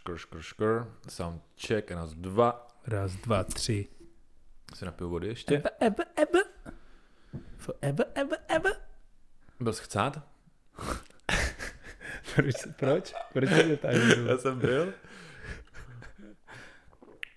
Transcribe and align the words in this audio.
Škr, 0.00 0.16
škr, 0.16 0.40
škr. 0.42 0.84
Sound 1.08 1.42
check, 1.56 1.90
raz, 1.90 2.14
dva. 2.14 2.66
Raz, 2.86 3.16
dva, 3.16 3.44
tři. 3.44 3.88
Si 4.74 4.84
napiju 4.84 5.10
vody 5.10 5.28
ještě. 5.28 5.54
Ever, 5.56 5.72
ever, 5.80 6.06
ever. 6.16 6.42
Forever, 7.56 8.06
ever, 8.14 8.38
ever. 8.48 8.72
Byl 9.60 9.72
jsi 9.72 9.82
chcát? 9.82 10.18
Proč? 12.34 12.54
Proč? 12.78 13.14
Proč 13.32 13.48
se 13.50 13.76
tady 13.76 13.98
Já 14.28 14.38
jsem 14.38 14.58
byl. 14.58 14.92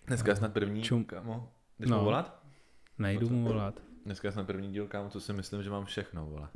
Dneska 0.07 0.31
je 0.31 0.35
snad 0.35 0.53
první, 0.53 0.83
Čum. 0.83 1.05
kámo. 1.05 1.51
Jdeš 1.79 1.89
No. 1.89 1.97
mu 1.97 2.03
volat? 2.03 2.43
Nejdu 2.97 3.29
mu 3.29 3.47
volat. 3.47 3.79
Dneska 4.05 4.27
je 4.27 4.31
snad 4.31 4.47
první 4.47 4.71
díl, 4.71 4.87
kámo, 4.87 5.09
co 5.09 5.21
si 5.21 5.33
myslím, 5.33 5.63
že 5.63 5.69
mám 5.69 5.85
všechno, 5.85 6.25
vole. 6.25 6.49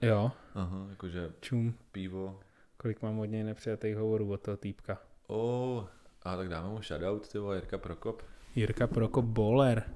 Jo, 0.00 0.32
Aha, 0.54 0.86
jakože 0.90 1.32
čum. 1.40 1.74
pivo. 1.92 2.40
Kolik 2.76 3.02
mám 3.02 3.18
od 3.18 3.24
něj 3.24 3.44
nepřijatých 3.44 3.96
hovorů 3.96 4.32
od 4.32 4.40
toho 4.40 4.56
týpka. 4.56 4.98
Oh, 5.26 5.84
a 6.22 6.36
tak 6.36 6.48
dáme 6.48 6.68
mu 6.68 6.82
shoutout, 6.82 7.28
ty 7.28 7.38
vole, 7.38 7.56
Jirka 7.56 7.78
Prokop. 7.78 8.22
Jirka 8.54 8.86
Prokop 8.86 9.24
Bowler. 9.24 9.92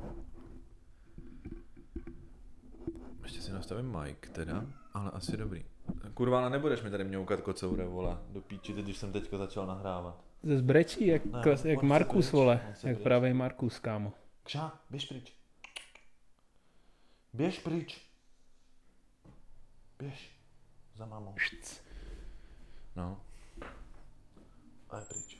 Ještě 3.23 3.43
si 3.43 3.53
nastavím 3.53 3.97
mic 4.01 4.17
teda, 4.33 4.67
ale 4.93 5.11
asi 5.11 5.37
dobrý. 5.37 5.65
Kurva, 6.15 6.41
ale 6.41 6.51
nebudeš 6.51 6.83
mi 6.83 6.91
tady 6.91 7.05
mňoukat 7.05 7.41
kocoure, 7.41 7.85
vole, 7.85 8.19
do 8.29 8.41
píči, 8.41 8.75
teď, 8.75 8.85
když 8.85 8.97
jsem 8.97 9.13
teďka 9.13 9.39
začal 9.39 9.67
nahrávat. 9.67 10.25
Ze 10.43 10.59
zbrečí, 10.59 11.07
jak, 11.07 11.25
Ne, 11.25 11.43
klas, 11.43 11.65
jak 11.65 11.83
Markus, 11.83 12.25
bryč, 12.27 12.33
vole. 12.33 12.61
Jak 12.83 12.97
bryč. 12.97 12.99
pravý 13.03 13.33
Markus, 13.33 13.79
kámo. 13.79 14.13
Kša, 14.45 14.81
běž 14.91 15.07
pryč. 15.07 15.33
Běž 17.33 17.59
pryč. 17.59 18.07
Běž. 19.99 20.31
Za 20.95 21.07
mamou. 21.07 21.35
No. 22.97 23.21
A 24.93 24.99
je 24.99 25.05
pryč. 25.09 25.37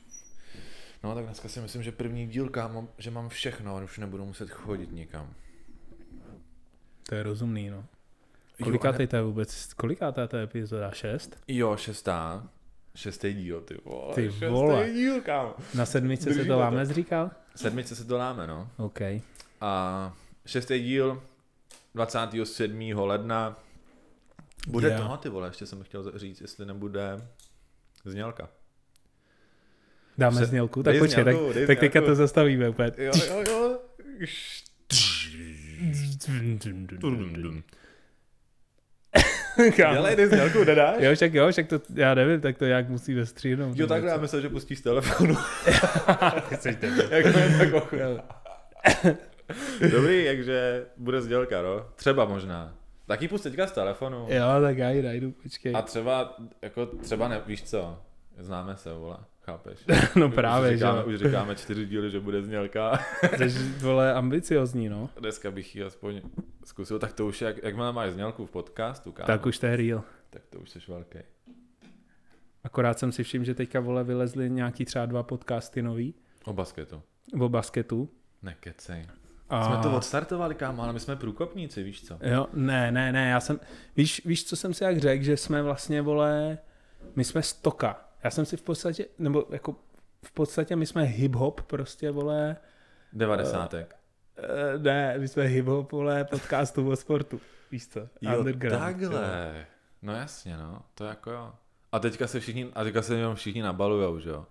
No 1.03 1.15
tak 1.15 1.25
dneska 1.25 1.49
si 1.49 1.59
myslím, 1.61 1.83
že 1.83 1.91
první 1.91 2.27
díl, 2.27 2.49
kámo, 2.49 2.87
že 2.97 3.11
mám 3.11 3.29
všechno, 3.29 3.77
a 3.77 3.83
už 3.83 3.97
nebudu 3.97 4.25
muset 4.25 4.49
chodit 4.49 4.91
nikam. 4.91 5.33
To 7.09 7.15
je 7.15 7.23
rozumný, 7.23 7.69
no. 7.69 7.85
Kolikátej 8.63 9.03
ne- 9.03 9.07
to 9.07 9.15
je 9.15 9.21
vůbec, 9.21 9.73
kolikátá 9.73 10.27
to 10.27 10.37
je 10.37 10.43
epizoda? 10.43 10.91
Šest? 10.91 11.37
Jo, 11.47 11.77
šestá. 11.77 12.49
Šestý 12.95 13.33
díl, 13.33 13.61
ty 13.61 13.77
vole. 13.85 14.15
Ty 14.15 14.23
šestý 14.31 14.45
vole. 14.45 14.89
díl, 14.93 15.21
kámo. 15.21 15.55
Na 15.75 15.85
sedmičce 15.85 16.23
se 16.23 16.29
Držíme 16.29 16.47
to 16.47 16.53
to. 16.53 16.59
lámec 16.59 16.89
říkal? 16.89 17.31
Sedmice 17.55 17.95
se 17.95 18.05
to 18.05 18.17
láme, 18.17 18.47
no. 18.47 18.69
OK. 18.77 18.99
A 19.61 20.13
šestý 20.45 20.79
díl 20.83 21.23
27. 21.95 22.79
ledna. 22.95 23.59
Bude 24.67 24.91
Jo. 24.93 25.07
to, 25.07 25.17
ty 25.17 25.29
vole, 25.29 25.47
ještě 25.47 25.65
jsem 25.65 25.83
chtěl 25.83 26.19
říct, 26.19 26.41
jestli 26.41 26.65
nebude 26.65 27.27
znělka. 28.05 28.49
Dáme 30.17 30.37
Se- 30.37 30.45
znělku? 30.45 30.83
Tak 30.83 30.93
dej 30.93 30.99
počkej, 31.01 31.23
tak, 31.23 31.35
tak 31.67 31.79
teďka 31.79 32.01
to 32.01 32.15
zastavíme 32.15 32.69
úplně. 32.69 32.91
Jo, 32.97 33.11
jo, 33.27 33.43
jo. 33.49 33.79
Dělej, 39.77 40.15
dej 40.15 40.27
znělku, 40.27 40.63
nedáš? 40.63 40.95
Jo, 40.99 41.15
však 41.15 41.33
jo, 41.33 41.51
však 41.51 41.67
to, 41.67 41.79
já 41.95 42.13
nevím, 42.13 42.41
tak 42.41 42.57
to 42.57 42.65
jak 42.65 42.89
musíme 42.89 43.25
stříhnout. 43.25 43.77
Jo, 43.77 43.87
takhle, 43.87 44.11
já 44.11 44.17
myslel, 44.17 44.41
že 44.41 44.49
pustíš 44.49 44.79
z 44.79 44.81
telefonu. 44.81 45.35
Ty 46.49 46.55
jsi 46.59 46.75
tak. 46.75 46.89
Dobrý, 49.91 50.25
takže 50.25 50.85
bude 50.97 51.21
zdělka, 51.21 51.61
no. 51.61 51.85
Třeba 51.95 52.25
možná. 52.25 52.75
Taky 53.07 53.27
pust 53.27 53.43
teďka 53.43 53.67
z 53.67 53.71
telefonu. 53.71 54.27
Jo, 54.29 54.61
tak 54.61 54.77
já 54.77 54.89
ji 54.89 55.01
najdu, 55.01 55.31
počkej. 55.31 55.73
A 55.75 55.81
třeba, 55.81 56.37
jako 56.61 56.85
třeba 56.85 57.27
ne, 57.27 57.41
víš 57.45 57.63
co, 57.63 57.99
známe 58.37 58.77
se, 58.77 58.93
vole, 58.93 59.17
chápeš? 59.51 59.79
No 60.15 60.27
Už 60.27 60.33
právě, 60.35 60.71
že 60.71 60.77
říkáme, 60.77 60.99
jo. 60.99 61.05
Už 61.07 61.15
říkáme 61.15 61.55
čtyři 61.55 61.85
díly, 61.85 62.11
že 62.11 62.19
bude 62.19 62.43
znělka. 62.43 62.99
Jsi, 63.37 63.69
vole, 63.79 64.13
ambiciozní, 64.13 64.89
no. 64.89 65.09
Dneska 65.19 65.51
bych 65.51 65.75
ji 65.75 65.83
aspoň 65.83 66.21
zkusil, 66.65 66.99
tak 66.99 67.13
to 67.13 67.27
už, 67.27 67.41
jak, 67.41 67.63
jak 67.63 67.75
máš 67.75 68.11
znělku 68.11 68.45
v 68.45 68.51
podcastu, 68.51 69.11
kámo, 69.11 69.27
Tak 69.27 69.45
už 69.45 69.57
to 69.59 69.65
je 69.65 69.75
real. 69.75 70.03
tak 70.29 70.41
to 70.49 70.59
už 70.59 70.69
jsi 70.69 70.79
velký. 70.87 71.19
Akorát 72.63 72.99
jsem 72.99 73.11
si 73.11 73.23
všiml, 73.23 73.45
že 73.45 73.55
teďka, 73.55 73.79
vole, 73.79 74.03
vylezly 74.03 74.49
nějaký 74.49 74.85
třeba 74.85 75.05
dva 75.05 75.23
podcasty 75.23 75.81
nový 75.81 76.13
O 76.45 76.53
basketu. 76.53 77.01
o 77.39 77.49
basketu. 77.49 78.09
Nekecej. 78.41 79.05
A... 79.49 79.63
Jsme 79.65 79.83
to 79.83 79.97
odstartovali, 79.97 80.55
kámo, 80.55 80.83
ale 80.83 80.93
my 80.93 80.99
jsme 80.99 81.15
průkopníci, 81.15 81.83
víš 81.83 82.05
co? 82.07 82.17
Jo, 82.23 82.47
ne, 82.53 82.91
ne, 82.91 83.11
ne, 83.11 83.29
já 83.29 83.39
jsem, 83.39 83.59
víš, 83.95 84.21
víš, 84.25 84.45
co 84.45 84.55
jsem 84.55 84.73
si 84.73 84.83
jak 84.83 84.97
řekl, 84.99 85.23
že 85.23 85.37
jsme 85.37 85.61
vlastně, 85.61 86.01
vole, 86.01 86.57
my 87.15 87.23
jsme 87.23 87.43
stoka. 87.43 88.05
Já 88.23 88.31
jsem 88.31 88.45
si 88.45 88.57
v 88.57 88.61
podstatě, 88.61 89.05
nebo 89.19 89.45
jako 89.49 89.75
v 90.25 90.31
podstatě 90.31 90.75
my 90.75 90.85
jsme 90.85 91.03
hip-hop 91.03 91.61
prostě, 91.67 92.11
vole, 92.11 92.55
Devadesátek. 93.13 93.95
eh, 94.37 94.77
ne, 94.79 95.15
my 95.19 95.27
jsme 95.27 95.43
hip-hop, 95.47 95.91
vole, 95.91 96.23
podcastu 96.23 96.89
o 96.91 96.95
sportu, 96.95 97.41
víš 97.71 97.87
co, 97.87 97.99
Jo, 98.21 98.37
underground. 98.39 99.01
jo. 99.01 99.09
takhle. 99.09 99.65
No 100.01 100.13
jasně, 100.15 100.57
no, 100.57 100.81
to 100.95 101.05
jako 101.05 101.31
jo. 101.31 101.53
A 101.91 101.99
teďka 101.99 102.27
se 102.27 102.39
všichni, 102.39 102.69
a 102.75 102.83
teďka 102.83 103.01
se 103.01 103.15
jenom 103.15 103.35
všichni 103.35 103.61
nabalujou, 103.61 104.19
že 104.19 104.29
jo? 104.29 104.45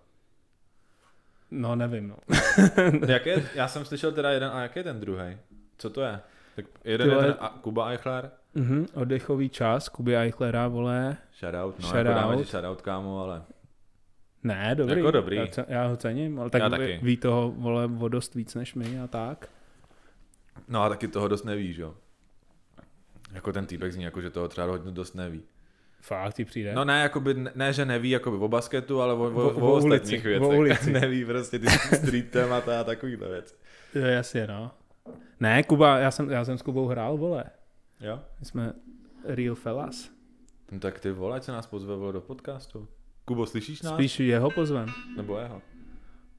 No, 1.50 1.76
nevím, 1.76 2.09
no. 2.09 2.16
Jak 3.09 3.26
je, 3.26 3.42
já 3.54 3.69
jsem 3.69 3.84
slyšel 3.84 4.12
teda 4.12 4.30
jeden, 4.30 4.50
a 4.53 4.62
jaký 4.62 4.78
je 4.78 4.84
ten 4.84 5.00
druhý? 5.00 5.38
Co 5.78 5.91
to 5.91 6.00
je? 6.00 6.20
Tak 6.56 6.64
jeden 6.84 7.06
Ty 7.06 7.10
je 7.12 7.16
vole- 7.16 7.26
ten 7.26 7.36
a, 7.41 7.48
Kuba 7.48 7.91
Eichler, 7.91 8.30
Mhm, 8.54 8.86
oddechový 8.94 9.48
čas, 9.48 9.88
Kuby 9.88 10.16
Eichlera, 10.16 10.69
vole, 10.69 11.16
shoutout, 11.38 11.78
no, 11.78 11.88
Shoutout. 11.88 12.06
jako 12.06 12.20
dáme 12.20 12.36
ti 12.36 12.44
shoutout, 12.44 12.82
kámo, 12.82 13.20
ale 13.25 13.42
ne, 14.44 14.74
dobrý. 14.74 14.96
Jako 14.96 15.10
dobrý. 15.10 15.36
Já, 15.36 15.46
já 15.68 15.86
ho 15.86 15.96
cením, 15.96 16.40
ale 16.40 16.50
tak 16.50 16.60
Já 16.62 16.68
ví, 16.68 16.76
taky. 16.76 17.00
ví 17.02 17.16
toho, 17.16 17.50
vole, 17.56 17.90
o 18.00 18.08
dost 18.08 18.34
víc 18.34 18.54
než 18.54 18.74
my 18.74 19.00
a 19.00 19.06
tak. 19.06 19.48
no 20.68 20.82
a 20.82 20.88
taky 20.88 21.08
toho 21.08 21.28
dost 21.28 21.44
neví, 21.44 21.72
že 21.72 21.82
jo? 21.82 21.94
Jako 23.32 23.52
ten 23.52 23.66
týpek 23.66 23.92
zní, 23.92 24.04
jako 24.04 24.20
že 24.20 24.30
toho 24.30 24.48
třeba 24.48 24.66
hodně 24.66 24.92
dost 24.92 25.14
neví. 25.14 25.42
Fakt 26.00 26.34
ti 26.34 26.44
přijde? 26.44 26.74
No 26.74 26.84
ne, 26.84 27.02
jakoby, 27.02 27.34
ne, 27.54 27.72
že 27.72 27.84
neví 27.84 28.10
jakoby 28.10 28.36
o 28.36 28.48
basketu, 28.48 29.00
ale 29.02 29.14
o, 29.14 29.16
o, 29.16 29.30
O- 29.30 29.50
o, 29.50 29.60
o 29.60 29.72
o 29.72 29.72
ostatních 29.72 30.24
o 30.24 30.28
věcech. 30.28 30.58
ulici. 30.58 30.92
neví 31.00 31.24
prostě 31.24 31.58
ty 31.58 31.66
street 31.70 32.30
témata 32.30 32.80
a 32.80 32.84
takovýhle 32.84 33.28
věci. 33.28 33.54
Jo, 33.94 34.04
jasně, 34.04 34.46
no. 34.46 34.70
Ne, 35.40 35.62
Kuba, 35.62 35.98
já 35.98 36.10
jsem, 36.10 36.30
já 36.30 36.44
jsem 36.44 36.58
s 36.58 36.62
Kubou 36.62 36.86
hrál, 36.86 37.16
vole. 37.16 37.44
Jo? 38.00 38.20
My 38.40 38.46
jsme 38.46 38.72
real 39.24 39.54
fellas. 39.54 40.10
No 40.72 40.80
tak 40.80 41.00
ty 41.00 41.10
vole, 41.10 41.42
se 41.42 41.52
nás 41.52 41.66
pozve 41.66 41.96
vole, 41.96 42.12
do 42.12 42.20
podcastu. 42.20 42.88
Kubo, 43.25 43.47
slyšíš 43.47 43.82
nás? 43.82 43.94
Spíš 43.94 44.20
jeho 44.20 44.50
pozvem. 44.50 44.86
Nebo 45.16 45.38
jeho? 45.38 45.62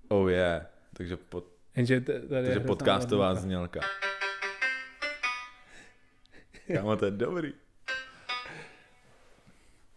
Oh 0.07 0.29
yeah. 0.31 0.63
Takže, 0.93 1.17
pod, 1.17 1.45
Jenže 1.75 2.01
tady 2.01 2.21
je 2.21 2.27
takže 2.43 2.59
podcastová 2.59 3.27
odmlka. 3.29 3.41
znělka. 3.41 3.79
Kámo, 6.75 6.95
to 6.97 7.05
je 7.05 7.11
dobrý. 7.11 7.53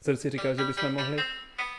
Jsem 0.03 0.17
si 0.17 0.31
říkal, 0.31 0.55
že 0.55 0.65
bychom 0.65 0.93
mohli 0.93 1.17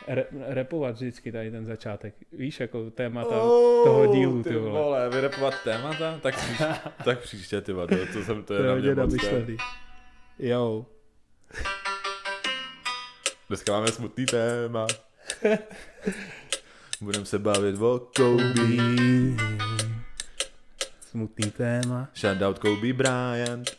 re- 0.08 0.26
repovat 0.32 0.96
vždycky 0.96 1.32
tady 1.32 1.52
ten 1.52 1.66
začátek. 1.66 2.16
Víš, 2.32 2.60
jako 2.60 2.92
témata 2.92 3.42
Oh, 3.42 3.84
toho 3.86 4.16
dílu, 4.16 4.44
ty 4.44 4.56
vole. 4.56 4.72
vole. 4.82 5.10
vyrepovat 5.10 5.64
témata? 5.64 6.20
Tak, 6.24 6.36
příš, 6.36 6.58
tak 7.06 7.20
příště, 7.20 7.62
ty 7.62 7.74
vole, 7.74 7.88
to, 8.14 8.24
jsem, 8.24 8.44
to 8.44 8.54
je 8.54 8.62
je 8.62 8.68
na 8.68 8.76
mě 8.76 8.96
moc. 8.96 9.16
Jo. 10.40 10.86
Dneska 13.50 13.72
máme 13.72 13.88
smutný 13.92 14.26
téma. 14.26 14.88
Budeme 17.02 17.26
se 17.26 17.40
bavit 17.40 17.82
o 17.82 18.00
Kobe. 18.16 18.44
Smutný 21.12 21.52
téma. 21.52 22.10
Shoutout 22.16 22.60
Kobe 22.60 22.94
Bryant. 22.94 23.78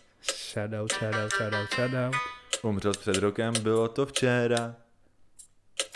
Shoutout, 0.53 0.93
shoutout, 0.93 1.33
shoutout, 1.33 1.71
shoutout. 1.75 2.15
Umřel 2.63 2.93
před 2.93 3.17
rokem, 3.17 3.55
bylo 3.63 3.89
to 3.89 4.07
včera. 4.07 4.75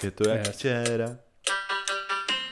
Je 0.03 0.11
to 0.11 0.29
jak 0.29 0.47
Yes. 0.47 0.57
včera. 0.57 1.17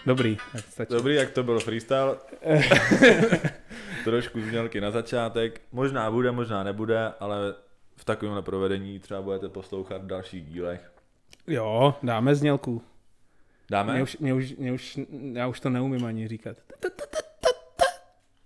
Dobrý, 0.06 0.36
tak 0.52 0.64
stačí. 0.70 0.92
Dobrý, 0.92 1.14
jak 1.14 1.30
to 1.30 1.42
bylo 1.42 1.60
freestyle. 1.60 2.16
Trošku 4.04 4.40
znělky 4.40 4.80
na 4.80 4.90
začátek. 4.90 5.60
Možná 5.72 6.10
bude, 6.10 6.30
možná 6.32 6.62
nebude, 6.62 7.12
ale 7.20 7.54
v 7.96 8.04
takovémhle 8.04 8.42
provedení 8.42 8.98
třeba 8.98 9.22
budete 9.22 9.48
poslouchat 9.48 10.02
v 10.02 10.06
dalších 10.06 10.44
dílech. 10.46 10.92
Jo, 11.48 11.94
dáme 12.02 12.34
znělku. 12.34 12.82
Dáme? 13.70 13.92
Mě 13.92 14.02
už, 14.02 14.16
mě 14.18 14.34
už, 14.34 14.54
mě 14.56 14.72
už, 14.72 14.98
já 15.32 15.46
už 15.46 15.60
to 15.60 15.70
neumím 15.70 16.04
ani 16.04 16.28
říkat. 16.28 16.56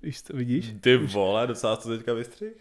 Víš 0.03 0.23
to, 0.23 0.37
vidíš? 0.37 0.75
Ty 0.81 0.97
vole, 0.97 1.47
docela 1.47 1.77
to 1.77 1.89
teďka 1.89 2.15
vystřih. 2.15 2.53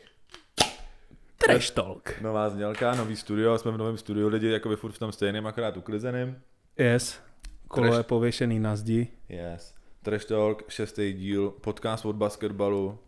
Trash 1.37 1.69
talk. 1.69 2.21
Nová 2.21 2.49
znělka, 2.49 2.95
nový 2.95 3.15
studio, 3.15 3.57
jsme 3.57 3.71
v 3.71 3.77
novém 3.77 3.97
studiu, 3.97 4.27
lidi 4.27 4.47
jako 4.47 4.75
furt 4.75 4.91
v 4.91 4.99
tom 4.99 5.11
stejném, 5.11 5.47
akorát 5.47 5.77
uklizeným. 5.77 6.41
Yes. 6.77 7.19
Kolo 7.67 7.87
Trash- 7.87 7.97
je 7.97 8.03
pověšený 8.03 8.59
na 8.59 8.75
zdi. 8.75 9.07
Yes. 9.29 9.75
Trash 10.01 10.25
Talk, 10.25 10.71
šestý 10.71 11.13
díl, 11.13 11.51
podcast 11.51 12.05
od 12.05 12.15
basketbalu. 12.15 12.99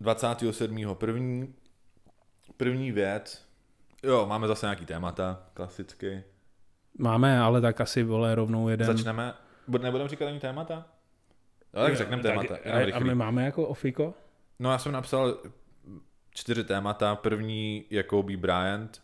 27. 0.00 0.94
první. 0.94 1.54
První 2.56 2.92
věc. 2.92 3.47
Jo, 4.02 4.26
máme 4.26 4.48
zase 4.48 4.66
nějaký 4.66 4.86
témata, 4.86 5.42
klasicky. 5.54 6.24
Máme, 6.98 7.40
ale 7.40 7.60
tak 7.60 7.80
asi 7.80 8.02
vole 8.02 8.34
rovnou 8.34 8.68
jeden. 8.68 8.86
Začneme. 8.86 9.34
nebudeme 9.68 10.08
říkat 10.08 10.26
ani 10.26 10.40
témata? 10.40 10.86
No, 11.74 11.82
tak 11.82 11.96
řekneme 11.96 12.22
témata. 12.22 12.48
Tak, 12.48 12.66
a, 12.66 12.96
a 12.96 12.98
my 12.98 13.14
máme 13.14 13.44
jako 13.44 13.66
ofiko? 13.68 14.14
No 14.58 14.70
já 14.70 14.78
jsem 14.78 14.92
napsal 14.92 15.38
čtyři 16.30 16.64
témata. 16.64 17.14
První 17.14 17.84
je 17.90 18.02
Kobe 18.02 18.36
Bryant, 18.36 19.02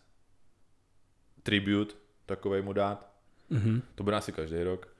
tribute, 1.43 1.95
takovej 2.25 2.61
mu 2.61 2.73
dát. 2.73 3.11
Mhm. 3.49 3.81
To 3.95 4.03
bude 4.03 4.15
asi 4.15 4.31
každý 4.31 4.63
rok. 4.63 4.95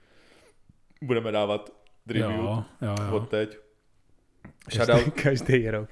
Budeme 1.01 1.31
dávat 1.31 1.69
tribute 2.07 2.33
Jo, 2.33 2.63
jo, 2.81 2.95
jo. 3.07 3.15
od 3.15 3.29
teď. 3.29 3.57
Každý, 4.65 4.93
Shoutout, 4.93 5.13
každý 5.23 5.69
rok, 5.69 5.89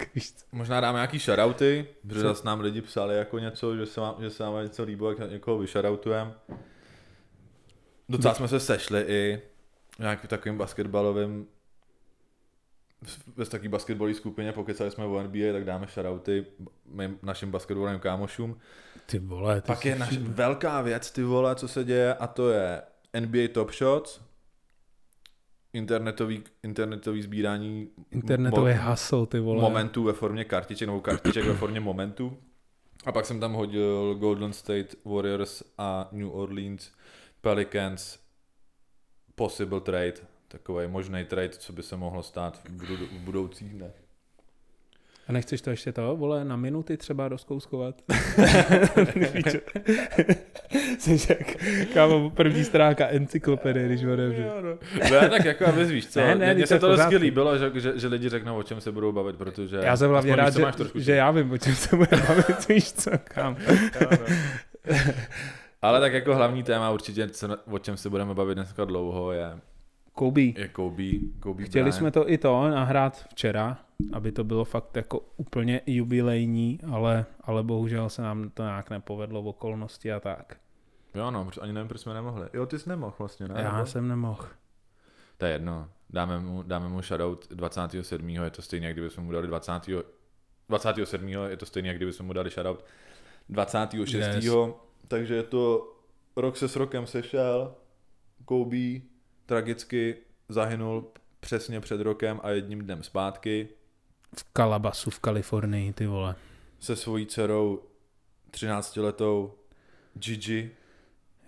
možná 0.52 0.82
dáme 0.82 0.98
nějaký 0.98 1.20
shoutouty, 1.20 1.88
protože 2.08 2.20
zase 2.20 2.46
nám 2.46 2.60
lidi 2.62 2.82
psali 2.82 3.18
jako 3.18 3.40
něco, 3.40 3.78
že 3.78 3.86
se 3.86 4.02
vám, 4.02 4.16
že 4.20 4.30
se 4.30 4.44
vám 4.44 4.64
něco 4.64 4.84
líbilo, 4.84 5.10
jak 5.10 5.32
někoho 5.32 5.58
vyšoutoutujeme. 5.58 6.34
Docela 8.10 8.34
jsme 8.34 8.48
se 8.48 8.60
sešli 8.60 9.02
i 9.08 9.42
v 9.96 10.00
nějakým 10.00 10.28
takovým 10.28 10.58
basketbalovým 10.58 11.48
ve 13.38 13.46
takové 13.46 13.70
basketbalové 13.70 14.14
skupině, 14.14 14.52
pokecali 14.52 14.92
jsme 14.92 15.06
o 15.06 15.24
NBA, 15.24 15.54
tak 15.54 15.66
dáme 15.66 15.88
shoutouty 15.88 16.46
mým 16.86 17.20
našim 17.22 17.52
basketbalovým 17.52 18.00
kámošům. 18.00 18.60
Ty 19.06 19.20
vole, 19.20 19.62
ty 19.62 19.68
Pak 19.68 19.86
je 19.86 19.96
naš, 19.96 20.18
velká 20.18 20.82
věc, 20.82 21.12
ty 21.12 21.24
vole, 21.24 21.56
co 21.56 21.68
se 21.68 21.84
děje, 21.84 22.14
a 22.14 22.28
to 22.28 22.50
je 22.50 22.82
NBA 23.20 23.48
Top 23.54 23.72
Shots, 23.72 24.22
internetový, 25.74 26.44
internetový 26.64 27.22
sbírání 27.22 27.90
Internetový 28.12 28.72
mo- 28.72 28.78
hasl, 28.80 29.26
ty 29.26 29.40
vole. 29.40 29.62
momentů 29.62 30.04
ve 30.04 30.14
formě 30.14 30.44
kartiček, 30.46 30.88
nebo 30.88 31.02
kartiček 31.02 31.46
ve 31.46 31.54
formě 31.54 31.80
momentů. 31.80 32.38
A 33.06 33.12
pak 33.12 33.26
jsem 33.26 33.40
tam 33.40 33.54
hodil 33.54 34.16
Golden 34.16 34.54
State 34.54 34.96
Warriors 35.06 35.64
a 35.78 36.10
New 36.12 36.36
Orleans 36.36 36.92
Pelicans 37.42 38.20
possible 39.36 39.80
trade, 39.82 40.14
takový 40.48 40.88
možný 40.88 41.26
trade, 41.26 41.50
co 41.50 41.74
by 41.74 41.84
se 41.84 41.98
mohlo 41.98 42.24
stát 42.24 42.64
v, 42.64 42.70
budu, 42.70 42.96
v 43.06 43.12
budoucích 43.20 43.74
dnech. 43.74 44.03
A 45.28 45.32
nechceš 45.32 45.62
to 45.62 45.70
ještě 45.70 45.92
to, 45.92 46.16
vole, 46.16 46.46
na 46.46 46.56
minuty 46.56 46.98
třeba 46.98 47.28
rozkouskovat? 47.28 47.96
Jsi 51.00 51.18
jak, 51.30 51.56
kámo, 51.94 52.30
první 52.30 52.64
stránka 52.64 53.08
encyklopedie, 53.08 53.86
když 53.86 54.04
odevřu. 54.04 54.42
Jo, 54.42 54.62
no. 54.62 54.78
Ne, 55.12 55.30
tak 55.30 55.46
jako 55.46 55.66
abys 55.66 55.90
víš 55.90 56.08
co, 56.08 56.20
Ne, 56.20 56.36
ne, 56.36 56.54
mně 56.54 56.68
se 56.68 56.80
to 56.80 56.94
vždycky 56.94 57.18
líbilo, 57.18 57.58
že, 57.58 57.72
že, 57.74 58.00
že, 58.00 58.08
lidi 58.08 58.30
řeknou, 58.30 58.58
o 58.58 58.64
čem 58.64 58.82
se 58.82 58.92
budou 58.92 59.12
bavit, 59.12 59.36
protože... 59.36 59.78
Já 59.78 59.98
jsem 59.98 60.10
hlavně 60.10 60.36
rád, 60.36 60.54
že, 60.54 60.62
máš 60.62 60.76
trošku 60.76 61.00
že 61.00 61.16
já 61.16 61.32
vím, 61.32 61.52
o 61.52 61.58
čem 61.58 61.76
se 61.76 61.96
bude 61.96 62.18
bavit, 62.28 62.68
víš 62.70 62.94
co, 62.94 63.12
kam. 63.24 63.58
Ale 65.82 66.00
tak 66.00 66.14
jako 66.14 66.36
hlavní 66.36 66.64
téma 66.64 66.92
určitě, 66.92 67.30
co, 67.30 67.58
o 67.72 67.80
čem 67.80 67.98
se 67.98 68.10
budeme 68.10 68.34
bavit 68.34 68.56
dneska 68.56 68.86
dlouho, 68.86 69.32
je, 69.32 69.52
Kobe. 70.14 70.42
je 70.42 70.68
Kobe, 70.68 71.04
Kobe 71.40 71.64
Chtěli 71.64 71.84
Bryant. 71.84 71.96
jsme 71.96 72.12
to 72.12 72.30
i 72.30 72.38
to 72.38 72.70
nahrát 72.70 73.26
včera, 73.30 73.78
aby 74.14 74.32
to 74.32 74.44
bylo 74.44 74.66
fakt 74.66 74.96
jako 74.96 75.20
úplně 75.38 75.82
jubilejní, 75.86 76.80
ale, 76.92 77.26
ale 77.42 77.64
bohužel 77.64 78.10
se 78.10 78.22
nám 78.22 78.50
to 78.50 78.64
nějak 78.64 78.90
nepovedlo 78.90 79.42
v 79.42 79.48
okolnosti 79.48 80.12
a 80.12 80.20
tak. 80.20 80.58
Jo 81.16 81.32
no, 81.32 81.50
ani 81.62 81.74
nevím, 81.74 81.88
proč 81.88 82.02
jsme 82.02 82.14
nemohli. 82.14 82.48
Jo, 82.54 82.66
ty 82.66 82.80
jsi 82.80 82.90
nemohl 82.90 83.16
vlastně, 83.20 83.48
ne? 83.48 83.56
Já 83.62 83.74
Nebo? 83.74 83.86
jsem 83.86 84.08
nemohl. 84.08 84.46
To 85.38 85.46
je 85.46 85.52
jedno, 85.52 85.90
dáme 86.10 86.40
mu, 86.40 86.64
dáme 86.64 86.90
mu 86.90 87.02
shoutout 87.02 87.48
27. 87.54 88.30
je 88.30 88.50
to 88.50 88.62
stejně, 88.62 88.88
jak 88.88 88.96
kdyby 88.96 89.10
jsme 89.10 89.24
mu 89.24 89.32
dali 89.32 89.48
20. 89.48 89.72
27. 90.70 91.28
je 91.28 91.58
to 91.58 91.66
stejně, 91.66 91.90
jak 91.90 91.98
kdyby 91.98 92.14
jsme 92.14 92.26
mu 92.26 92.34
dali 92.34 92.50
shoutout 92.50 92.86
26. 93.50 94.14
Yes. 94.14 94.46
Takže 95.08 95.36
je 95.36 95.44
to 95.44 95.94
rok 96.36 96.58
se 96.58 96.68
s 96.68 96.76
rokem 96.76 97.08
sešel, 97.08 97.76
Kobe 98.46 99.13
tragicky 99.46 100.16
zahynul 100.50 101.08
přesně 101.40 101.80
před 101.80 102.02
rokem 102.02 102.40
a 102.44 102.50
jedním 102.50 102.82
dnem 102.82 103.04
zpátky 103.04 103.68
V 104.38 104.44
Kalabasu 104.54 105.10
v 105.10 105.20
Kalifornii, 105.20 105.94
ty 105.94 106.06
vole. 106.08 106.36
se 106.80 106.96
svojí 106.96 107.26
dcerou 107.26 107.82
13 108.52 108.96
letou 108.98 109.54
Gigi, 110.14 110.72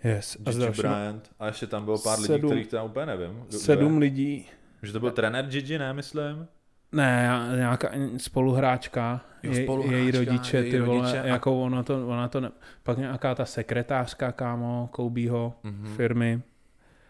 Yes. 0.04 0.36
A 0.46 0.50
Gigi 0.50 0.64
dalšíma 0.64 0.88
Bryant 0.94 1.30
a 1.38 1.46
ještě 1.46 1.66
tam 1.66 1.84
bylo 1.84 1.98
pár 1.98 2.18
lidí, 2.20 2.32
Sedm- 2.34 2.46
kterých 2.46 2.66
tam 2.66 2.86
úplně 2.86 3.06
nevím. 3.06 3.44
sedm 3.50 3.98
lidí. 3.98 4.48
Že 4.82 4.92
to 4.92 5.00
byl 5.00 5.10
trenér 5.10 5.46
Gigi, 5.46 5.78
ne, 5.78 5.92
myslím? 5.92 6.46
Ne, 6.92 7.28
nějaká 7.56 7.90
spoluhráčka, 8.16 9.20
Jo, 9.42 9.54
spoluhráčka, 9.62 9.96
její 9.98 10.10
rodiče, 10.10 10.56
její 10.58 10.70
ty 10.70 10.80
vole, 10.80 10.98
rodiče 11.00 11.20
a- 11.20 11.26
jako 11.26 11.62
ono 11.62 11.82
to, 11.84 12.08
ona 12.08 12.28
to 12.28 12.40
ne, 12.40 12.50
pak 12.82 12.98
nějaká 12.98 13.34
ta 13.34 13.44
sekretářka, 13.44 14.32
kámo, 14.32 14.88
Koubího 14.92 15.54
Mhm. 15.62 15.94
firmy, 15.96 16.42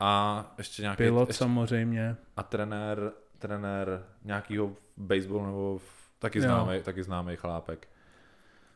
A 0.01 0.55
ještě 0.59 0.83
nějaký 0.83 0.97
pilot 0.97 1.29
ještě, 1.29 1.45
samozřejmě. 1.45 2.17
a 2.37 2.43
trenér, 2.43 3.13
trenér 3.39 4.03
nějakýho 4.25 4.73
baseballu 4.97 5.47
nebo 5.47 5.79
v, 5.79 6.11
taky 6.19 6.41
známý, 6.41 6.83
taky 6.83 7.03
známý 7.03 7.37
chlápek. 7.37 7.89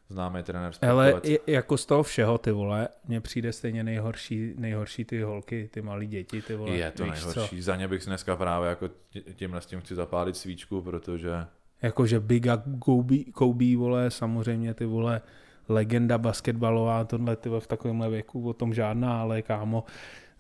Známý 0.09 0.43
trenér 0.43 0.73
Ale 0.83 1.11
sportovec. 1.11 1.41
je, 1.47 1.55
jako 1.55 1.77
z 1.77 1.87
toho 1.87 2.03
všeho, 2.03 2.39
ty 2.39 2.53
vole, 2.53 2.89
mně 3.09 3.21
přijde 3.21 3.53
stejně 3.53 3.85
nejhorší, 3.85 4.55
nejhorší 4.59 5.05
ty 5.05 5.23
holky, 5.23 5.69
ty 5.73 5.83
malí 5.83 6.07
děti, 6.07 6.43
ty 6.43 6.55
vole. 6.55 6.71
je 6.71 6.91
to 6.91 7.05
víš 7.05 7.13
nejhorší. 7.13 7.57
Co? 7.57 7.63
Za 7.63 7.77
ně 7.77 7.89
bych 7.89 8.03
si 8.03 8.11
dneska 8.11 8.37
právě 8.37 8.69
jako 8.69 8.89
tí- 8.89 9.23
tímhle 9.35 9.61
s 9.61 9.67
tím 9.67 9.81
chci 9.81 9.95
zapálit 9.95 10.37
svíčku, 10.37 10.83
protože 10.83 11.47
Jakože 11.83 12.21
Biga 12.21 12.63
Kobe, 12.79 13.17
Kobe, 13.33 13.77
vole, 13.77 14.11
samozřejmě 14.11 14.75
ty 14.75 14.85
vole, 14.85 15.21
legenda 15.69 16.19
basketbalová, 16.19 17.05
tohle 17.05 17.37
ty 17.37 17.49
vole, 17.49 17.61
v 17.61 17.67
takovémhle 17.67 18.11
věku, 18.11 18.49
o 18.49 18.53
tom 18.53 18.75
žádná, 18.75 19.21
ale 19.21 19.43
kámo, 19.43 19.85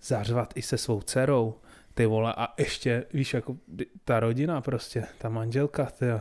zařvat 0.02 0.52
i 0.56 0.62
se 0.62 0.78
svou 0.78 1.00
dcerou, 1.02 1.54
ty 1.94 2.06
vole, 2.06 2.34
a 2.36 2.54
ještě, 2.58 3.06
víš, 3.12 3.34
jako 3.34 3.56
ta 4.04 4.20
rodina 4.20 4.60
prostě, 4.60 5.04
ta 5.18 5.28
manželka, 5.28 5.84
ty 5.84 6.06
jo, 6.06 6.20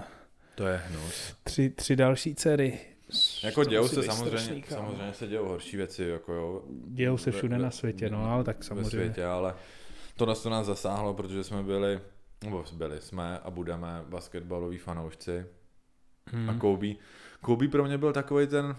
to 0.55 0.67
je 0.67 0.77
hnus. 0.77 1.33
tři, 1.43 1.69
tři 1.69 1.95
další 1.95 2.35
dcery. 2.35 2.79
Jako 3.43 3.63
To 3.63 3.69
dějou 3.69 3.87
se 3.87 4.03
samozřejmě, 4.03 4.37
strašný, 4.39 4.61
kámo. 4.61 4.81
samozřejmě 4.91 5.13
se 5.13 5.27
dějou 5.27 5.45
horší 5.47 5.77
věci, 5.77 6.03
jako 6.03 6.33
jo. 6.33 6.63
Dějou 6.87 7.17
se 7.17 7.31
ve- 7.31 7.37
všude 7.37 7.57
ve- 7.57 7.63
na 7.63 7.71
světě, 7.71 8.09
no, 8.09 8.31
ale 8.31 8.43
tak 8.43 8.57
Ve 8.57 8.63
samozřejmě. 8.63 8.89
světě, 8.89 9.25
ale 9.25 9.55
tohle 10.15 10.35
to 10.35 10.49
nás 10.49 10.65
zasáhlo, 10.65 11.13
protože 11.13 11.43
jsme 11.43 11.63
byli, 11.63 11.99
nebo 12.43 12.65
byli 12.73 13.01
jsme 13.01 13.39
a 13.39 13.49
budeme 13.49 14.03
basketbaloví 14.09 14.77
fanoušci. 14.77 15.45
Hmm. 16.27 16.49
A 16.49 16.53
Kobe. 16.53 16.87
Kobe 17.41 17.67
pro 17.67 17.83
mě 17.85 17.97
byl 17.97 18.13
takový 18.13 18.47
ten, 18.47 18.75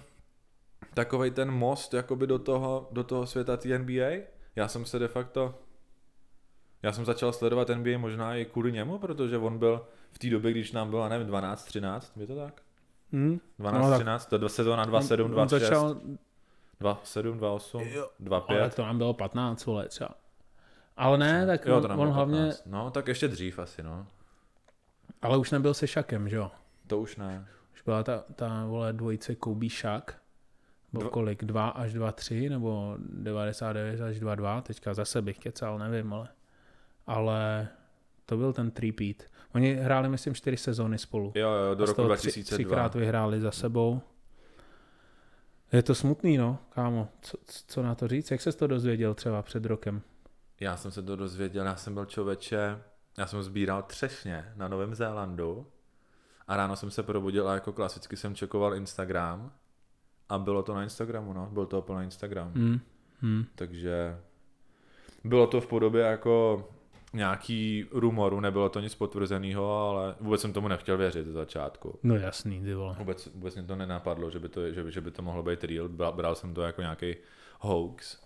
takový 0.95 1.31
ten 1.31 1.51
most 1.51 1.95
jakoby 1.95 2.27
do 2.27 2.39
toho, 2.39 2.89
do 2.93 3.05
toho 3.05 3.27
světa 3.27 3.57
té 3.57 3.79
NBA. 3.79 4.11
Já 4.61 4.69
jsem 4.69 4.85
se 4.85 4.99
de 4.99 5.09
facto, 5.09 5.55
já 6.83 6.93
jsem 6.93 7.05
začal 7.05 7.33
sledovat 7.33 7.69
NBA 7.69 7.99
možná 7.99 8.35
i 8.37 8.45
kvůli 8.45 8.73
němu, 8.73 8.99
protože 8.99 9.39
on 9.39 9.59
byl 9.59 9.87
v 10.13 10.19
té 10.19 10.31
době, 10.31 10.51
když 10.51 10.73
nám 10.73 10.91
bylo, 10.91 11.09
nevím, 11.09 11.27
12, 11.27 11.65
13, 11.65 12.13
je 12.17 12.27
to 12.27 12.37
tak? 12.37 12.63
Hmm? 13.13 13.41
12, 13.59 13.83
No, 13.85 13.91
tak- 13.91 13.99
13, 13.99 14.27
to 14.27 14.37
je 14.45 14.49
sezóna 14.49 14.85
27, 14.85 15.25
on, 15.25 15.31
on 15.31 15.35
26, 15.49 15.69
začal, 15.69 16.01
27, 16.81 17.39
28, 17.39 17.81
Jo, 17.89 18.09
25. 18.21 18.61
ale 18.61 18.71
to 18.71 18.83
nám 18.83 18.99
bylo 18.99 19.15
15 19.15 19.67
let 19.67 19.89
třeba. 19.89 20.11
Ale 20.97 21.19
ne, 21.19 21.47
tak 21.47 21.67
jo, 21.67 21.77
on, 21.77 21.83
to 21.83 21.89
on 21.89 22.09
hlavně, 22.09 22.39
15. 22.41 22.63
No, 22.67 22.91
tak 22.91 23.09
ještě 23.09 23.29
dřív 23.29 23.59
asi, 23.59 23.83
no. 23.83 24.07
ale 25.23 25.39
už 25.39 25.51
nebyl 25.51 25.75
se 25.75 25.87
Šakem, 25.87 26.29
že 26.29 26.37
jo? 26.37 26.51
To 26.87 26.99
už 26.99 27.17
ne. 27.17 27.47
Už 27.75 27.83
byla 27.83 28.03
ta, 28.03 28.25
ta 28.35 28.65
vole 28.67 28.93
dvojice 28.93 29.35
Kobe 29.35 29.69
Shaq. 29.69 30.20
Byl 30.93 31.01
Dva- 31.01 31.11
kolik? 31.11 31.45
2 31.45 31.69
až 31.69 31.93
2, 31.93 32.13
3 32.13 32.49
nebo 32.49 32.97
99 32.99 34.01
až 34.01 34.21
2, 34.21 34.35
2. 34.35 34.61
Teďka 34.61 34.95
zase 34.95 35.23
bych 35.23 35.39
kecal, 35.39 35.79
nevím, 35.79 36.13
ale. 36.13 36.29
Ale 37.07 37.69
to 38.27 38.37
byl 38.37 38.53
ten 38.53 38.73
repeat. 38.83 39.17
Oni 39.55 39.75
hráli, 39.75 40.09
myslím, 40.09 40.35
4 40.35 40.57
sezóny 40.57 40.99
spolu. 40.99 41.33
Jo, 41.35 41.51
jo, 41.51 41.75
do 41.75 41.85
roku 41.87 41.97
toho 41.97 42.09
tři- 42.17 42.23
2002. 42.29 42.57
Třikrát 42.57 42.95
vyhráli 42.95 43.41
za 43.41 43.51
sebou. 43.51 44.01
Je 45.73 45.83
to 45.83 45.95
smutný, 45.95 46.37
no, 46.37 46.59
kámo. 46.71 47.09
Co, 47.23 47.39
co 47.67 47.83
na 47.83 47.95
to 47.95 48.09
říct? 48.09 48.31
Jak 48.31 48.41
se 48.41 48.53
to 48.53 48.67
dozvěděl 48.67 49.15
třeba 49.15 49.43
před 49.43 49.65
rokem? 49.65 50.03
Já 50.61 50.77
jsem 50.77 50.91
se 50.91 51.03
to 51.03 51.17
dozvěděl, 51.17 51.67
já 51.67 51.77
jsem 51.77 51.95
byl 51.95 52.05
člověče, 52.05 52.79
já 53.19 53.27
jsem 53.27 53.43
sbíral 53.43 53.83
třešně 53.83 54.53
na 54.57 54.69
Novém 54.69 54.95
Zélandu 54.95 55.67
a 56.49 56.57
ráno 56.57 56.77
jsem 56.77 56.91
se 56.91 57.03
probudil 57.03 57.49
a 57.49 57.55
jako 57.55 57.73
klasicky 57.73 58.17
jsem 58.17 58.35
čekoval 58.35 58.75
Instagram 58.75 59.53
a 60.31 60.39
bylo 60.39 60.63
to 60.63 60.75
na 60.75 60.83
Instagramu, 60.83 61.33
no, 61.33 61.49
byl 61.53 61.67
to 61.67 61.79
Apple 61.79 61.95
na 61.97 62.03
Instagram, 62.03 62.53
Hmm. 62.55 62.81
Hmm. 63.21 63.45
takže 63.55 64.19
bylo 65.25 65.47
to 65.47 65.61
v 65.61 65.67
podobě 65.67 66.03
jako 66.03 66.69
nějaký 67.13 67.87
rumoru, 67.93 68.41
nebylo 68.41 68.69
to 68.69 68.81
nic 68.81 68.95
potvrzeného, 68.95 69.89
ale 69.89 70.15
vůbec 70.21 70.41
jsem 70.41 70.53
tomu 70.53 70.69
nechtěl 70.69 70.97
věřit 70.97 71.27
ze 71.27 71.33
začátku. 71.33 71.99
No 72.03 72.15
jasný, 72.17 72.61
ty 72.63 72.75
vole. 72.75 72.97
Vůbec, 72.99 73.29
vůbec 73.35 73.55
mě 73.55 73.65
to 73.65 73.77
nenapadlo, 73.77 74.31
že 74.31 74.39
by 74.39 74.49
to, 74.49 74.73
že, 74.73 74.85
by- 74.85 74.93
že 74.93 75.01
by 75.01 75.11
to 75.11 75.23
mohlo 75.23 75.43
být 75.43 75.65
real, 75.65 75.89
bral, 75.89 76.13
bral 76.13 76.35
jsem 76.35 76.55
to 76.55 76.63
jako 76.63 76.81
nějaký 76.81 77.15
hoax. 77.61 78.19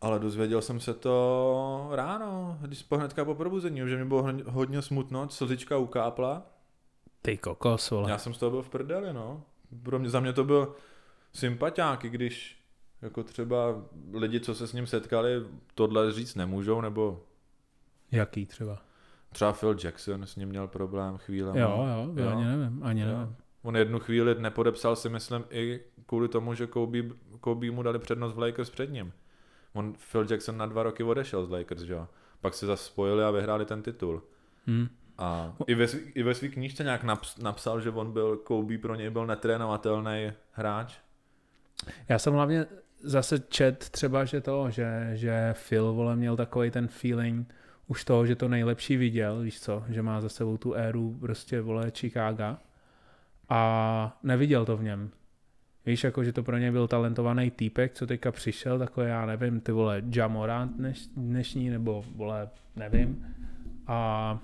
Ale 0.00 0.18
dozvěděl 0.18 0.62
jsem 0.62 0.80
se 0.80 0.94
to 0.94 1.88
ráno, 1.92 2.58
když 2.60 2.82
po 2.82 2.96
hnedka 2.96 3.24
po 3.24 3.34
probuzení, 3.34 3.80
že 3.86 3.96
mi 3.96 4.04
bylo 4.04 4.22
hodně- 4.22 4.44
hodně 4.46 4.82
smutno, 4.82 5.28
slzička 5.28 5.78
ukápla. 5.78 6.42
Ty 7.22 7.36
kokos, 7.36 7.90
vole. 7.90 8.10
Já 8.10 8.18
jsem 8.18 8.34
z 8.34 8.38
toho 8.38 8.50
byl 8.50 8.62
v 8.62 8.68
prdeli, 8.68 9.12
no. 9.12 9.42
Pro 9.82 9.98
mě, 9.98 10.10
za 10.10 10.20
mě 10.20 10.32
to 10.32 10.44
byl 10.44 10.74
sympatiák, 11.32 12.04
i 12.04 12.10
když 12.10 12.64
jako 13.02 13.22
třeba 13.22 13.82
lidi, 14.12 14.40
co 14.40 14.54
se 14.54 14.66
s 14.66 14.72
ním 14.72 14.86
setkali, 14.86 15.30
tohle 15.74 16.12
říct 16.12 16.34
nemůžou, 16.34 16.80
nebo 16.80 17.22
Jaký 18.12 18.46
třeba? 18.46 18.82
Třeba 19.32 19.52
Phil 19.52 19.76
Jackson 19.84 20.26
s 20.26 20.36
ním 20.36 20.48
měl 20.48 20.68
problém 20.68 21.18
chvíle. 21.18 21.60
Jo, 21.60 21.86
jo, 21.88 22.22
jo, 22.24 22.28
ani 22.28 22.44
nevím, 22.44 22.82
ani 22.82 23.00
Jo. 23.00 23.06
nevím. 23.06 23.36
On 23.62 23.76
jednu 23.76 23.98
chvíli 23.98 24.34
nepodepsal 24.38 24.96
si, 24.96 25.08
myslím, 25.08 25.44
i 25.50 25.80
kvůli 26.06 26.28
tomu, 26.28 26.54
že 26.54 26.66
Kobe, 26.66 26.98
Kobe 27.40 27.70
mu 27.70 27.82
dali 27.82 27.98
přednost 27.98 28.34
v 28.34 28.38
Lakers 28.38 28.70
před 28.70 28.90
ním. 28.90 29.12
On, 29.72 29.94
Phil 30.12 30.26
Jackson 30.30 30.56
na 30.56 30.66
dva 30.66 30.82
roky 30.82 31.02
odešel 31.02 31.46
z 31.46 31.50
Lakers, 31.50 31.80
že 31.82 31.92
jo? 31.92 32.08
Pak 32.40 32.54
se 32.54 32.66
zase 32.66 32.84
spojili 32.84 33.24
a 33.24 33.30
vyhráli 33.30 33.64
ten 33.64 33.82
titul. 33.82 34.22
Hm. 34.66 34.88
A 35.18 35.56
i 35.66 35.74
ve, 35.74 35.88
svý, 35.88 36.00
i 36.14 36.22
ve 36.22 36.34
svý 36.34 36.48
knížce 36.48 36.84
nějak 36.84 37.04
naps, 37.04 37.38
napsal, 37.38 37.80
že 37.80 37.90
on 37.90 38.12
byl, 38.12 38.36
Kobe 38.36 38.78
pro 38.78 38.94
něj 38.94 39.10
byl 39.10 39.26
netrénovatelný 39.26 40.32
hráč. 40.52 40.94
Já 42.08 42.18
jsem 42.18 42.32
hlavně 42.32 42.66
zase 43.02 43.38
čet 43.38 43.90
třeba, 43.90 44.24
že 44.24 44.40
to, 44.40 44.70
že, 44.70 45.10
že 45.14 45.54
Phil 45.68 45.92
vole 45.92 46.16
měl 46.16 46.36
takový 46.36 46.70
ten 46.70 46.88
feeling 46.88 47.54
už 47.86 48.04
toho, 48.04 48.26
že 48.26 48.36
to 48.36 48.48
nejlepší 48.48 48.96
viděl, 48.96 49.40
víš 49.40 49.60
co, 49.60 49.84
že 49.88 50.02
má 50.02 50.20
za 50.20 50.28
sebou 50.28 50.56
tu 50.56 50.74
éru 50.74 51.18
prostě 51.20 51.60
vole 51.60 51.90
Chicago 51.90 52.56
a 53.48 54.18
neviděl 54.22 54.64
to 54.64 54.76
v 54.76 54.82
něm. 54.82 55.10
Víš, 55.86 56.04
jako, 56.04 56.24
že 56.24 56.32
to 56.32 56.42
pro 56.42 56.58
něj 56.58 56.70
byl 56.70 56.88
talentovaný 56.88 57.50
týpek, 57.50 57.94
co 57.94 58.06
teďka 58.06 58.32
přišel, 58.32 58.78
takový, 58.78 59.06
já 59.06 59.26
nevím, 59.26 59.60
ty 59.60 59.72
vole, 59.72 60.02
Jamorant 60.10 60.76
dneš, 60.76 61.06
dnešní, 61.16 61.70
nebo 61.70 62.04
vole, 62.16 62.48
nevím. 62.76 63.26
A, 63.86 64.38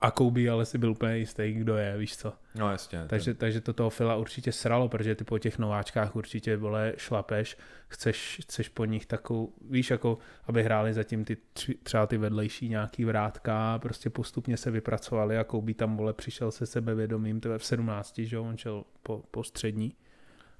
a 0.00 0.10
Kobe 0.10 0.50
ale 0.50 0.64
si 0.64 0.78
byl 0.78 0.90
úplně 0.90 1.18
jistý, 1.18 1.52
kdo 1.52 1.76
je, 1.76 1.96
víš 1.98 2.16
co. 2.16 2.32
No 2.54 2.70
jasně. 2.70 3.04
Takže, 3.06 3.34
takže 3.34 3.60
to 3.60 3.72
toho 3.72 3.90
Fila 3.90 4.16
určitě 4.16 4.52
sralo, 4.52 4.88
protože 4.88 5.14
ty 5.14 5.24
po 5.24 5.38
těch 5.38 5.58
nováčkách 5.58 6.16
určitě 6.16 6.56
vole 6.56 6.92
šlapeš, 6.96 7.56
chceš, 7.88 8.40
chceš 8.42 8.68
po 8.68 8.84
nich 8.84 9.06
takovou, 9.06 9.52
víš, 9.70 9.90
jako 9.90 10.18
aby 10.46 10.62
hráli 10.62 10.94
zatím 10.94 11.24
ty 11.24 11.36
tři, 11.52 11.74
třeba 11.74 12.06
ty 12.06 12.16
vedlejší 12.16 12.68
nějaký 12.68 13.04
vrátka, 13.04 13.78
prostě 13.78 14.10
postupně 14.10 14.56
se 14.56 14.70
vypracovali 14.70 15.38
a 15.38 15.44
Kobe 15.44 15.74
tam 15.74 15.96
vole 15.96 16.12
přišel 16.12 16.50
se 16.50 16.66
sebevědomím, 16.66 17.40
tebe 17.40 17.58
v 17.58 17.64
17, 17.64 18.18
že 18.18 18.36
jo, 18.36 18.44
on 18.44 18.56
šel 18.56 18.84
po, 19.02 19.22
po 19.30 19.44
střední 19.44 19.94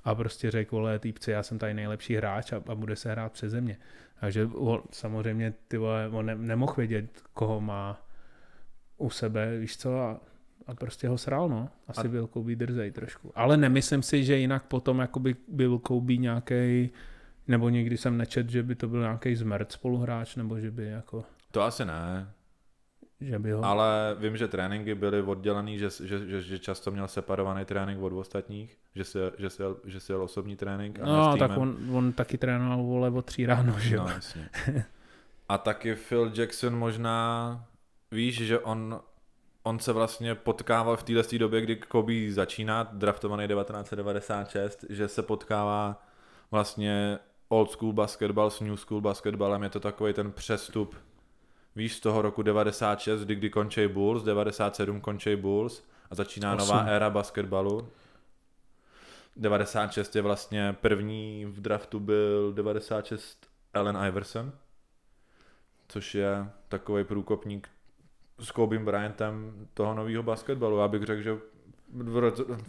a 0.05 0.15
prostě 0.15 0.51
řekl, 0.51 0.77
vole, 0.77 0.99
týpci, 0.99 1.31
já 1.31 1.43
jsem 1.43 1.59
tady 1.59 1.75
nejlepší 1.75 2.17
hráč 2.17 2.53
a, 2.53 2.63
a 2.67 2.75
bude 2.75 2.97
se 2.97 3.11
hrát 3.11 3.33
přeze 3.33 3.61
mě. 3.61 3.77
Takže 4.21 4.47
on, 4.55 4.83
samozřejmě 4.91 5.55
ty 5.69 5.77
vole, 5.77 6.09
on 6.09 6.27
ne, 6.27 6.35
nemohl 6.35 6.75
vědět, 6.77 7.23
koho 7.35 7.61
má 7.61 8.04
u 8.99 9.11
sebe, 9.11 9.59
víš 9.59 9.77
co, 9.77 10.01
a, 10.01 10.21
a 10.67 10.75
prostě 10.75 11.09
ho 11.09 11.19
sral, 11.19 11.49
no. 11.49 11.69
Asi 11.89 12.01
A- 12.01 12.11
byl 12.11 12.27
Kobe 12.27 12.57
drzej 12.57 12.91
trošku. 12.91 13.33
Ale 13.35 13.57
nemyslím 13.57 14.03
si, 14.03 14.25
že 14.25 14.37
jinak 14.37 14.65
potom 14.65 14.99
jakoby 14.99 15.37
byl 15.49 15.79
Kobe 15.79 16.17
nějaký 16.17 16.91
nebo 17.49 17.69
někdy 17.69 17.97
jsem 17.97 18.17
nečet, 18.17 18.51
že 18.51 18.63
by 18.63 18.75
to 18.75 18.89
byl 18.89 19.01
nějaký 19.01 19.37
zmrt 19.37 19.73
spoluhráč, 19.73 20.37
nebo 20.37 20.61
že 20.61 20.71
by 20.71 20.87
jako, 20.87 21.25
To 21.51 21.63
asi 21.63 21.85
ne, 21.85 22.31
že 23.21 23.39
by 23.39 23.53
ho... 23.53 23.65
ale 23.65 24.17
vím, 24.19 24.37
že 24.37 24.49
tréninky 24.49 24.95
byly 24.95 25.23
oddělený, 25.23 25.79
že, 25.79 25.89
že, 26.05 26.27
že, 26.27 26.43
že 26.43 26.59
často 26.59 26.91
měl 26.91 27.09
separovaný 27.09 27.65
trénink 27.65 28.03
od 28.03 28.13
ostatních, 28.13 28.79
že 28.95 29.05
si, 29.05 29.19
že 29.39 29.51
si, 29.51 29.63
jel, 29.63 29.77
že 29.85 30.01
si 30.01 30.13
jel 30.13 30.23
osobní 30.23 30.57
trénink. 30.57 30.99
A 31.01 31.07
No, 31.07 31.37
tak 31.37 31.51
on, 31.57 31.77
on 31.93 32.13
taky 32.13 32.39
trénoval 32.39 32.83
vole 32.83 33.11
o 33.11 33.23
tří 33.23 33.47
ráno, 33.47 33.79
že 33.79 33.95
jo. 33.97 34.05
No, 34.05 34.11
jasně. 34.11 34.49
A 35.49 35.59
taky 35.59 35.95
Phil 35.95 36.33
Jackson 36.35 36.77
možná, 36.79 37.65
víš, 38.11 38.37
že 38.37 38.59
on, 38.59 39.01
on 39.63 39.79
se 39.79 39.93
vlastně 39.93 40.35
potkával 40.35 40.97
v 40.97 41.03
téhle 41.03 41.23
době, 41.39 41.61
kdy 41.61 41.77
Kobe 41.77 42.33
začíná, 42.33 42.83
draftovaný 42.83 43.49
1996, 43.49 44.85
že 44.89 45.09
se 45.09 45.23
potkává 45.23 46.03
vlastně 46.51 47.19
old 47.49 47.71
school 47.71 47.93
basketball 47.93 48.51
s 48.51 48.61
new 48.61 48.77
school 48.77 49.01
basketballem, 49.01 49.63
je 49.63 49.71
to 49.71 49.81
takový 49.81 50.13
ten 50.13 50.33
přestup, 50.33 50.97
víš, 51.77 51.97
z 51.97 52.01
toho 52.01 52.23
roku 52.23 52.43
96, 52.43 53.21
kdy, 53.21 53.35
kdy 53.35 53.51
končí 53.51 53.89
Bulls, 53.89 54.23
97 54.23 55.01
končí 55.01 55.37
Bulls 55.37 55.83
a 56.11 56.15
začíná 56.15 56.55
Osm. 56.55 56.59
nová 56.59 56.85
éra 56.85 57.11
basketbalu. 57.11 57.89
96 59.37 60.17
je 60.17 60.23
vlastně 60.23 60.77
první 60.81 61.45
v 61.45 61.61
draftu 61.61 62.01
byl 62.01 62.53
96 62.53 63.47
Allen 63.75 63.99
Iverson, 64.09 64.53
což 65.89 66.15
je 66.15 66.49
takový 66.69 67.05
průkopník 67.05 67.69
s 68.39 68.51
Kobe 68.51 68.79
Bryantem 68.79 69.67
toho 69.75 69.95
nového 69.95 70.23
basketbalu. 70.23 70.79
Já 70.79 70.89
bych 70.89 71.03
řekl, 71.03 71.23
že 71.23 71.37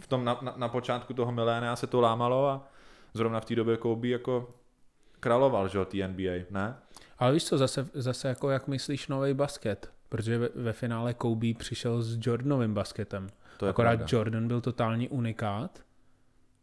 v, 0.00 0.06
tom 0.06 0.24
na, 0.24 0.38
na, 0.42 0.54
na 0.56 0.68
počátku 0.68 1.14
toho 1.14 1.32
milénia 1.32 1.76
se 1.76 1.86
to 1.86 2.00
lámalo 2.00 2.48
a 2.48 2.68
zrovna 3.14 3.40
v 3.40 3.44
té 3.44 3.54
době 3.54 3.76
Kobe 3.76 4.08
jako 4.08 4.54
královal, 5.20 5.68
že 5.68 5.78
jo, 5.78 5.84
té 5.84 6.08
NBA, 6.08 6.44
ne? 6.50 6.76
Ale 7.18 7.32
víš 7.32 7.44
co, 7.44 7.58
zase, 7.58 7.88
zase 7.94 8.28
jako 8.28 8.50
jak 8.50 8.68
myslíš 8.68 9.08
nový 9.08 9.34
basket? 9.34 9.90
Protože 10.08 10.38
ve, 10.38 10.48
ve 10.54 10.72
finále 10.72 11.14
Kobe 11.14 11.54
přišel 11.54 12.02
s 12.02 12.18
Jordanovým 12.26 12.74
basketem. 12.74 13.26
To 13.56 13.66
je 13.66 13.70
Akorát 13.70 13.96
pravda. 13.96 14.06
Jordan 14.10 14.48
byl 14.48 14.60
totální 14.60 15.08
unikát 15.08 15.82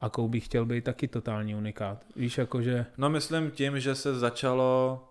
a 0.02 0.10
Kobe 0.10 0.40
chtěl 0.40 0.66
být 0.66 0.84
taky 0.84 1.08
totální 1.08 1.56
unikát. 1.56 2.06
Víš, 2.16 2.38
jakože... 2.38 2.86
No 2.98 3.10
myslím 3.10 3.52
tím, 3.52 3.80
že 3.80 3.96
se 3.96 4.20
začalo 4.20 5.02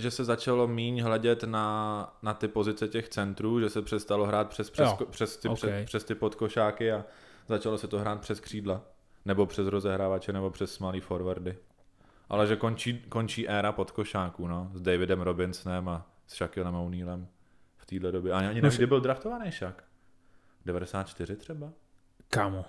že 0.00 0.10
se 0.10 0.24
začalo 0.24 0.68
míň 0.68 1.00
hledět 1.02 1.42
na, 1.44 2.16
na 2.22 2.34
ty 2.34 2.48
pozice 2.48 2.88
těch 2.88 3.08
centrů, 3.08 3.60
že 3.60 3.68
se 3.70 3.82
přestalo 3.82 4.26
hrát 4.26 4.48
přes, 4.48 4.70
přes, 4.70 4.88
Jo, 5.00 5.06
přes, 5.10 5.36
ty, 5.36 5.48
ok. 5.48 5.56
přes, 5.56 5.84
přes 5.84 6.04
ty 6.04 6.14
podkošáky 6.14 6.92
a 6.92 7.04
začalo 7.48 7.78
se 7.78 7.88
to 7.88 7.98
hrát 7.98 8.20
přes 8.20 8.40
křídla. 8.40 8.80
Nebo 9.24 9.46
přes 9.46 9.66
rozehrávače, 9.66 10.32
nebo 10.32 10.50
přes 10.50 10.78
malý 10.78 11.00
forwardy. 11.00 11.56
Ale 12.28 12.46
že 12.46 12.56
končí, 12.56 12.98
končí 13.08 13.48
éra 13.48 13.72
podkošáků, 13.72 14.46
no, 14.48 14.70
s 14.74 14.80
Davidem 14.80 15.20
Robinsonem 15.20 15.88
a 15.88 16.06
s 16.26 16.34
Shaquillem 16.36 16.74
O'Nealem 16.74 17.28
v 17.76 17.86
téhle 17.86 18.12
době. 18.12 18.32
Ani, 18.32 18.46
ani 18.48 18.60
nevím, 18.62 18.76
kdy 18.76 18.86
byl 18.86 19.00
draftovaný 19.00 19.50
Shaq. 19.50 19.74
94 20.66 21.36
třeba? 21.36 21.68
Kámo, 22.30 22.64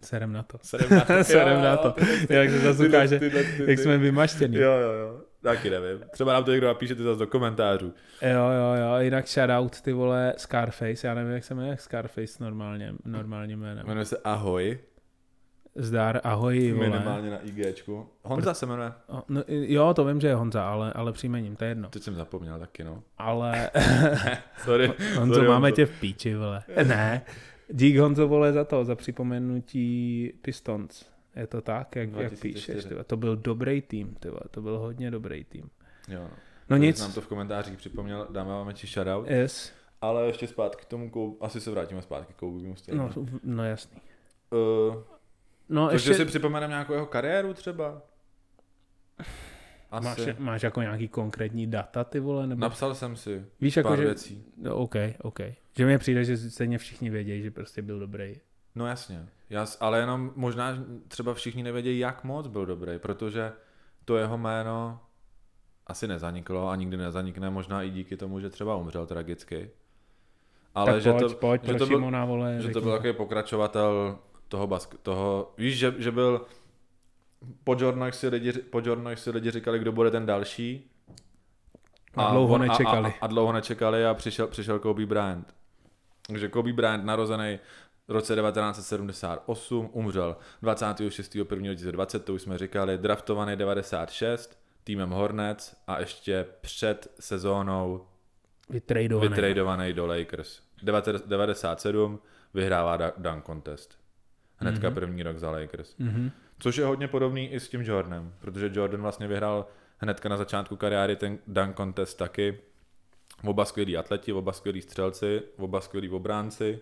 serem 0.00 0.32
na 0.32 0.42
to. 0.42 0.58
Serem 0.62 0.90
na 0.90 1.00
to. 1.04 1.12
Serem 1.24 1.62
na 1.62 1.70
Jo, 1.70 1.76
to. 1.82 1.90
ty- 1.92 2.34
Jak 2.34 2.50
se 2.50 2.58
zase 2.58 2.88
ukáže, 2.88 3.20
jak 3.66 3.78
jsme 3.78 3.98
vymaštěný. 3.98 4.56
Jo, 4.56 4.72
jo, 4.72 4.92
jo. 4.92 5.20
Taky 5.42 5.70
nevím. 5.70 6.00
Třeba 6.10 6.32
nám 6.32 6.44
to 6.44 6.50
někdo 6.50 6.66
napíše 6.66 6.94
ty 6.94 7.02
zase 7.02 7.18
do 7.18 7.26
komentářů. 7.26 7.94
Jo, 8.22 8.30
jo, 8.50 8.74
jo, 8.82 8.98
jinak 8.98 9.28
shoutout 9.28 9.80
ty 9.80 9.92
vole 9.92 10.34
Scarface, 10.36 11.06
já 11.06 11.14
nevím, 11.14 11.32
jak 11.32 11.44
se 11.44 11.54
jmenuje 11.54 11.76
Scarface 11.76 12.44
normálně, 12.44 12.94
normálně 13.04 13.56
jménem. 13.56 13.86
Jmenuje 13.86 14.04
se 14.04 14.16
Ahoj. 14.24 14.78
Zdar, 15.74 16.20
ahoj, 16.24 16.72
vole. 16.72 16.88
Minimálně 16.88 17.30
na 17.30 17.38
IGčku. 17.38 18.08
Honza 18.22 18.54
se 18.54 18.66
jmenuje. 18.66 18.92
No, 19.28 19.42
jo, 19.48 19.94
to 19.94 20.04
vím, 20.04 20.20
že 20.20 20.26
je 20.28 20.34
Honza, 20.34 20.68
ale, 20.70 20.92
ale 20.92 21.12
příjmením, 21.12 21.56
to 21.56 21.64
je 21.64 21.70
jedno. 21.70 21.88
Teď 21.88 22.02
jsem 22.02 22.14
zapomněl 22.14 22.58
taky, 22.58 22.84
no. 22.84 23.02
Ale 23.18 23.70
Sorry. 24.64 24.92
Honzo, 25.16 25.34
Sorry, 25.34 25.48
máme 25.48 25.68
Honzo. 25.68 25.76
tě 25.76 25.86
v 25.86 26.00
píči, 26.00 26.34
vole. 26.34 26.62
Ne, 26.84 27.22
dík 27.68 27.96
Honzo, 27.96 28.28
vole, 28.28 28.52
za 28.52 28.64
to, 28.64 28.84
za 28.84 28.94
připomenutí 28.94 30.32
Pistons. 30.42 31.04
Je 31.36 31.46
to 31.46 31.60
tak, 31.60 31.96
jak, 31.96 32.08
jak 32.08 32.28
2004. 32.28 32.54
píšeš, 32.54 32.84
tyva. 32.84 33.04
To 33.04 33.16
byl 33.16 33.36
dobrý 33.36 33.82
tým, 33.82 34.14
tyva. 34.14 34.40
to 34.50 34.62
byl 34.62 34.78
hodně 34.78 35.10
dobrý 35.10 35.44
tým. 35.44 35.70
Jo, 36.08 36.20
no. 36.20 36.30
No 36.70 36.76
nic, 36.76 37.00
Nám 37.00 37.12
to 37.12 37.20
v 37.20 37.26
komentářích 37.26 37.78
připomněl, 37.78 38.26
dáme 38.30 38.50
vám 38.50 38.72
ti 38.72 38.86
shoutout. 38.86 39.30
yes. 39.30 39.72
Ale 40.00 40.26
ještě 40.26 40.46
zpátky 40.46 40.82
k 40.82 40.88
tomu, 40.88 41.10
kou... 41.10 41.38
asi 41.40 41.60
se 41.60 41.70
vrátíme 41.70 42.02
zpátky 42.02 42.32
k 42.32 42.76
stejně. 42.78 42.98
No, 43.00 43.10
no 43.42 43.64
jasný. 43.64 44.00
Uh, 44.50 44.94
No, 45.70 45.88
takže 45.88 46.10
ještě 46.10 46.24
si 46.24 46.28
připomeneme 46.28 46.70
nějakou 46.70 46.92
jeho 46.92 47.06
kariéru 47.06 47.54
třeba? 47.54 48.02
Asi. 49.90 50.04
máš, 50.04 50.38
máš 50.38 50.62
jako 50.62 50.80
nějaký 50.80 51.08
konkrétní 51.08 51.66
data, 51.66 52.04
ty 52.04 52.20
vole, 52.20 52.46
nebo 52.46 52.60
Napsal 52.60 52.94
jsem 52.94 53.16
si 53.16 53.44
víš, 53.60 53.74
pár 53.74 53.84
jako, 53.84 53.96
že, 53.96 54.02
věcí. 54.04 54.44
no, 54.56 54.76
OK, 54.76 54.94
OK. 55.22 55.40
Že 55.76 55.86
mi 55.86 55.98
přijde, 55.98 56.24
že 56.24 56.36
stejně 56.36 56.78
všichni 56.78 57.10
vědějí, 57.10 57.42
že 57.42 57.50
prostě 57.50 57.82
byl 57.82 57.98
dobrý. 57.98 58.40
No 58.74 58.86
jasně, 58.86 59.26
Jas, 59.50 59.76
ale 59.80 59.98
jenom 59.98 60.32
možná 60.36 60.76
třeba 61.08 61.34
všichni 61.34 61.62
nevědějí, 61.62 61.98
jak 61.98 62.24
moc 62.24 62.46
byl 62.46 62.66
dobrý, 62.66 62.98
protože 62.98 63.52
to 64.04 64.16
jeho 64.16 64.38
jméno 64.38 65.00
asi 65.86 66.08
nezaniklo 66.08 66.68
a 66.68 66.76
nikdy 66.76 66.96
nezanikne, 66.96 67.50
možná 67.50 67.82
i 67.82 67.90
díky 67.90 68.16
tomu, 68.16 68.40
že 68.40 68.50
třeba 68.50 68.76
umřel 68.76 69.06
tragicky. 69.06 69.70
Ale 70.74 70.92
tak 70.92 71.02
že 71.02 71.12
pojď, 71.12 71.22
to, 71.22 71.34
pojď 71.34 71.64
že 71.64 71.72
to 71.74 71.86
byl- 71.86 71.96
Šimona, 71.98 72.24
vole. 72.24 72.56
že 72.60 72.68
to 72.68 72.80
byl 72.80 72.92
takový 72.92 73.12
pokračovatel 73.12 74.18
toho, 74.48 74.66
bask, 74.66 74.94
toho 75.02 75.52
víš, 75.58 75.78
že, 75.78 75.94
že 75.98 76.10
byl 76.10 76.46
po 77.64 77.76
Jordanoch 77.78 78.14
si, 78.14 78.28
lidi, 78.28 78.52
po 78.52 78.80
Jordanoch 78.84 79.18
si 79.18 79.30
lidi 79.30 79.50
říkali, 79.50 79.78
kdo 79.78 79.92
bude 79.92 80.10
ten 80.10 80.26
další. 80.26 80.90
A 82.14 82.30
dlouho 82.30 82.54
on- 82.54 82.60
nečekali. 82.60 83.08
A, 83.10 83.12
a, 83.12 83.18
a 83.20 83.26
dlouho 83.26 83.52
nečekali 83.52 84.06
a 84.06 84.14
přišel, 84.14 84.46
přišel 84.46 84.78
Kobe 84.78 85.06
Bryant. 85.06 85.54
Takže 86.26 86.48
Kobe 86.48 86.72
Bryant 86.72 87.04
narozený 87.04 87.58
v 88.10 88.12
roce 88.12 88.36
1978, 88.36 89.90
umřel 89.92 90.36
26.1.2020, 90.62 92.18
to 92.20 92.34
už 92.34 92.42
jsme 92.42 92.58
říkali, 92.58 92.98
draftovaný 92.98 93.56
96, 93.56 94.58
týmem 94.84 95.10
Hornets 95.10 95.76
a 95.86 96.00
ještě 96.00 96.46
před 96.60 97.12
sezónou 97.20 98.06
Vytradovaný. 98.70 99.28
vytradovaný 99.28 99.92
do 99.92 100.06
Lakers. 100.06 100.60
97 101.26 102.18
vyhrává 102.54 102.96
dunk 103.16 103.46
contest. 103.46 103.98
Hnedka 104.56 104.90
mm-hmm. 104.90 104.94
první 104.94 105.22
rok 105.22 105.38
za 105.38 105.50
Lakers. 105.50 105.96
Mhm. 105.98 106.30
Což 106.58 106.76
je 106.76 106.84
hodně 106.84 107.08
podobný 107.08 107.52
i 107.52 107.60
s 107.60 107.68
tím 107.68 107.82
Jordanem, 107.82 108.34
protože 108.40 108.70
Jordan 108.72 109.02
vlastně 109.02 109.28
vyhrál 109.28 109.66
hnedka 109.98 110.28
na 110.28 110.36
začátku 110.36 110.76
kariéry 110.76 111.16
ten 111.16 111.38
dunk 111.46 111.76
contest 111.76 112.14
taky 112.14 112.58
Oba 113.44 113.64
skvělí 113.64 113.96
atleti, 113.96 114.32
oba 114.32 114.52
skvělí 114.52 114.82
střelci, 114.82 115.42
oba 115.56 115.80
skvělí 115.80 116.08
obránci. 116.08 116.80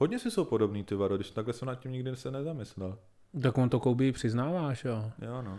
Hodně 0.00 0.18
si 0.18 0.30
jsou 0.30 0.44
podobný, 0.44 0.84
ty 0.84 0.94
vado, 0.94 1.16
když 1.16 1.30
takhle 1.30 1.54
jsem 1.54 1.68
nad 1.68 1.74
tím 1.74 1.92
nikdy 1.92 2.16
se 2.16 2.30
nezamyslel. 2.30 2.98
Tak 3.42 3.58
on 3.58 3.68
to 3.68 3.80
Kobe 3.80 4.12
přiznáváš, 4.12 4.84
jo. 4.84 5.10
Jo, 5.22 5.42
no. 5.42 5.58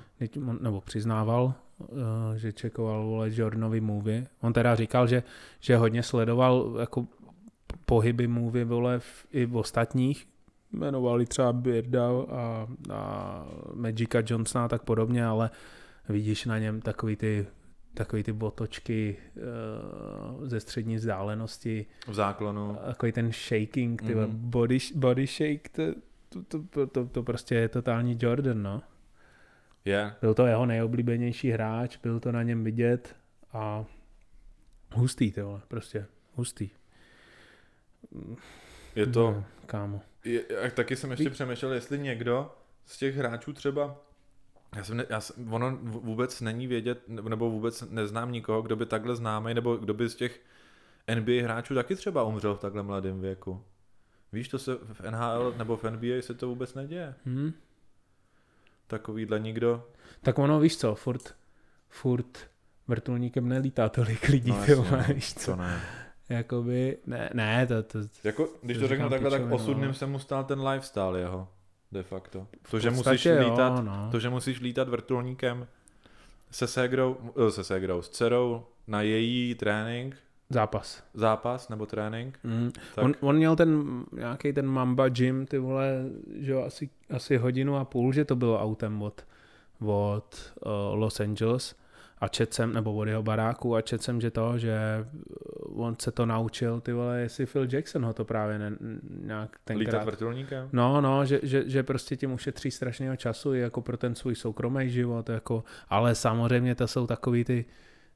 Nebo 0.62 0.81
přiznával, 0.81 1.53
eh, 1.81 2.39
že 2.39 2.53
čekoval 2.53 3.05
vole 3.05 3.29
Jordanovi 3.31 3.81
movie. 3.81 4.27
On 4.41 4.53
teda 4.53 4.75
říkal, 4.75 5.07
že, 5.07 5.24
že 5.60 5.77
hodně 5.77 6.03
sledoval 6.03 6.75
jako 6.79 7.07
pohyby 7.86 8.27
movie 8.27 8.65
vole 8.65 9.00
v, 9.00 9.27
i 9.31 9.45
v 9.45 9.57
ostatních. 9.57 10.27
Jmenovali 10.74 11.25
třeba 11.25 11.53
Birda 11.53 12.07
a, 12.29 12.67
a 12.91 13.45
Magica 13.74 14.21
Johnsona 14.25 14.65
a 14.65 14.67
tak 14.67 14.83
podobně, 14.83 15.25
ale 15.25 15.50
vidíš 16.10 16.45
na 16.45 16.60
něm 16.60 16.81
takový 16.81 17.15
ty 17.15 17.48
takový 17.93 18.24
ty 18.24 18.31
botočky 18.33 19.17
uh, 20.39 20.48
ze 20.48 20.60
střední 20.60 20.95
vzdálenosti, 20.95 21.86
V 22.07 22.13
záklonu. 22.13 22.77
takový 22.86 23.12
ten 23.12 23.31
shaking, 23.31 24.01
ty 24.01 24.15
Mhm. 24.15 24.24
mm. 24.29 24.50
body, 24.50 24.77
body 24.95 25.27
shake, 25.27 25.69
to, 25.69 25.83
to, 26.48 26.63
to, 26.69 26.88
to, 26.88 27.05
to 27.05 27.24
prostě 27.24 27.55
je 27.55 27.69
totální 27.69 28.17
Jordan, 28.21 28.62
no. 28.63 28.81
Je. 29.86 30.13
Byl 30.21 30.33
to 30.33 30.45
jeho 30.45 30.65
nejoblíbenější 30.65 31.50
hráč, 31.51 31.98
byl 31.98 32.19
to 32.19 32.31
na 32.31 32.43
něm 32.43 32.63
vidět 32.63 33.15
a 33.53 33.86
hustý 34.93 35.31
ty 35.31 35.41
vole, 35.41 35.62
prostě 35.67 36.05
hustý. 36.36 36.69
Je 38.95 39.05
to, 39.05 39.31
No, 39.31 39.45
kámo. 39.65 40.01
je, 40.25 40.41
a 40.41 40.69
taky 40.69 40.95
jsem 40.95 41.12
ještě 41.12 41.24
Ví- 41.24 41.29
přemýšlel, 41.29 41.74
jestli 41.74 42.00
někdo 42.00 42.55
z 42.86 42.98
těch 42.98 43.15
hráčů 43.15 43.53
třeba, 43.53 43.98
já 44.75 44.83
jsem, 44.83 44.97
ne, 44.97 45.05
já 45.09 45.21
jsem, 45.21 45.53
ono 45.53 45.77
vůbec 45.81 46.41
není 46.41 46.67
vědět, 46.67 47.01
nebo 47.07 47.49
vůbec 47.51 47.81
neznám 47.89 48.31
nikoho, 48.31 48.61
kdo 48.61 48.75
by 48.75 48.85
takhle 48.85 49.15
známý, 49.15 49.53
nebo 49.53 49.75
kdo 49.75 49.93
by 49.93 50.09
z 50.09 50.15
těch 50.15 50.41
NBA 51.15 51.43
hráčů 51.43 51.75
taky 51.75 51.95
třeba 51.95 52.23
umřel 52.23 52.55
v 52.55 52.59
takhle 52.59 52.83
mladém 52.83 53.21
věku. 53.21 53.63
Víš, 54.33 54.47
to 54.47 54.59
se 54.59 54.75
v 54.93 55.01
NHL 55.11 55.53
nebo 55.57 55.77
v 55.77 55.83
NBA 55.83 56.21
se 56.21 56.33
to 56.33 56.47
vůbec 56.47 56.73
neděje. 56.73 57.15
Hm? 57.25 57.51
Takovýhle 58.87 59.39
nikdo. 59.39 59.87
Tak 60.21 60.39
ono, 60.39 60.59
víš 60.59 60.77
co, 60.77 60.95
furt, 60.95 61.35
furt 61.89 62.37
vrtulníkem 62.87 63.49
nelítá 63.49 63.89
tolik 63.89 64.27
lidí, 64.27 64.49
No, 64.51 64.55
no, 64.55 64.61
jasně, 64.61 64.75
vole, 64.75 65.05
no, 65.07 65.13
víš 65.13 65.33
co. 65.33 65.51
to 65.51 65.55
ne. 65.57 65.81
Jakoby, 66.29 66.97
ne, 67.05 67.29
ne, 67.33 67.67
to, 67.67 67.83
to, 67.83 67.99
Jako, 68.23 68.49
když 68.61 68.77
To 68.77 68.81
to 68.81 68.87
řeknu 68.87 69.09
takhle, 69.09 69.29
tak 69.31 69.51
osudným 69.51 69.85
ale- 69.85 69.93
se 69.93 70.05
mu 70.05 70.19
stal 70.19 70.43
ten 70.43 70.67
lifestyle 70.67 71.19
jeho. 71.19 71.47
De 71.91 72.03
facto. 72.03 72.48
To, 72.71 72.79
že 72.79 72.89
musíš 72.89 73.25
jo, 73.25 73.33
lítat, 73.39 73.83
no. 73.83 74.07
to, 74.12 74.19
že 74.19 74.29
musíš 74.29 74.60
lítat 74.62 74.89
vrtulníkem 74.89 75.67
se 76.51 76.67
ségrou, 76.67 77.17
eh, 77.48 77.51
se 77.51 77.63
ségrou, 77.63 78.01
s 78.01 78.10
dcerou 78.10 78.63
na 78.88 79.01
její 79.01 79.55
trénink, 79.55 80.15
zápas. 80.50 81.03
zápas 81.13 81.69
nebo 81.69 81.86
trénink, 81.86 82.39
Mm. 82.43 82.71
tak 82.95 83.05
On, 83.05 83.13
on, 83.19 83.36
měl 83.36 83.55
ten 83.55 84.03
nějaký 84.12 84.53
ten 84.53 84.65
Mamba 84.67 85.10
Gym, 85.10 85.45
ty 85.45 85.57
vole, 85.57 86.03
že 86.36 86.51
jo, 86.51 86.63
asi, 86.63 86.89
asi 87.10 87.38
hodinu 87.38 87.75
a 87.77 87.86
půl, 87.86 88.13
že 88.13 88.25
to 88.25 88.36
bylo 88.36 88.60
autem 88.62 89.01
od, 89.01 89.21
od 89.86 90.51
uh, 90.65 90.71
Los 91.00 91.19
Angeles 91.19 91.75
a 92.17 92.27
čet 92.27 92.53
jsem, 92.53 92.74
nebo 92.74 92.93
od 92.93 93.07
jeho 93.07 93.24
baráku 93.24 93.75
a 93.75 93.81
čet 93.81 94.03
jsem, 94.03 94.21
že 94.21 94.31
to, 94.31 94.57
že 94.57 95.05
on 95.75 95.95
se 96.01 96.11
to 96.11 96.25
naučil, 96.25 96.81
ty 96.81 96.93
vole, 96.93 97.19
jestli 97.21 97.45
Phil 97.45 97.67
Jackson 97.71 98.05
ho 98.05 98.13
to 98.13 98.25
právě 98.25 98.59
ne, 98.59 98.71
nějak 99.09 99.49
lítat 99.49 99.61
tenkrát. 99.65 100.03
vrtulníkem. 100.05 100.69
No, 100.71 101.01
no, 101.01 101.25
že, 101.25 101.39
že, 101.43 101.69
že 101.69 101.83
prostě 101.83 102.15
tím 102.17 102.31
ušetří 102.31 102.71
strašného 102.71 103.15
času 103.15 103.53
i 103.53 103.59
jako 103.59 103.81
pro 103.81 103.97
ten 103.97 104.15
svůj 104.15 104.35
soukromý 104.35 104.89
život, 104.89 105.29
jako, 105.29 105.63
ale 105.89 106.15
samozřejmě 106.15 106.75
to 106.75 106.87
jsou 106.87 107.07
takový 107.07 107.43
ty 107.43 107.65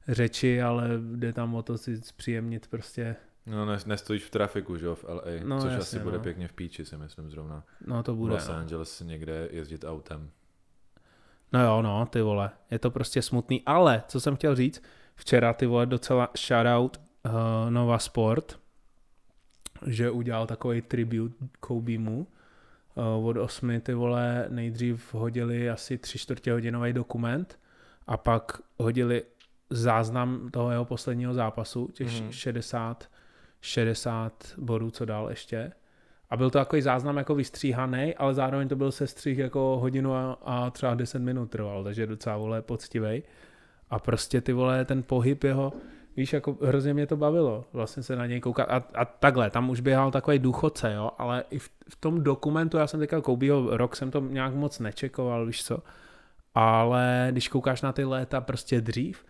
řeči, 0.08 0.62
ale 0.62 0.88
jde 1.16 1.32
tam 1.32 1.54
o 1.54 1.62
to 1.62 1.78
si 1.78 1.96
zpříjemnit 2.02 2.66
prostě, 2.66 3.16
No, 3.46 3.66
ne, 3.66 3.78
nestojíš 3.86 4.24
v 4.24 4.30
trafiku, 4.30 4.76
že 4.76 4.86
jo, 4.86 4.94
v 4.94 5.04
LA, 5.04 5.22
No, 5.44 5.58
což 5.60 5.72
jasně, 5.72 5.78
asi 5.80 5.98
bude 5.98 6.16
no. 6.16 6.22
pěkně 6.22 6.48
v 6.48 6.52
píči, 6.52 6.84
si 6.84 6.96
myslím 6.96 7.30
zrovna. 7.30 7.64
no 7.86 8.02
to 8.02 8.14
V 8.14 8.16
bude. 8.16 8.34
Los 8.34 8.48
no. 8.48 8.54
Angeles 8.54 9.00
někde 9.00 9.48
jezdit 9.50 9.84
autem. 9.84 10.30
No 11.52 11.64
jo, 11.64 11.82
no, 11.82 12.06
ty 12.06 12.22
vole, 12.22 12.50
je 12.70 12.78
to 12.78 12.90
prostě 12.90 13.22
smutný, 13.22 13.62
ale 13.66 14.02
co 14.08 14.20
jsem 14.20 14.36
chtěl 14.36 14.54
říct, 14.56 14.82
včera 15.14 15.52
ty 15.52 15.66
vole 15.66 15.86
docela 15.86 16.28
shoutout 16.46 17.00
uh, 17.26 17.70
Nova 17.70 17.98
Sport, 17.98 18.58
že 19.86 20.10
udělal 20.10 20.46
takový 20.46 20.82
tribute 20.82 21.34
Kobimu, 21.60 22.26
uh, 23.18 23.26
od 23.26 23.36
osmi 23.36 23.80
ty 23.80 23.94
vole 23.94 24.46
nejdřív 24.48 25.14
hodili 25.14 25.70
asi 25.70 25.98
tři 25.98 26.18
čtvrtě 26.18 26.52
hodinový 26.52 26.92
dokument 26.92 27.58
a 28.06 28.16
pak 28.16 28.60
hodili 28.78 29.22
záznam 29.70 30.48
toho 30.50 30.70
jeho 30.70 30.84
posledního 30.84 31.34
zápasu, 31.34 31.88
těch 31.92 32.08
mm-hmm. 32.08 32.30
60, 32.30 33.10
60 33.60 34.54
bodů, 34.58 34.90
co 34.90 35.04
dal 35.04 35.30
ještě. 35.30 35.72
A 36.30 36.36
byl 36.36 36.50
to 36.50 36.58
takový 36.58 36.82
záznam 36.82 37.16
jako 37.16 37.34
vystříhaný, 37.34 38.14
ale 38.14 38.34
zároveň 38.34 38.68
to 38.68 38.76
byl 38.76 38.92
sestřih 38.92 39.38
jako 39.38 39.78
hodinu 39.80 40.14
a, 40.14 40.38
a 40.44 40.70
třeba 40.70 40.94
10 40.94 41.18
minut 41.18 41.50
trval, 41.50 41.84
takže 41.84 42.06
docela 42.06 42.36
vole 42.36 42.62
poctivej. 42.62 43.22
A 43.90 43.98
prostě 43.98 44.40
ty 44.40 44.52
vole, 44.52 44.84
ten 44.84 45.02
pohyb 45.02 45.44
jeho, 45.44 45.72
víš, 46.16 46.32
jako 46.32 46.56
hrozně 46.62 46.94
mě 46.94 47.06
to 47.06 47.16
bavilo, 47.16 47.64
vlastně 47.72 48.02
se 48.02 48.16
na 48.16 48.26
něj 48.26 48.40
koukat. 48.40 48.68
A, 48.70 48.84
a 48.94 49.04
takhle, 49.04 49.50
tam 49.50 49.70
už 49.70 49.80
běhal 49.80 50.10
takový 50.10 50.38
důchodce, 50.38 50.92
jo, 50.92 51.10
ale 51.18 51.44
i 51.50 51.58
v, 51.58 51.70
v 51.88 51.96
tom 51.96 52.22
dokumentu, 52.24 52.76
já 52.76 52.86
jsem 52.86 53.00
teďka 53.00 53.20
Kobeho 53.20 53.76
rok 53.76 53.96
jsem 53.96 54.10
to 54.10 54.20
nějak 54.20 54.54
moc 54.54 54.78
nečekoval, 54.78 55.46
víš 55.46 55.64
co, 55.64 55.78
ale 56.54 57.28
když 57.30 57.48
koukáš 57.48 57.82
na 57.82 57.92
ty 57.92 58.04
léta 58.04 58.40
prostě 58.40 58.80
dřív, 58.80 59.24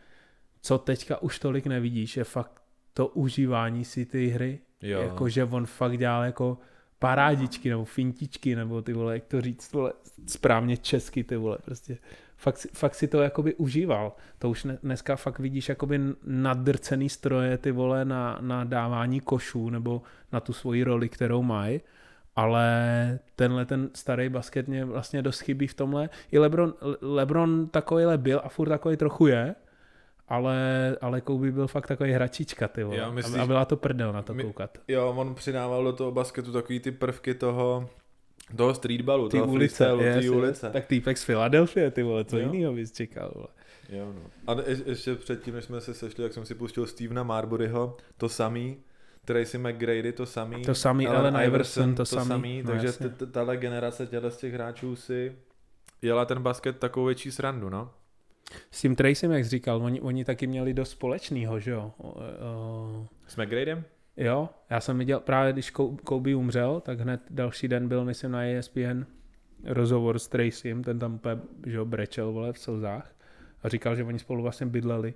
co 0.62 0.78
teďka 0.78 1.22
už 1.22 1.38
tolik 1.38 1.66
nevidíš, 1.66 2.16
je 2.16 2.24
fakt 2.24 2.62
to 2.94 3.06
užívání 3.06 3.84
si 3.84 4.06
ty 4.06 4.28
hry, 4.28 4.58
Jo. 4.82 5.00
jako 5.00 5.28
že 5.28 5.44
on 5.44 5.66
fakt 5.66 5.98
dělal 5.98 6.24
jako 6.24 6.58
parádičky 6.98 7.70
nebo 7.70 7.84
fintičky, 7.84 8.56
nebo 8.56 8.82
ty 8.82 8.92
vole, 8.92 9.14
jak 9.14 9.24
to 9.24 9.40
říct, 9.40 9.72
vole, 9.72 9.92
správně 10.26 10.76
česky, 10.76 11.24
ty 11.24 11.36
vole, 11.36 11.58
prostě. 11.64 11.98
Fakt, 12.38 12.58
si- 12.58 12.68
fakt 12.74 12.94
si 12.94 13.08
to 13.08 13.22
jakoby 13.22 13.54
užíval. 13.54 14.12
To 14.38 14.50
už 14.50 14.64
ne, 14.64 14.78
dneska 14.82 15.16
fakt 15.16 15.38
vidíš 15.38 15.68
jakoby 15.68 16.00
nadrcený 16.26 17.08
stroje, 17.08 17.58
ty 17.58 17.72
vole, 17.72 18.04
na, 18.04 18.38
na 18.40 18.64
dávání 18.64 19.20
košů, 19.20 19.70
nebo 19.70 20.02
na 20.32 20.40
tu 20.40 20.52
svoji 20.52 20.84
roli, 20.84 21.08
kterou 21.08 21.42
mají. 21.42 21.80
Ale 22.36 23.18
tenhle 23.36 23.64
ten 23.66 23.90
starý 23.94 24.28
basket 24.28 24.68
mě 24.68 24.84
vlastně 24.84 25.22
dost 25.22 25.40
chybí 25.40 25.66
v 25.66 25.74
tomhle. 25.74 26.08
I 26.32 26.38
Lebron, 26.38 26.74
Lebron 27.00 27.66
takovýhle 27.68 28.18
byl 28.18 28.40
a 28.44 28.48
furt 28.48 28.68
takový 28.68 28.96
trochu 28.96 29.26
je, 29.26 29.54
ale, 30.28 30.56
ale 31.00 31.20
Kobe 31.20 31.52
byl 31.52 31.66
fakt 31.66 31.86
takový 31.86 32.12
hračička, 32.12 32.68
ty 32.68 32.84
vole. 32.84 33.00
A- 33.00 33.10
myslíš- 33.10 33.42
a 33.42 33.46
byla 33.46 33.64
to 33.64 33.76
prdel 33.76 34.12
na 34.12 34.22
to 34.22 34.34
My- 34.34 34.42
koukat. 34.42 34.78
Jo, 34.88 35.14
on 35.16 35.34
přidával 35.34 35.84
do 35.84 35.92
toho 35.92 36.12
basketu 36.12 36.52
takový 36.52 36.80
ty 36.80 36.90
prvky 36.92 37.34
toho, 37.34 37.88
toho 38.56 38.74
streetballu, 38.74 39.28
Ty 39.28 39.38
toho 39.38 39.52
ulice, 39.52 39.84
freestylu, 39.84 40.02
yes, 40.02 40.24
yes. 40.24 40.30
ulice. 40.34 40.70
Tak 40.70 40.86
týpek 40.86 41.18
z 41.18 41.24
Filadelfie, 41.24 41.90
ty 41.90 42.02
vole, 42.02 42.24
co 42.24 42.38
Jo. 42.38 42.52
jinýho 42.52 42.72
bys 42.72 42.92
čekal, 42.92 43.32
vole. 43.34 43.48
Jo, 43.88 44.12
no. 44.14 44.22
A 44.46 44.60
je, 44.66 44.76
ještě 44.86 45.14
předtím, 45.14 45.54
než 45.54 45.64
jsme 45.64 45.80
se 45.80 45.94
sešli, 45.94 46.22
jak 46.22 46.32
jsem 46.32 46.46
si 46.46 46.54
pustil 46.54 46.86
Stevena 46.86 47.22
Marburyho, 47.22 47.96
to 48.16 48.28
samý, 48.28 48.76
Tracy 49.24 49.58
McGrady, 49.58 50.12
to 50.12 50.26
samý. 50.26 50.62
To 50.62 50.74
samý, 50.74 51.06
Allen 51.06 51.36
Iverson, 51.44 51.94
to 51.94 52.04
samý. 52.04 52.62
No, 52.62 52.70
takže 52.70 52.92
tahle 53.32 53.56
generace 53.56 54.06
těle 54.06 54.30
z 54.30 54.36
těch 54.36 54.52
hráčů 54.54 54.96
si 54.96 55.36
jela 56.02 56.24
ten 56.24 56.42
basket 56.42 56.78
takovou 56.78 57.06
větší 57.06 57.30
srandu, 57.30 57.68
no. 57.70 57.90
S 58.70 58.80
tím 58.80 58.96
Tracym, 58.96 59.32
jak 59.32 59.44
jsi 59.44 59.50
říkal, 59.50 59.82
oni, 59.82 60.00
oni 60.00 60.24
taky 60.24 60.46
měli 60.46 60.74
dost 60.74 60.90
společného, 60.90 61.60
že 61.60 61.70
jo? 61.70 61.92
O, 61.98 62.08
o, 62.10 63.06
S 63.28 63.36
McGradem? 63.36 63.84
Jo, 64.16 64.48
já 64.70 64.80
jsem 64.80 64.98
viděl 64.98 65.20
právě, 65.20 65.52
když 65.52 65.70
Kobe 66.04 66.34
umřel, 66.34 66.80
tak 66.80 67.00
hned 67.00 67.20
další 67.30 67.68
den 67.68 67.88
byl, 67.88 68.04
myslím, 68.04 68.30
na 68.30 68.44
ESPN 68.44 69.02
rozhovor 69.64 70.18
s 70.18 70.28
Tracym, 70.28 70.84
ten 70.84 70.98
tam 70.98 71.14
úplně, 71.14 71.40
že 71.66 71.76
jo, 71.76 71.84
brečel, 71.84 72.32
vole, 72.32 72.52
v 72.52 72.58
slzách 72.58 73.14
a 73.62 73.68
říkal, 73.68 73.96
že 73.96 74.04
oni 74.04 74.18
spolu 74.18 74.42
vlastně 74.42 74.66
bydleli, 74.66 75.14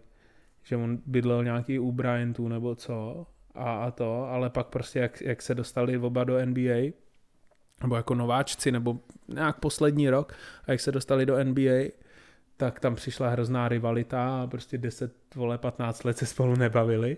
že 0.63 0.77
on 0.77 0.99
bydlel 1.07 1.45
nějaký 1.45 1.79
u 1.79 1.93
Bryantů 1.93 2.49
nebo 2.49 2.75
co 2.75 3.27
a, 3.55 3.85
a 3.85 3.91
to, 3.91 4.25
ale 4.25 4.51
pak 4.51 4.67
prostě 4.67 4.99
jak, 4.99 5.21
jak 5.21 5.43
se 5.43 5.55
dostali 5.55 5.99
oba 5.99 6.25
do 6.25 6.47
NBA, 6.47 6.93
nebo 7.83 7.97
jako 7.97 8.15
nováčci, 8.15 8.73
nebo 8.73 8.99
nějak 9.29 9.61
poslední 9.61 10.11
rok, 10.11 10.33
a 10.65 10.71
jak 10.73 10.81
se 10.81 10.93
dostali 10.93 11.27
do 11.27 11.45
NBA, 11.45 11.91
tak 12.57 12.81
tam 12.81 12.95
přišla 12.95 13.29
hrozná 13.29 13.69
rivalita 13.69 14.43
a 14.43 14.47
prostě 14.47 14.79
10, 14.79 15.13
vole, 15.35 15.59
15 15.59 16.05
let 16.05 16.19
se 16.19 16.27
spolu 16.27 16.57
nebavili. 16.57 17.17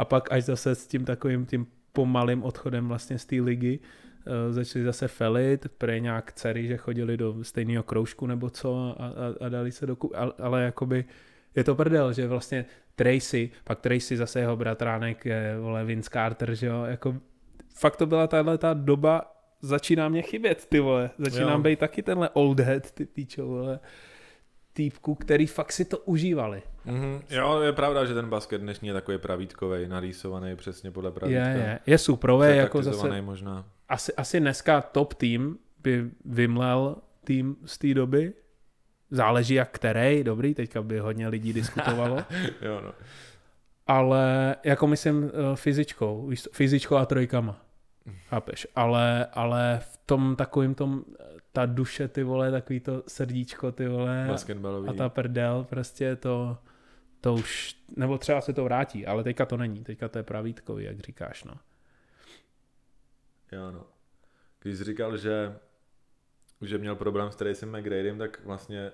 A 0.00 0.04
pak 0.04 0.32
až 0.32 0.44
zase 0.44 0.74
s 0.74 0.86
tím 0.86 1.04
takovým 1.04 1.46
tím 1.46 1.66
pomalým 1.92 2.42
odchodem 2.42 2.88
vlastně 2.88 3.18
z 3.18 3.24
té 3.26 3.36
ligy 3.36 3.78
uh, 3.78 4.54
začali 4.54 4.84
zase 4.84 5.08
felit, 5.08 5.68
prej 5.78 6.00
nějak 6.00 6.32
dcery, 6.32 6.66
že 6.66 6.76
chodili 6.76 7.16
do 7.16 7.44
stejného 7.44 7.82
kroužku 7.82 8.26
nebo 8.26 8.50
co 8.50 8.94
a, 8.98 9.06
a, 9.06 9.46
a 9.46 9.48
dali 9.48 9.72
se 9.72 9.86
do 9.86 9.96
ku- 9.96 10.16
ale, 10.16 10.32
ale 10.38 10.62
jakoby 10.62 11.04
je 11.56 11.64
to 11.64 11.74
prdel, 11.74 12.12
že 12.12 12.28
vlastně 12.28 12.64
Tracy, 12.96 13.50
pak 13.64 13.80
Tracy 13.80 14.16
zase 14.16 14.40
jeho 14.40 14.56
bratránek 14.56 15.26
je, 15.26 15.56
vole, 15.60 15.84
Vince 15.84 16.10
Carter, 16.12 16.54
že 16.54 16.66
jo, 16.66 16.84
jako 16.84 17.16
fakt 17.74 17.96
to 17.96 18.06
byla 18.06 18.26
tahle 18.26 18.58
ta 18.58 18.74
doba, 18.74 19.36
začíná 19.60 20.08
mě 20.08 20.22
chybět, 20.22 20.66
ty 20.68 20.80
vole, 20.80 21.10
začínám 21.18 21.58
Jo. 21.60 21.62
být 21.62 21.78
taky 21.78 22.02
tenhle 22.02 22.30
old 22.32 22.60
head, 22.60 22.90
ty 22.90 23.04
píčo, 23.04 23.46
vole, 23.46 23.80
týpků, 24.80 25.14
který 25.14 25.46
fakt 25.46 25.72
si 25.72 25.84
to 25.84 25.98
užívali. 25.98 26.62
Mm-hmm. 26.86 27.20
Jo, 27.30 27.60
je 27.60 27.72
pravda, 27.72 28.04
že 28.04 28.14
ten 28.14 28.28
basket 28.28 28.60
dnešní 28.60 28.88
je 28.88 28.94
takový 28.94 29.18
pravítkový, 29.18 29.88
narýsovaný 29.88 30.56
přesně 30.56 30.90
podle 30.90 31.10
pravítka. 31.12 31.48
Je, 31.48 31.56
je. 31.58 31.78
Je 31.86 31.98
suprový, 31.98 32.56
jako 32.56 32.82
zase... 32.82 33.22
Možná. 33.22 33.64
Asi, 33.88 34.14
asi 34.14 34.40
dneska 34.40 34.80
top 34.80 35.14
tým 35.14 35.58
by 35.82 36.10
vymlel 36.24 36.96
tým 37.24 37.56
z 37.64 37.78
té 37.78 37.94
doby. 37.94 38.32
Záleží 39.10 39.54
jak 39.54 39.70
který, 39.70 40.24
dobrý, 40.24 40.54
teďka 40.54 40.82
by 40.82 40.98
hodně 40.98 41.28
lidí 41.28 41.52
diskutovalo. 41.52 42.16
jo, 42.62 42.80
no. 42.80 42.92
ale 43.86 44.56
jako 44.64 44.86
myslím 44.86 45.24
eh, 45.24 45.56
fyzičkou, 45.56 46.30
fyzičkou 46.52 46.96
a 46.96 47.06
trojkama. 47.06 47.60
Chápeš? 48.28 48.66
Ale, 48.76 49.26
ale 49.32 49.80
v 49.82 49.96
tom 50.06 50.36
takovým 50.36 50.74
tom, 50.74 51.04
ta 51.52 51.66
duše, 51.66 52.08
ty 52.08 52.22
vole, 52.22 52.50
takový 52.50 52.80
to 52.80 53.02
srdíčko, 53.08 53.72
ty 53.72 53.88
vole, 53.88 54.24
Basketbalový. 54.28 54.88
a 54.88 54.92
ta 54.92 55.08
prdel, 55.08 55.66
prostě 55.68 56.16
to, 56.16 56.58
to 57.20 57.34
už, 57.34 57.76
nebo 57.96 58.18
třeba 58.18 58.40
se 58.40 58.52
to 58.52 58.64
vrátí, 58.64 59.06
ale 59.06 59.24
teďka 59.24 59.46
to 59.46 59.56
není, 59.56 59.84
teďka 59.84 60.08
to 60.08 60.18
je 60.18 60.22
pravítkový, 60.22 60.84
jak 60.84 61.00
říkáš, 61.00 61.44
no. 61.44 61.54
Jo, 63.52 63.70
no. 63.70 63.86
Když 64.62 64.78
jsi 64.78 64.84
říkal, 64.84 65.16
že, 65.16 65.56
že 66.62 66.78
měl 66.78 66.96
problém 66.96 67.30
s 67.30 67.36
Tracym 67.36 67.78
McGradym, 67.78 68.18
tak 68.18 68.44
vlastně, 68.44 68.92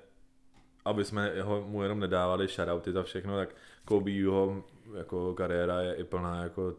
aby 0.85 1.05
jsme 1.05 1.31
jeho, 1.35 1.63
mu 1.63 1.83
jenom 1.83 2.01
nedávali 2.01 2.47
shoutouty 2.47 2.93
za 2.93 3.03
všechno, 3.03 3.37
tak 3.37 3.55
Kobe 3.85 4.11
jeho 4.11 4.65
jako 4.99 5.35
kariéra 5.35 5.81
je 5.81 5.95
i 5.95 6.05
plná 6.05 6.43
jako 6.43 6.75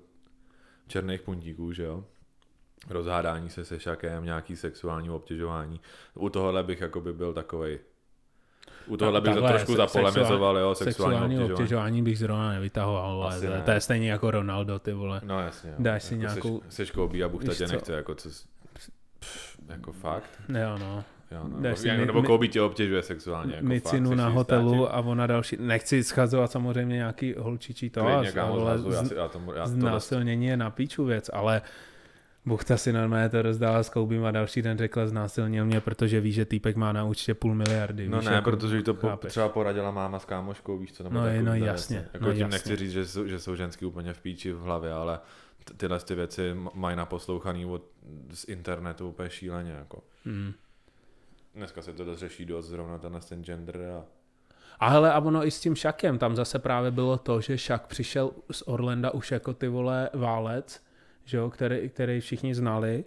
černých 0.87 1.21
puntíků, 1.21 1.73
že 1.73 1.83
jo? 1.83 2.05
Rozhádání 2.89 3.49
se 3.49 3.65
se 3.65 3.79
šakem, 3.79 4.23
nějaký 4.25 4.55
sexuální 4.55 5.09
obtěžování. 5.09 5.81
U 6.13 6.29
tohohle 6.29 6.63
bych 6.63 6.81
jako 6.81 7.01
by 7.01 7.13
byl 7.13 7.33
takovej 7.33 7.79
u 8.87 8.97
tohohle 8.97 9.21
bych 9.21 9.33
to 9.33 9.41
Takhle, 9.41 9.51
trošku 9.51 9.71
se- 9.71 9.77
zapolemizoval, 9.77 10.57
jo, 10.57 10.75
sexuální, 10.75 11.13
Sexuální 11.15 11.35
obtěžování. 11.35 11.53
obtěžování 11.53 12.03
bych 12.03 12.19
zrovna 12.19 12.49
nevytahoval, 12.51 13.31
to, 13.41 13.49
ne. 13.49 13.61
to 13.65 13.71
je 13.71 13.81
stejně 13.81 14.11
jako 14.11 14.31
Ronaldo, 14.31 14.79
ty 14.79 14.93
vole. 14.93 15.21
No 15.23 15.39
jasně. 15.39 15.69
Jo. 15.69 15.75
Dáš 15.79 16.03
si 16.03 16.13
jako 16.13 16.21
nějakou- 16.21 16.61
Seš, 16.65 16.73
seš 16.75 16.91
Kobe 16.91 17.23
a 17.23 17.27
Víš 17.27 17.57
tě 17.57 17.67
nechce, 17.67 17.93
jako 17.93 18.15
co... 18.15 18.29
Pff, 19.19 19.57
jako 19.69 19.91
fakt? 19.91 20.29
Jo, 20.49 20.77
no. 20.79 21.03
Jo, 21.31 21.47
no. 21.47 21.61
Dáš 21.61 21.79
si 21.79 21.87
Jako, 21.87 22.05
nebo 22.05 22.21
mi- 22.21 22.27
Kobe 22.27 22.47
tě 22.47 22.61
obtěžuje 22.61 23.03
sexuálně. 23.03 23.53
Jako 23.55 23.65
Micinu 23.67 24.09
fakt, 24.09 24.17
na 24.17 24.27
hotelu 24.27 24.93
a 24.95 24.99
ona 24.99 25.27
další. 25.27 25.57
Nechci 25.59 26.03
schazovat 26.03 26.51
samozřejmě 26.51 26.95
nějaký 26.95 27.35
holčičí 27.37 27.89
to, 27.89 28.01
ale 28.01 28.33
ale 28.41 28.77
znásilnění 29.65 30.45
je 30.45 30.57
na 30.57 30.69
píču 30.69 31.05
věc, 31.05 31.29
ale 31.33 31.61
Buchta 32.47 32.77
si 32.77 32.93
normálně 32.93 33.29
to 33.29 33.41
rozdala 33.41 33.83
s 33.83 33.89
Koubím 33.89 34.25
a 34.25 34.31
další 34.31 34.61
den 34.61 34.77
řekla 34.77 35.07
znásilnil 35.07 35.65
mě, 35.65 35.81
protože 35.81 36.21
ví, 36.21 36.31
že 36.31 36.45
týpek 36.45 36.75
má 36.75 36.93
na 36.93 37.03
účtě 37.05 37.33
půl 37.33 37.55
miliardy. 37.55 38.09
No 38.09 38.17
víš, 38.17 38.27
ne, 38.27 38.33
jako, 38.33 38.51
protože 38.51 38.81
to 38.83 38.93
po, 38.93 39.17
třeba 39.27 39.49
poradila 39.49 39.91
máma 39.91 40.19
s 40.19 40.25
kámoškou, 40.25 40.77
víš 40.77 40.93
co, 40.93 41.03
nebo 41.03 41.15
No, 41.15 41.21
takový 41.21 41.43
no, 41.43 41.55
jasně, 41.55 42.07
Jako 42.13 42.25
no, 42.25 42.31
tím 42.31 42.41
jasně. 42.41 42.51
nechci 42.51 42.75
říct, 42.75 42.91
že 42.91 43.05
jsou, 43.07 43.27
že 43.27 43.39
jsou 43.39 43.55
ženský 43.55 43.85
úplně 43.85 44.13
v 44.13 44.19
píči 44.21 44.51
v 44.51 44.59
hlavě, 44.61 44.93
ale 44.93 45.19
tyhle 45.77 45.99
ty 45.99 46.15
věci 46.15 46.55
mají 46.73 46.97
naposlouchaný 46.97 47.65
od, 47.65 47.83
z 48.33 48.49
internetu 48.49 49.09
úplně 49.09 49.29
šíleně, 49.29 49.71
jako. 49.71 50.03
Hmm. 50.25 50.53
Dneska 51.55 51.81
se 51.81 51.93
to 51.93 52.05
dost 52.05 52.19
řeší 52.19 52.45
dost, 52.45 52.65
zrovna 52.65 52.97
tenhle 52.97 53.21
ten 53.21 53.43
gender 53.43 53.81
a 53.97 54.03
A 54.79 54.89
hele, 54.89 55.13
a 55.13 55.19
ono 55.19 55.45
i 55.45 55.51
s 55.51 55.59
tím 55.59 55.75
Šakem, 55.75 56.17
tam 56.17 56.35
zase 56.35 56.59
právě 56.59 56.91
bylo 56.91 57.17
to, 57.17 57.41
že 57.41 57.57
Šak 57.57 57.87
přišel 57.87 58.31
z 58.51 58.63
Orlanda 58.65 59.11
už 59.11 59.31
jako 59.31 59.53
ty 59.53 59.67
vole 59.67 60.09
válec, 60.13 60.86
že 61.27 61.37
jo, 61.37 61.49
který, 61.49 61.89
který 61.89 62.19
všichni 62.19 62.55
znali 62.55 63.05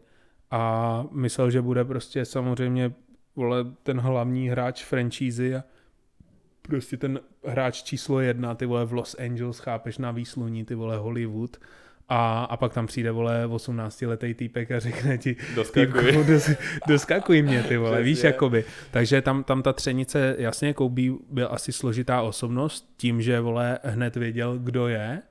a 0.50 1.04
myslel, 1.12 1.50
že 1.50 1.62
bude 1.62 1.85
prostě 1.85 2.24
samozřejmě 2.24 2.92
vole, 3.37 3.64
ten 3.83 4.00
hlavní 4.00 4.48
hráč 4.48 4.85
franšízy 4.85 5.54
a 5.54 5.64
prostě 6.62 6.96
ten 6.96 7.20
hráč 7.44 7.83
číslo 7.83 8.20
jedna, 8.20 8.54
ty 8.54 8.66
vole 8.66 8.85
v 8.85 8.92
Los 8.92 9.16
Angeles, 9.18 9.59
chápeš, 9.59 9.98
na 9.98 10.11
výsluní, 10.11 10.64
ty 10.64 10.74
vole 10.74 10.96
Hollywood 10.96 11.56
a, 12.09 12.44
a 12.44 12.56
pak 12.56 12.74
tam 12.74 12.87
přijde, 12.87 13.11
vole, 13.11 13.46
18-letý 13.46 14.35
týpek 14.35 14.70
a 14.70 14.80
řekne 14.80 15.18
ti, 15.18 15.37
doskakuj. 15.54 16.02
Týpku, 16.02 16.22
dos, 16.33 16.50
doskakuj 16.88 17.42
mě, 17.42 17.62
ty 17.62 17.76
vole, 17.76 18.02
víš, 18.02 18.18
Přesně. 18.18 18.26
jakoby. 18.26 18.64
Takže 18.90 19.22
tam, 19.22 19.44
tam 19.44 19.62
ta 19.62 19.72
třenice, 19.72 20.37
jasně, 20.38 20.74
Kobe 20.74 21.02
byl 21.30 21.48
asi 21.50 21.72
složitá 21.72 22.22
osobnost, 22.22 22.94
tím, 22.96 23.22
že, 23.22 23.40
vole, 23.40 23.78
hned 23.83 24.16
věděl, 24.16 24.59
kdo 24.59 24.88
je 24.88 25.22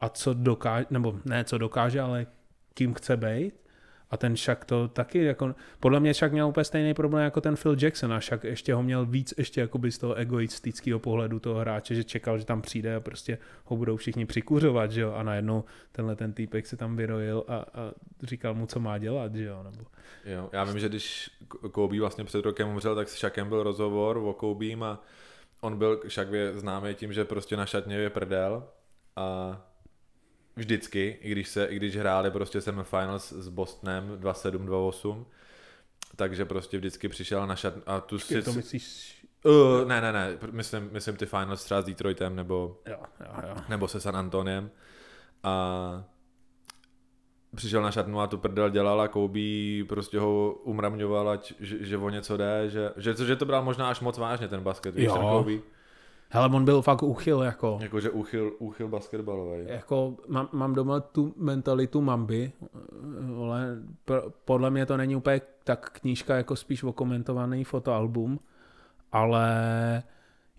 a 0.00 0.08
co 0.08 0.34
dokáže, 0.34 0.86
nebo 0.90 1.20
ne, 1.24 1.44
co 1.44 1.58
dokáže, 1.58 2.00
ale 2.00 2.26
kým 2.76 2.94
chce 2.94 3.16
být. 3.16 3.54
A 4.10 4.16
ten 4.16 4.36
Shaq 4.36 4.64
to 4.66 4.88
taky, 4.88 5.24
jako, 5.24 5.54
podle 5.80 6.00
mě 6.00 6.14
Shaq 6.14 6.32
měl 6.32 6.48
úplně 6.48 6.64
stejný 6.64 6.94
problém 6.94 7.24
jako 7.24 7.40
ten 7.40 7.56
Phil 7.56 7.76
Jackson 7.80 8.12
a 8.12 8.20
Shaq 8.20 8.44
ještě 8.44 8.74
ho 8.74 8.82
měl 8.82 9.06
víc 9.06 9.34
ještě 9.38 9.60
jakoby 9.60 9.92
z 9.92 9.98
toho 9.98 10.14
egoistického 10.14 10.98
pohledu 10.98 11.40
toho 11.40 11.60
hráče, 11.60 11.94
že 11.94 12.04
čekal, 12.04 12.38
že 12.38 12.44
tam 12.44 12.62
přijde 12.62 12.94
a 12.94 13.00
prostě 13.00 13.38
ho 13.64 13.76
budou 13.76 13.96
všichni 13.96 14.26
přikuřovat, 14.26 14.92
že 14.92 15.00
jo, 15.00 15.12
a 15.12 15.22
najednou 15.22 15.64
tenhle 15.92 16.16
ten 16.16 16.32
týpek 16.32 16.66
se 16.66 16.76
tam 16.76 16.96
vyrojil 16.96 17.44
a, 17.48 17.56
a 17.56 17.92
říkal 18.22 18.54
mu, 18.54 18.66
co 18.66 18.80
má 18.80 18.98
dělat, 18.98 19.34
že 19.34 19.44
jo, 19.44 19.62
nebo... 19.62 19.84
Jo, 20.24 20.50
já 20.52 20.64
vím, 20.64 20.78
že 20.78 20.88
když 20.88 21.30
Kobe 21.72 22.00
vlastně 22.00 22.24
před 22.24 22.44
rokem 22.44 22.68
umřel, 22.68 22.94
tak 22.94 23.08
s 23.08 23.18
Shakem 23.18 23.48
byl 23.48 23.62
rozhovor 23.62 24.16
o 24.16 24.32
Kobeem 24.32 24.82
a 24.82 25.02
on 25.60 25.78
byl, 25.78 26.02
je 26.30 26.58
známý 26.58 26.94
tím, 26.94 27.12
že 27.12 27.24
prostě 27.24 27.56
na 27.56 27.66
šatně 27.66 27.96
je 27.96 28.10
prdel 28.10 28.64
a 29.16 29.60
vždycky, 30.56 31.18
i 31.20 31.32
když, 31.32 31.48
se, 31.48 31.66
i 31.66 31.76
když 31.76 31.96
hráli 31.96 32.30
prostě 32.30 32.60
semifinals 32.60 33.32
s 33.32 33.48
Bostonem 33.48 34.18
2-7-2-8, 34.20 35.24
takže 36.16 36.44
prostě 36.44 36.78
vždycky 36.78 37.08
přišel 37.08 37.46
na 37.46 37.56
šat 37.56 37.74
a 37.86 38.00
tu 38.00 38.18
si... 38.18 38.34
Je 38.34 38.42
to 38.42 38.52
myslíš... 38.52 39.12
Uh, 39.44 39.88
ne, 39.88 40.00
ne, 40.00 40.12
ne, 40.12 40.38
myslím, 40.50 40.88
myslím 40.92 41.16
ty 41.16 41.26
finals 41.26 41.64
třeba 41.64 41.82
s 41.82 41.84
Detroitem 41.84 42.36
nebo, 42.36 42.78
Jo, 42.86 42.98
jo, 43.20 43.48
jo. 43.48 43.56
nebo 43.68 43.88
se 43.88 44.00
San 44.00 44.16
Antoniem 44.16 44.70
a 45.42 46.04
přišel 47.56 47.82
na 47.82 47.90
šatnu 47.90 48.20
a 48.20 48.26
tu 48.26 48.38
prdel 48.38 48.70
dělal 48.70 49.00
a 49.00 49.08
Kobe 49.08 49.40
prostě 49.88 50.18
ho 50.18 50.52
umramňoval, 50.52 51.28
ať, 51.28 51.54
že, 51.60 51.84
že 51.84 51.98
o 51.98 52.10
něco 52.10 52.36
jde, 52.36 52.70
že, 52.70 52.90
že, 52.96 53.14
že 53.26 53.36
to 53.36 53.44
bral 53.44 53.62
možná 53.64 53.90
až 53.90 54.00
moc 54.00 54.18
vážně 54.18 54.48
ten 54.48 54.60
basket, 54.60 54.94
víš, 54.94 55.04
Jo. 55.04 55.12
ten 55.12 55.22
Kobe, 55.22 55.52
Hele, 56.36 56.48
on 56.48 56.64
byl 56.64 56.82
fakt 56.82 57.02
úchyl, 57.02 57.42
jako... 57.42 57.78
jakože 57.82 58.10
úchyl, 58.10 58.52
úchyl 58.58 58.88
basketbalový. 58.88 59.64
Jako 59.66 60.16
mám, 60.28 60.48
mám 60.52 60.74
doma 60.74 61.00
tu 61.00 61.34
mentalitu 61.36 62.00
mamby, 62.00 62.52
ale 63.42 63.76
podle 64.44 64.70
mě 64.70 64.86
to 64.86 64.96
není 64.96 65.16
úplně 65.16 65.40
tak 65.64 65.90
knížka, 65.90 66.36
jako 66.36 66.56
spíš 66.56 66.82
okomentovaný 66.82 67.64
fotoalbum, 67.64 68.40
ale 69.12 69.48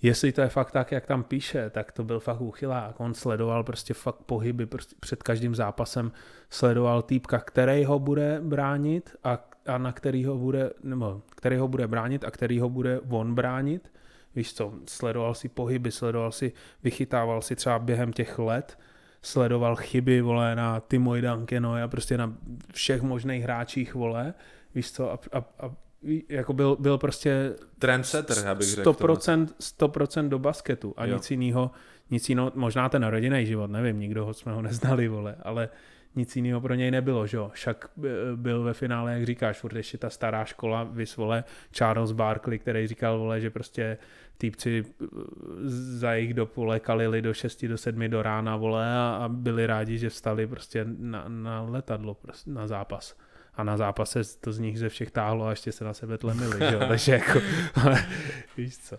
jestli 0.02 0.32
to 0.32 0.42
je 0.42 0.50
fakt 0.50 0.72
tak, 0.72 0.92
jak 0.92 1.06
tam 1.06 1.24
píše, 1.24 1.70
tak 1.70 1.92
to 1.92 2.04
byl 2.04 2.20
fakt 2.20 2.42
úchylák. 2.42 3.00
On 3.00 3.14
sledoval 3.14 3.64
prostě 3.64 3.94
fakt 3.94 4.24
pohyby 4.26 4.66
prostě 4.66 4.96
před 5.00 5.24
každým 5.24 5.56
zápasem, 5.56 6.12
sledoval 6.50 7.02
týpka, 7.02 7.40
který 7.40 7.86
ho 7.86 8.00
bude 8.00 8.42
bránit 8.44 9.16
a, 9.24 9.48
a 9.66 9.78
na 9.78 9.92
který 9.92 10.26
ho 10.26 10.38
bude, 10.38 10.72
nebo 10.84 11.22
který 11.30 11.58
ho 11.58 11.68
bude 11.68 11.88
bránit 11.88 12.24
a 12.24 12.32
který 12.32 12.60
ho 12.60 12.70
bude 12.70 13.00
on 13.10 13.36
bránit. 13.36 13.92
Víš 14.38 14.54
co, 14.54 14.74
sledoval 14.86 15.34
si 15.34 15.50
pohyby, 15.50 15.92
sledoval 15.92 16.32
si, 16.32 16.52
vychytával 16.84 17.42
si 17.42 17.56
třeba 17.56 17.80
během 17.80 18.14
těch 18.14 18.40
let, 18.40 18.80
sledoval 19.22 19.76
chyby, 19.76 20.22
vole, 20.22 20.56
na 20.56 20.80
Timo 20.80 21.22
Dankeno 21.22 21.76
a 21.84 21.88
prostě 21.88 22.18
na 22.18 22.34
všech 22.74 23.02
možných 23.02 23.44
hráčích, 23.44 23.96
vole, 23.96 24.34
víš 24.76 24.92
co, 24.92 25.12
a, 25.12 25.20
a, 25.34 25.38
a 25.38 25.72
jako 26.30 26.54
byl, 26.54 26.78
byl 26.80 26.98
prostě 26.98 27.56
Trendsetter, 27.80 28.38
já 28.46 28.56
bych 28.56 28.68
řekl. 28.68 28.94
v 28.94 28.98
tomhle. 28.98 29.16
100%, 29.16 29.48
100% 29.60 30.30
do 30.30 30.40
basketu 30.40 30.94
a 30.98 31.06
Jo. 31.06 31.16
nic 31.16 31.32
jiného, 31.32 31.72
nic 32.10 32.30
jiného, 32.30 32.52
možná 32.56 32.90
ten 32.90 33.04
rodinný 33.04 33.46
život, 33.46 33.72
nevím, 33.72 34.00
nikdo 34.00 34.26
ho 34.26 34.34
jsme 34.34 34.54
ho 34.54 34.62
neznali, 34.62 35.08
vole, 35.08 35.36
ale 35.44 35.70
nic 36.16 36.36
jiného 36.36 36.62
pro 36.62 36.74
něj 36.74 36.92
nebylo, 36.92 37.28
že 37.28 37.38
jo. 37.38 37.50
Však 37.54 37.90
eh, 37.98 38.10
byl 38.36 38.64
ve 38.64 38.74
finále, 38.74 39.14
jak 39.14 39.26
říkáš, 39.26 39.58
furt 39.58 39.76
ještě 39.76 39.98
ta 39.98 40.10
stará 40.10 40.46
škola, 40.46 40.84
vys, 40.84 41.18
vole, 41.18 41.44
Charles 41.72 42.12
Barkley, 42.12 42.60
který 42.60 42.88
říkal, 42.88 43.20
vole, 43.20 43.42
že 43.42 43.50
prostě 43.50 43.98
týpci 44.38 44.84
eh, 45.02 45.06
za 45.70 46.14
jejich 46.14 46.34
dob, 46.34 46.56
vole, 46.56 46.80
kalili 46.80 47.22
do 47.22 47.34
6, 47.34 47.66
do 47.66 47.78
7 47.78 48.10
do 48.10 48.22
rána, 48.22 48.56
vole, 48.56 48.96
a, 48.96 49.20
a 49.24 49.30
byli 49.30 49.68
rádi, 49.68 49.98
že 49.98 50.10
vstali 50.10 50.48
prostě 50.48 50.86
na, 50.98 51.26
na 51.28 51.62
letadlo, 51.62 52.14
prostě, 52.14 52.50
na 52.50 52.68
zápas. 52.68 53.16
A 53.54 53.64
na 53.64 53.78
zápase 53.78 54.22
to 54.40 54.52
z 54.52 54.60
nich 54.60 54.80
ze 54.80 54.90
všech 54.90 55.12
táhlo 55.12 55.46
a 55.46 55.50
ještě 55.50 55.72
se 55.72 55.84
na 55.84 55.94
sebe 55.94 56.18
tlemili, 56.18 56.60
že 56.60 56.74
jo, 56.74 56.80
takže 56.88 57.12
jako, 57.12 57.40
víš 58.58 58.78
co. 58.78 58.98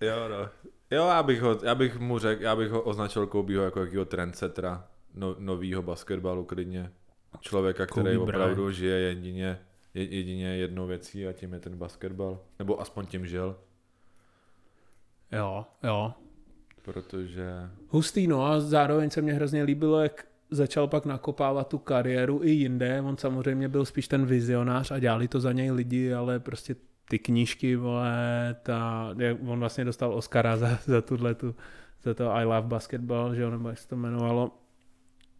Jo, 0.00 0.28
no. 0.28 0.48
Jo, 0.90 1.06
já 1.06 1.22
bych, 1.22 1.40
ho, 1.40 1.58
já 1.62 1.74
bych 1.74 1.98
mu 1.98 2.18
řekl, 2.18 2.42
já 2.42 2.56
bych 2.56 2.70
ho 2.70 2.82
označil 2.82 3.26
Kobeho 3.26 3.64
jako 3.64 3.80
jakýho 3.80 4.04
trendsettera 4.04 4.84
no, 5.14 5.36
novýho 5.38 5.82
basketbalu 5.82 6.44
klidně. 6.44 6.90
Člověka, 7.40 7.86
který 7.86 8.04
Kobe 8.06 8.18
opravdu 8.18 8.54
Bryant. 8.54 8.74
žije 8.74 8.96
jedině, 9.00 9.58
je- 9.94 10.04
jedině 10.16 10.56
jednou 10.56 10.86
věcí 10.86 11.26
a 11.26 11.32
tím 11.32 11.52
je 11.52 11.60
ten 11.60 11.76
basketbal. 11.76 12.38
Nebo 12.58 12.80
aspoň 12.80 13.06
tím 13.06 13.26
žil, 13.26 13.56
Jo, 15.32 15.66
jo. 15.82 16.12
protože... 16.82 17.50
Hustý, 17.88 18.26
no 18.26 18.46
a 18.46 18.60
zároveň 18.60 19.10
se 19.10 19.22
mně 19.22 19.32
hrozně 19.32 19.62
líbilo, 19.62 20.00
jak 20.00 20.26
začal 20.50 20.88
pak 20.88 21.06
nakopávat 21.06 21.68
tu 21.68 21.78
kariéru 21.78 22.40
i 22.42 22.50
jinde. 22.50 23.00
On 23.00 23.16
samozřejmě 23.16 23.68
byl 23.68 23.84
spíš 23.84 24.08
ten 24.08 24.26
vizionář 24.26 24.90
a 24.90 24.98
dělali 24.98 25.28
to 25.28 25.40
za 25.40 25.52
něj 25.52 25.70
lidi, 25.70 26.12
ale 26.14 26.40
prostě 26.40 26.76
ty 27.08 27.18
knížky, 27.18 27.76
vole, 27.76 28.56
ta, 28.62 29.08
on 29.48 29.58
vlastně 29.60 29.84
dostal 29.84 30.14
Oscara 30.14 30.56
za, 30.56 30.78
za 30.84 31.00
tuhle 31.02 31.34
tu, 31.34 31.54
za 32.02 32.14
to 32.14 32.30
I 32.30 32.44
Love 32.44 32.62
Basketball, 32.68 33.34
že 33.34 33.42
jo, 33.42 33.50
nebo 33.50 33.68
jak 33.68 33.78
se 33.78 33.88
to 33.88 33.94
jmenovalo, 33.94 34.50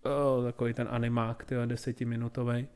oh, 0.04 0.44
takový 0.44 0.74
ten 0.74 0.88
animák, 0.90 1.44
tyjo, 1.44 1.66
desetiminutový. 1.66 2.68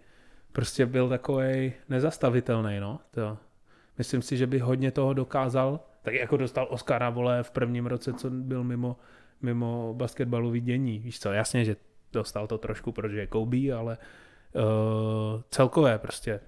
Prostě 0.53 0.87
byl 0.87 1.09
takový 1.09 1.73
nezastavitelný, 1.89 2.81
no, 2.81 3.01
to. 3.11 3.39
Myslím 3.99 4.23
si, 4.23 4.37
že 4.37 4.47
by 4.47 4.59
hodně 4.59 4.91
toho 4.91 5.15
dokázal, 5.15 5.81
tak 6.03 6.15
jako 6.15 6.37
dostal 6.37 6.67
Oscara, 6.71 7.11
vole, 7.11 7.43
v 7.43 7.51
prvním 7.51 7.87
roce, 7.87 8.13
co 8.13 8.31
byl 8.31 8.65
mimo, 8.65 8.97
mimo 9.43 9.95
basketbalový 9.97 10.61
dění, 10.61 10.99
víš 10.99 11.21
co, 11.21 11.33
jasně, 11.33 11.65
že 11.65 11.77
dostal 12.13 12.47
to 12.47 12.59
trošku, 12.59 12.93
protože 12.93 13.21
je 13.21 13.27
Kobe, 13.27 13.73
ale 13.73 13.99
uh, 14.53 14.63
celkové 15.51 15.99
prostě 15.99 16.41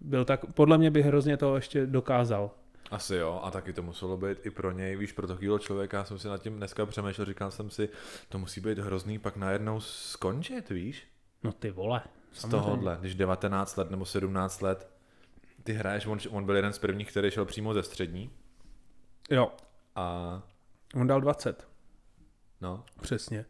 byl 0.00 0.24
tak, 0.24 0.46
podle 0.46 0.78
mě 0.78 0.90
by 0.90 1.02
hrozně 1.02 1.36
to 1.36 1.56
ještě 1.56 1.86
dokázal. 1.86 2.50
Asi 2.90 3.14
jo, 3.14 3.40
a 3.42 3.50
taky 3.50 3.72
to 3.72 3.82
muselo 3.82 4.16
být 4.16 4.46
i 4.46 4.50
pro 4.50 4.72
něj, 4.72 4.96
víš, 4.96 5.12
pro 5.12 5.26
takového 5.26 5.58
člověka, 5.58 6.04
jsem 6.04 6.18
si 6.18 6.28
nad 6.28 6.42
tím 6.42 6.56
dneska 6.56 6.86
přemýšlel, 6.86 7.24
říkal 7.24 7.50
jsem 7.50 7.70
si, 7.70 7.88
to 8.28 8.38
musí 8.38 8.60
být 8.60 8.78
hrozný 8.78 9.18
pak 9.18 9.36
najednou 9.36 9.80
skončit, 9.80 10.70
víš? 10.70 11.06
No 11.42 11.52
ty 11.52 11.70
vole. 11.70 12.02
Z 12.32 12.48
tohohle, 12.48 12.96
když 13.00 13.14
19 13.14 13.76
let 13.76 13.90
nebo 13.90 14.04
17 14.04 14.60
let, 14.60 14.90
ty 15.62 15.72
hraješ, 15.72 16.06
on, 16.06 16.18
on 16.30 16.44
byl 16.44 16.56
jeden 16.56 16.72
z 16.72 16.78
prvních, 16.78 17.10
který 17.10 17.30
šel 17.30 17.44
přímo 17.44 17.74
ze 17.74 17.82
střední. 17.82 18.30
Jo. 19.30 19.52
A... 19.94 20.42
On 20.94 21.06
dal 21.06 21.20
20. 21.20 21.68
No. 22.60 22.84
Přesně. 23.00 23.44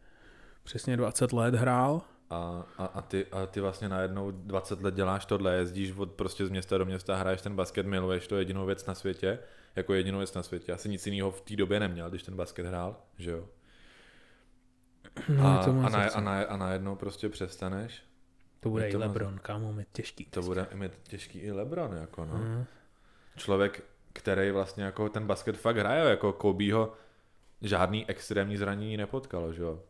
Přesně 0.63 0.97
20 0.97 1.33
let 1.33 1.55
hrál. 1.55 2.01
A, 2.29 2.65
a, 2.77 2.85
a, 2.85 3.01
ty, 3.01 3.25
a 3.31 3.45
ty 3.45 3.61
vlastně 3.61 3.89
najednou 3.89 4.31
20 4.31 4.81
let 4.81 4.93
děláš 4.93 5.25
tohle, 5.25 5.55
jezdíš 5.55 5.91
od 5.97 6.11
prostě 6.11 6.45
z 6.45 6.49
města 6.49 6.77
do 6.77 6.85
města, 6.85 7.15
hraješ 7.15 7.41
ten 7.41 7.55
basket, 7.55 7.85
miluješ 7.85 8.27
to 8.27 8.37
jedinou 8.37 8.65
věc 8.65 8.85
na 8.85 8.95
světě, 8.95 9.39
jako 9.75 9.93
jedinou 9.93 10.17
věc 10.17 10.33
na 10.33 10.43
světě. 10.43 10.73
Asi 10.73 10.89
nic 10.89 11.07
jiného 11.07 11.31
v 11.31 11.41
té 11.41 11.55
době 11.55 11.79
neměl, 11.79 12.09
když 12.09 12.23
ten 12.23 12.35
basket 12.35 12.65
hrál, 12.65 12.95
že 13.17 13.31
jo. 13.31 13.47
No, 15.29 15.45
a, 15.47 15.63
a, 15.63 15.89
na, 15.89 16.09
a, 16.09 16.21
na, 16.21 16.43
a 16.43 16.57
najednou 16.57 16.95
prostě 16.95 17.29
přestaneš. 17.29 18.03
To 18.59 18.69
bude 18.69 18.89
i 18.89 18.97
Lebron, 18.97 19.33
moc... 19.33 19.41
kámo, 19.41 19.73
mít 19.73 19.87
těžký. 19.91 20.25
To 20.25 20.41
bude 20.41 20.67
mít 20.73 20.91
těžký 21.03 21.39
i 21.39 21.51
Lebron, 21.51 21.93
jako 21.93 22.25
no. 22.25 22.37
Mm. 22.37 22.65
Člověk, 23.37 23.83
který 24.13 24.51
vlastně 24.51 24.83
jako 24.83 25.09
ten 25.09 25.27
basket 25.27 25.57
fakt 25.57 25.77
hraje, 25.77 26.09
jako 26.09 26.33
Kobeho 26.33 26.93
žádný 27.61 28.09
extrémní 28.09 28.57
zranění 28.57 28.97
nepotkalo, 28.97 29.53
že 29.53 29.61
jo. 29.61 29.83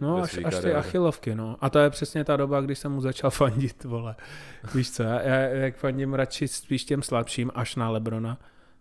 No, 0.00 0.22
až, 0.22 0.38
až 0.44 0.58
ty 0.58 0.74
achilovky, 0.74 1.34
no. 1.34 1.56
A 1.60 1.70
to 1.70 1.78
je 1.78 1.90
přesně 1.90 2.24
ta 2.24 2.36
doba, 2.36 2.60
kdy 2.60 2.74
jsem 2.74 2.92
mu 2.92 3.00
začal 3.00 3.30
fandit, 3.40 3.84
vole. 3.84 4.16
Víš 4.74 4.90
co, 4.90 5.02
já, 5.02 5.20
já 5.20 5.36
jak 5.38 5.76
fandím 5.76 6.14
radši 6.14 6.48
spíš 6.48 6.84
těm 6.84 7.02
slabším, 7.02 7.50
až 7.54 7.76
na 7.76 7.90
Lebrona, 7.90 8.38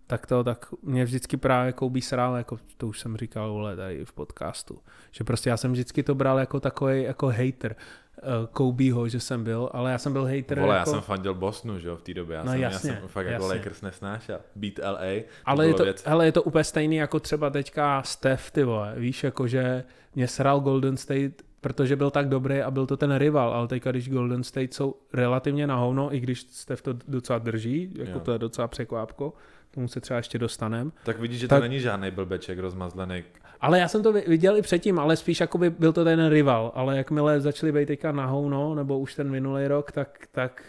tak 0.08 0.26
to, 0.28 0.44
tak 0.44 0.66
mě 0.84 1.06
vždycky 1.06 1.38
právě 1.38 1.74
Kobe 1.74 2.02
srál, 2.02 2.36
jako 2.36 2.60
to 2.78 2.88
už 2.88 3.00
jsem 3.00 3.18
říkal, 3.18 3.52
vole, 3.52 3.76
tady 3.76 4.06
v 4.06 4.14
podcastu. 4.14 4.80
Že 5.12 5.24
prostě 5.24 5.50
já 5.50 5.58
jsem 5.58 5.72
vždycky 5.72 6.04
to 6.04 6.16
bral 6.16 6.40
jako 6.40 6.60
takový, 6.60 7.04
jako 7.04 7.28
hater. 7.28 7.76
Uh, 8.22 8.48
Kobeho, 8.52 9.08
že 9.08 9.20
jsem 9.20 9.44
byl, 9.44 9.70
ale 9.74 9.92
já 9.92 9.98
jsem 9.98 10.14
byl 10.14 10.26
hater. 10.26 10.60
Vole, 10.60 10.78
jako... 10.78 10.90
já 10.90 10.94
jsem 10.94 11.02
fandil 11.02 11.34
Bosnu, 11.34 11.80
že 11.80 11.88
jo, 11.88 11.96
v 11.96 12.02
té 12.02 12.14
době. 12.14 12.36
Já, 12.36 12.44
no, 12.44 12.52
jsem, 12.52 12.62
jasně, 12.62 12.90
já 12.90 12.96
jsem 13.00 13.08
fakt 13.08 13.26
jako 13.26 13.44
jasně. 13.44 13.56
jako 13.56 13.60
Lakers 13.60 13.82
nesnášel. 13.82 14.40
Beat 14.56 14.74
LA. 14.78 15.24
Ale 15.46 15.68
je, 15.68 15.74
to, 15.74 15.86
hele, 16.06 16.26
je 16.26 16.32
to 16.32 16.44
úplně 16.44 16.64
stejný 16.64 16.96
jako 16.96 17.20
třeba 17.20 17.50
teďka 17.50 18.04
Steph, 18.04 18.52
ty 18.52 18.64
vole. 18.64 18.94
Víš, 18.98 19.24
jako 19.24 19.48
že 19.48 19.84
mě 20.16 20.28
sral 20.28 20.60
Golden 20.60 20.98
State, 20.98 21.42
protože 21.62 21.96
byl 21.96 22.12
tak 22.12 22.30
dobrý 22.30 22.62
a 22.62 22.72
byl 22.72 22.86
to 22.86 22.98
ten 22.98 23.16
rival, 23.16 23.54
ale 23.54 23.68
teďka, 23.68 23.92
když 23.92 24.10
Golden 24.10 24.44
State 24.44 24.74
jsou 24.74 24.96
relativně 25.14 25.68
na 25.68 25.76
hovno, 25.76 26.16
i 26.16 26.20
když 26.20 26.42
Steph 26.42 26.82
to 26.82 26.94
docela 27.08 27.40
drží, 27.40 27.94
jako 27.96 28.12
jo. 28.12 28.20
to 28.20 28.32
je 28.32 28.40
docela 28.40 28.68
překvápko, 28.68 29.34
tomu 29.72 29.88
se 29.88 30.02
třeba 30.02 30.18
ještě 30.18 30.40
dostanem. 30.40 30.92
Tak 31.04 31.20
vidíš, 31.20 31.40
že 31.40 31.48
tak... 31.48 31.60
to 31.60 31.62
není 31.62 31.80
žádný 31.80 32.12
blbeček 32.12 32.60
rozmazlený. 32.60 33.24
Ale 33.62 33.80
já 33.80 33.88
jsem 33.88 34.04
to 34.04 34.14
viděl 34.14 34.58
i 34.58 34.62
předtím, 34.62 35.00
ale 35.00 35.16
spíš 35.16 35.40
jako 35.40 35.58
by 35.58 35.70
byl 35.70 35.94
to 35.94 36.04
ten 36.04 36.30
rival, 36.30 36.72
ale 36.76 36.98
jakmile 36.98 37.42
začali 37.42 37.72
být 37.72 37.86
teďka 37.86 38.12
na 38.12 38.26
hovno, 38.26 38.76
nebo 38.76 39.00
už 39.00 39.16
ten 39.16 39.30
minulý 39.30 39.68
rok, 39.68 39.92
tak, 39.92 40.28
tak, 40.32 40.64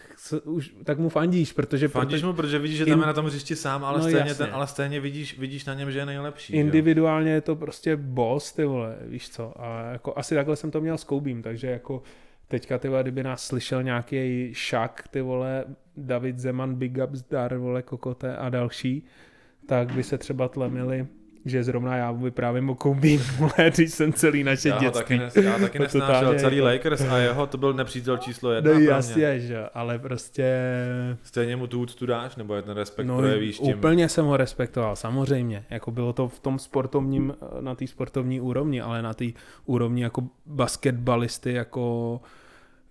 už, 0.45 0.75
tak 0.85 0.99
mu 0.99 1.09
fandíš, 1.09 1.53
protože... 1.53 1.89
Fandíš 1.89 2.15
protože, 2.15 2.27
mu, 2.27 2.33
protože 2.33 2.59
vidíš, 2.59 2.79
že 2.79 2.87
tam 2.87 2.95
in... 2.95 3.01
je 3.01 3.07
na 3.07 3.13
tom 3.13 3.27
hřišti 3.27 3.57
sám, 3.57 3.85
ale, 3.85 3.99
no, 3.99 4.09
stejně, 4.09 4.35
ten, 4.35 4.49
ale 4.53 4.67
stejně 4.67 5.01
vidíš, 5.01 5.39
vidíš 5.39 5.65
na 5.65 5.75
něm, 5.75 5.91
že 5.91 5.99
je 5.99 6.07
nejlepší. 6.07 6.53
Individuálně 6.53 7.31
jo? 7.31 7.35
je 7.35 7.41
to 7.41 7.57
prostě 7.57 7.97
boss, 7.97 8.53
ty 8.53 8.65
vole, 8.65 8.97
víš 9.07 9.31
co. 9.31 9.53
A 9.57 9.91
jako 9.93 10.13
asi 10.17 10.35
takhle 10.35 10.57
jsem 10.57 10.71
to 10.71 10.81
měl 10.81 10.99
s 10.99 11.05
Koubím, 11.05 11.43
takže 11.43 11.67
jako 11.67 12.03
teďka, 12.49 12.79
ty 12.79 12.89
vole, 12.89 13.03
kdyby 13.03 13.23
nás 13.23 13.47
slyšel 13.47 13.83
nějaký 13.83 14.51
šak, 14.55 15.09
ty 15.11 15.21
vole, 15.21 15.65
David 15.97 16.39
Zeman, 16.39 16.75
Big 16.75 16.99
Ups, 17.05 17.23
Dar, 17.31 17.57
vole, 17.57 17.83
Kokote 17.83 18.37
a 18.37 18.49
další, 18.49 19.07
tak 19.67 19.93
by 19.93 20.03
se 20.03 20.19
třeba 20.19 20.49
tlemili, 20.49 21.07
že 21.45 21.65
zrovna 21.65 21.97
já 21.97 22.13
vyprávím 22.13 22.71
o 22.71 22.75
Kobe, 22.75 23.09
když 23.75 23.93
jsem 23.93 24.13
celý 24.13 24.45
naše 24.45 24.69
já 24.69 24.79
dětství. 24.79 25.19
Taky 25.19 25.45
já 25.45 25.59
taky 25.59 25.79
nesnášel 25.79 26.39
celý 26.39 26.57
jako... 26.57 26.69
Lakers 26.69 27.01
a 27.01 27.19
jeho 27.19 27.47
to 27.47 27.59
byl 27.59 27.73
nepřítel 27.73 28.17
číslo 28.17 28.53
jedna. 28.53 28.73
No 28.73 28.81
jasně, 28.81 29.41
že 29.41 29.67
ale 29.75 29.99
prostě... 29.99 30.63
Stejně 31.23 31.57
mu 31.57 31.67
tu 31.67 31.81
úctu 31.81 32.07
dáš, 32.07 32.37
nebo 32.37 32.55
je 32.55 32.63
ten 32.63 32.77
respekt 32.77 33.07
no, 33.07 33.19
projevíš 33.19 33.59
tím? 33.59 33.79
Úplně 33.79 34.09
jsem 34.09 34.25
ho 34.25 34.37
respektoval, 34.37 34.97
samozřejmě. 34.97 35.65
Jako 35.71 35.91
bylo 35.91 36.13
to 36.13 36.29
v 36.29 36.41
tom 36.41 36.59
sportovním, 36.59 37.35
na 37.61 37.75
té 37.75 37.87
sportovní 37.87 38.41
úrovni, 38.41 38.81
ale 38.81 39.03
na 39.03 39.15
té 39.15 39.25
úrovni 39.67 40.03
jako 40.03 40.23
basketbalisty, 40.47 41.53
jako 41.53 42.21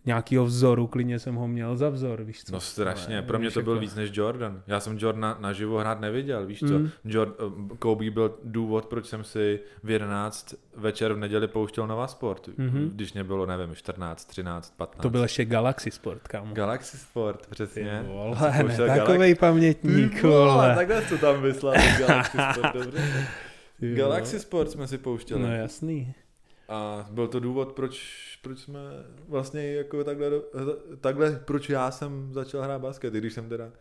nějakého 0.06 0.46
vzoru, 0.46 0.88
klidně 0.88 1.20
jsem 1.20 1.36
ho 1.36 1.48
měl 1.48 1.78
za 1.78 1.90
vzor, 1.90 2.24
víš 2.24 2.44
co? 2.44 2.54
No 2.54 2.60
strašně, 2.60 3.18
Ale, 3.18 3.28
pro 3.28 3.40
mě 3.40 3.52
to 3.52 3.62
byl 3.62 3.74
jako... 3.74 3.82
víc 3.82 3.96
než 3.96 4.10
Jordan. 4.14 4.62
Já 4.68 4.80
jsem 4.80 4.98
Jordana 5.00 5.38
naživo 5.40 5.80
hrát 5.80 6.00
neviděl, 6.00 6.46
víš 6.46 6.60
co? 6.60 6.80
Mm. 6.80 6.90
Jord, 7.06 7.36
eh, 7.40 7.76
Kobe 7.80 8.12
byl 8.12 8.38
důvod, 8.44 8.86
proč 8.86 9.06
jsem 9.06 9.24
si 9.24 9.60
v 9.84 9.90
11 9.90 10.56
večer 10.76 11.14
v 11.14 11.18
neděli 11.18 11.48
pouštěl 11.48 11.88
Nova 11.88 12.08
Sport, 12.08 12.48
mm-hmm. 12.48 12.90
když 12.90 13.14
mě 13.14 13.24
bylo, 13.24 13.46
nevím, 13.46 13.76
14, 13.76 14.26
13, 14.26 14.74
15. 14.78 15.02
To 15.02 15.10
byl 15.10 15.22
ještě 15.22 15.46
Galaxy 15.46 15.92
Sport, 15.92 16.28
kámo. 16.28 16.54
Galaxy 16.54 16.98
Sport, 16.98 17.48
přesně. 17.48 18.06
vole, 18.08 18.38
ne, 18.68 18.78
takovej 18.78 19.18
Galaxy... 19.18 19.36
pamětník, 19.36 20.24
vole. 20.24 20.76
takhle 20.76 21.02
to 21.02 21.18
tam 21.18 21.42
vyslal, 21.42 21.74
Galaxy 22.00 22.38
Sport, 22.54 22.74
dobře. 22.84 23.28
Galaxy 23.96 24.40
Sport 24.40 24.72
jsme 24.72 24.88
si 24.88 24.98
pouštěli. 24.98 25.42
No 25.42 25.56
jasný. 25.56 26.14
A 26.72 27.08
byl 27.12 27.28
to 27.28 27.40
důvod, 27.40 27.72
proč, 27.72 28.00
proč 28.42 28.60
jsme 28.60 28.80
vlastně 29.28 29.74
jako 29.74 30.04
takhle, 30.04 30.32
takhle, 31.02 31.32
proč 31.46 31.70
já 31.70 31.92
jsem 31.92 32.34
začal 32.34 32.62
hrát 32.62 32.82
basket, 32.82 33.16
i 33.16 33.18
když 33.18 33.34
jsem 33.34 33.50
teda 33.50 33.72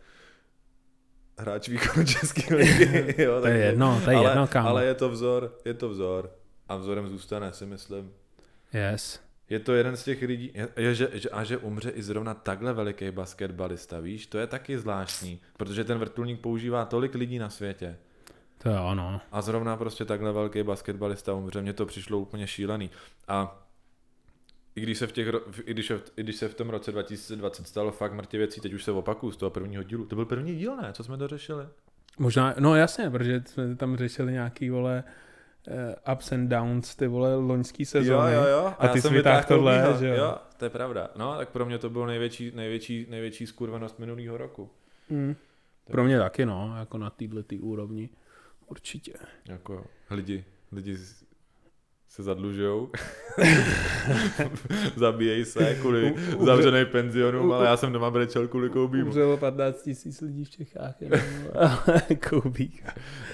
hráč 1.37 1.69
výkonu 1.69 2.05
české 2.05 2.55
ligy. 2.55 3.15
jo, 3.23 3.41
to 3.41 3.47
je 3.47 3.57
jedno, 3.57 4.01
to 4.03 4.11
je 4.11 4.17
ale, 4.17 4.29
jedno, 4.29 4.47
kámo. 4.47 4.69
Ale 4.69 4.85
je 4.85 4.93
to 4.93 5.09
vzor, 5.09 5.57
je 5.65 5.73
to 5.73 5.89
vzor. 5.89 6.31
A 6.69 6.75
vzorem 6.75 7.09
zůstane, 7.09 7.53
si 7.53 7.65
myslím. 7.65 8.11
Yes. 8.73 9.19
Je 9.49 9.59
to 9.59 9.73
jeden 9.73 9.97
z 9.97 10.03
těch 10.03 10.21
lidí, 10.21 10.53
je, 10.77 10.95
že, 10.95 11.09
že, 11.13 11.29
a 11.29 11.43
že 11.43 11.57
umře 11.57 11.89
i 11.89 12.03
zrovna 12.03 12.33
takhle 12.33 12.73
veliký 12.73 13.11
basketbalista, 13.11 13.99
víš, 13.99 14.27
to 14.27 14.37
je 14.37 14.47
taky 14.47 14.79
zvláštní, 14.79 15.41
protože 15.57 15.83
ten 15.83 15.97
vrtulník 15.97 16.41
používá 16.41 16.85
tolik 16.85 17.15
lidí 17.15 17.39
na 17.39 17.49
světě. 17.49 17.97
To 18.63 18.69
je 18.69 18.79
ono. 18.79 19.21
A 19.31 19.41
zrovna 19.41 19.77
prostě 19.77 20.05
takhle 20.05 20.31
velký 20.31 20.63
basketbalista 20.63 21.33
umře, 21.33 21.61
mně 21.61 21.73
to 21.73 21.85
přišlo 21.85 22.19
úplně 22.19 22.47
šílený. 22.47 22.89
A 23.27 23.65
i 24.75 24.81
když 24.81 24.97
se 24.97 25.07
v, 25.07 25.11
těch, 25.11 25.27
i 25.65 25.73
když, 25.73 25.91
i 26.17 26.23
když 26.23 26.35
se 26.35 26.47
v 26.47 26.55
tom 26.55 26.69
roce 26.69 26.91
2020 26.91 27.67
stalo 27.67 27.91
fakt 27.91 28.13
mrtě 28.13 28.37
věcí, 28.37 28.61
teď 28.61 28.73
už 28.73 28.83
se 28.83 28.91
opakuju 28.91 29.31
z 29.31 29.37
toho 29.37 29.49
prvního 29.49 29.83
dílu. 29.83 30.05
To 30.05 30.15
byl 30.15 30.25
první 30.25 30.55
díl, 30.55 30.75
ne? 30.75 30.93
Co 30.93 31.03
jsme 31.03 31.17
to 31.17 31.27
řešili? 31.27 31.65
Možná, 32.19 32.55
no 32.59 32.75
jasně, 32.75 33.09
protože 33.09 33.43
jsme 33.45 33.75
tam 33.75 33.97
řešili 33.97 34.31
nějaký, 34.31 34.69
vole, 34.69 35.03
uh, 35.67 36.13
ups 36.13 36.31
and 36.31 36.47
downs, 36.47 36.95
ty 36.95 37.07
vole, 37.07 37.35
loňský 37.35 37.85
sezóny. 37.85 38.33
Jo, 38.33 38.41
jo, 38.41 38.47
jo. 38.47 38.65
A, 38.65 38.71
a 38.71 38.87
ty 38.87 39.01
jsi 39.01 39.23
tohle, 39.47 39.95
že 39.99 40.07
jo? 40.07 40.15
Jo, 40.15 40.37
to 40.57 40.65
je 40.65 40.69
pravda. 40.69 41.09
No, 41.15 41.37
tak 41.37 41.49
pro 41.49 41.65
mě 41.65 41.77
to 41.77 41.89
byl 41.89 42.05
největší, 42.05 42.51
největší, 42.55 43.07
největší 43.09 43.47
skurvenost 43.47 43.99
minulého 43.99 44.37
roku. 44.37 44.69
Mm. 45.09 45.35
Pro 45.91 46.03
mě 46.03 46.19
taky, 46.19 46.45
no, 46.45 46.75
jako 46.79 46.97
na 46.97 47.09
této 47.09 47.43
tý 47.43 47.59
úrovni. 47.59 48.09
Určitě. 48.71 49.13
Jako 49.47 49.85
lidi, 50.09 50.45
lidi 50.71 50.97
se 52.07 52.23
zadlužujou, 52.23 52.91
zabíjejí 54.95 55.45
se 55.45 55.75
kvůli 55.75 56.15
zavřený 56.45 56.85
penzionům, 56.85 57.51
ale 57.51 57.65
já 57.65 57.77
jsem 57.77 57.93
doma 57.93 58.11
brečel 58.11 58.47
kvůli 58.47 58.69
koubímu. 58.69 59.05
Umřelo 59.05 59.37
15 59.37 59.81
tisíc 59.81 60.21
lidí 60.21 60.45
v 60.45 60.49
Čechách, 60.49 60.95
koubík. 62.29 62.83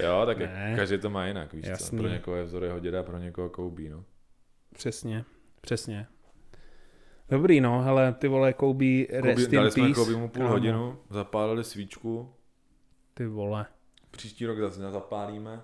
Jo, 0.03 0.23
tak 0.25 0.37
ne. 0.37 0.73
každý 0.75 0.97
to 0.97 1.09
má 1.09 1.27
jinak, 1.27 1.53
víš 1.53 1.65
Jasný. 1.67 1.97
co? 1.97 2.03
Pro 2.03 2.07
někoho 2.11 2.37
je 2.37 2.43
vzor 2.43 2.63
jeho 2.63 2.79
děda, 2.79 3.03
pro 3.03 3.17
někoho 3.17 3.49
koubí, 3.49 3.89
no. 3.89 4.03
Přesně, 4.73 5.25
přesně. 5.61 6.07
Dobrý, 7.29 7.61
no, 7.61 7.81
hele, 7.81 8.13
ty 8.13 8.27
vole, 8.27 8.53
koubí, 8.53 9.07
rest 9.11 9.39
Koubí, 9.41 9.55
Dali 9.57 9.71
jsme 9.71 9.93
koubímu 9.93 10.29
půl 10.29 10.41
Kámo. 10.43 10.53
hodinu, 10.53 10.97
zapálili 11.09 11.63
svíčku. 11.63 12.33
Ty 13.13 13.25
vole. 13.25 13.65
Příští 14.17 14.45
rok 14.45 14.57
zase 14.59 14.91
zapálíme. 14.91 15.61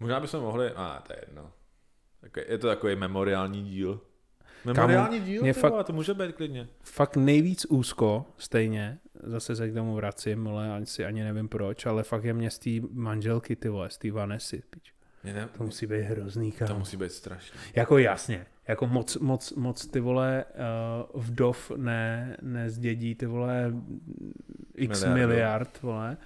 Možná 0.00 0.20
bychom 0.20 0.40
mohli, 0.40 0.70
a 0.76 1.02
to 1.06 1.12
je 1.12 1.18
jedno. 1.28 1.52
Je 2.48 2.58
to 2.58 2.66
takový 2.66 2.96
memoriální 2.96 3.64
díl. 3.64 4.00
Memoriální 4.64 5.20
díl, 5.20 5.42
mě 5.42 5.52
fakt- 5.52 5.70
vole, 5.72 5.84
to 5.84 5.92
může 5.92 6.14
být 6.14 6.36
klidně. 6.36 6.68
Fakt 6.82 7.16
nejvíc 7.16 7.64
úzko, 7.68 8.24
stejně, 8.38 8.98
zase 9.22 9.56
se 9.56 9.68
k 9.70 9.74
tomu 9.74 9.94
vracím, 9.94 10.48
ale 10.48 10.72
ani 10.72 10.86
si 10.86 11.04
ani 11.04 11.24
nevím 11.24 11.48
proč, 11.48 11.86
ale 11.86 12.02
fakt 12.02 12.24
je 12.24 12.32
mě 12.34 12.50
z 12.50 12.58
té 12.58 12.70
manželky, 12.92 13.56
ty 13.56 13.68
vole, 13.68 13.90
z 13.90 13.98
té 13.98 14.10
Vanessy, 14.12 14.62
pič. 14.70 14.92
Ne, 15.24 15.48
To 15.58 15.64
musí 15.64 15.86
být 15.86 16.02
hrozný, 16.02 16.52
kámo. 16.52 16.72
to 16.72 16.78
musí 16.78 16.96
být 16.96 17.12
strašný. 17.12 17.58
Jako 17.74 17.98
jasně, 17.98 18.46
jako 18.68 18.86
moc, 18.86 19.16
moc, 19.16 19.52
moc 19.52 19.86
ty 19.86 20.00
vole 20.00 20.44
uh, 21.14 21.22
vdov 21.22 21.72
ne, 21.76 22.36
nezdědí 22.42 23.14
ty 23.14 23.26
vole 23.26 23.72
x 24.74 25.04
miliard, 25.04 25.18
miliard 25.28 25.82
vole, 25.82 26.16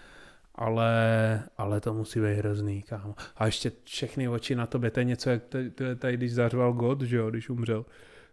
ale, 0.61 1.43
ale 1.57 1.81
to 1.81 1.95
musí 1.95 2.21
být 2.21 2.35
hrozný, 2.35 2.83
kámo. 2.83 3.15
A 3.37 3.47
ještě 3.47 3.73
všechny 3.85 4.29
oči 4.29 4.55
na 4.55 4.67
tobě, 4.67 4.91
to 4.91 5.01
je 5.01 5.05
něco, 5.05 5.31
jak 5.31 5.43
tady, 5.45 5.71
tady, 5.99 6.17
když 6.17 6.35
zařval 6.35 6.73
God, 6.73 7.03
že 7.03 7.17
jo, 7.17 7.31
když 7.31 7.51
umřel, 7.51 7.87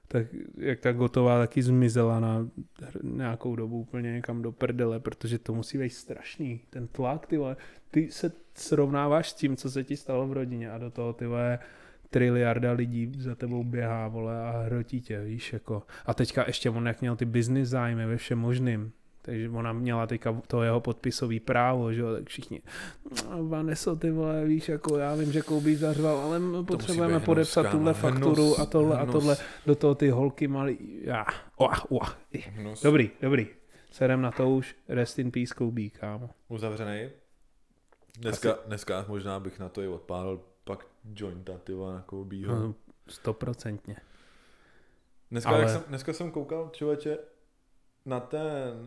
tak 0.08 0.28
jak 0.58 0.80
ta 0.80 0.92
gotová 0.92 1.40
taky 1.40 1.62
zmizela 1.62 2.20
na 2.20 2.48
nějakou 3.04 3.56
dobu 3.56 3.80
úplně 3.80 4.12
někam 4.12 4.42
do 4.42 4.52
prdele, 4.52 5.00
protože 5.00 5.40
to 5.40 5.54
musí 5.54 5.78
být 5.78 5.90
strašný, 5.90 6.62
ten 6.70 6.88
tlak, 6.88 7.28
ty 7.28 7.38
vole. 7.38 7.56
Ty 7.92 8.12
se 8.12 8.32
srovnáváš 8.54 9.30
s 9.30 9.34
tím, 9.34 9.56
co 9.56 9.72
se 9.72 9.84
ti 9.84 9.98
stalo 9.98 10.28
v 10.28 10.34
rodině 10.34 10.72
a 10.72 10.78
do 10.78 10.92
toho 10.92 11.14
ty 11.14 11.26
vole 11.26 11.60
triliarda 12.10 12.72
lidí 12.72 13.12
za 13.18 13.36
tebou 13.36 13.64
běhá, 13.64 14.08
vole, 14.08 14.42
a 14.42 14.62
hrotí 14.62 15.02
tě, 15.02 15.22
víš, 15.22 15.54
jako. 15.54 15.84
A 16.06 16.14
teďka 16.14 16.44
ještě 16.48 16.70
on 16.70 16.88
jak 16.88 17.02
měl 17.02 17.16
ty 17.16 17.26
business 17.26 17.70
zájmy 17.70 18.06
ve 18.06 18.18
všem 18.18 18.40
možným, 18.40 18.92
takže 19.28 19.50
ona 19.50 19.74
měla 19.74 20.08
teďka 20.08 20.42
to 20.48 20.64
jeho 20.64 20.82
podpisový 20.82 21.40
právo, 21.40 21.94
že 21.94 22.02
jo, 22.02 22.14
tak 22.14 22.30
všichni, 22.30 22.62
"No, 23.30 23.48
Vaneso, 23.48 23.96
ty 23.96 24.12
vole, 24.12 24.46
víš, 24.46 24.70
jako 24.70 24.98
já 24.98 25.16
vím, 25.16 25.32
že 25.32 25.42
Koubí 25.42 25.76
zařval, 25.76 26.18
ale 26.18 26.40
potřebujeme 26.64 27.20
podepsat 27.20 27.64
kámo, 27.64 27.78
tuhle 27.78 27.92
hnus, 27.92 28.02
fakturu 28.02 28.60
a 28.60 28.66
tohle 28.66 28.98
a 28.98 29.04
hnus. 29.04 29.14
tohle, 29.14 29.38
do 29.66 29.76
toho 29.76 29.96
ty 29.96 30.10
holky 30.10 30.48
malý, 30.48 30.78
já, 31.02 31.26
oh. 31.58 32.10
Hnus. 32.50 32.82
Dobrý, 32.82 33.12
dobrý. 33.22 33.48
Serem 33.92 34.22
na 34.22 34.32
to 34.32 34.50
už, 34.50 34.76
rest 34.88 35.20
in 35.20 35.32
peace 35.32 35.54
Koubí, 35.56 35.90
kámo. 35.90 36.30
Uzavřený. 36.50 37.10
Dneska, 38.20 38.58
dneska 38.66 39.06
možná 39.08 39.40
bych 39.40 39.60
na 39.60 39.70
to 39.70 39.82
i 39.82 39.88
odpálil 39.88 40.42
pak 40.64 40.86
jointa, 41.16 41.58
ty 41.64 41.74
vole, 41.74 41.94
na 41.94 42.02
Koubího. 42.02 42.56
No, 42.56 42.76
Stoprocentně. 43.08 43.96
Dneska, 45.32 45.50
Ale- 45.50 45.64
ale... 45.64 45.74
jsem, 45.74 45.82
dneska 45.88 46.14
jsem 46.14 46.32
koukal, 46.32 46.70
člověče, 46.74 47.18
na, 48.08 48.20
ten, 48.20 48.42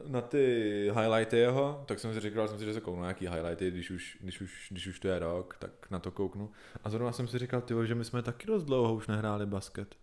na 0.06 0.20
ty 0.20 0.84
highlighty 0.94 1.36
jeho, 1.36 1.84
tak 1.86 2.00
jsem 2.00 2.14
si 2.14 2.20
říkal, 2.20 2.48
jsem 2.48 2.58
si, 2.58 2.64
že 2.64 2.74
se 2.74 2.80
kouknu 2.80 3.02
nějaký 3.02 3.28
highlighty, 3.28 3.70
když 3.70 3.90
už, 3.90 4.18
když, 4.20 4.40
už, 4.40 4.68
když 4.70 4.86
už 4.86 5.00
to 5.00 5.08
je 5.08 5.18
rok, 5.18 5.56
tak 5.58 5.70
na 5.90 5.98
to 5.98 6.10
kouknu. 6.10 6.50
A 6.84 6.90
zrovna 6.90 7.12
jsem 7.12 7.28
si 7.28 7.38
říkal, 7.38 7.60
tyvo, 7.60 7.86
že 7.86 7.94
my 7.94 8.04
jsme 8.04 8.22
taky 8.22 8.46
dost 8.46 8.64
dlouho 8.64 8.94
už 8.94 9.06
nehráli 9.06 9.46
basket. 9.46 9.96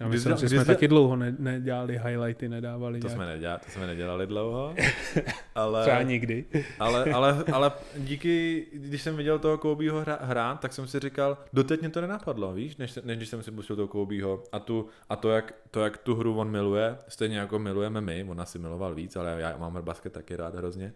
Já 0.00 0.08
myslím, 0.08 0.36
že 0.36 0.48
jsme 0.48 0.64
taky 0.64 0.88
dlouho 0.88 1.16
ne- 1.16 1.36
nedělali 1.38 2.00
highlighty, 2.04 2.48
nedávali 2.48 3.00
To 3.00 3.06
nějak. 3.06 3.16
jsme, 3.16 3.26
nedělali, 3.26 3.60
to 3.64 3.70
jsme 3.70 3.86
nedělali 3.86 4.26
dlouho, 4.26 4.74
ale, 5.54 5.82
Třeba 5.82 6.02
nikdy. 6.02 6.44
ale, 6.78 7.04
ale, 7.04 7.44
ale 7.52 7.72
díky, 7.96 8.66
když 8.72 9.02
jsem 9.02 9.16
viděl 9.16 9.38
toho 9.38 9.58
Koubího 9.58 10.00
hra, 10.00 10.18
hrát, 10.22 10.60
tak 10.60 10.72
jsem 10.72 10.88
si 10.88 11.00
říkal, 11.00 11.38
doteď 11.52 11.80
mě 11.80 11.90
to 11.90 12.00
nenapadlo, 12.00 12.52
víš, 12.52 12.76
než, 12.76 12.98
než 13.04 13.16
když 13.16 13.28
jsem 13.28 13.42
si 13.42 13.50
pustil 13.50 13.76
toho 13.76 13.88
Koubího 13.88 14.42
a, 14.52 14.58
tu, 14.58 14.88
a 15.08 15.16
to, 15.16 15.30
jak, 15.30 15.54
to, 15.70 15.84
jak 15.84 15.96
tu 15.98 16.14
hru 16.14 16.38
on 16.38 16.50
miluje, 16.50 16.96
stejně 17.08 17.38
jako 17.38 17.58
milujeme 17.58 18.00
my, 18.00 18.24
on 18.28 18.40
asi 18.40 18.58
miloval 18.58 18.94
víc, 18.94 19.16
ale 19.16 19.36
já 19.40 19.56
mám 19.56 19.82
basket 19.82 20.12
taky 20.12 20.36
rád 20.36 20.54
hrozně. 20.54 20.92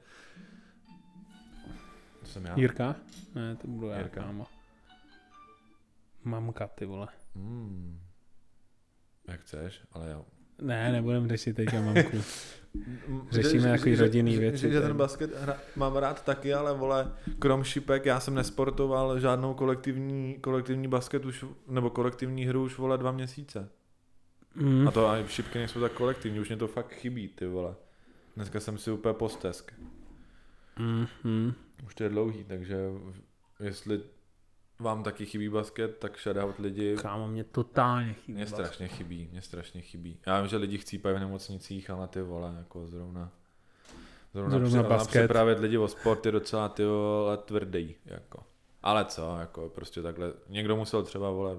To 2.20 2.26
jsem 2.26 2.44
já. 2.44 2.54
Jirka? 2.58 2.94
Ne, 3.34 3.56
to 3.56 3.68
budu 3.68 3.86
já, 3.88 3.98
Jirka. 3.98 4.20
kámo. 4.22 4.46
Mamka, 6.24 6.66
ty 6.66 6.84
vole. 6.86 7.08
Hmm. 7.36 8.00
Jak 9.30 9.40
chceš, 9.40 9.80
ale 9.92 10.08
já... 10.08 10.22
Ne, 10.62 10.92
nebudem 10.92 11.28
řešit 11.28 11.56
teďka 11.56 11.80
mamku. 11.80 12.22
Řešíme 13.30 13.70
takový 13.70 13.96
že- 13.96 14.02
rodinný 14.02 14.38
věci 14.38 14.58
Že, 14.58 14.70
že 14.70 14.80
ten 14.80 14.96
basket 14.96 15.30
hra, 15.40 15.56
mám 15.76 15.96
rád 15.96 16.24
taky, 16.24 16.54
ale 16.54 16.74
vole, 16.74 17.12
krom 17.38 17.64
šipek, 17.64 18.06
já 18.06 18.20
jsem 18.20 18.34
nesportoval 18.34 19.20
žádnou 19.20 19.54
kolektivní, 19.54 20.36
kolektivní 20.40 20.88
basket 20.88 21.24
už, 21.24 21.44
nebo 21.68 21.90
kolektivní 21.90 22.44
hru 22.46 22.64
už 22.64 22.78
vole 22.78 22.98
dva 22.98 23.12
měsíce. 23.12 23.68
Mm. 24.54 24.88
A 24.88 24.90
to 24.90 25.08
ani 25.08 25.28
šipky 25.28 25.58
nejsou 25.58 25.80
tak 25.80 25.92
kolektivní, 25.92 26.40
už 26.40 26.48
mě 26.48 26.56
to 26.56 26.68
fakt 26.68 26.92
chybí, 26.92 27.28
ty 27.28 27.46
vole. 27.46 27.74
Dneska 28.36 28.60
jsem 28.60 28.78
si 28.78 28.90
úplně 28.90 29.14
postesk. 29.14 29.72
Mm, 30.78 31.06
mm. 31.24 31.52
Už 31.86 31.94
to 31.94 32.02
je 32.02 32.08
dlouhý, 32.08 32.44
takže 32.44 32.76
jestli 33.60 34.00
vám 34.80 35.02
taky 35.02 35.26
chybí 35.26 35.48
basket, 35.48 35.98
tak 35.98 36.18
shoutout 36.18 36.58
lidi. 36.58 36.96
Kámo, 36.96 37.28
mě 37.28 37.44
totálně 37.44 38.12
chybí. 38.12 38.36
Mně 38.36 38.46
strašně 38.46 38.88
chybí, 38.88 39.28
mě 39.32 39.42
strašně 39.42 39.80
chybí. 39.80 40.18
Já 40.26 40.40
vím, 40.40 40.48
že 40.48 40.56
lidi 40.56 40.78
chcípají 40.78 41.16
v 41.16 41.20
nemocnicích, 41.20 41.90
ale 41.90 42.08
ty 42.08 42.22
vole, 42.22 42.54
jako 42.58 42.86
zrovna... 42.86 43.32
Zrovna, 44.34 44.50
Zrovna 44.50 44.68
zrovna 44.68 44.88
basket. 44.88 45.20
připravit 45.22 45.58
lidi 45.58 45.78
o 45.78 45.88
sport 45.88 46.26
je 46.26 46.32
docela 46.32 46.68
ty 46.68 46.84
vole 46.84 47.36
tvrdý, 47.36 47.94
jako. 48.04 48.42
Ale 48.82 49.04
co, 49.04 49.36
jako 49.40 49.68
prostě 49.68 50.02
takhle, 50.02 50.32
někdo 50.48 50.76
musel 50.76 51.02
třeba, 51.02 51.30
vole, 51.30 51.56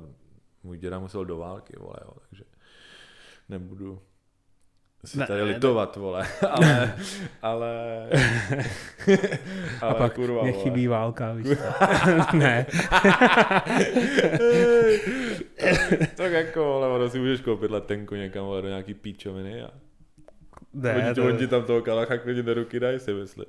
můj 0.64 0.78
děda 0.78 1.00
musel 1.00 1.26
do 1.26 1.38
války, 1.38 1.74
vole, 1.80 1.96
jo, 2.02 2.14
takže 2.30 2.44
nebudu 3.50 4.02
si 5.06 5.20
Ne, 5.20 5.28
tady 5.28 5.42
ne, 5.42 5.48
litovat, 5.48 5.96
vole, 5.96 6.28
ale, 6.50 6.94
ale, 7.42 8.10
A 9.82 9.86
ale 9.86 9.96
pak 9.96 10.14
kurva, 10.14 10.44
mě 10.44 10.52
vole. 10.52 10.64
chybí 10.64 10.88
válka, 10.88 11.34
víš 11.34 11.48
ne. 12.34 12.66
tak 16.16 16.32
jako, 16.32 16.64
vole, 16.64 16.88
ono 16.88 17.10
si 17.10 17.20
můžeš 17.20 17.42
koupit 17.42 17.72
letenku 17.72 18.16
někam, 18.16 18.46
vole, 18.46 18.62
do 18.62 18.68
nějaký 18.68 18.94
píčoviny 18.94 19.62
a 19.62 19.70
ne 20.74 20.96
oni, 21.06 21.16
to, 21.16 21.26
oni 21.26 21.38
ti 21.38 21.48
tam 21.48 21.64
toho 21.64 21.82
kalacha 21.82 22.18
klidně 22.18 22.44
do 22.44 22.54
ruky 22.54 22.80
dají, 22.80 23.00
si 23.00 23.14
myslím. 23.14 23.46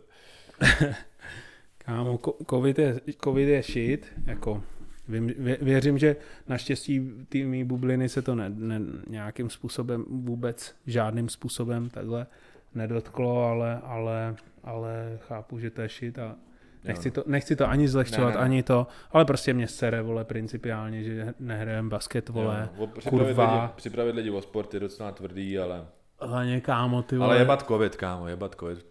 kámo, 1.78 2.18
covid 2.50 2.78
je, 2.78 3.00
covid 3.24 3.48
je 3.48 3.62
shit, 3.62 4.06
jako 4.26 4.62
Vím, 5.08 5.26
vě, 5.38 5.58
věřím, 5.62 5.98
že 5.98 6.16
naštěstí 6.48 7.10
ty 7.28 7.44
mý 7.44 7.64
bubliny 7.64 8.08
se 8.08 8.22
to 8.22 8.34
ne, 8.34 8.48
ne, 8.56 8.80
nějakým 9.08 9.50
způsobem 9.50 10.04
vůbec, 10.08 10.74
žádným 10.86 11.28
způsobem 11.28 11.90
takhle 11.90 12.26
nedotklo, 12.74 13.44
ale, 13.44 13.80
ale, 13.84 14.34
ale 14.64 15.18
chápu, 15.28 15.58
že 15.58 15.70
to 15.70 15.82
je 15.82 15.88
shit 15.88 16.18
a 16.18 16.36
nechci 16.84 17.10
to, 17.10 17.24
nechci 17.26 17.56
to 17.56 17.68
ani 17.68 17.88
zlehčovat, 17.88 18.28
Ne, 18.28 18.34
ne, 18.34 18.38
ne. 18.38 18.44
ani 18.44 18.62
to, 18.62 18.86
ale 19.12 19.24
prostě 19.24 19.54
mě 19.54 19.68
sere, 19.68 20.02
vole, 20.02 20.24
principiálně, 20.24 21.02
že 21.04 21.34
nehrajem 21.40 21.88
basket, 21.88 22.28
vole, 22.28 22.68
Jo, 22.78 22.86
připravit, 22.86 23.24
kurva. 23.34 23.54
lidi, 23.62 23.72
připravit 23.76 24.12
lidi 24.14 24.30
o 24.30 24.42
sport 24.42 24.74
je 24.74 24.80
docela 24.80 25.12
tvrdý, 25.12 25.58
ale, 25.58 25.84
hlavně 26.20 26.60
kámo, 26.60 27.02
ty 27.02 27.16
vole, 27.16 27.28
ale 27.30 27.38
jebat 27.38 27.66
covid, 27.66 27.96
kámo, 27.96 28.28
jebat 28.28 28.54
covid. 28.60 28.86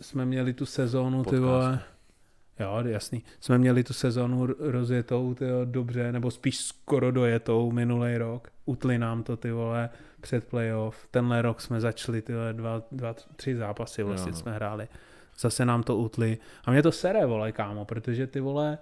jsme 0.00 0.24
měli 0.26 0.52
tu 0.52 0.66
sezónu, 0.66 1.18
ty 1.18 1.24
Podcast. 1.24 1.42
vole, 1.42 1.80
jo, 2.60 2.82
jasný, 2.86 3.24
jsme 3.40 3.58
měli 3.58 3.84
tu 3.84 3.92
sezónu 3.92 4.44
r- 4.44 4.54
rozjetou, 4.58 5.34
ty 5.34 5.44
jo, 5.44 5.60
dobře, 5.64 6.12
nebo 6.12 6.30
spíš 6.30 6.58
skoro 6.58 7.10
dojetou 7.10 7.72
minulý 7.72 8.16
rok, 8.16 8.48
utli 8.64 8.98
nám 8.98 9.22
to, 9.22 9.36
ty 9.36 9.50
vole, 9.50 9.90
před 10.20 10.44
playoff, 10.44 11.06
tenhle 11.10 11.42
rok 11.42 11.60
jsme 11.60 11.80
začali, 11.80 12.22
ty 12.22 12.32
vole, 12.34 12.52
dva, 12.52 12.82
dva, 12.92 13.14
tři 13.36 13.56
zápasy 13.56 14.02
vlastně 14.02 14.30
Jo, 14.30 14.34
no. 14.34 14.40
jsme 14.40 14.52
hráli, 14.52 14.88
zase 15.38 15.64
nám 15.64 15.82
to 15.82 15.96
utli. 15.96 16.38
A 16.64 16.70
mě 16.70 16.82
to 16.82 16.92
sere, 16.92 17.26
vole, 17.26 17.52
kámo, 17.52 17.84
protože 17.84 18.26
ty 18.26 18.40
vole, 18.40 18.78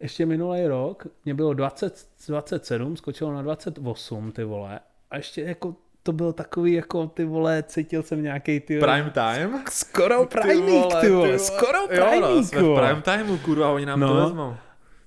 ještě 0.00 0.26
minulý 0.26 0.66
rok 0.66 1.06
mě 1.24 1.34
bylo 1.34 1.54
20, 1.54 2.08
27, 2.28 2.96
skočilo 2.96 3.32
na 3.32 3.42
28, 3.42 4.32
ty 4.32 4.44
vole, 4.44 4.80
a 5.10 5.16
ještě 5.16 5.42
jako 5.42 5.76
to 6.02 6.12
bylo 6.12 6.32
takový 6.32 6.72
jako 6.72 7.06
ty 7.06 7.24
vole, 7.24 7.62
cítil 7.62 8.02
jsem 8.02 8.22
nějaký 8.22 8.60
ty 8.60 8.80
vole, 8.80 8.92
Prime 8.92 9.10
time? 9.10 9.62
Skoro 9.70 10.26
primík, 10.26 10.94
ty 11.00 11.10
vole, 11.10 11.38
skoro 11.38 11.78
Jo, 11.90 12.04
no, 12.20 12.26
primík, 12.28 12.46
jsme 12.48 12.60
v 12.60 12.64
vole. 12.64 12.86
prime 12.86 13.02
timeu, 13.02 13.38
kurva, 13.38 13.70
oni 13.70 13.86
nám 13.86 14.00
No. 14.00 14.08
to 14.08 14.24
vezmou. 14.24 14.54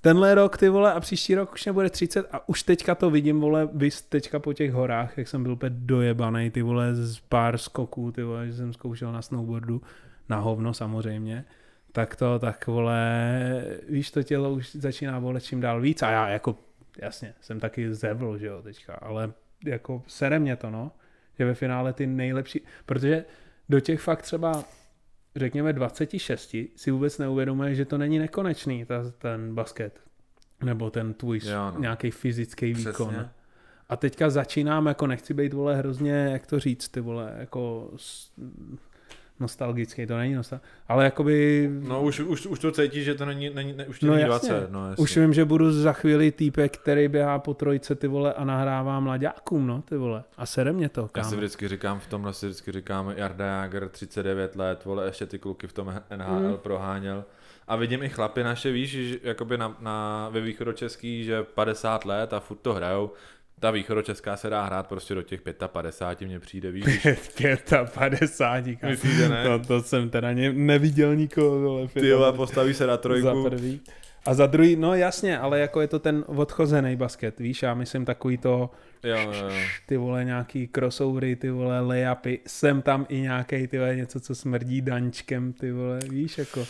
Tenhle 0.00 0.34
rok, 0.34 0.58
ty 0.58 0.68
vole, 0.68 0.92
a 0.92 1.00
příští 1.00 1.34
rok 1.34 1.52
už 1.52 1.66
nebude 1.66 1.90
30 1.90 2.26
a 2.32 2.48
už 2.48 2.62
teďka 2.62 2.94
to 2.94 3.10
vidím, 3.10 3.40
vole, 3.40 3.68
vys 3.72 4.02
teďka 4.02 4.38
po 4.38 4.52
těch 4.52 4.72
horách, 4.72 5.18
jak 5.18 5.28
jsem 5.28 5.42
byl 5.42 5.52
úplně 5.52 5.70
dojebaný, 5.78 6.50
ty 6.50 6.62
vole, 6.62 6.94
z 6.94 7.20
pár 7.20 7.58
skoků, 7.58 8.12
ty 8.12 8.22
vole, 8.22 8.46
že 8.46 8.54
jsem 8.54 8.72
zkoušel 8.72 9.12
na 9.12 9.22
snowboardu, 9.22 9.82
na 10.28 10.36
hovno 10.38 10.74
samozřejmě, 10.74 11.44
tak 11.92 12.16
to, 12.16 12.38
tak 12.38 12.66
vole, 12.66 13.00
víš, 13.88 14.10
to 14.10 14.22
tělo 14.22 14.50
už 14.50 14.74
začíná 14.76 15.18
volet 15.18 15.42
čím 15.44 15.60
dál 15.60 15.80
víc 15.80 16.02
a 16.02 16.10
já 16.10 16.28
jako, 16.28 16.56
jasně, 17.02 17.34
jsem 17.40 17.60
taky 17.60 17.94
zevl, 17.94 18.38
že 18.38 18.46
jo, 18.46 18.62
teďka, 18.62 18.94
ale 18.94 19.32
jako 19.64 20.02
sere 20.06 20.38
mě 20.38 20.56
to, 20.56 20.70
no, 20.70 20.92
že 21.38 21.44
ve 21.44 21.54
finále 21.54 21.92
ty 21.92 22.06
nejlepší, 22.06 22.60
protože 22.86 23.24
do 23.68 23.80
těch 23.80 24.00
fakt 24.00 24.22
třeba 24.22 24.64
řekněme 25.36 25.72
26 25.72 26.56
si 26.76 26.90
vůbec 26.90 27.18
neuvědomuje, 27.18 27.74
že 27.74 27.84
to 27.84 27.98
není 27.98 28.18
nekonečný, 28.18 28.84
ta, 28.84 29.10
ten 29.18 29.54
basket. 29.54 30.00
Nebo 30.64 30.90
ten 30.90 31.14
tvůj 31.14 31.40
Jo, 31.44 31.70
no. 31.74 31.80
nějaký 31.80 32.10
fyzický 32.10 32.72
Přesně. 32.72 32.90
výkon. 32.90 33.28
A 33.88 33.96
teďka 33.96 34.30
začínám, 34.30 34.86
jako 34.86 35.06
nechci 35.06 35.34
být, 35.34 35.52
vole, 35.52 35.76
hrozně, 35.76 36.12
jak 36.12 36.46
to 36.46 36.60
říct, 36.60 36.88
ty 36.88 37.00
vole, 37.00 37.34
jako 37.38 37.90
nostalgický, 39.40 40.06
to 40.06 40.16
není 40.16 40.34
nostalgický, 40.34 40.70
ale 40.88 41.04
jakoby... 41.04 41.70
No 41.72 42.02
už, 42.02 42.20
už, 42.20 42.46
už 42.46 42.58
to 42.58 42.72
cítí, 42.72 43.04
že 43.04 43.14
to 43.14 43.24
není, 43.24 43.50
není 43.50 43.72
ne, 43.72 43.86
už 43.86 43.98
to 44.00 44.06
No 44.06 44.12
není 44.14 44.28
jasně. 44.28 44.50
20. 44.50 44.70
No, 44.70 44.88
jasně. 44.88 45.02
Už 45.02 45.16
vím, 45.16 45.34
že 45.34 45.44
budu 45.44 45.72
za 45.72 45.92
chvíli 45.92 46.32
týpek, 46.32 46.76
který 46.78 47.08
běhá 47.08 47.38
po 47.38 47.54
trojce, 47.54 47.94
ty 47.94 48.08
vole, 48.08 48.34
a 48.34 48.44
nahrává 48.44 49.00
mladákům, 49.00 49.66
no, 49.66 49.82
ty 49.82 49.96
vole. 49.96 50.24
A 50.36 50.46
sere 50.46 50.72
mě 50.72 50.88
to, 50.88 51.00
Já 51.00 51.08
kámo. 51.08 51.30
si 51.30 51.36
vždycky 51.36 51.68
říkám, 51.68 52.00
v 52.00 52.06
tomhle 52.06 52.32
si 52.32 52.46
vždycky 52.46 52.72
říkám, 52.72 53.12
Jarda 53.16 53.46
Jager, 53.46 53.88
39 53.88 54.56
let, 54.56 54.84
vole, 54.84 55.06
ještě 55.06 55.26
ty 55.26 55.38
kluky 55.38 55.66
v 55.66 55.72
tom 55.72 55.94
NHL 56.16 56.48
mm. 56.48 56.56
proháněl. 56.56 57.24
A 57.68 57.76
vidím 57.76 58.02
i 58.02 58.08
chlapy 58.08 58.42
naše, 58.42 58.72
víš, 58.72 58.90
že 58.90 59.18
jakoby 59.22 59.58
na, 59.58 59.76
na, 59.80 60.28
ve 60.32 60.40
východočeský, 60.40 61.24
že 61.24 61.42
50 61.42 62.04
let 62.04 62.32
a 62.32 62.40
furt 62.40 62.56
to 62.56 62.74
hrajou. 62.74 63.10
Ta 63.60 63.70
východočeská 63.70 64.36
se 64.36 64.50
dá 64.50 64.64
hrát 64.64 64.86
prostě 64.86 65.14
do 65.14 65.22
těch 65.22 65.40
55, 65.66 66.26
mně 66.26 66.40
přijde, 66.40 66.70
víš. 66.70 66.84
když- 67.36 67.58
55, 67.94 68.76
kámo. 68.76 68.90
Myslíš, 68.90 69.12
že 69.16 69.28
ne? 69.28 69.44
To, 69.44 69.58
to 69.58 69.82
jsem 69.82 70.10
teda 70.10 70.32
ne, 70.32 70.52
neviděl 70.52 71.16
nikoho. 71.16 71.88
Ty 71.88 72.12
vole, 72.12 72.32
postaví 72.32 72.74
se 72.74 72.86
na 72.86 72.96
trojku. 72.96 73.24
Za 73.42 73.48
prvý. 73.50 73.80
A 74.26 74.34
za 74.34 74.46
druhý, 74.46 74.76
no 74.76 74.94
jasně, 74.94 75.38
ale 75.38 75.60
jako 75.60 75.80
je 75.80 75.88
to 75.88 75.98
ten 75.98 76.24
odchozený 76.26 76.96
basket, 76.96 77.38
víš, 77.38 77.62
já 77.62 77.74
myslím 77.74 78.04
takový 78.04 78.38
to, 78.38 78.70
Jo, 79.02 79.16
jo, 79.18 79.32
jo. 79.48 79.54
ty 79.86 79.96
vole 79.96 80.24
nějaký 80.24 80.68
crossovery, 80.74 81.36
ty 81.36 81.50
vole 81.50 81.80
layupy, 81.80 82.40
jsem 82.46 82.82
tam 82.82 83.06
i 83.08 83.20
nějaký 83.20 83.66
ty 83.66 83.78
vole 83.78 83.96
něco, 83.96 84.20
co 84.20 84.34
smrdí 84.34 84.80
daňčkem, 84.80 85.52
ty 85.52 85.72
vole, 85.72 85.98
víš, 86.10 86.38
jako 86.38 86.66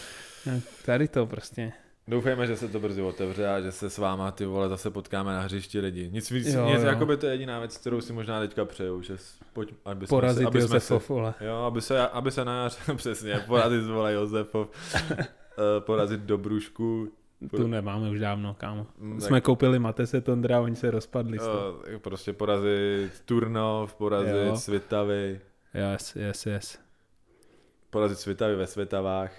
tady 0.85 1.09
to 1.09 1.27
prostě. 1.27 1.73
Doufejme, 2.09 2.47
že 2.47 2.57
se 2.57 2.69
to 2.69 2.81
brzy 2.81 3.03
otevře 3.03 3.49
a 3.49 3.61
že 3.61 3.73
se 3.73 3.91
s 3.91 3.99
váma 3.99 4.31
ty 4.31 4.45
vole 4.47 4.69
zase 4.69 4.91
potkáme 4.91 5.33
na 5.33 5.41
hřišti 5.41 5.81
lidi. 5.81 6.11
Nic 6.13 6.31
víc, 6.31 6.47
Jo, 6.47 6.67
nic, 6.67 6.81
jo. 6.83 6.87
jakoby 6.89 7.17
to 7.17 7.27
je 7.27 7.33
jediná 7.33 7.59
věc, 7.59 7.77
kterou 7.77 8.01
si 8.01 8.13
možná 8.13 8.41
teďka 8.41 8.65
přeju, 8.65 9.03
že 9.03 9.17
pojď, 9.53 9.75
aby 9.85 10.07
jsme, 10.07 10.11
Porazit 10.11 10.43
se, 10.43 10.47
aby 10.47 10.61
jsme 10.61 10.69
se, 10.69 10.75
Josefov, 10.95 11.09
vole. 11.09 11.35
jo, 11.41 11.55
aby 11.57 11.81
se, 11.81 12.09
aby 12.09 12.31
se 12.31 12.45
na 12.45 12.63
jaře, 12.63 12.79
přesně, 12.97 13.45
porazit 13.47 13.85
vole 13.85 14.13
Josefov, 14.13 14.69
eh, 14.95 15.81
porazit 15.81 16.21
Dobrušku, 16.21 17.13
Tu 17.57 17.67
nemáme 17.67 18.11
už 18.11 18.21
dávno, 18.21 18.55
kámo. 18.59 18.87
Mm, 18.99 19.21
Jsme 19.21 19.37
tak- 19.37 19.45
koupili 19.45 19.79
Matese 19.79 20.21
Tondra, 20.21 20.61
oni 20.61 20.77
se 20.77 20.91
rozpadli. 20.91 21.39
toho. 21.39 21.83
eh, 21.95 21.99
prostě 21.99 22.33
porazit 22.33 23.21
Turnov, 23.25 23.95
porazit 23.95 24.35
Jo. 24.47 24.57
Svitavy, 24.57 25.41
Yes, 25.93 26.17
yes, 26.17 26.47
yes. 26.47 26.79
porazit 27.91 28.19
Svitavy 28.19 28.57
ve 28.57 28.67
Svitavách. 28.67 29.33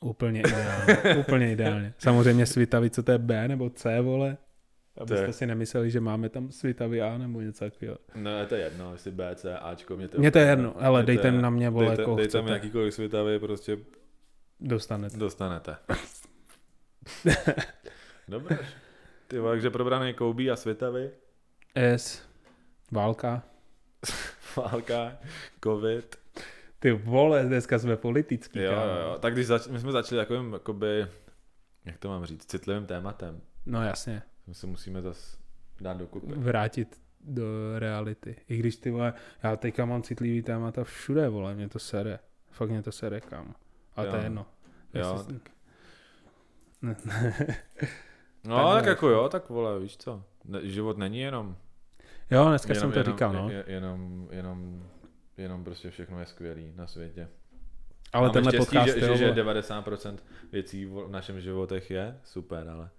Úplně 0.00 0.40
ideálně, 0.40 1.16
úplně 1.20 1.52
ideálně. 1.52 1.94
Samozřejmě 1.98 2.46
svitavy, 2.46 2.90
co 2.90 3.02
to 3.02 3.12
je 3.12 3.18
B 3.18 3.48
nebo 3.48 3.70
C, 3.70 4.00
vole. 4.00 4.36
Abyste 4.98 5.32
si 5.32 5.46
nemysleli, 5.46 5.90
že 5.90 6.00
máme 6.00 6.28
tam 6.28 6.50
svitavy 6.52 7.02
A 7.02 7.18
nebo 7.18 7.40
něco 7.40 7.64
takového. 7.70 7.98
No, 8.14 8.30
to 8.48 8.54
je 8.54 8.60
jedno, 8.60 8.92
jestli 8.92 9.10
B, 9.10 9.34
C, 9.34 9.58
Ačko, 9.58 9.96
mě 9.96 10.08
to 10.08 10.18
Mně 10.18 10.30
to 10.30 10.38
je 10.38 10.46
jedno, 10.46 10.74
ale 10.78 11.00
Mě 11.02 11.06
dejte 11.06 11.28
je- 11.28 11.32
na 11.32 11.50
mě, 11.50 11.70
vole, 11.70 11.86
dejte, 11.86 12.04
koho 12.04 12.16
dejte 12.16 12.38
mi 12.38 12.42
chcete. 12.42 12.54
jakýkoliv 12.54 12.94
Svitavy, 12.94 13.38
prostě 13.38 13.78
Dostanete. 14.60 15.16
Dostanete. 15.16 15.76
Dobré. 18.28 18.58
Ty 19.28 19.38
vole, 19.38 19.52
takže 19.52 19.70
probraný 19.70 20.14
Koubí 20.14 20.50
a 20.50 20.56
Svitavy, 20.56 21.10
S. 21.74 22.22
Válka. 22.92 23.42
válka, 24.56 25.18
covid. 25.64 26.16
Ty 26.80 26.92
vole, 26.92 27.44
dneska 27.44 27.78
jsme 27.78 27.96
politický, 27.96 28.58
Jo, 28.58 28.70
kámo. 28.70 28.84
jo, 28.92 28.96
jo. 29.12 29.18
Tak 29.20 29.32
když 29.32 29.46
zač- 29.46 29.66
my 29.66 29.78
jsme 29.78 29.92
začali 29.92 30.20
takovým, 30.20 30.52
jakoby, 30.52 31.06
jak 31.84 31.98
to 31.98 32.08
mám 32.08 32.24
říct, 32.24 32.44
citlivým 32.44 32.86
tématem. 32.86 33.40
No 33.66 33.82
jasně, 33.84 34.22
My 34.46 34.54
se 34.54 34.66
musíme 34.66 35.02
zase 35.02 35.36
dát 35.80 35.96
dokupy. 35.96 36.26
vrátit 36.36 37.00
do 37.20 37.44
reality. 37.78 38.36
I 38.48 38.56
když 38.56 38.76
ty 38.76 38.90
vole, 38.90 39.14
já 39.42 39.56
teďka 39.56 39.84
mám 39.84 40.02
citlivý 40.02 40.42
témata 40.42 40.84
všude, 40.84 41.28
vole, 41.28 41.54
mě 41.54 41.68
to 41.68 41.78
sere. 41.78 42.18
Fakt 42.50 42.70
mě 42.70 42.82
to 42.82 42.92
sere, 42.92 43.20
kámo. 43.20 43.54
Ale 43.96 44.08
to 44.10 44.16
je 44.16 44.22
jedno. 44.22 44.46
Jo. 44.94 45.12
Jestli- 45.18 45.40
No, 48.44 48.56
Tak 48.56 48.74
tak 48.74 48.84
ne. 48.84 48.88
jako 48.90 49.08
jo, 49.08 49.28
tak 49.28 49.48
vole, 49.48 49.80
víš 49.80 49.96
co. 49.96 50.24
Ne, 50.44 50.66
život 50.68 50.98
není 50.98 51.20
jenom, 51.20 51.56
Jo, 52.30 52.48
dneska 52.48 52.72
jenom, 52.72 52.80
jsem 52.80 52.92
to 52.92 52.98
jenom, 52.98 53.12
říkal, 53.14 53.32
no. 53.32 53.50
je- 53.50 53.64
Jenom, 53.66 54.28
jenom, 54.30 54.82
jenom 55.38 55.64
prostě 55.64 55.90
všechno 55.90 56.20
je 56.20 56.26
skvělý 56.26 56.72
na 56.76 56.86
světě. 56.86 57.28
Ale 58.12 58.22
Máme 58.22 58.32
tenhle 58.32 58.52
štěstí, 58.52 58.76
podcast, 58.76 58.98
že, 58.98 59.06
jo, 59.06 59.16
že, 59.16 59.34
že 59.34 59.42
vole. 59.42 59.60
90% 59.60 60.18
věcí 60.52 60.84
v 60.86 61.08
našem 61.08 61.40
životech 61.40 61.90
je 61.90 62.18
super, 62.24 62.68
ale 62.68 62.90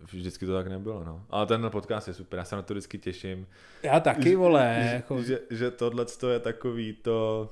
vždycky 0.00 0.46
to 0.46 0.54
tak 0.54 0.66
nebylo, 0.66 1.04
no. 1.04 1.26
Ale 1.30 1.46
tenhle 1.46 1.70
podcast 1.70 2.08
je 2.08 2.14
super, 2.14 2.38
já 2.38 2.44
se 2.44 2.56
na 2.56 2.62
to 2.62 2.74
vždycky 2.74 2.98
těším. 2.98 3.46
Já 3.82 4.00
taky, 4.00 4.36
vole, 4.36 4.80
že, 4.82 4.94
jako, 4.94 5.22
že, 5.22 5.40
že 5.50 5.70
tohle 5.70 6.06
je 6.32 6.40
takový 6.40 6.92
to... 6.92 7.50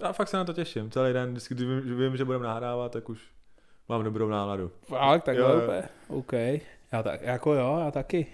Já 0.00 0.12
fakt 0.12 0.28
se 0.28 0.36
na 0.36 0.44
to 0.44 0.52
těším. 0.52 0.90
Celý 0.90 1.12
den, 1.12 1.30
vždycky, 1.30 1.54
když 1.54 1.66
vím, 1.68 1.88
že 1.88 1.94
vím, 1.94 2.16
že 2.16 2.24
budeme 2.24 2.46
nahrávat, 2.46 2.92
tak 2.92 3.08
už 3.08 3.20
mám 3.88 4.04
dobrou 4.04 4.28
náladu. 4.28 4.72
fakt, 4.82 5.24
takhle 5.24 5.50
Jo, 5.50 5.56
jo. 5.56 5.62
úplně, 5.62 5.82
OK. 6.08 6.32
Já 6.92 7.02
tak, 7.02 7.22
jako 7.22 7.54
jo, 7.54 7.78
já 7.84 7.90
taky. 7.90 8.26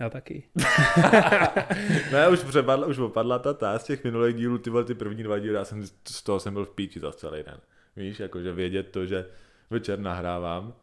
Já 0.00 0.10
taky. 0.10 0.42
ne, 2.12 2.28
už 2.28 2.42
přepadla, 2.42 2.86
už 2.86 2.98
opadla 2.98 3.38
ta 3.38 3.54
ta 3.54 3.78
z 3.78 3.84
těch 3.84 4.04
minulých 4.04 4.36
dílů, 4.36 4.58
ty 4.58 4.70
ty 4.84 4.94
první 4.94 5.22
dva 5.22 5.38
díly, 5.38 5.54
já 5.54 5.64
jsem 5.64 5.86
z 6.08 6.22
toho 6.22 6.40
jsem 6.40 6.54
byl 6.54 6.64
v 6.64 6.70
píči 6.70 7.00
za 7.00 7.12
celý 7.12 7.42
den. 7.42 7.60
Víš, 7.96 8.20
jakože 8.20 8.52
vědět 8.52 8.90
to, 8.90 9.06
že 9.06 9.26
večer 9.70 9.98
nahrávám, 9.98 10.74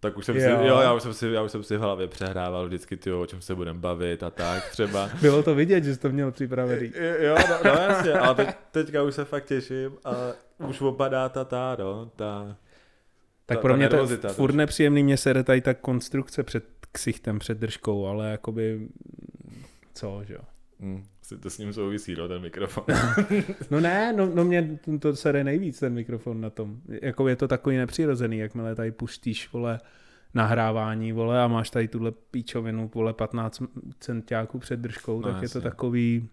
tak 0.00 0.16
už 0.16 0.24
jsem 0.24 0.34
si, 0.40 0.46
Jo. 0.46 0.58
jo, 0.62 0.80
já 0.80 0.92
už 0.92 1.02
jsem 1.02 1.14
si, 1.14 1.26
já 1.26 1.42
už 1.42 1.50
jsem 1.50 1.62
si 1.62 1.76
v 1.76 1.80
hlavě 1.80 2.08
přehrával 2.08 2.66
vždycky, 2.66 2.96
ty, 2.96 3.12
o 3.12 3.26
čem 3.26 3.40
se 3.40 3.54
budeme 3.54 3.78
bavit 3.78 4.22
a 4.22 4.30
tak 4.30 4.70
třeba. 4.70 5.10
Bylo 5.20 5.42
to 5.42 5.54
vidět, 5.54 5.84
že 5.84 5.94
jsi 5.94 6.00
to 6.00 6.08
měl 6.08 6.32
připravený. 6.32 6.92
Jo, 7.18 7.34
no, 7.48 7.56
no 7.64 7.70
jasně, 7.70 8.12
ale 8.12 8.34
teď, 8.34 8.48
teďka 8.70 9.02
už 9.02 9.14
se 9.14 9.24
fakt 9.24 9.44
těším 9.44 9.92
a 10.04 10.12
už 10.68 10.80
opadá 10.80 11.28
ta 11.28 11.44
ta, 11.44 11.76
no, 11.78 12.10
ta... 12.16 12.56
Tak 13.46 13.58
Ta- 13.58 13.62
pro 13.62 13.76
mě 13.76 13.88
to 13.88 13.96
je 13.96 14.16
furt 14.32 14.54
nepříjemný, 14.54 15.02
mě 15.02 15.16
sere 15.16 15.44
tady 15.44 15.60
ta 15.60 15.74
konstrukce 15.74 16.42
před 16.42 16.64
ksichtem, 16.94 17.38
před 17.38 17.58
držkou, 17.58 18.06
ale 18.06 18.30
jakoby, 18.30 18.88
co, 19.94 20.20
že 20.24 20.34
jo. 20.34 20.40
Hm, 20.80 21.04
si 21.22 21.38
to 21.38 21.50
s 21.50 21.58
ním 21.58 21.72
souvisí, 21.72 22.14
no, 22.14 22.28
ten 22.28 22.42
mikrofon. 22.42 22.84
No 23.70 23.80
ne, 23.80 24.12
no, 24.12 24.26
no 24.34 24.44
mě 24.44 24.78
to- 25.00 25.16
sere 25.16 25.44
nejvíc 25.44 25.80
ten 25.80 25.94
mikrofon 25.94 26.40
na 26.40 26.50
tom. 26.50 26.80
Jako 27.02 27.28
je 27.28 27.36
to 27.36 27.48
takový 27.48 27.76
nepřirozený, 27.76 28.38
jakmile 28.38 28.74
tady 28.74 28.92
pustíš, 28.92 29.52
vole, 29.52 29.80
nahrávání, 30.34 31.12
vole, 31.12 31.42
a 31.42 31.48
máš 31.48 31.70
tady 31.70 31.88
tuhle 31.88 32.12
píčovinu, 32.30 32.90
vole, 32.94 33.12
15 33.12 33.62
centiáků 34.00 34.58
před 34.58 34.80
držkou, 34.80 35.20
No, 35.20 35.32
tak 35.32 35.42
je 35.42 35.48
to 35.48 35.58
jasně. 35.58 35.70
takový, 35.70 36.28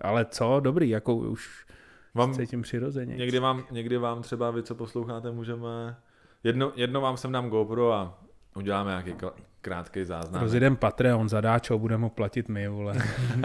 ale 0.00 0.24
co, 0.24 0.60
dobrý, 0.60 0.88
jako 0.88 1.16
už 1.16 1.66
Vám, 2.14 2.34
cítím 2.34 2.62
přirozeně. 2.62 3.16
někdy, 3.16 3.38
vám, 3.38 3.64
někdy 3.70 3.96
vám 3.98 4.22
třeba 4.22 4.50
vy, 4.50 4.62
co 4.62 4.74
posloucháte, 4.74 5.30
můžeme... 5.30 5.96
Jedno, 6.44 6.72
jedno 6.76 7.00
vám 7.00 7.16
sem 7.16 7.32
dám 7.32 7.48
GoPro 7.50 7.92
a 7.92 8.18
uděláme 8.56 8.90
nějaký 8.90 9.12
krátký 9.60 10.04
záznam. 10.04 10.42
Rozjedem 10.42 10.76
Patreon, 10.76 11.28
zadáčo, 11.28 11.78
budeme 11.78 12.02
ho 12.04 12.10
platit 12.10 12.48
my, 12.48 12.68
vole. 12.68 12.94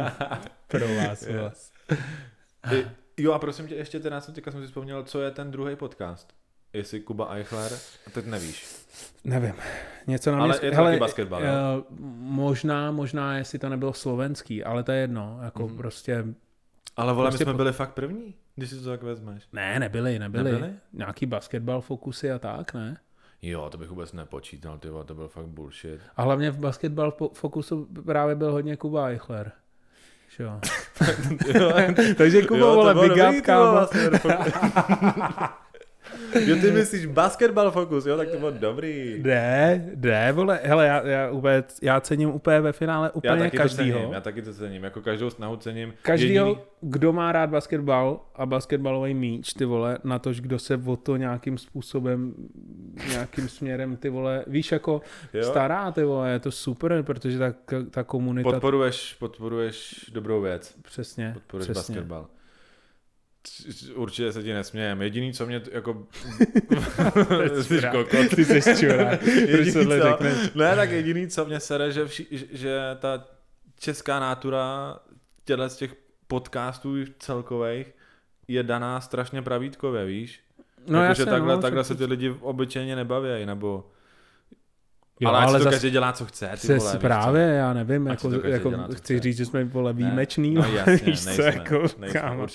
Pro 0.67 0.87
vás, 0.95 1.27
vole. 1.27 1.43
Yes. 1.43 1.71
Jo 3.17 3.31
a 3.31 3.39
prosím 3.39 3.67
tě, 3.67 3.75
ještě 3.75 3.99
teda 3.99 4.21
jsem 4.21 4.33
teďka 4.33 4.51
jsem 4.51 4.61
si 4.61 4.67
vzpomněl, 4.67 5.03
co 5.03 5.21
je 5.21 5.31
ten 5.31 5.51
druhý 5.51 5.75
podcast. 5.75 6.33
Jestli 6.73 6.99
Kuba 6.99 7.33
Eichler, 7.35 7.71
a 8.07 8.09
teď 8.09 8.25
nevíš. 8.25 8.85
Nevím, 9.23 9.53
něco 10.07 10.31
na 10.31 10.37
mě... 10.37 10.43
Ale 10.43 10.59
je 10.65 10.71
to 10.71 10.83
taky 10.83 10.99
basketbal, 10.99 11.43
eh, 11.43 11.49
možná, 12.19 12.91
možná, 12.91 13.37
jestli 13.37 13.59
to 13.59 13.69
nebylo 13.69 13.93
slovenský, 13.93 14.63
ale 14.63 14.83
to 14.83 14.91
je 14.91 14.99
jedno, 15.01 15.39
jako 15.43 15.67
Mhm. 15.67 15.77
prostě... 15.77 16.25
Ale 16.97 17.13
vole, 17.13 17.29
Prostě 17.29 17.43
my 17.43 17.45
jsme 17.45 17.53
po- 17.53 17.57
byli 17.57 17.71
fakt 17.73 17.93
první, 17.93 18.33
když 18.55 18.69
si 18.69 18.75
to 18.79 18.89
tak 18.89 19.03
vezmeš. 19.03 19.43
Ne, 19.53 19.79
nebyli, 19.79 20.19
nebyli. 20.19 20.51
Nebyli? 20.51 20.73
Nějaký 20.93 21.25
basketbal 21.25 21.81
fokusy 21.81 22.31
a 22.31 22.39
tak, 22.39 22.73
ne? 22.73 22.97
Jo, 23.45 23.69
to 23.69 23.77
bych 23.77 23.89
vůbec 23.89 24.13
nepočítal, 24.13 24.77
ty 24.77 24.89
vole, 24.89 25.03
to 25.03 25.15
byl 25.15 25.27
fakt 25.27 25.47
bullshit. 25.47 25.99
A 26.15 26.23
hlavně 26.23 26.51
v 26.51 26.59
basketbal 26.59 27.13
fokusu 27.33 27.87
právě 28.05 28.35
byl 28.35 28.51
hodně 28.51 28.77
Kuba 28.77 29.07
Eichler. 29.09 29.51
Jo. 30.39 30.59
Takže 32.17 32.41
Kuba, 32.41 32.75
vole, 32.75 32.95
big 32.95 33.11
up, 33.11 33.45
kámo. 33.45 33.87
Jo, 36.45 36.55
ty 36.61 36.71
myslíš 36.71 37.05
basketbal 37.05 37.71
fokus, 37.71 38.05
jo, 38.05 38.17
tak 38.17 38.29
to 38.29 38.37
bylo 38.37 38.51
dobrý. 38.51 39.19
Ne, 39.23 39.85
ne, 39.95 40.31
vole, 40.31 40.59
hele, 40.63 40.87
já, 40.87 41.07
já, 41.07 41.31
úplně, 41.31 41.63
já 41.81 41.99
cením 42.01 42.29
úplně 42.29 42.61
ve 42.61 42.71
finále 42.71 43.07
Já 43.07 43.11
úplně 43.33 43.43
taky 43.43 43.57
to 43.57 43.63
každýho. 43.63 43.99
cením, 43.99 44.13
já 44.13 44.21
taky 44.21 44.41
to 44.41 44.53
cením, 44.53 44.83
jako 44.83 45.01
každou 45.01 45.29
snahu 45.29 45.55
cením. 45.57 45.93
Každýho, 46.01 46.47
Jediný- 46.47 46.63
kdo 46.81 47.13
má 47.13 47.31
rád 47.31 47.49
basketbal 47.49 48.19
a 48.35 48.45
basketbalový 48.45 49.13
míč, 49.13 49.53
ty 49.53 49.65
vole, 49.65 49.97
na 50.03 50.19
to, 50.19 50.31
kdo 50.33 50.59
se 50.59 50.79
o 50.85 50.95
to 50.95 51.17
nějakým 51.17 51.57
způsobem, 51.57 52.33
nějakým 53.09 53.49
směrem, 53.49 53.95
ty 53.97 54.09
vole, 54.09 54.43
víš, 54.47 54.71
jako 54.71 55.01
jo, 55.33 55.43
stará, 55.43 55.91
ty 55.91 56.03
vole, 56.03 56.31
je 56.31 56.39
to 56.39 56.51
super, 56.51 57.03
protože 57.03 57.39
ta, 57.39 57.53
ta 57.91 58.03
komunita, 58.03 58.49
podporuješ, 58.51 59.13
podporuješ 59.19 60.09
dobrou 60.13 60.41
věc, 60.41 60.75
přesně, 60.81 61.31
podporuješ 61.33 61.69
přesně. 61.71 61.95
basketbal. 61.95 62.27
Určitě 63.95 64.31
se 64.33 64.43
ti 64.43 64.53
nesmějem. 64.53 65.01
Jediný, 65.01 65.33
co 65.33 65.45
mě 65.45 65.59
t- 65.59 65.69
jako... 65.73 66.07
Jsi 67.61 67.81
kokot. 67.91 68.35
Ty 68.35 68.45
jsi 68.45 68.75
čurák. 68.79 69.19
Proč 69.23 69.33
Jediný, 69.35 69.73
tohle 69.73 69.99
co, 69.99 70.07
řekneš? 70.09 70.53
ne, 70.55 70.75
tak 70.75 70.91
jediný, 70.91 71.27
co 71.27 71.45
mě 71.45 71.59
sere, 71.59 71.91
že, 71.91 72.05
vši, 72.05 72.27
že- 72.51 72.79
ta 72.99 73.25
česká 73.79 74.19
nátura 74.19 74.99
těchto 75.45 75.69
z 75.69 75.75
těch 75.77 75.95
podcastů 76.27 76.95
celkových 77.19 77.87
je 78.47 78.63
daná 78.63 79.01
strašně 79.01 79.41
pravítkově, 79.41 80.05
víš? 80.05 80.39
No 80.87 80.99
jako, 80.99 81.09
jasně, 81.09 81.25
že 81.25 81.31
takhle, 81.31 81.55
no, 81.55 81.61
takhle 81.61 81.83
se 81.83 81.95
ty 81.95 82.05
lidi 82.05 82.35
obyčejně 82.41 82.95
nebaví, 82.95 83.45
nebo... 83.45 83.89
Jo, 85.19 85.29
ale, 85.29 85.37
ale 85.37 85.47
ale 85.47 85.59
to 85.59 85.63
zas- 85.63 85.73
každý 85.73 85.89
dělá, 85.89 86.13
co 86.13 86.25
chce, 86.25 86.49
ty 86.51 86.57
Se 86.57 86.67
vole, 86.77 86.89
víš 86.89 86.91
co? 86.91 86.99
právě, 86.99 87.41
já 87.41 87.73
nevím, 87.73 88.07
Ať 88.07 88.09
jako, 88.11 88.29
to 88.35 88.39
každý 88.41 88.51
jako 88.53 88.69
dělá, 88.69 88.87
chci 88.87 88.95
chce. 88.97 89.19
říct, 89.19 89.37
že 89.37 89.45
jsme 89.45 89.63
vole 89.63 89.93
Ne. 89.93 89.97
výjimeční, 89.97 90.53
No 90.53 90.65
jasně, 90.75 90.93
víš 91.05 91.19
co, 91.23 91.25
nejsme, 91.29 91.45
jako, 91.45 91.79
nejsme, 91.79 92.07
kámo, 92.09 92.47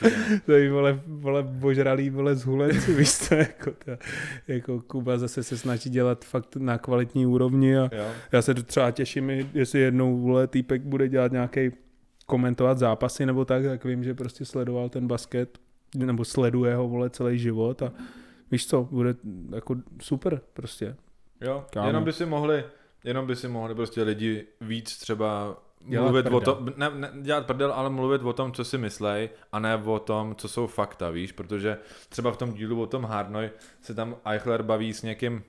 to 0.46 0.52
je 0.52 0.70
vole, 0.72 1.00
vole 1.06 1.42
božralý, 1.42 2.10
vole 2.10 2.34
zhulenci, 2.36 2.94
víš 2.98 3.12
co, 3.18 3.34
jako, 3.34 3.70
to, 3.84 3.90
jako 4.48 4.80
Kuba 4.80 5.18
zase 5.18 5.42
se 5.42 5.58
snaží 5.58 5.90
dělat 5.90 6.24
fakt 6.24 6.56
na 6.56 6.78
kvalitní 6.78 7.26
úrovni 7.26 7.78
a 7.78 7.82
Jo. 7.92 8.04
já 8.32 8.42
se 8.42 8.54
třeba 8.54 8.90
těším, 8.90 9.30
jestli 9.54 9.80
jednou 9.80 10.18
vole 10.20 10.46
týpek 10.46 10.82
bude 10.82 11.08
dělat 11.08 11.32
nějaký 11.32 11.70
komentovat 12.26 12.78
zápasy 12.78 13.26
nebo 13.26 13.44
tak, 13.44 13.64
tak 13.64 13.84
vím, 13.84 14.04
že 14.04 14.14
prostě 14.14 14.44
sledoval 14.44 14.88
ten 14.88 15.06
basket, 15.06 15.58
nebo 15.96 16.24
sleduje 16.24 16.74
ho 16.76 16.88
vole 16.88 17.10
celý 17.10 17.38
život 17.38 17.82
a 17.82 17.92
víš 18.50 18.66
co, 18.66 18.88
bude 18.90 19.14
jako 19.54 19.76
super 20.02 20.40
prostě. 20.54 20.96
Jo, 21.40 21.64
Kámo. 21.70 21.86
jenom 21.86 22.04
by 22.04 22.12
si 22.12 22.26
mohli, 22.26 22.64
jenom 23.04 23.26
by 23.26 23.36
si 23.36 23.48
mohli 23.48 23.74
prostě 23.74 24.02
lidi 24.02 24.46
víc 24.60 24.98
třeba 24.98 25.56
Dělat 25.80 26.04
mluvit 26.04 26.26
o 26.26 26.40
prdel. 26.40 26.54
tom, 26.54 26.72
ne, 26.76 26.90
ne, 26.90 27.12
dělat 27.22 27.46
prdel, 27.46 27.72
ale 27.72 27.90
mluvit 27.90 28.22
o 28.22 28.32
tom, 28.32 28.52
co 28.52 28.64
si 28.64 28.78
myslej 28.78 29.30
a 29.52 29.58
ne 29.58 29.76
o 29.76 29.98
tom, 29.98 30.34
co 30.34 30.48
jsou 30.48 30.66
fakta, 30.66 31.10
víš, 31.10 31.32
protože 31.32 31.78
třeba 32.08 32.32
v 32.32 32.36
tom 32.36 32.54
dílu 32.54 32.82
o 32.82 32.86
tom 32.86 33.04
Hardnoj 33.04 33.50
se 33.80 33.94
tam 33.94 34.16
Eichler 34.24 34.62
baví 34.62 34.92
s 34.92 35.02
někým, 35.02 35.44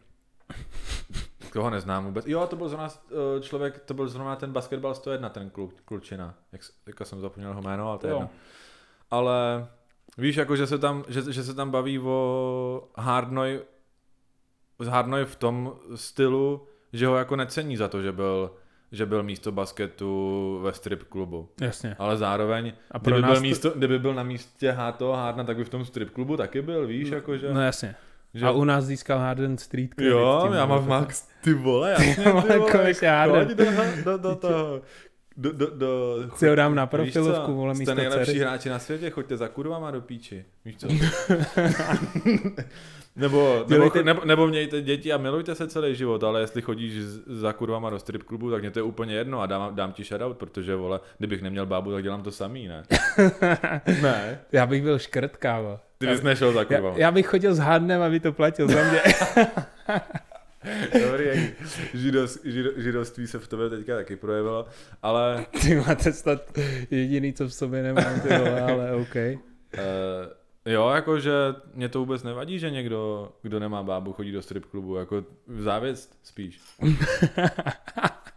koho 1.51 1.69
neznám 1.69 2.05
vůbec. 2.05 2.25
Jo, 2.27 2.47
to 2.47 2.55
byl 2.55 2.69
zrovna 2.69 2.89
eh, 3.11 3.41
člověk, 3.41 3.79
to 3.79 3.93
byl 3.93 4.07
zrovna 4.07 4.35
ten 4.35 4.51
basketbal 4.51 4.95
101, 4.95 5.29
ten 5.29 5.49
kluk, 5.49 5.73
klučina, 5.85 6.35
jak, 6.51 6.61
teďka 6.83 7.05
jsem 7.05 7.21
zapomněl 7.21 7.49
jeho 7.49 7.61
jméno, 7.61 7.89
ale 7.89 7.97
to 7.97 8.07
je 8.07 8.13
jedno. 8.13 8.29
Ale 9.11 9.67
víš, 10.17 10.35
jako, 10.35 10.55
že 10.55 10.67
se 10.67 10.77
tam, 10.77 11.03
že, 11.07 11.33
že 11.33 11.43
se 11.43 11.53
tam 11.53 11.71
baví 11.71 11.99
o 11.99 12.89
Hardnoj, 12.97 13.61
Hardnoj 14.87 15.25
v 15.25 15.35
tom 15.35 15.73
stylu, 15.95 16.67
že 16.93 17.07
ho 17.07 17.15
jako 17.15 17.35
necení 17.35 17.77
za 17.77 17.87
to, 17.87 18.01
že 18.01 18.11
byl, 18.11 18.51
že 18.91 19.05
byl 19.05 19.23
místo 19.23 19.51
basketu 19.51 20.59
ve 20.63 20.73
strip 20.73 21.03
klubu. 21.03 21.49
Jasně. 21.61 21.95
Ale 21.99 22.17
zároveň, 22.17 22.73
A 22.91 22.99
pro 22.99 23.11
kdyby, 23.13 23.21
nás 23.21 23.31
byl 23.31 23.35
to- 23.37 23.41
místo, 23.41 23.69
kdyby 23.75 23.99
byl 23.99 24.13
na 24.13 24.23
místě 24.23 24.71
H 24.71 24.91
toho 24.91 25.13
Hardna, 25.13 25.43
tak 25.43 25.57
by 25.57 25.63
v 25.63 25.69
tom 25.69 25.85
strip 25.85 26.09
klubu 26.09 26.37
taky 26.37 26.61
byl, 26.61 26.87
víš, 26.87 27.09
jako 27.09 27.37
že... 27.37 27.53
No 27.53 27.61
jasně. 27.61 27.95
že 28.33 28.45
A 28.45 28.51
u 28.51 28.63
nás 28.63 28.85
získal 28.85 29.19
Harden 29.19 29.57
Street 29.57 29.93
credit 29.93 30.11
jo, 30.11 30.39
tím, 30.43 30.53
já 30.53 30.65
mám 30.65 30.87
Max, 30.87 31.27
ty 31.43 31.53
vole, 31.53 31.91
jasně, 31.91 32.15
ty 32.15 32.21
Já 32.21 32.33
mám 32.33 32.43
vole, 32.47 32.71
konečně 32.71 33.09
Harden. 33.09 33.47
do, 33.57 33.65
do, 34.05 34.17
do 34.17 34.35
toho, 34.41 34.81
do, 35.37 35.51
do, 35.53 35.67
do, 35.77 36.15
Si 36.35 36.47
ho 36.49 36.55
dám 36.55 36.75
na 36.75 36.85
profilovku, 36.87 37.55
vole, 37.55 37.75
jste 37.75 37.79
místo 37.79 37.95
nejlepší 37.95 38.25
dcery. 38.25 38.39
hráči 38.39 38.69
na 38.69 38.79
světě, 38.79 39.09
choďte 39.09 39.37
za 39.37 39.47
kurvama 39.47 39.91
do 39.91 40.01
píči, 40.01 40.45
víš 40.65 40.75
co? 40.77 40.87
nebo, 43.19 43.65
nebo, 43.67 43.91
nebo, 44.03 44.25
nebo 44.25 44.47
mějte 44.47 44.81
děti 44.81 45.13
a 45.13 45.17
milujte 45.17 45.55
se 45.55 45.67
celý 45.67 45.95
život, 45.95 46.23
ale 46.23 46.41
jestli 46.41 46.61
chodíš 46.61 46.93
za 47.27 47.53
kurvama 47.53 47.89
do 47.89 47.99
strip 47.99 48.23
klubu, 48.23 48.51
tak 48.51 48.61
mě 48.61 48.71
to 48.71 48.79
je 48.79 48.83
úplně 48.83 49.15
jedno 49.15 49.41
a 49.41 49.45
dám, 49.45 49.75
dám 49.75 49.91
ti 49.91 50.03
shoutout, 50.03 50.37
protože 50.37 50.75
vole, 50.75 50.99
kdybych 51.17 51.41
neměl 51.41 51.65
bábu, 51.65 51.91
tak 51.91 52.03
dělám 52.03 52.23
to 52.23 52.31
samý, 52.31 52.67
ne? 52.67 52.83
ne. 54.01 54.39
Já 54.51 54.65
bych 54.65 54.83
byl 54.83 54.99
škrt, 54.99 55.37
kámo. 55.37 55.79
Ty 55.97 56.07
bys 56.07 56.21
nešel 56.21 56.53
za 56.53 56.59
Já, 56.59 56.65
kurvama. 56.65 56.97
já 56.97 57.11
bych 57.11 57.27
chodil 57.27 57.55
s 57.55 57.59
Hardenem, 57.59 58.01
aby 58.01 58.19
to 58.19 58.33
platil 58.33 58.67
za 58.67 58.83
mě. 58.83 59.01
Dobrý, 61.05 61.25
jak 61.25 61.37
židos, 61.93 62.39
žido, 62.43 62.69
židovství 62.77 63.27
se 63.27 63.39
v 63.39 63.47
tobě 63.47 63.69
teďka 63.69 63.95
taky 63.95 64.15
projevilo, 64.15 64.65
ale 65.01 65.45
Ty 65.61 65.75
máte 65.75 66.13
snad 66.13 66.57
jediný, 66.91 67.33
co 67.33 67.47
v 67.47 67.53
sobě 67.53 67.83
nemám, 67.83 68.19
ty 68.21 68.27
vole, 68.27 68.61
ale 68.61 68.91
OK. 68.91 69.15
Uh, 69.15 69.79
jo, 70.65 70.89
jakože 70.89 71.31
mě 71.73 71.89
to 71.89 71.99
vůbec 71.99 72.23
nevadí, 72.23 72.59
že 72.59 72.71
někdo, 72.71 73.31
kdo 73.41 73.59
nemá 73.59 73.83
bábu, 73.83 74.13
chodí 74.13 74.31
do 74.31 74.41
strip 74.41 74.65
klubu, 74.65 74.95
jako 74.95 75.23
závěst 75.47 76.19
spíš. 76.23 76.61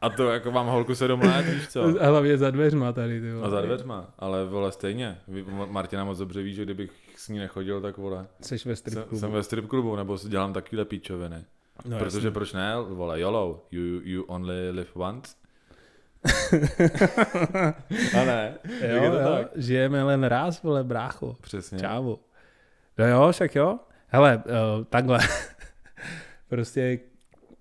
A 0.00 0.10
to 0.10 0.28
jako 0.30 0.50
mám 0.50 0.66
holku 0.66 0.94
sedm 0.94 1.20
let, 1.20 1.42
víš 1.46 1.68
co? 1.68 1.82
A 2.00 2.06
hlavně 2.08 2.38
za 2.38 2.50
dveřma 2.50 2.92
tady, 2.92 3.20
ty 3.20 3.32
vole. 3.32 3.46
A 3.46 3.50
za 3.50 3.60
dveřma, 3.60 4.14
ale 4.18 4.44
vole 4.44 4.72
stejně. 4.72 5.18
Martina 5.68 6.04
moc 6.04 6.18
dobře 6.18 6.42
ví, 6.42 6.54
že 6.54 6.64
kdybych 6.64 6.90
s 7.16 7.28
ní 7.28 7.38
nechodil, 7.38 7.80
tak 7.80 7.96
vole, 7.96 8.26
Seš 8.40 8.66
ve 8.66 8.76
strip 8.76 8.94
jsem, 8.94 9.02
klubu. 9.02 9.20
jsem 9.20 9.32
ve 9.32 9.42
strip 9.42 9.66
klubu, 9.66 9.96
nebo 9.96 10.18
dělám 10.28 10.52
takovýhle 10.52 10.84
píčoviny. 10.84 11.44
No, 11.84 11.98
Protože 11.98 12.16
jasně. 12.16 12.30
proč 12.30 12.52
ne, 12.52 12.74
vole, 12.88 13.20
YOLO, 13.20 13.66
you, 13.70 14.00
you 14.04 14.22
only 14.22 14.70
live 14.70 14.88
once. 14.94 15.34
A 18.20 18.24
ne, 18.24 18.54
Jo, 18.80 19.02
je 19.04 19.10
to 19.10 19.16
jo, 19.16 19.28
tak? 19.28 19.46
žijeme 19.56 19.98
jen 20.10 20.24
raz, 20.24 20.62
vole, 20.62 20.84
brácho. 20.84 21.36
Přesně. 21.40 21.78
Čávo. 21.78 22.18
No 22.98 23.06
jo, 23.08 23.32
však 23.32 23.54
jo. 23.54 23.78
Hele, 24.08 24.42
uh, 24.46 24.84
takhle. 24.84 25.18
prostě 26.48 26.98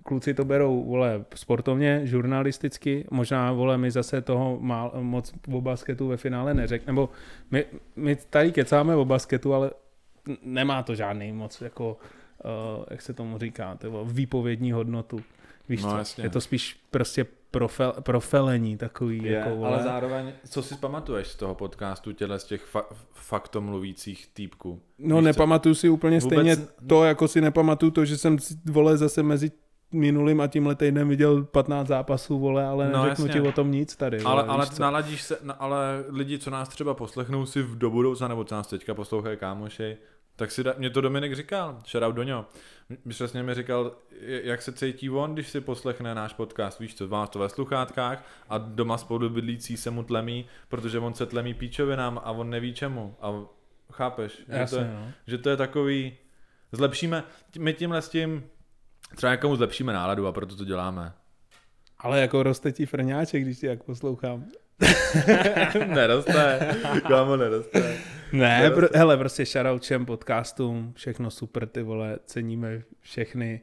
kluci 0.04 0.34
to 0.34 0.46
berou, 0.46 0.84
vole, 0.84 1.26
sportovně, 1.36 2.02
žurnalisticky, 2.04 3.06
možná, 3.12 3.52
vole, 3.52 3.78
my 3.78 3.92
zase 3.92 4.22
toho 4.22 4.58
má, 4.60 4.92
moc 5.00 5.34
o 5.54 5.62
basketu 5.62 6.08
ve 6.08 6.18
finále 6.18 6.54
neřek, 6.54 6.88
nebo 6.88 7.10
my, 7.52 7.66
my 7.96 8.16
tady 8.16 8.52
kecáme 8.52 8.96
o 8.96 9.06
basketu, 9.06 9.54
ale 9.54 9.72
nemá 10.44 10.84
to 10.84 10.96
žádný 10.96 11.32
moc, 11.32 11.62
jako, 11.62 11.98
uh, 12.78 12.84
jak 12.90 13.02
se 13.02 13.14
tomu 13.14 13.38
říká, 13.38 13.76
to 13.76 14.06
výpovědní 14.06 14.72
hodnotu. 14.72 15.20
Víš 15.70 15.84
No, 15.84 15.92
co? 15.92 15.98
jasně. 15.98 16.24
Je 16.26 16.30
to 16.30 16.42
spíš 16.42 16.80
prostě 16.92 17.26
profel, 17.52 17.94
profelení 18.02 18.78
takový, 18.78 19.24
Je, 19.24 19.32
jako, 19.32 19.66
ale 19.66 19.84
zároveň, 19.84 20.32
co 20.50 20.64
si 20.64 20.76
pamatuješ 20.76 21.28
z 21.28 21.36
toho 21.36 21.56
podcastu 21.56 22.12
těle 22.12 22.40
z 22.40 22.44
těch 22.44 22.74
fa- 22.76 22.84
faktomluvících 23.14 24.28
týpků? 24.34 24.82
No 25.00 25.16
Víš 25.16 25.22
co? 25.24 25.26
nepamatuju 25.26 25.76
si 25.76 25.90
úplně 25.90 26.20
Vůbec 26.20 26.34
stejně 26.34 26.56
to, 26.88 27.04
jako 27.04 27.28
si 27.28 27.42
nepamatuju 27.42 27.92
to, 27.92 28.06
že 28.06 28.18
jsem 28.18 28.38
vole 28.66 28.98
zase 28.98 29.24
mezi 29.24 29.52
minulým 29.94 30.42
a 30.42 30.48
tímhle 30.48 30.76
týdnem 30.76 31.10
viděl 31.10 31.44
15 31.44 31.88
zápasů, 31.88 32.40
vole, 32.40 32.66
ale 32.66 32.90
No, 32.92 33.04
neřeknu 33.04 33.26
jasně. 33.26 33.42
ti 33.42 33.48
o 33.48 33.52
tom 33.52 33.72
nic 33.72 33.96
tady. 33.96 34.20
Ale, 34.22 34.44
vole, 34.44 34.54
ale 34.56 34.68
co? 34.68 34.82
naladíš 34.82 35.22
se, 35.22 35.38
ale 35.60 36.04
lidi, 36.10 36.40
co 36.40 36.50
nás 36.50 36.70
třeba 36.70 36.94
poslechnou 36.94 37.46
si 37.46 37.62
v 37.62 37.78
do 37.78 37.90
budoucna, 37.90 38.28
nebo 38.28 38.44
co 38.44 38.56
nás 38.56 38.68
teďka 38.68 38.94
poslouchají 38.94 39.38
kámoši, 39.38 39.98
tak 40.42 40.52
si 40.52 40.64
da, 40.64 40.74
mě 40.78 40.90
to 40.90 41.02
Dominik 41.02 41.36
říkal, 41.36 41.80
shoutout 41.88 42.16
do 42.16 42.24
něho. 42.24 42.46
Přesně 43.10 43.44
mi 43.44 43.54
říkal, 43.54 43.96
jak 44.22 44.62
se 44.62 44.72
cítí 44.74 45.10
on, 45.10 45.34
když 45.34 45.50
si 45.50 45.62
poslechne 45.62 46.16
náš 46.16 46.34
podcast, 46.34 46.80
víš 46.80 46.96
co, 46.96 47.08
má 47.08 47.28
to 47.28 47.40
ve 47.40 47.50
sluchátkách 47.50 48.26
a 48.50 48.58
doma 48.58 48.98
spolu 48.98 49.30
bydlící 49.30 49.78
se 49.78 49.92
mu 49.92 50.04
tlemí, 50.04 50.46
protože 50.70 51.00
on 51.00 51.14
se 51.14 51.26
tlemí 51.26 51.54
píčovinám 51.54 52.22
a 52.24 52.32
on 52.32 52.50
neví 52.50 52.74
čemu. 52.74 53.16
A 53.22 53.34
chápeš, 53.92 54.38
že, 54.38 54.46
to 54.46 54.52
Jasně, 54.52 54.78
je, 54.80 54.92
no. 54.94 55.12
že 55.28 55.38
to 55.38 55.50
je 55.50 55.58
takový, 55.58 56.14
zlepšíme, 56.72 57.24
my 57.60 57.74
tímhle 57.74 58.02
s 58.02 58.10
tím 58.10 58.44
třeba 59.16 59.32
někomu 59.32 59.56
zlepšíme 59.56 59.94
náladu 59.94 60.28
a 60.28 60.32
proto 60.32 60.56
to 60.56 60.66
děláme. 60.66 61.14
Ale 62.00 62.22
jako 62.22 62.44
roste 62.44 62.72
ti 62.72 62.86
frňáček, 62.86 63.44
když 63.44 63.60
ti 63.60 63.66
jak 63.66 63.84
poslouchám. 63.84 64.46
neroste, 65.88 66.76
kámo, 67.08 67.36
neroste. 67.36 67.98
Ne, 68.34 68.72
pro, 68.72 68.88
hele, 68.94 69.18
prostě 69.18 69.46
shoutout 69.46 69.82
všem 69.82 70.06
podcastům, 70.06 70.94
všechno 70.96 71.32
super, 71.32 71.68
ty 71.68 71.82
vole, 71.82 72.20
ceníme 72.26 72.82
všechny. 73.00 73.62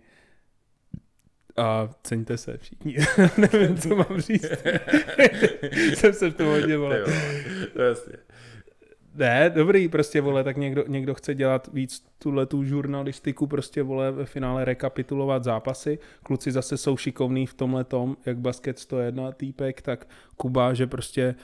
A 1.57 1.91
ceňte 2.03 2.39
se 2.39 2.59
všichni. 2.59 2.97
Nevím, 3.53 3.79
co 3.79 3.97
mám 3.97 4.21
říct. 4.21 4.45
Jsem 5.95 6.13
se 6.13 6.31
v 6.31 6.35
tom 6.35 6.47
hodně, 6.47 6.77
vole. 6.77 7.05
To 7.73 7.83
jasně. 7.83 8.13
Ne, 9.15 9.51
dobrý, 9.55 9.89
prostě 9.89 10.21
vole, 10.21 10.45
tak 10.45 10.57
někdo, 10.57 10.85
někdo 10.89 11.15
chce 11.15 11.35
dělat 11.35 11.69
víc 11.73 12.07
tuhle 12.19 12.47
tu 12.47 12.65
žurnalistiku, 12.65 13.47
prostě 13.47 13.83
vole 13.83 14.13
ve 14.13 14.25
finále 14.25 14.65
rekapitulovat 14.65 15.45
zápasy. 15.45 15.99
Kluci 16.23 16.53
zase 16.53 16.77
jsou 16.77 16.97
šikovní 16.97 17.47
v 17.47 17.55
tomhle 17.55 17.85
tom, 17.85 18.17
jak 18.27 18.39
basket 18.39 18.79
101 18.79 19.33
týpek, 19.33 19.83
tak 19.83 20.09
Kuba, 20.37 20.75
že 20.75 20.87
prostě 20.87 21.35
uh, 21.39 21.43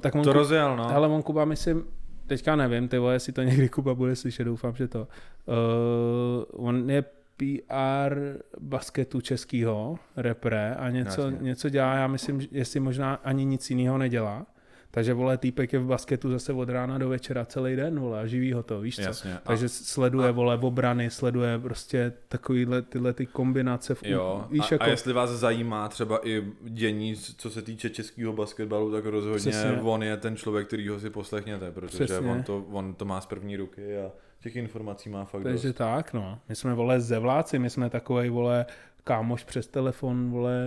tak 0.00 0.14
on 0.14 0.22
To 0.22 0.32
rozjel, 0.32 0.76
no. 0.76 0.90
ale 0.96 1.08
on 1.08 1.22
Kuba, 1.22 1.44
myslím, 1.44 1.84
teďka 2.26 2.56
nevím, 2.56 2.88
ty 2.88 2.98
vole, 2.98 3.14
jestli 3.14 3.32
to 3.32 3.42
někdy 3.42 3.68
Kuba 3.68 3.94
bude 3.94 4.16
slyšet, 4.16 4.44
doufám, 4.44 4.74
že 4.74 4.88
to. 4.88 5.08
Uh, 5.46 6.66
on 6.66 6.90
je 6.90 7.04
PR 7.36 8.14
basketu 8.60 9.20
českýho, 9.20 9.98
repre 10.16 10.74
a 10.74 10.90
něco, 10.90 11.22
Jasně. 11.22 11.38
něco 11.40 11.68
dělá, 11.68 11.94
já 11.94 12.06
myslím, 12.06 12.40
jestli 12.50 12.80
možná 12.80 13.14
ani 13.14 13.44
nic 13.44 13.70
jiného 13.70 13.98
nedělá. 13.98 14.46
Takže 14.94 15.14
vole, 15.14 15.38
týpek 15.38 15.72
je 15.72 15.78
v 15.78 15.86
basketu 15.86 16.30
zase 16.30 16.52
od 16.52 16.68
rána 16.68 16.98
do 16.98 17.08
večera 17.08 17.44
celý 17.44 17.76
den, 17.76 18.00
vole, 18.00 18.20
a 18.20 18.26
živí 18.26 18.52
ho 18.52 18.62
to, 18.62 18.80
víš 18.80 18.96
co? 18.96 19.02
Jasně. 19.02 19.34
A, 19.34 19.40
Takže 19.44 19.68
sleduje, 19.68 20.28
a- 20.28 20.32
vole, 20.32 20.58
obrany, 20.58 21.10
sleduje 21.10 21.58
prostě 21.58 22.12
takovýhle 22.28 22.82
tyhle 22.82 23.12
ty 23.12 23.26
kombinace. 23.26 23.94
V, 23.94 24.02
jo, 24.02 24.46
víš, 24.50 24.72
a, 24.72 24.74
jako, 24.74 24.84
a 24.84 24.88
jestli 24.88 25.12
vás 25.12 25.30
zajímá 25.30 25.88
třeba 25.88 26.28
i 26.28 26.44
dění, 26.60 27.16
co 27.16 27.50
se 27.50 27.62
týče 27.62 27.90
českého 27.90 28.32
basketbalu, 28.32 28.92
tak 28.92 29.04
rozhodně 29.04 29.38
Přesně. 29.50 29.80
on 29.82 30.02
je 30.02 30.16
ten 30.16 30.36
člověk, 30.36 30.66
který 30.66 30.88
ho 30.88 31.00
si 31.00 31.10
poslechněte, 31.10 31.70
protože 31.70 32.04
Přesně. 32.04 32.30
on 32.30 32.42
to, 32.42 32.64
on 32.70 32.94
to 32.94 33.04
má 33.04 33.20
z 33.20 33.26
první 33.26 33.56
ruky 33.56 33.98
a 33.98 34.10
těch 34.42 34.56
informací 34.56 35.08
má 35.08 35.24
fakt 35.24 35.42
Takže 35.42 35.68
dost. 35.68 35.76
tak, 35.76 36.12
no. 36.12 36.38
My 36.48 36.56
jsme, 36.56 36.74
vole, 36.74 37.00
zevláci, 37.00 37.58
my 37.58 37.70
jsme 37.70 37.90
takovej, 37.90 38.30
vole, 38.30 38.66
kámoš 39.04 39.44
přes 39.44 39.66
telefon, 39.66 40.30
vole, 40.30 40.66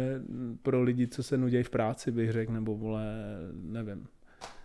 pro 0.63 0.83
lidi, 0.83 1.07
co 1.07 1.23
se 1.23 1.37
nudějí 1.37 1.63
v 1.63 1.69
práci, 1.69 2.11
bych 2.11 2.31
řekl, 2.31 2.53
nebo, 2.53 2.75
vole, 2.75 3.05
nevím. 3.53 4.07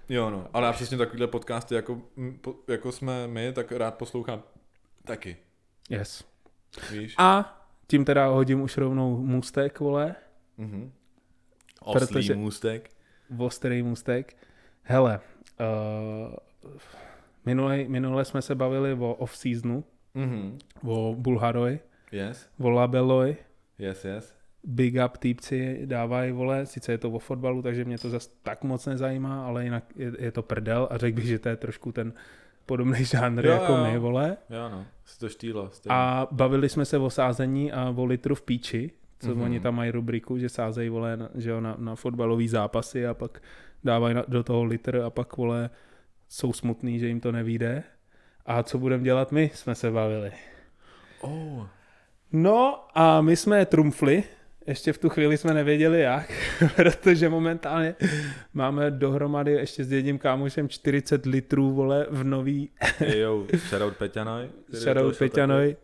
Jo, 0.09 0.30
no, 0.30 0.48
ale 0.53 0.66
já 0.66 0.72
přesně 0.72 0.96
takovýhle 0.98 1.26
podcasty, 1.26 1.74
jako, 1.74 2.03
jako 2.68 2.92
jsme 2.92 3.26
my, 3.28 3.53
tak 3.53 3.72
rád 3.72 3.94
poslouchám 3.94 4.42
taky, 5.05 5.36
Yes. 5.90 6.24
víš? 6.92 7.14
A 7.18 7.59
tím 7.86 8.05
teda 8.05 8.26
hodím 8.26 8.61
už 8.61 8.76
rovnou 8.76 9.16
můstek, 9.16 9.80
vole. 9.80 10.14
Mhm. 10.59 10.92
Oslý 11.80 12.07
Protože- 12.07 12.34
můstek. 12.34 12.90
Ostrý 13.38 13.82
můstek. 13.82 14.36
Hele, 14.82 15.20
uh, 16.30 16.34
minule, 17.46 17.84
minule 17.84 18.24
jsme 18.24 18.42
se 18.42 18.55
bavili 18.55 18.92
o 18.92 19.14
off-seasonu, 19.14 19.84
Mhm. 20.14 20.59
o 20.86 21.14
Bulharoj, 21.18 21.78
Yes, 22.12 22.48
o 22.61 22.70
Labeloj, 22.70 23.36
yes, 23.78 24.05
yes. 24.05 24.34
Big 24.64 24.94
up 25.06 25.16
týpci 25.16 25.82
dávají, 25.84 26.32
vole, 26.32 26.66
sice 26.66 26.92
je 26.92 26.98
to 26.98 27.10
o 27.10 27.18
fotbalu, 27.18 27.62
takže 27.62 27.84
mě 27.84 27.98
to 27.98 28.10
zas 28.10 28.26
tak 28.42 28.64
moc 28.64 28.86
nezajímá, 28.86 29.46
ale 29.46 29.64
jinak 29.64 29.84
je, 29.96 30.12
je 30.18 30.32
to 30.32 30.42
prdel 30.42 30.88
a 30.90 30.98
řekl 30.98 31.16
bych, 31.16 31.24
že 31.26 31.38
to 31.38 31.48
je 31.48 31.56
trošku 31.56 31.92
ten 31.92 32.12
podobný 32.66 33.04
žánr 33.04 33.46
Jo, 33.46 33.52
jako 33.52 33.72
jo. 33.72 33.84
my, 33.84 33.98
vole. 33.98 34.36
Jo, 34.50 34.68
no, 34.68 34.84
si 35.04 35.18
to 35.18 35.28
štýlo. 35.28 35.70
stejně. 35.72 35.94
A 35.96 36.28
bavili 36.30 36.68
jsme 36.68 36.84
se 36.84 36.98
o 36.98 37.10
sázení 37.10 37.72
a 37.72 37.94
o 37.96 38.04
litru 38.04 38.34
v 38.34 38.42
píči, 38.42 38.90
co 39.18 39.28
Mhm. 39.28 39.38
mm-hmm. 39.38 39.44
oni 39.44 39.60
tam 39.60 39.74
mají 39.76 39.90
rubriku, 39.90 40.38
že 40.38 40.48
sázejí 40.48 40.88
vole, 40.88 41.16
na, 41.16 41.28
že 41.34 41.50
jo, 41.50 41.60
na, 41.60 41.74
na 41.78 41.94
fotbalový 41.94 42.48
zápasy 42.48 43.06
a 43.06 43.14
pak 43.14 43.42
dávají 43.84 44.14
na, 44.14 44.24
do 44.28 44.42
toho 44.44 44.64
litr 44.64 44.96
a 45.06 45.10
pak 45.10 45.36
vole 45.36 45.70
jsou 46.28 46.52
smutný, 46.52 46.98
že 46.98 47.08
jim 47.08 47.20
to 47.20 47.32
nevíde. 47.32 47.82
A 48.46 48.62
co 48.62 48.78
budeme 48.78 49.04
dělat 49.04 49.32
my, 49.32 49.50
jsme 49.54 49.74
se 49.74 49.90
bavili. 49.90 50.32
Oh. 51.20 51.66
No 52.32 52.84
a 52.94 53.20
my 53.20 53.36
jsme 53.36 53.66
trumfli, 53.66 54.24
ještě 54.66 54.92
v 54.92 54.98
tu 54.98 55.08
chvíli 55.08 55.36
jsme 55.36 55.54
nevěděli 55.54 56.00
jak, 56.00 56.32
protože 56.76 57.28
momentálně 57.28 57.94
máme 58.54 58.90
dohromady 58.90 59.52
ještě 59.52 59.84
s 59.84 59.92
jedním 59.92 60.18
kámošem 60.18 60.68
40 60.68 61.26
litrů, 61.26 61.72
vole, 61.72 62.06
v 62.10 62.24
nový, 62.24 62.70
yo, 63.16 63.46
shoutout 63.68 63.96
Peťanoj. 63.96 64.48
shoutout 64.70 65.18
Peťanoj, 65.18 65.76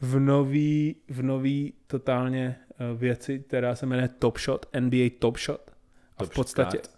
v 0.00 0.18
nový, 0.18 0.96
v 1.08 1.22
nový 1.22 1.74
totálně 1.86 2.56
eh, 2.70 2.96
věci, 2.96 3.44
která 3.46 3.74
se 3.74 3.86
jmenuje 3.86 4.08
Top 4.18 4.38
Shot, 4.38 4.66
NBA 4.80 5.06
Top 5.18 5.38
Shot. 5.38 5.70
A 6.16 6.24
Top 6.24 6.32
v 6.32 6.34
podstatě, 6.34 6.78
Shot. 6.78 6.90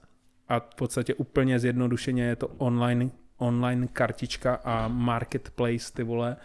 a 0.48 0.60
v 0.60 0.74
podstatě 0.74 1.14
úplně 1.14 1.58
zjednodušeně 1.58 2.24
je 2.24 2.36
to 2.36 2.48
online, 2.48 3.10
online 3.36 3.86
kartička 3.86 4.54
a 4.64 4.88
marketplace, 4.88 5.92
ty 5.94 6.02
vole, 6.02 6.36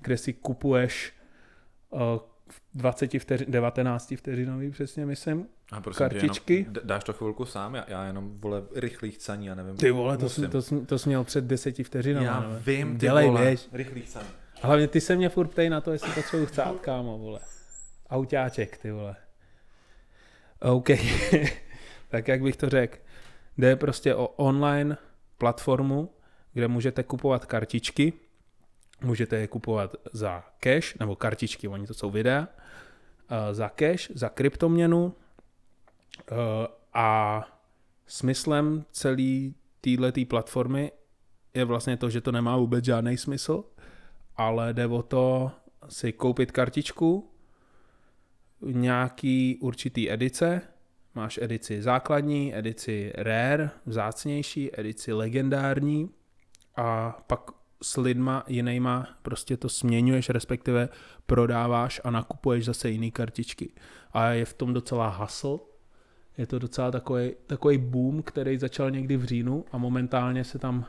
kde 0.00 0.16
si 0.16 0.32
kupuješ 0.32 1.12
uh, 1.90 2.00
20 2.74 3.18
vteřin, 3.18 3.46
19 3.50 4.14
vteřinový 4.16 4.70
přesně 4.70 5.06
myslím. 5.06 5.46
A 5.72 5.80
prosím 5.80 5.98
kartičky. 5.98 6.54
Jenom, 6.54 6.74
dáš 6.84 7.04
to 7.04 7.12
chvilku 7.12 7.44
sám, 7.44 7.74
já, 7.74 7.84
já 7.88 8.04
jenom, 8.04 8.40
vole, 8.40 8.62
rychlých 8.74 9.18
caní, 9.18 9.46
já 9.46 9.54
nevím. 9.54 9.76
Ty 9.76 9.90
vole, 9.90 10.18
to, 10.18 10.28
jsi, 10.28 10.48
to, 10.48 10.62
jsi, 10.62 10.86
to 10.86 10.98
jsi 10.98 11.08
měl 11.08 11.24
před 11.24 11.44
10 11.44 11.86
vteřinami. 11.86 12.26
Já 12.26 12.40
ne? 12.40 12.62
vím, 12.66 12.92
ty 12.92 13.06
Dělej, 13.06 13.26
vole. 13.26 13.40
běž. 13.40 13.68
Rychlých 13.72 14.08
caní. 14.08 14.28
Hlavně 14.62 14.88
ty 14.88 15.00
se 15.00 15.16
mě 15.16 15.28
furt 15.28 15.48
ptej 15.48 15.70
na 15.70 15.80
to, 15.80 15.92
jestli 15.92 16.12
potřebuji 16.12 16.46
chcát, 16.46 16.80
kámo, 16.80 17.18
vole. 17.18 17.40
Autáček, 18.10 18.76
ty 18.76 18.90
vole. 18.90 19.16
OK. 20.60 20.88
tak 22.08 22.28
jak 22.28 22.42
bych 22.42 22.56
to 22.56 22.68
řekl? 22.68 22.98
Jde 23.58 23.76
prostě 23.76 24.14
o 24.14 24.26
online 24.26 24.96
platformu, 25.38 26.10
kde 26.52 26.68
můžete 26.68 27.02
kupovat 27.02 27.46
kartičky. 27.46 28.12
Můžete 29.02 29.36
je 29.36 29.46
kupovat 29.46 29.96
za 30.12 30.44
cash, 30.60 30.94
nebo 31.00 31.16
kartičky, 31.16 31.68
oni 31.68 31.86
to 31.86 31.94
jsou 31.94 32.10
videa. 32.10 32.48
eh, 33.30 33.54
Za 33.54 33.68
cash, 33.68 34.10
za 34.14 34.28
kryptoměnu. 34.28 35.14
eh, 36.32 36.34
A 36.94 37.42
smyslem 38.06 38.84
celé 38.90 39.52
této 39.80 40.24
platformy 40.28 40.92
je 41.54 41.64
vlastně 41.64 41.96
to, 41.96 42.10
že 42.10 42.20
to 42.20 42.32
nemá 42.32 42.56
vůbec 42.56 42.84
žádný 42.84 43.16
smysl, 43.16 43.64
ale 44.36 44.74
jde 44.74 44.86
o 44.86 45.02
to 45.02 45.50
si 45.88 46.12
koupit 46.12 46.52
kartičku, 46.52 47.30
nějaký 48.60 49.58
určitý 49.60 50.10
edice, 50.12 50.62
máš 51.14 51.38
edici 51.42 51.82
základní, 51.82 52.56
edici 52.56 53.12
rare, 53.14 53.70
vzácnější, 53.86 54.80
edici 54.80 55.12
legendární 55.12 56.10
a 56.76 57.18
pak 57.26 57.50
s 57.82 57.96
lidma 57.96 58.44
jinýma 58.46 59.08
prostě 59.22 59.56
to 59.56 59.68
směňuješ, 59.68 60.28
respektive 60.28 60.88
prodáváš 61.26 62.00
a 62.04 62.10
nakupuješ 62.10 62.64
zase 62.64 62.90
jiný 62.90 63.10
kartičky. 63.10 63.72
A 64.12 64.28
je 64.28 64.44
v 64.44 64.54
tom 64.54 64.74
docela 64.74 65.08
hustle, 65.08 65.58
je 66.38 66.46
to 66.46 66.58
docela 66.58 66.90
takový, 66.90 67.32
takový 67.46 67.78
boom, 67.78 68.22
který 68.22 68.58
začal 68.58 68.90
někdy 68.90 69.16
v 69.16 69.24
říjnu 69.24 69.64
a 69.72 69.78
momentálně 69.78 70.44
se 70.44 70.58
tam 70.58 70.84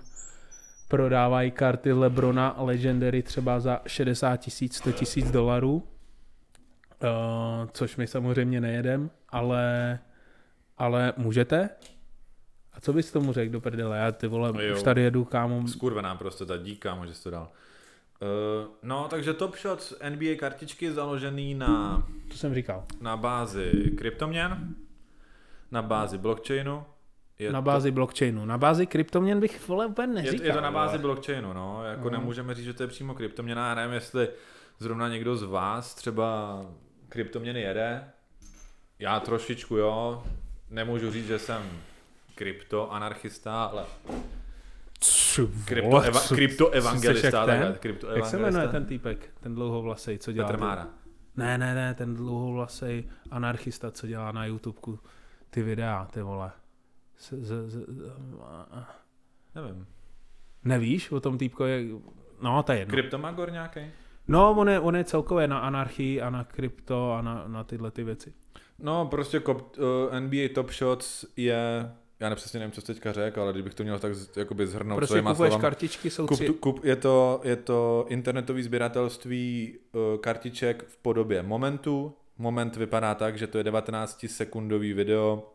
prodávají 0.88 1.52
karty 1.52 1.94
Lebrona 1.94 2.56
Legendary 2.58 3.24
třeba 3.24 3.60
za 3.60 3.82
60 3.88 4.38
tisíc, 4.38 4.76
100 4.76 4.92
tisíc 4.92 5.32
dolarů, 5.32 5.74
uh, 5.74 7.70
což 7.72 7.98
my 7.98 8.08
samozřejmě 8.08 8.62
nejedem, 8.62 9.10
ale, 9.30 10.00
ale 10.78 11.14
můžete? 11.18 11.70
A 12.74 12.80
co 12.82 12.94
bys 12.94 13.12
tomu 13.12 13.34
řekl 13.34 13.52
do 13.52 13.62
prdele? 13.62 13.98
Já 13.98 14.12
ty 14.12 14.28
vole, 14.28 14.66
Jo. 14.68 14.76
už 14.76 14.84
tady 14.84 15.02
jedu 15.02 15.26
kámo. 15.26 15.68
Skurvená 15.68 16.16
prostě 16.16 16.46
ta 16.46 16.58
díka, 16.58 17.00
že 17.06 17.14
jsi 17.14 17.24
to 17.24 17.30
dal. 17.30 17.50
Uh, 18.22 18.72
no, 18.84 19.08
takže 19.10 19.34
Top 19.34 19.56
Shot 19.58 19.94
NBA 20.10 20.36
kartičky 20.40 20.92
založený 20.92 21.54
na, 21.56 22.04
To 22.32 22.38
jsem 22.38 22.54
říkal. 22.54 22.84
na 23.02 23.18
bázi 23.18 23.72
kryptoměn, 23.98 24.76
na 25.72 25.82
bázi 25.82 26.18
blockchainu. 26.18 26.84
Je 27.40 27.52
na 27.52 27.62
bázi 27.62 27.92
blockchainu. 27.92 28.46
Na 28.46 28.58
bázi 28.58 28.86
kryptoměn 28.88 29.40
bych 29.40 29.68
vole 29.68 29.86
úplně 29.86 30.08
to, 30.08 30.14
neříkal. 30.14 30.40
je, 30.46 30.48
je 30.50 30.54
to 30.54 30.62
na 30.62 30.72
bázi 30.72 30.98
vole. 30.98 31.02
blockchainu, 31.02 31.54
no. 31.54 31.84
Jako 31.86 32.04
No. 32.04 32.10
nemůžeme 32.10 32.54
říct, 32.54 32.66
že 32.66 32.74
to 32.74 32.84
je 32.84 32.88
přímo 32.88 33.14
kryptoměna. 33.16 33.70
Já 33.70 33.76
nevím, 33.76 33.94
jestli 33.94 34.30
zrovna 34.80 35.10
někdo 35.10 35.36
z 35.36 35.44
vás 35.44 35.96
třeba 35.96 36.62
kryptoměny 37.10 37.62
jede. 37.62 38.04
Já 39.00 39.20
trošičku, 39.20 39.78
jo. 39.78 40.24
Nemůžu 40.70 41.12
říct, 41.12 41.28
že 41.28 41.40
jsem 41.40 41.62
kryptoanarchista, 42.36 43.64
ale 43.66 43.86
krypto, 45.66 46.02
eva, 46.02 46.20
krypto 46.28 46.70
evangelista. 46.70 47.54
jak 47.54 47.80
krypto 47.80 48.08
Jak 48.12 48.26
se 48.26 48.36
jmenuje 48.38 48.50
evangelista. 48.50 48.72
ten 48.72 48.86
týpek, 48.86 49.30
ten 49.40 49.56
dlouhovlasej, 49.56 50.18
co 50.18 50.32
dělá? 50.32 50.48
Petr 50.48 50.60
Mára. 50.60 50.88
Ne, 51.38 51.58
ne, 51.58 51.76
ne, 51.76 51.94
ten 51.94 52.16
dlouhovlasej 52.16 53.04
anarchista, 53.32 53.92
co 53.92 54.08
dělá 54.08 54.32
na 54.32 54.46
YouTubeku 54.46 55.00
ty 55.50 55.62
videa, 55.62 56.08
ty 56.14 56.22
vole. 56.22 56.52
Z, 57.18 57.34
z, 57.34 57.70
z, 57.70 57.86
Nevím. 59.56 59.88
nevíš 60.64 61.12
o 61.12 61.20
tom 61.20 61.38
týpkovi? 61.38 61.96
No, 62.42 62.64
to 62.64 62.72
je 62.72 62.80
jedno. 62.80 62.92
Kryptomagor 62.92 63.52
nějaký? 63.52 63.80
No, 64.28 64.52
on 64.52 64.70
je, 64.70 64.80
on 64.80 64.96
je 64.96 65.04
celkově 65.04 65.48
na 65.48 65.60
anarchii 65.60 66.22
a 66.22 66.30
na 66.30 66.44
krypto 66.44 67.14
a 67.14 67.22
na, 67.22 67.44
na 67.48 67.64
tyhle 67.64 67.92
ty 67.92 68.04
věci. 68.04 68.34
No, 68.80 69.06
prostě 69.06 69.40
kop, 69.40 69.78
uh, 69.78 70.20
NBA 70.20 70.48
Top 70.56 70.72
Shots 70.72 71.26
je, 71.38 71.92
já 72.22 72.30
nepřesně 72.30 72.60
nevím, 72.60 72.72
co 72.72 72.82
jsi 72.82 72.88
teďka 72.88 73.12
řekl, 73.12 73.42
ale 73.42 73.54
kdybych 73.54 73.74
to 73.74 73.84
měl 73.84 74.00
tak 74.00 74.12
jakoby 74.36 74.68
zhrnout 74.68 74.98
prostě 74.98 75.14
svýma 75.14 75.32
kupuješ 75.32 75.50
slovama. 75.52 75.62
kartičky, 75.62 76.10
jsou 76.10 76.28
Kup, 76.28 76.38
tři... 76.38 76.50
kup, 76.50 76.86
je, 76.86 76.96
to, 76.96 77.42
je 77.44 77.56
to 77.56 78.06
internetový 78.10 78.64
sběratelství 78.64 79.78
uh, 79.92 80.22
kartiček 80.22 80.84
v 80.88 80.98
podobě 80.98 81.44
momentu. 81.44 82.16
Moment 82.38 82.76
vypadá 82.76 83.16
tak, 83.16 83.38
že 83.38 83.48
to 83.48 83.58
je 83.58 83.64
19 83.64 84.26
sekundový 84.28 84.94
video 84.94 85.54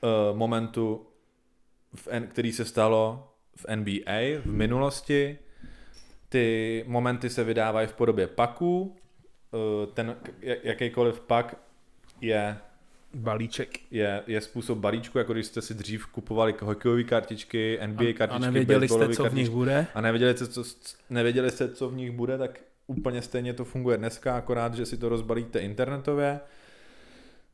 uh, 0.00 0.36
momentu, 0.38 1.06
v 1.94 2.08
N, 2.10 2.26
který 2.26 2.52
se 2.52 2.64
stalo 2.64 3.32
v 3.56 3.76
NBA 3.76 4.40
v 4.42 4.46
minulosti. 4.46 5.38
Ty 6.28 6.84
momenty 6.86 7.30
se 7.30 7.44
vydávají 7.44 7.86
v 7.88 7.92
podobě 7.92 8.26
paků. 8.26 8.96
Uh, 9.52 9.92
ten 9.94 10.16
jak- 10.40 10.64
jakýkoliv 10.64 11.20
pak 11.20 11.56
je 12.20 12.58
balíček. 13.16 13.78
je, 13.90 14.22
je 14.26 14.40
způsob 14.40 14.78
balíčku, 14.78 15.18
jako 15.18 15.32
když 15.32 15.46
jste 15.46 15.62
si 15.62 15.74
dřív 15.74 16.06
kupovali 16.06 16.54
hokejové 16.60 17.04
kartičky, 17.04 17.78
NBA 17.86 18.04
A, 18.04 18.12
kartičky, 18.12 18.46
a 18.46 18.50
nevěděli 18.50 18.88
jste, 18.88 18.98
co 18.98 19.04
v 19.06 19.08
nich 19.08 19.16
kartičky, 19.16 19.54
bude? 19.54 19.86
a 19.94 20.00
nevěděli 20.00 20.36
jste, 20.36 20.46
co, 20.46 20.64
nevěděli 21.10 21.50
jste, 21.50 21.68
co 21.68 21.88
v 21.88 21.94
nich 21.94 22.10
bude, 22.10 22.38
tak 22.38 22.60
úplně 22.86 23.22
stejně 23.22 23.52
to 23.52 23.64
funguje 23.64 23.98
dneska, 23.98 24.36
akorát, 24.36 24.74
že 24.74 24.86
si 24.86 24.96
to 24.96 25.08
rozbalíte 25.08 25.58
internetově. 25.58 26.40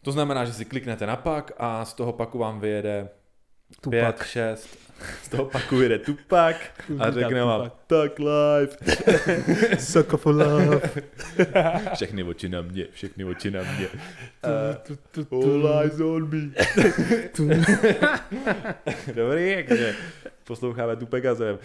To 0.03 0.13
znamená, 0.13 0.45
že 0.45 0.53
si 0.53 0.65
kliknete 0.65 1.07
na 1.07 1.17
pak 1.17 1.53
a 1.59 1.85
z 1.85 1.95
toho 1.95 2.13
paku 2.13 2.39
vám 2.39 2.61
vyjede 2.61 3.09
Tupak. 3.81 4.17
5, 4.17 4.27
6, 4.27 4.79
z 5.23 5.29
toho 5.29 5.45
paku 5.45 5.77
vyjede 5.77 5.99
Tupak 5.99 6.57
a 6.99 7.11
řekne 7.11 7.45
vám 7.45 7.71
tak 7.87 8.19
live. 8.19 8.77
Sucker 9.79 10.17
for 10.19 10.35
love. 10.35 10.81
Všechny 11.95 12.23
oči 12.23 12.49
na 12.49 12.63
mě, 12.63 12.87
všechny 12.93 13.25
oči 13.25 13.51
na 13.51 13.61
mě. 13.63 13.89
Tu, 14.87 14.97
tu, 15.13 15.25
tu, 15.25 15.43
All 15.43 15.79
eyes 15.83 16.01
on 16.01 16.29
me. 16.31 16.51
Dobrý, 19.15 19.51
jakože 19.51 19.95
posloucháme 20.45 20.97
Tupeka 20.97 21.35
zem. 21.35 21.59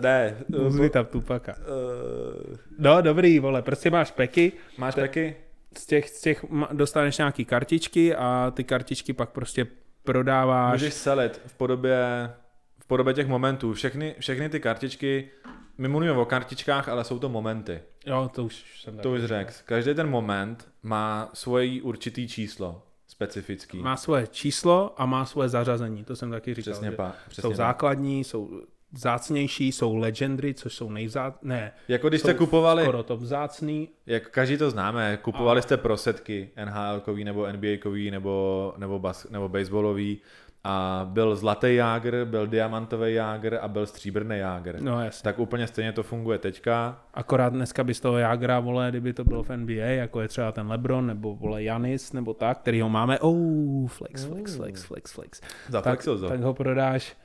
Ne, 0.00 0.36
Uzli 0.66 0.90
tam 0.90 1.06
Tupaka. 1.06 1.54
uh, 1.58 2.56
No 2.78 3.02
dobrý, 3.02 3.38
vole, 3.38 3.62
prostě 3.62 3.90
máš 3.90 4.10
peky, 4.10 4.52
máš 4.78 4.94
Te- 4.94 5.00
taky? 5.00 5.36
z 5.78 5.86
těch, 5.86 6.08
z 6.08 6.20
těch 6.20 6.44
dostaneš 6.72 7.18
nějaký 7.18 7.44
kartičky 7.44 8.14
a 8.14 8.52
ty 8.56 8.64
kartičky 8.64 9.12
pak 9.12 9.30
prostě 9.30 9.66
prodáváš... 10.04 10.72
Můžeš 10.72 10.94
selit 10.94 11.40
v 11.46 11.54
podobě, 11.54 12.30
v 12.78 12.86
podobě 12.86 13.14
těch 13.14 13.26
momentů. 13.26 13.72
Všechny, 13.72 14.14
všechny 14.18 14.48
ty 14.48 14.60
kartičky, 14.60 15.30
my 15.78 15.88
mluvíme 15.88 16.12
o 16.12 16.24
kartičkách, 16.24 16.88
ale 16.88 17.04
jsou 17.04 17.18
to 17.18 17.28
momenty. 17.28 17.82
Jo, 18.06 18.30
to 18.34 18.44
už 18.44 18.80
jsem 18.82 18.98
To 18.98 19.12
už 19.12 19.24
řekl. 19.24 19.52
Každý 19.64 19.94
ten 19.94 20.10
moment 20.10 20.68
má 20.82 21.30
svoje 21.34 21.82
určitý 21.82 22.28
číslo 22.28 22.82
specifický. 23.06 23.78
Má 23.78 23.96
svoje 23.96 24.26
číslo 24.26 25.00
a 25.00 25.06
má 25.06 25.24
svoje 25.24 25.48
zařazení, 25.48 26.04
to 26.04 26.16
jsem 26.16 26.30
taky 26.30 26.54
říkal. 26.54 26.72
Přesně, 26.72 26.90
pa, 26.90 27.14
přesně 27.28 27.42
jsou 27.42 27.48
tak. 27.48 27.56
základní, 27.56 28.24
jsou 28.24 28.62
zácnější, 28.92 29.72
jsou 29.72 29.96
legendary, 29.96 30.54
což 30.54 30.74
jsou 30.74 30.90
nejvzát... 30.90 31.42
Ne, 31.42 31.72
Jako 31.88 32.08
když 32.08 32.20
jste 32.20 32.34
kupovali, 32.34 32.82
skoro 32.82 33.02
to 33.02 33.16
vzácný. 33.16 33.88
jak 34.06 34.28
každý 34.30 34.56
to 34.56 34.70
známe, 34.70 35.18
kupovali 35.22 35.62
jste 35.62 35.76
prosetky 35.76 36.50
NHL-kový 36.64 37.24
nebo 37.24 37.42
NBA-kový 37.42 38.10
nebo, 38.10 38.74
nebo, 38.78 38.98
bas, 38.98 39.26
nebo 39.30 39.48
baseballový 39.48 40.18
a 40.64 41.06
byl 41.10 41.36
zlatý 41.36 41.74
jágr, 41.74 42.24
byl 42.24 42.46
diamantový 42.46 43.14
jágr 43.14 43.58
a 43.60 43.68
byl 43.68 43.86
stříbrný 43.86 44.38
jágr. 44.38 44.76
No 44.80 45.04
jasně. 45.04 45.24
Tak 45.24 45.38
úplně 45.38 45.66
stejně 45.66 45.92
to 45.92 46.02
funguje 46.02 46.38
teďka. 46.38 47.02
Akorát 47.14 47.52
dneska 47.52 47.84
by 47.84 47.94
z 47.94 48.00
toho 48.00 48.18
Jagra, 48.18 48.60
vole, 48.60 48.86
kdyby 48.90 49.12
to 49.12 49.24
bylo 49.24 49.42
v 49.42 49.56
NBA, 49.56 49.72
jako 49.84 50.20
je 50.20 50.28
třeba 50.28 50.52
ten 50.52 50.68
LeBron, 50.68 51.06
nebo 51.06 51.34
vole 51.34 51.62
Janis, 51.62 52.12
nebo 52.12 52.34
tak, 52.34 52.58
který 52.58 52.80
ho 52.80 52.88
máme, 52.88 53.18
oh, 53.18 53.88
flex, 53.88 54.24
flex, 54.24 54.56
flex, 54.56 54.84
flex, 54.84 55.12
flex. 55.12 55.40
Tak, 55.40 55.50
Zaflexil 55.68 56.18
to. 56.18 56.28
tak 56.28 56.40
ho 56.40 56.54
prodáš 56.54 57.16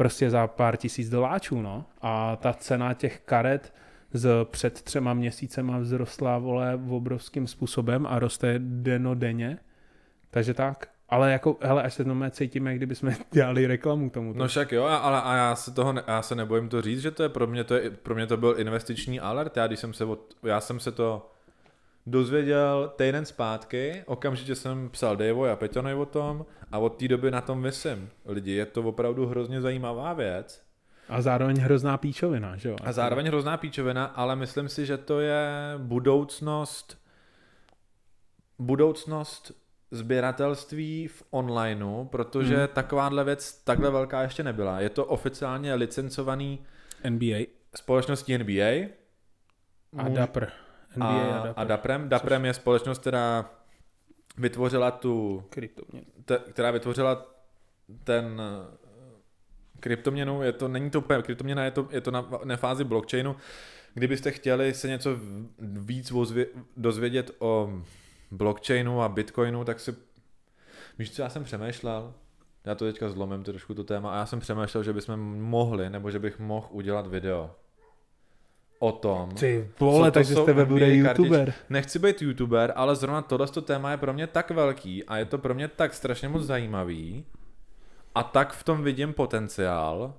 prostě 0.00 0.30
za 0.30 0.46
pár 0.46 0.76
tisíc 0.76 1.08
doláčů, 1.08 1.62
no. 1.62 1.84
A 2.02 2.36
ta 2.36 2.52
cena 2.52 2.94
těch 2.94 3.20
karet 3.24 3.74
z 4.12 4.44
před 4.44 4.82
třema 4.82 5.14
měsícema 5.14 5.80
vzrostla, 5.80 6.38
vole, 6.38 6.80
obrovským 6.88 7.46
způsobem 7.46 8.06
a 8.06 8.18
roste 8.18 8.54
denodenně. 8.58 9.58
Takže 10.30 10.54
tak. 10.54 10.88
Ale 11.08 11.32
jako, 11.32 11.56
hele, 11.60 11.82
až 11.82 11.94
se 11.94 12.04
to 12.04 12.16
cítíme, 12.30 12.74
kdyby 12.74 12.94
jsme 12.94 13.16
dělali 13.32 13.66
reklamu 13.66 14.10
tomu. 14.10 14.32
No 14.32 14.48
však 14.48 14.72
jo, 14.72 14.84
ale 14.84 15.22
a 15.22 15.36
já 15.36 15.56
se 15.56 15.70
toho 15.70 15.92
ne, 15.92 16.02
já 16.06 16.22
se 16.22 16.34
nebojím 16.34 16.68
to 16.68 16.82
říct, 16.82 17.00
že 17.00 17.10
to 17.10 17.22
je 17.22 17.28
pro 17.28 17.46
mě 17.46 17.64
to 17.64 17.74
je, 17.74 17.90
pro 17.90 18.14
mě 18.14 18.26
to 18.26 18.36
byl 18.36 18.54
investiční 18.58 19.20
alert. 19.20 19.56
Já 19.56 19.66
když 19.66 19.80
jsem 19.80 19.92
se 19.92 20.04
od, 20.04 20.34
já 20.42 20.60
jsem 20.60 20.80
se 20.80 20.92
to 20.92 21.30
dozvěděl 22.06 22.92
týden 22.96 23.24
zpátky, 23.24 24.02
okamžitě 24.06 24.54
jsem 24.54 24.88
psal 24.90 25.16
Daveovi 25.16 25.50
a 25.50 25.56
Peťanovi 25.56 25.94
o 25.94 26.06
tom 26.06 26.46
a 26.72 26.78
od 26.78 26.88
té 26.88 27.08
doby 27.08 27.30
na 27.30 27.40
tom 27.40 27.62
vysím. 27.62 28.08
Lidi, 28.26 28.52
je 28.52 28.66
to 28.66 28.82
opravdu 28.82 29.26
hrozně 29.26 29.60
zajímavá 29.60 30.12
věc. 30.12 30.62
A 31.08 31.22
zároveň 31.22 31.56
hrozná 31.60 31.96
píčovina, 31.98 32.56
že 32.56 32.68
jo? 32.68 32.76
A 32.84 32.92
zároveň 32.92 33.26
hrozná 33.26 33.56
píčovina, 33.56 34.04
ale 34.04 34.36
myslím 34.36 34.68
si, 34.68 34.86
že 34.86 34.96
to 34.98 35.20
je 35.20 35.48
budoucnost 35.78 36.98
budoucnost 38.58 39.52
sběratelství 39.90 41.08
v 41.08 41.22
onlineu, 41.30 42.04
protože 42.04 42.54
Hmm. 42.54 42.58
hmm. 42.64 42.74
takováhle 42.74 43.24
věc 43.24 43.52
takhle 43.64 43.90
velká 43.90 44.22
ještě 44.22 44.42
nebyla. 44.42 44.80
Je 44.80 44.88
to 44.90 45.04
oficiálně 45.04 45.74
licencovaný 45.74 46.58
NBA 47.08 47.36
společností 47.76 48.38
NBA 48.38 48.88
a 49.96 50.04
Můž- 50.08 50.12
Dapr. 50.12 50.44
NBA 50.96 51.06
a, 51.06 51.38
a, 51.40 51.44
Dapr. 51.44 51.60
a 51.60 51.64
Daprem. 51.64 52.08
Daprem 52.08 52.44
je 52.44 52.54
společnost, 52.54 52.98
která 52.98 53.50
vytvořila 54.38 54.90
tu, 54.90 55.44
Kryptoměny. 55.50 56.06
te, 56.24 56.38
která 56.38 56.70
vytvořila 56.70 57.26
ten 58.04 58.40
eh, 58.40 58.76
kryptoměnu, 59.80 60.42
je 60.42 60.52
to, 60.52 60.68
není 60.68 60.90
to 60.90 60.98
úplně 60.98 61.22
kryptoměna, 61.22 61.64
je 61.64 61.70
to, 61.70 61.88
je 61.90 62.00
to 62.00 62.10
na, 62.10 62.30
na 62.44 62.56
fázi 62.56 62.84
blockchainu. 62.84 63.36
Kdybyste 63.94 64.30
chtěli 64.30 64.74
se 64.74 64.88
něco 64.88 65.10
víc 65.58 66.12
ozvě, 66.12 66.46
dozvědět 66.76 67.30
o 67.38 67.82
blockchainu 68.30 69.02
a 69.02 69.08
bitcoinu, 69.08 69.64
tak 69.64 69.80
si, 69.80 69.94
víš 70.98 71.10
co, 71.10 71.22
já 71.22 71.28
jsem 71.28 71.44
přemýšlel, 71.44 72.14
já 72.64 72.74
to 72.74 72.84
teďka 72.84 73.08
zlomím 73.08 73.44
trošku 73.44 73.74
to 73.74 73.84
téma, 73.84 74.12
a 74.12 74.16
já 74.16 74.26
jsem 74.26 74.40
přemýšlel, 74.40 74.82
že 74.82 74.92
bychom 74.92 75.20
mohli, 75.42 75.90
nebo 75.90 76.10
že 76.10 76.18
bych 76.18 76.38
mohl 76.38 76.66
udělat 76.70 77.06
video 77.06 77.50
o 78.82 78.92
tom, 78.92 79.30
Ty 79.30 79.70
Co 79.78 79.84
vole, 79.84 80.10
to 80.10 80.14
takže 80.14 80.34
z 80.34 80.44
tebe 80.44 80.64
bude 80.64 80.90
youtuber. 80.90 81.54
Nechci 81.70 81.98
být 81.98 82.22
youtuber, 82.22 82.72
ale 82.76 82.96
zrovna 82.96 83.22
tohle 83.22 83.46
téma 83.46 83.90
je 83.90 83.96
pro 83.96 84.12
mě 84.12 84.26
tak 84.26 84.50
velký 84.50 85.04
a 85.04 85.16
je 85.16 85.24
to 85.24 85.38
pro 85.38 85.54
mě 85.54 85.68
tak 85.68 85.94
strašně 85.94 86.28
moc 86.28 86.42
zajímavý 86.42 87.24
a 88.14 88.22
tak 88.22 88.52
v 88.52 88.64
tom 88.64 88.82
vidím 88.82 89.12
potenciál, 89.12 90.14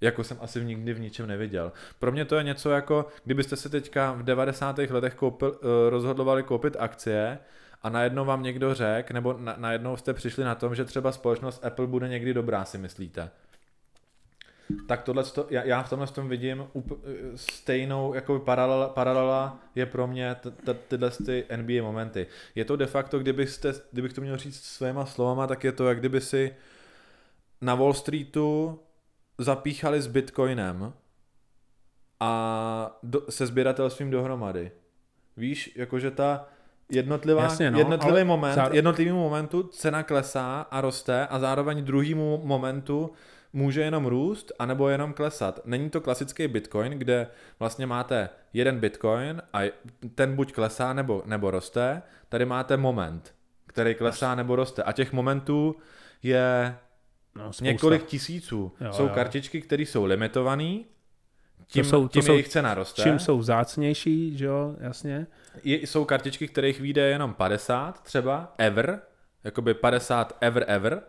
jako 0.00 0.24
jsem 0.24 0.36
asi 0.40 0.64
nikdy 0.64 0.94
v 0.94 1.00
ničem 1.00 1.26
neviděl. 1.26 1.72
Pro 1.98 2.12
mě 2.12 2.24
to 2.24 2.36
je 2.36 2.42
něco 2.42 2.70
jako, 2.70 3.06
kdybyste 3.24 3.56
se 3.56 3.68
teďka 3.68 4.12
v 4.12 4.22
90. 4.22 4.78
letech 4.78 5.14
koupil, 5.14 5.58
eh, 5.62 5.90
rozhodovali 5.90 6.42
koupit 6.42 6.76
akcie 6.78 7.38
a 7.82 7.88
najednou 7.88 8.24
vám 8.24 8.42
někdo 8.42 8.74
řekl, 8.74 9.14
nebo 9.14 9.36
na, 9.38 9.54
najednou 9.58 9.96
jste 9.96 10.14
přišli 10.14 10.44
na 10.44 10.54
tom, 10.54 10.74
že 10.74 10.84
třeba 10.84 11.12
společnost 11.12 11.64
Apple 11.64 11.86
bude 11.86 12.08
někdy 12.08 12.34
dobrá, 12.34 12.64
si 12.64 12.78
myslíte. 12.78 13.30
Tak 14.88 15.02
tohle, 15.02 15.24
já, 15.50 15.64
já 15.64 15.82
v 15.82 15.90
tomhle 15.90 16.06
tom 16.06 16.28
vidím 16.28 16.66
up, 16.72 16.92
stejnou 17.34 18.14
jako 18.14 18.38
paralela, 18.38 18.88
paralela 18.88 19.58
je 19.74 19.86
pro 19.86 20.06
mě 20.06 20.34
t, 20.34 20.50
t, 20.50 20.74
tyhle 20.74 21.10
ty 21.10 21.46
NBA 21.56 21.82
momenty. 21.82 22.26
Je 22.54 22.64
to 22.64 22.76
de 22.76 22.86
facto, 22.86 23.18
kdybyste, 23.18 23.72
kdybych 23.92 24.12
to 24.12 24.20
měl 24.20 24.36
říct 24.36 24.64
svýma 24.64 25.06
slovama, 25.06 25.46
tak 25.46 25.64
je 25.64 25.72
to, 25.72 25.88
jak 25.88 25.98
kdyby 25.98 26.20
si 26.20 26.54
na 27.60 27.74
Wall 27.74 27.94
Streetu 27.94 28.80
zapíchali 29.38 30.02
s 30.02 30.06
Bitcoinem 30.06 30.92
a 32.20 32.98
do, 33.02 33.22
se 33.28 33.46
sběratelstvím 33.46 34.10
dohromady. 34.10 34.70
Víš, 35.36 35.72
jakože 35.76 36.10
ta 36.10 36.48
jednotlivá, 36.88 37.42
Jasně, 37.42 37.70
no, 37.70 37.78
jednotlivý 37.78 38.24
moment, 38.24 38.56
záro- 38.56 38.74
jednotlivýmu 38.74 39.18
momentu 39.18 39.62
cena 39.62 40.02
klesá 40.02 40.60
a 40.70 40.80
roste 40.80 41.26
a 41.26 41.38
zároveň 41.38 41.84
druhýmu 41.84 42.40
momentu 42.44 43.10
může 43.52 43.80
jenom 43.80 44.06
růst 44.06 44.52
anebo 44.58 44.88
jenom 44.88 45.12
klesat. 45.12 45.60
Není 45.64 45.90
to 45.90 46.00
klasický 46.00 46.48
Bitcoin, 46.48 46.92
kde 46.92 47.26
vlastně 47.58 47.86
máte 47.86 48.28
jeden 48.52 48.78
Bitcoin 48.80 49.42
a 49.52 49.60
ten 50.14 50.36
buď 50.36 50.52
klesá 50.52 50.92
nebo, 50.92 51.22
nebo 51.26 51.50
roste. 51.50 52.02
Tady 52.28 52.44
máte 52.44 52.76
moment, 52.76 53.34
který 53.66 53.94
klesá 53.94 54.34
nebo 54.34 54.56
roste. 54.56 54.82
A 54.82 54.92
těch 54.92 55.12
momentů 55.12 55.76
je 56.22 56.76
No, 57.34 57.42
spousta. 57.42 57.64
několik 57.64 58.04
tisíců. 58.06 58.72
Jo, 58.80 58.92
jsou 58.92 59.02
jo. 59.02 59.08
kartičky, 59.14 59.60
které 59.62 59.82
jsou 59.82 60.04
limitované, 60.04 60.78
tím, 61.66 61.84
jsou- 61.84 62.02
to 62.02 62.12
tím 62.12 62.22
jsou- 62.22 62.32
jejich 62.32 62.48
cena 62.48 62.74
roste. 62.74 63.02
Čím 63.02 63.18
jsou 63.18 63.38
vzácnější, 63.38 64.36
že 64.36 64.44
jo, 64.46 64.76
jasně. 64.80 65.26
Je, 65.64 65.76
jsou 65.86 66.04
kartičky, 66.04 66.48
kterých 66.48 66.80
vyjde 66.80 67.02
jenom 67.08 67.34
50 67.34 68.02
třeba, 68.02 68.54
ever, 68.58 69.00
jakoby 69.44 69.74
50 69.74 70.36
ever 70.40 70.64
ever. 70.68 71.02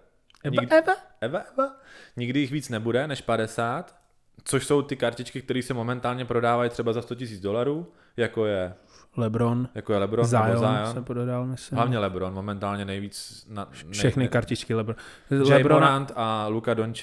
Nikdy- 0.52 0.68
Eva? 0.76 0.94
Eva, 1.22 1.40
Eva. 1.54 1.76
Nikdy 2.18 2.40
jich 2.40 2.52
víc 2.52 2.70
nebude 2.70 3.08
než 3.08 3.22
50, 3.22 3.96
což 4.44 4.66
jsou 4.66 4.82
ty 4.82 4.96
kartičky, 4.96 5.42
které 5.42 5.62
se 5.62 5.74
momentálně 5.74 6.26
prodávají 6.26 6.70
třeba 6.70 6.94
za 6.94 7.02
100 7.02 7.16
000 7.16 7.28
dolarů, 7.42 7.92
jako 8.18 8.46
je, 8.46 8.74
Lebron, 9.18 9.70
jako 9.76 9.94
je 9.94 10.00
LeBron 10.00 10.26
nebo 10.32 10.46
Zion, 10.46 10.58
Zion. 10.58 10.94
se 10.94 11.02
pododal, 11.02 11.46
myslím. 11.46 11.76
Hlavně 11.78 12.00
LeBron, 12.00 12.34
momentálně 12.34 12.86
nejvíc... 12.86 13.46
Na, 13.50 13.68
Všechny 13.92 14.28
kartičky 14.28 14.74
Lebron. 14.74 14.96
Lebrona, 15.30 15.80
Morant 15.80 16.12
a 16.16 16.48
Luka 16.48 16.72
m, 16.72 16.94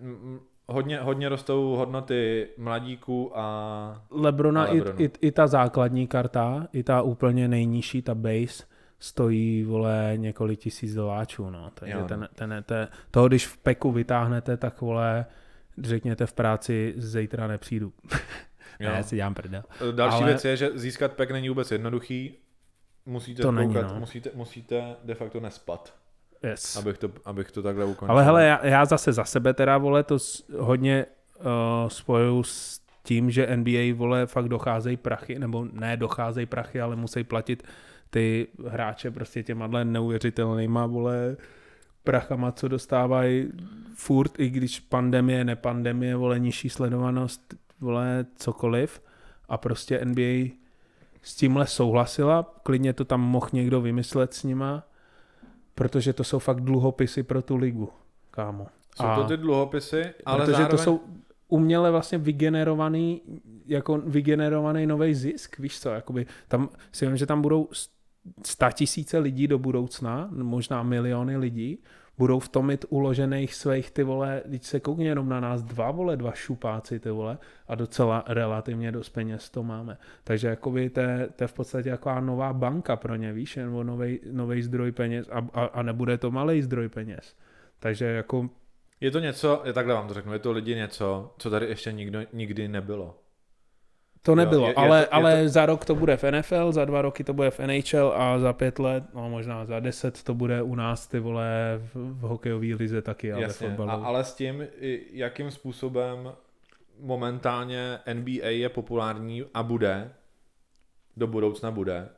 m, 0.00 0.40
hodně, 0.66 1.00
hodně 1.00 1.28
rostou 1.28 1.74
hodnoty 1.76 2.48
mladíků 2.58 3.38
a... 3.38 4.02
Lebrona 4.10 4.62
a 4.62 4.66
i, 4.66 4.82
i, 4.98 5.10
i, 5.20 5.32
ta 5.32 5.46
základní 5.46 6.06
karta, 6.06 6.66
i 6.72 6.82
ta 6.82 7.02
úplně 7.02 7.48
nejnižší, 7.48 8.02
ta 8.02 8.14
base, 8.14 8.64
stojí, 8.98 9.64
vole, 9.64 10.12
několik 10.16 10.60
tisíc 10.60 10.94
doláčů, 10.94 11.50
no. 11.50 11.70
Takže 11.74 11.94
Jo, 11.94 12.00
no. 12.00 12.06
ten, 12.08 12.28
ten, 12.34 12.64
ten, 12.66 12.88
toho, 13.10 13.28
když 13.28 13.46
v 13.46 13.56
peku 13.58 13.92
vytáhnete, 13.92 14.56
tak, 14.56 14.80
vole, 14.80 15.26
řekněte 15.82 16.26
v 16.26 16.32
práci, 16.32 16.94
zítra 16.96 17.46
nepřijdu. 17.46 17.92
Ne, 18.80 19.02
si 19.02 19.16
dělám 19.16 19.34
prdel. 19.34 19.62
Další 19.92 20.16
Ale- 20.16 20.26
věc 20.26 20.44
je, 20.44 20.56
že 20.56 20.70
získat 20.74 21.12
pek 21.12 21.30
není 21.30 21.48
vůbec 21.48 21.70
jednoduchý. 21.70 22.34
Musíte, 23.06 23.42
To 23.42 23.52
není, 23.52 23.74
koukat, 23.74 23.92
no. 23.92 24.00
musíte, 24.00 24.30
musíte 24.34 24.96
de 25.04 25.14
facto 25.14 25.40
nespat, 25.40 25.94
Yes. 26.42 26.76
abych 26.76 26.98
to, 26.98 27.10
abych 27.24 27.50
to 27.50 27.62
takhle 27.62 27.84
ukončil. 27.84 28.12
Ale 28.12 28.24
hele, 28.24 28.44
já, 28.44 28.66
já 28.66 28.84
zase 28.84 29.12
za 29.12 29.24
sebe 29.24 29.54
teda, 29.54 29.78
vole, 29.78 30.02
to 30.02 30.18
s, 30.18 30.44
hodně 30.58 31.06
uh, 31.38 31.44
spojuju 31.88 32.42
s 32.42 32.80
tím, 33.02 33.30
že 33.30 33.56
NBA, 33.56 33.94
vole, 33.94 34.26
fakt 34.26 34.48
docházejí 34.48 34.96
prachy, 34.96 35.38
nebo 35.38 35.66
ne 35.72 35.96
docházejí 35.96 36.46
prachy, 36.46 36.80
ale 36.80 36.96
musí 36.96 37.24
platit 37.24 37.62
ty 38.16 38.48
hráče 38.66 39.10
prostě 39.10 39.42
těma 39.42 39.66
dle 39.66 39.84
neuvěřitelnýma, 39.84 40.86
vole, 40.86 41.36
prachama, 42.04 42.52
co 42.52 42.68
dostávají 42.68 43.52
furt, 43.94 44.40
i 44.40 44.50
když 44.50 44.80
pandemie, 44.80 45.44
nepandemie, 45.44 46.16
vole, 46.16 46.38
nižší 46.38 46.68
sledovanost, 46.68 47.54
vole, 47.80 48.26
cokoliv. 48.36 49.02
A 49.48 49.58
prostě 49.58 50.04
NBA 50.04 50.50
s 51.22 51.34
tímhle 51.34 51.66
souhlasila, 51.66 52.54
klidně 52.62 52.92
to 52.92 53.04
tam 53.04 53.20
mohl 53.20 53.48
někdo 53.52 53.80
vymyslet 53.80 54.34
s 54.34 54.44
nima, 54.44 54.86
protože 55.74 56.12
to 56.12 56.24
jsou 56.24 56.38
fakt 56.38 56.60
dluhopisy 56.60 57.22
pro 57.22 57.42
tu 57.42 57.56
ligu, 57.56 57.88
kámo. 58.30 58.66
Jsou 58.94 59.06
to 59.16 59.24
ty 59.24 59.36
dluhopisy, 59.36 60.04
ale 60.26 60.38
protože 60.38 60.52
zároveň... 60.52 60.70
to 60.70 60.82
jsou 60.82 61.00
uměle 61.48 61.90
vlastně 61.90 62.18
vygenerovaný, 62.18 63.22
jako 63.66 63.98
vygenerovaný 63.98 64.86
nový 64.86 65.14
zisk, 65.14 65.58
víš 65.58 65.80
co, 65.80 65.88
jakoby 65.90 66.26
tam 66.48 66.68
si 66.92 67.06
vím, 67.06 67.16
že 67.16 67.26
tam 67.26 67.42
budou 67.42 67.68
tisíce 68.72 69.18
lidí 69.18 69.48
do 69.48 69.58
budoucna, 69.58 70.28
možná 70.30 70.82
miliony 70.82 71.36
lidí, 71.36 71.78
budou 72.18 72.38
v 72.38 72.48
tom 72.48 72.66
mít 72.66 72.84
uložených 72.88 73.54
svých 73.54 73.90
ty 73.90 74.02
vole, 74.02 74.42
teď 74.50 74.64
se 74.64 74.80
koukně 74.80 75.08
jenom 75.08 75.28
na 75.28 75.40
nás 75.40 75.62
dva 75.62 75.90
vole, 75.90 76.16
dva 76.16 76.32
šupáci 76.32 77.00
ty 77.00 77.10
vole 77.10 77.38
a 77.68 77.74
docela 77.74 78.24
relativně 78.28 78.92
dost 78.92 79.08
peněz 79.08 79.50
to 79.50 79.62
máme. 79.62 79.98
Takže 80.24 80.48
jakoby 80.48 80.90
to 80.90 81.00
je, 81.00 81.28
to 81.36 81.44
je 81.44 81.48
v 81.48 81.52
podstatě 81.52 81.88
jako 81.88 82.20
nová 82.20 82.52
banka 82.52 82.96
pro 82.96 83.16
ně, 83.16 83.32
víš, 83.32 83.56
nebo 83.56 83.84
nový 84.32 84.62
zdroj 84.62 84.92
peněz 84.92 85.28
a, 85.32 85.46
a, 85.52 85.64
a 85.64 85.82
nebude 85.82 86.18
to 86.18 86.30
malý 86.30 86.62
zdroj 86.62 86.88
peněz. 86.88 87.36
Takže 87.78 88.04
jako... 88.04 88.50
Je 89.00 89.10
to 89.10 89.18
něco, 89.18 89.62
je 89.64 89.72
takhle 89.72 89.94
vám 89.94 90.08
to 90.08 90.14
řeknu, 90.14 90.32
je 90.32 90.38
to 90.38 90.52
lidi 90.52 90.74
něco, 90.74 91.34
co 91.38 91.50
tady 91.50 91.66
ještě 91.66 91.92
nikdo, 91.92 92.18
nikdy 92.32 92.68
nebylo. 92.68 93.18
To 94.26 94.34
nebylo, 94.34 94.62
jo, 94.62 94.68
je, 94.68 94.74
ale, 94.74 94.98
je 94.98 95.06
to, 95.06 95.14
ale 95.14 95.32
je 95.32 95.42
to... 95.42 95.48
za 95.48 95.66
rok 95.66 95.84
to 95.84 95.94
bude 95.94 96.16
v 96.16 96.30
NFL, 96.30 96.72
za 96.72 96.84
dva 96.84 97.02
roky 97.02 97.24
to 97.24 97.34
bude 97.34 97.50
v 97.50 97.58
NHL 97.58 98.12
a 98.16 98.38
za 98.38 98.52
pět 98.52 98.78
let, 98.78 99.04
no 99.14 99.30
možná 99.30 99.64
za 99.64 99.80
deset 99.80 100.22
to 100.22 100.34
bude 100.34 100.62
u 100.62 100.74
nás 100.74 101.06
ty 101.06 101.20
vole 101.20 101.80
v, 101.94 101.94
v 101.94 102.20
hokejové 102.20 102.66
lize 102.66 103.02
taky, 103.02 103.32
ale 103.32 103.42
Jasně, 103.42 103.76
a, 103.86 103.92
ale 103.92 104.24
s 104.24 104.34
tím, 104.34 104.66
jakým 105.12 105.50
způsobem 105.50 106.32
momentálně 107.00 107.98
NBA 108.14 108.48
je 108.48 108.68
populární 108.68 109.44
a 109.54 109.62
bude, 109.62 110.10
do 111.16 111.26
budoucna 111.26 111.70
bude, 111.70 112.08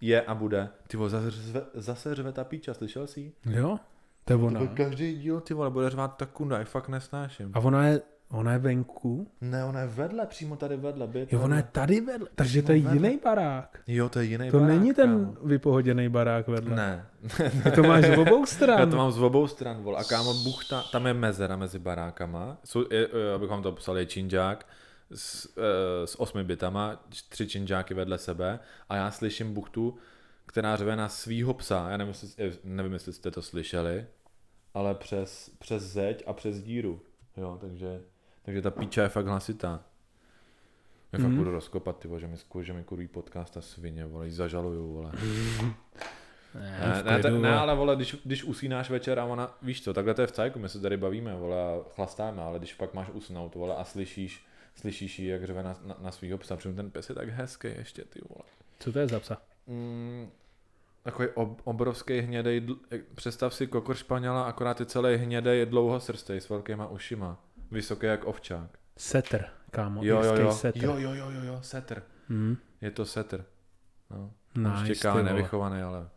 je 0.00 0.22
a 0.22 0.34
bude. 0.34 0.68
Ty 0.88 0.96
vole, 0.96 1.10
zase 1.10 1.30
řve, 1.30 1.62
zase 1.74 2.14
řve 2.14 2.32
ta 2.32 2.44
píča, 2.44 2.74
slyšel 2.74 3.06
jsi 3.06 3.32
Jo, 3.50 3.78
to 4.24 4.32
je 4.32 4.36
ona. 4.36 4.60
To 4.60 4.68
každý 4.68 5.18
díl, 5.18 5.40
ty 5.40 5.54
vole, 5.54 5.70
bude 5.70 5.90
řvát 5.90 6.16
tak 6.16 6.30
kunda, 6.30 6.64
fakt 6.64 6.88
nesnáším. 6.88 7.50
A 7.54 7.60
ona 7.60 7.86
je 7.86 8.00
Ona 8.32 8.52
je 8.52 8.58
venku? 8.58 9.28
Ne, 9.40 9.64
ona 9.64 9.80
je 9.80 9.86
vedle, 9.86 10.26
přímo 10.26 10.56
tady 10.56 10.76
vedle. 10.76 11.06
Byt, 11.06 11.32
jo, 11.32 11.40
ona 11.40 11.56
je 11.56 11.62
tady 11.62 12.00
vedle, 12.00 12.28
takže 12.34 12.62
to 12.62 12.72
je 12.72 12.80
vedle. 12.80 12.94
jiný 12.94 13.20
barák. 13.24 13.80
Jo, 13.86 14.08
to 14.08 14.18
je 14.18 14.24
jiný 14.24 14.50
to 14.50 14.58
barák. 14.58 14.72
To 14.72 14.78
není 14.78 14.94
ten 14.94 15.10
kámo. 15.10 15.46
vypohoděný 15.46 16.08
barák 16.08 16.48
vedle. 16.48 16.76
Ne. 16.76 17.06
Ty 17.62 17.70
to 17.70 17.82
máš 17.82 18.04
z 18.04 18.18
obou 18.18 18.46
stran. 18.46 18.78
Já 18.78 18.86
to 18.86 18.96
mám 18.96 19.12
z 19.12 19.22
obou 19.22 19.46
stran, 19.46 19.82
vol. 19.82 19.96
A 19.96 20.04
kámo, 20.04 20.34
buchta, 20.34 20.82
tam 20.92 21.06
je 21.06 21.14
mezera 21.14 21.56
mezi 21.56 21.78
barákama. 21.78 22.58
Jsou, 22.64 22.84
je, 22.90 23.08
abychom 23.34 23.62
to 23.62 23.72
psali, 23.72 24.06
činžák 24.06 24.66
s, 25.14 25.46
e, 25.56 26.06
s 26.06 26.20
osmi 26.20 26.44
bytama, 26.44 27.04
tři 27.28 27.46
činžáky 27.46 27.94
vedle 27.94 28.18
sebe 28.18 28.58
a 28.88 28.96
já 28.96 29.10
slyším 29.10 29.54
buchtu, 29.54 29.96
která 30.46 30.76
řve 30.76 30.96
na 30.96 31.08
svýho 31.08 31.54
psa. 31.54 31.86
Já 31.90 31.96
nevím, 31.96 32.14
jestli, 32.22 32.52
nevím, 32.64 32.92
jestli 32.92 33.12
jste 33.12 33.30
to 33.30 33.42
slyšeli, 33.42 34.06
ale 34.74 34.94
přes, 34.94 35.50
přes 35.58 35.82
zeď 35.82 36.22
a 36.26 36.32
přes 36.32 36.62
díru. 36.62 37.00
Jo, 37.36 37.58
takže 37.60 38.00
takže 38.42 38.62
ta 38.62 38.70
píča 38.70 39.02
je 39.02 39.08
fakt 39.08 39.26
hlasitá. 39.26 39.84
Já 41.12 41.18
mm. 41.18 41.24
fakt 41.24 41.30
mhm. 41.30 41.38
budu 41.38 41.50
rozkopat, 41.50 41.98
ty 41.98 42.08
že 42.18 42.26
mi, 42.26 42.36
že 42.60 42.72
mi 42.72 42.84
kurví 42.84 43.08
podcast 43.08 43.56
a 43.56 43.60
svině, 43.60 44.06
vole, 44.06 44.26
jí 44.26 44.32
zažaluju, 44.32 44.92
vole. 44.92 45.12
Ne, 46.54 47.02
ne, 47.04 47.18
ne, 47.22 47.38
ne, 47.38 47.58
ale 47.58 47.74
vole, 47.74 47.96
když, 47.96 48.16
když 48.24 48.44
usínáš 48.44 48.90
večer 48.90 49.18
a 49.18 49.24
ona, 49.24 49.58
víš 49.62 49.84
co, 49.84 49.94
takhle 49.94 50.14
to 50.14 50.20
je 50.20 50.26
v 50.26 50.32
cajku, 50.32 50.58
my 50.58 50.68
se 50.68 50.80
tady 50.80 50.96
bavíme, 50.96 51.34
vole, 51.34 51.56
a 51.62 51.82
chlastáme, 51.94 52.42
ale 52.42 52.58
když 52.58 52.74
pak 52.74 52.94
máš 52.94 53.08
usnout, 53.12 53.54
vole, 53.54 53.76
a 53.76 53.84
slyšíš, 53.84 54.46
slyšíš 54.74 55.18
jí, 55.18 55.26
jak 55.26 55.44
řve 55.44 55.62
na, 55.62 55.76
na, 55.84 55.96
na 56.00 56.10
svýho 56.10 56.38
psa, 56.38 56.56
protože 56.56 56.74
ten 56.74 56.90
pes 56.90 57.08
je 57.08 57.14
tak 57.14 57.28
hezký 57.28 57.68
ještě, 57.68 58.04
ty 58.04 58.20
vole. 58.28 58.48
Co 58.78 58.92
to 58.92 58.98
je 58.98 59.08
za 59.08 59.20
psa? 59.20 59.36
Mm, 59.66 60.30
takový 61.02 61.28
ob, 61.28 61.60
obrovský 61.64 62.20
hnědej, 62.20 62.66
představ 63.14 63.54
si 63.54 63.66
kokor 63.66 63.96
španěla, 63.96 64.42
akorát 64.42 64.80
je 64.80 64.86
celý 64.86 65.16
hnědej, 65.16 65.66
dlouhosrstej 65.66 66.40
s 66.40 66.48
velkýma 66.48 66.86
ušima. 66.86 67.38
Vysoký 67.72 68.06
jak 68.06 68.24
ovčák. 68.24 68.78
Setter, 68.96 69.50
kámo. 69.70 70.04
Jo, 70.04 70.22
jo, 70.22 70.36
jo. 70.36 70.52
Setter. 70.52 70.84
jo, 70.84 70.96
jo, 70.98 71.14
jo, 71.14 71.30
jo, 71.30 71.42
jo, 71.42 71.58
setter. 71.62 72.02
Hmm. 72.28 72.56
Je 72.80 72.90
to 72.90 73.04
setter. 73.04 73.44
No. 74.10 74.32
Nice, 74.56 74.88
Ještě 74.88 75.22
nevychovaný, 75.22 75.82
ale 75.82 76.08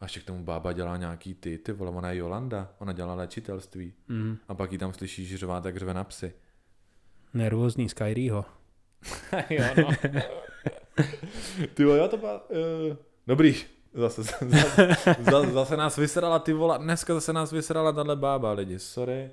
a 0.00 0.04
ještě 0.04 0.20
k 0.20 0.24
tomu 0.24 0.44
bába 0.44 0.72
dělá 0.72 0.96
nějaký 0.96 1.34
ty, 1.34 1.58
ty 1.58 1.72
vole, 1.72 1.90
ona 1.90 2.10
je 2.10 2.16
Jolanda, 2.16 2.68
ona 2.78 2.92
dělá 2.92 3.14
léčitelství. 3.14 3.92
Mm. 4.08 4.36
A 4.48 4.54
pak 4.54 4.72
jí 4.72 4.78
tam 4.78 4.92
slyšíš 4.92 5.34
řvát, 5.34 5.62
tak 5.62 5.76
řve 5.76 5.94
na 5.94 6.04
psy. 6.04 6.32
Nervózní 7.34 7.88
Skyryho. 7.88 8.44
jo, 9.50 9.64
no. 9.76 10.12
ty 11.74 11.84
vole, 11.84 11.98
já 11.98 12.08
to 12.08 12.16
byla, 12.16 12.50
uh, 12.50 12.96
dobrý, 13.26 13.56
zase, 13.94 14.22
zase, 14.22 14.96
zase, 15.20 15.52
zase 15.52 15.76
nás 15.76 15.96
vysrala 15.96 16.38
ty 16.38 16.52
vole, 16.52 16.78
dneska 16.78 17.14
zase 17.14 17.32
nás 17.32 17.52
vysrala 17.52 17.92
tahle 17.92 18.16
bába 18.16 18.52
lidi, 18.52 18.78
sorry. 18.78 19.30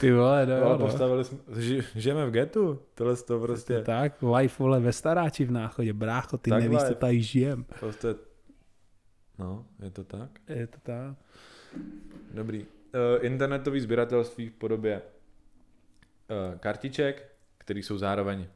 Ty 0.00 0.12
vole, 0.12 0.46
no, 0.46 0.68
no. 0.68 0.78
Postavili 0.78 1.24
jsme, 1.24 1.38
ži, 1.56 1.82
žijeme 1.94 2.26
v 2.26 2.30
getu, 2.30 2.82
tohle 2.94 3.16
to 3.16 3.40
prostě. 3.40 3.82
Tak, 3.82 4.22
life 4.22 4.62
vole 4.62 4.80
ve 4.80 4.92
staráči 4.92 5.44
v 5.44 5.50
náchodě, 5.50 5.92
brácho, 5.92 6.38
ty 6.38 6.50
tak 6.50 6.62
nevíš, 6.62 6.82
co 6.82 6.94
tady 6.94 7.22
žijem. 7.22 7.64
Prostě, 7.64 8.14
no, 9.38 9.66
je 9.82 9.90
to 9.90 10.04
tak? 10.04 10.30
Je 10.48 10.66
to 10.66 10.78
tak. 10.82 11.16
Dobrý. 12.34 12.60
Uh, 12.60 13.24
internetový 13.24 13.80
sběratelství 13.80 14.48
v 14.48 14.52
podobě 14.52 15.02
uh, 15.02 16.58
kartiček, 16.58 17.32
které 17.58 17.80
jsou 17.80 17.98
zároveň, 17.98 18.46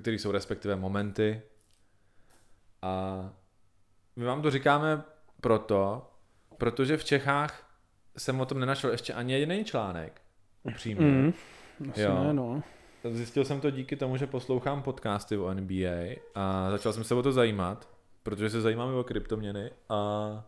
které 0.00 0.16
jsou 0.16 0.30
respektive 0.30 0.76
momenty. 0.76 1.42
A 2.82 3.30
my 4.16 4.24
vám 4.24 4.42
to 4.42 4.50
říkáme 4.50 5.02
proto, 5.40 6.10
protože 6.58 6.96
v 6.96 7.04
Čechách 7.04 7.65
jsem 8.18 8.40
o 8.40 8.46
tom 8.46 8.60
nenašel 8.60 8.90
ještě 8.90 9.12
ani 9.12 9.32
jediný 9.32 9.64
článek. 9.64 10.20
Upřímně. 10.62 11.06
Mm, 11.06 11.32
jo. 11.96 12.24
Ne, 12.24 12.32
no. 12.32 12.62
Zjistil 13.10 13.44
jsem 13.44 13.60
to 13.60 13.70
díky 13.70 13.96
tomu, 13.96 14.16
že 14.16 14.26
poslouchám 14.26 14.82
podcasty 14.82 15.36
o 15.36 15.54
NBA 15.54 16.16
a 16.34 16.70
začal 16.70 16.92
jsem 16.92 17.04
se 17.04 17.14
o 17.14 17.22
to 17.22 17.32
zajímat, 17.32 17.88
protože 18.22 18.50
se 18.50 18.60
zajímáme 18.60 18.92
o 18.92 19.04
kryptoměny 19.04 19.70
a, 19.88 20.44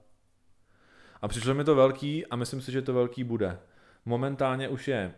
a 1.23 1.29
přišlo 1.29 1.55
mi 1.55 1.65
to 1.65 1.75
velký 1.75 2.27
a 2.27 2.37
myslím 2.37 2.61
si, 2.61 2.73
že 2.73 2.83
to 2.83 2.93
velký 2.93 3.25
bude. 3.25 3.59
Momentálně 4.05 4.69
už 4.69 4.89
je 4.89 5.15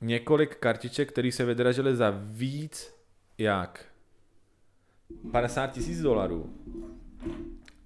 několik 0.00 0.56
kartiček, 0.56 1.12
které 1.12 1.32
se 1.32 1.44
vydražily 1.44 1.96
za 1.96 2.14
víc 2.24 2.94
jak 3.38 3.86
50 5.32 5.66
tisíc 5.66 6.00
dolarů. 6.00 6.54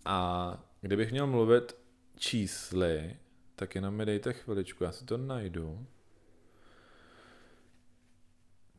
A 0.05 0.59
kdybych 0.81 1.11
měl 1.11 1.27
mluvit 1.27 1.77
čísly, 2.17 3.17
tak 3.59 3.75
jenom 3.75 3.95
mi 3.95 4.07
dejte 4.07 4.33
chviličku, 4.33 4.85
já 4.85 4.93
si 4.93 5.05
to 5.05 5.17
najdu. 5.17 5.87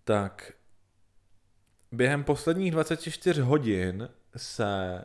Tak 0.04 0.54
během 1.92 2.24
posledních 2.24 2.72
24 2.72 3.42
hodin 3.42 4.10
se 4.38 5.02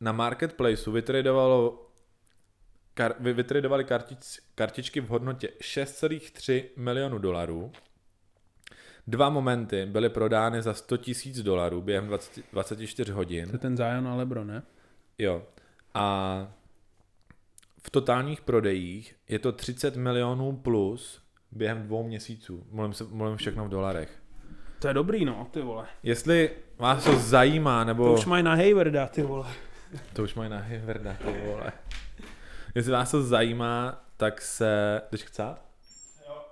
na 0.00 0.12
marketplaceu 0.12 0.92
vytradovalo 0.92 1.90
kar, 2.94 3.14
vytradovali 3.18 3.84
kartič, 3.84 4.40
kartičky 4.54 5.00
v 5.00 5.08
hodnotě 5.08 5.48
6,3 5.60 6.64
milionu 6.76 7.18
dolarů. 7.18 7.72
Dva 9.06 9.30
momenty 9.30 9.86
byly 9.86 10.08
prodány 10.08 10.62
za 10.62 10.74
100 10.74 10.96
tisíc 10.96 11.42
dolarů 11.42 11.82
během 11.82 12.06
20, 12.06 12.44
24 12.52 13.12
hodin. 13.12 13.48
To 13.48 13.54
je 13.54 13.58
ten 13.58 13.76
Zion 13.76 14.08
a 14.08 14.14
Lebron, 14.14 14.46
ne? 14.46 14.62
Jo. 15.18 15.46
A 15.94 16.54
v 17.82 17.90
totálních 17.90 18.40
prodejích 18.40 19.16
je 19.28 19.38
to 19.38 19.52
30 19.52 19.96
milionů 19.96 20.56
plus 20.56 21.22
během 21.50 21.82
dvou 21.82 22.02
měsíců. 22.02 22.66
Mluvím, 22.70 22.92
se, 22.92 23.04
mluvím 23.04 23.36
všechno 23.36 23.64
v 23.64 23.68
dolarech. 23.68 24.22
To 24.78 24.88
je 24.88 24.94
dobrý, 24.94 25.24
no, 25.24 25.48
ty 25.50 25.62
vole. 25.62 25.86
Jestli 26.02 26.50
vás 26.78 27.04
to 27.04 27.18
zajímá, 27.18 27.84
nebo... 27.84 28.04
To 28.04 28.12
už 28.12 28.26
mají 28.26 28.42
na 28.42 28.54
Haywarda, 28.54 29.06
ty 29.06 29.22
vole. 29.22 29.48
To 30.12 30.22
už 30.22 30.34
mají 30.34 30.50
na 30.50 30.58
Haywarda, 30.58 31.14
ty 31.14 31.40
vole. 31.46 31.72
Jestli 32.74 32.92
vás 32.92 33.10
to 33.10 33.22
zajímá, 33.22 34.04
tak 34.16 34.40
se... 34.40 35.02
Jdeš 35.12 35.22
chcát? 35.22 35.64
Jo. 36.28 36.44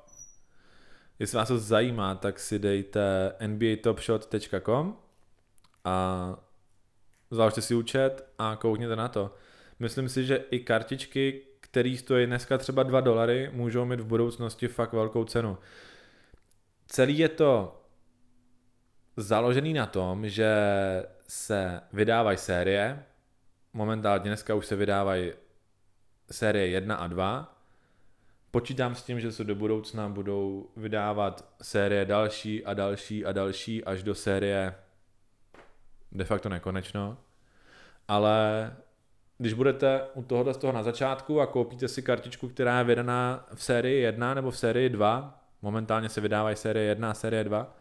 Jestli 1.19 1.39
vás 1.39 1.49
to 1.49 1.59
zajímá, 1.59 2.15
tak 2.15 2.39
si 2.39 2.59
dejte 2.59 3.33
nbatopshot.com 3.47 4.97
a 5.85 6.37
založte 7.31 7.63
si 7.63 7.75
účet 7.75 8.33
a 8.39 8.57
koukněte 8.57 8.97
na 8.97 9.09
to. 9.09 9.35
Myslím 9.81 10.09
si, 10.09 10.25
že 10.25 10.45
i 10.51 10.59
kartičky, 10.61 11.43
které 11.61 11.97
stojí 11.99 12.27
dneska 12.27 12.59
třeba 12.59 12.83
2 12.83 13.01
dolary, 13.01 13.51
můžou 13.53 13.85
mít 13.85 14.01
v 14.01 14.07
budoucnosti 14.07 14.69
fakt 14.69 14.93
velkou 14.93 15.25
cenu. 15.25 15.59
Celý 16.87 17.19
je 17.19 17.29
to 17.29 17.83
založený 19.17 19.73
na 19.73 19.87
tom, 19.87 20.29
že 20.29 20.55
se 21.29 21.81
vydávají 21.93 22.39
série, 22.39 23.05
momentálně 23.73 24.25
dneska 24.25 24.55
už 24.55 24.67
se 24.67 24.77
vydávají 24.77 25.33
série 26.31 26.67
1 26.67 26.97
a 26.97 27.07
2, 27.07 27.61
Počítám 28.53 28.95
s 28.95 29.03
tím, 29.03 29.21
že 29.21 29.33
se 29.33 29.45
do 29.45 29.55
budoucna 29.55 30.09
budou 30.09 30.71
vydávat 30.77 31.55
série 31.63 32.05
další 32.05 32.65
a 32.65 32.75
další 32.75 33.25
a 33.25 33.33
další 33.33 33.85
až 33.85 34.03
do 34.03 34.15
série 34.15 34.75
de 36.13 36.25
facto 36.25 36.49
nekonečno. 36.49 37.19
Ale 38.09 38.77
když 39.41 39.53
budete 39.53 40.03
u 40.15 40.23
tohohle 40.23 40.55
z 40.55 40.57
toho 40.57 40.73
na 40.73 40.83
začátku 40.83 41.41
a 41.41 41.47
koupíte 41.47 41.89
si 41.89 42.03
kartičku, 42.03 42.49
která 42.49 42.79
je 42.79 42.85
vydaná 42.85 43.47
v 43.55 43.63
sérii 43.63 44.03
1 44.03 44.35
nebo 44.35 44.51
v 44.51 44.59
sérii 44.59 44.89
2, 44.89 45.45
momentálně 45.63 46.09
se 46.09 46.21
vydávají 46.21 46.57
série 46.57 46.87
1 46.87 47.11
a 47.11 47.15
série 47.15 47.45
2, 47.45 47.77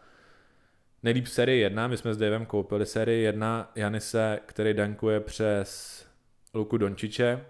nejlíp 1.04 1.28
série 1.28 1.58
1, 1.58 1.88
my 1.88 1.98
jsme 1.98 2.14
s 2.14 2.18
Davem 2.18 2.46
koupili 2.46 2.86
série 2.86 3.18
1 3.18 3.72
Janise, 3.76 4.40
který 4.46 4.74
dankuje 4.74 5.20
přes 5.20 6.06
Luku 6.54 6.78
Dončiče, 6.78 7.46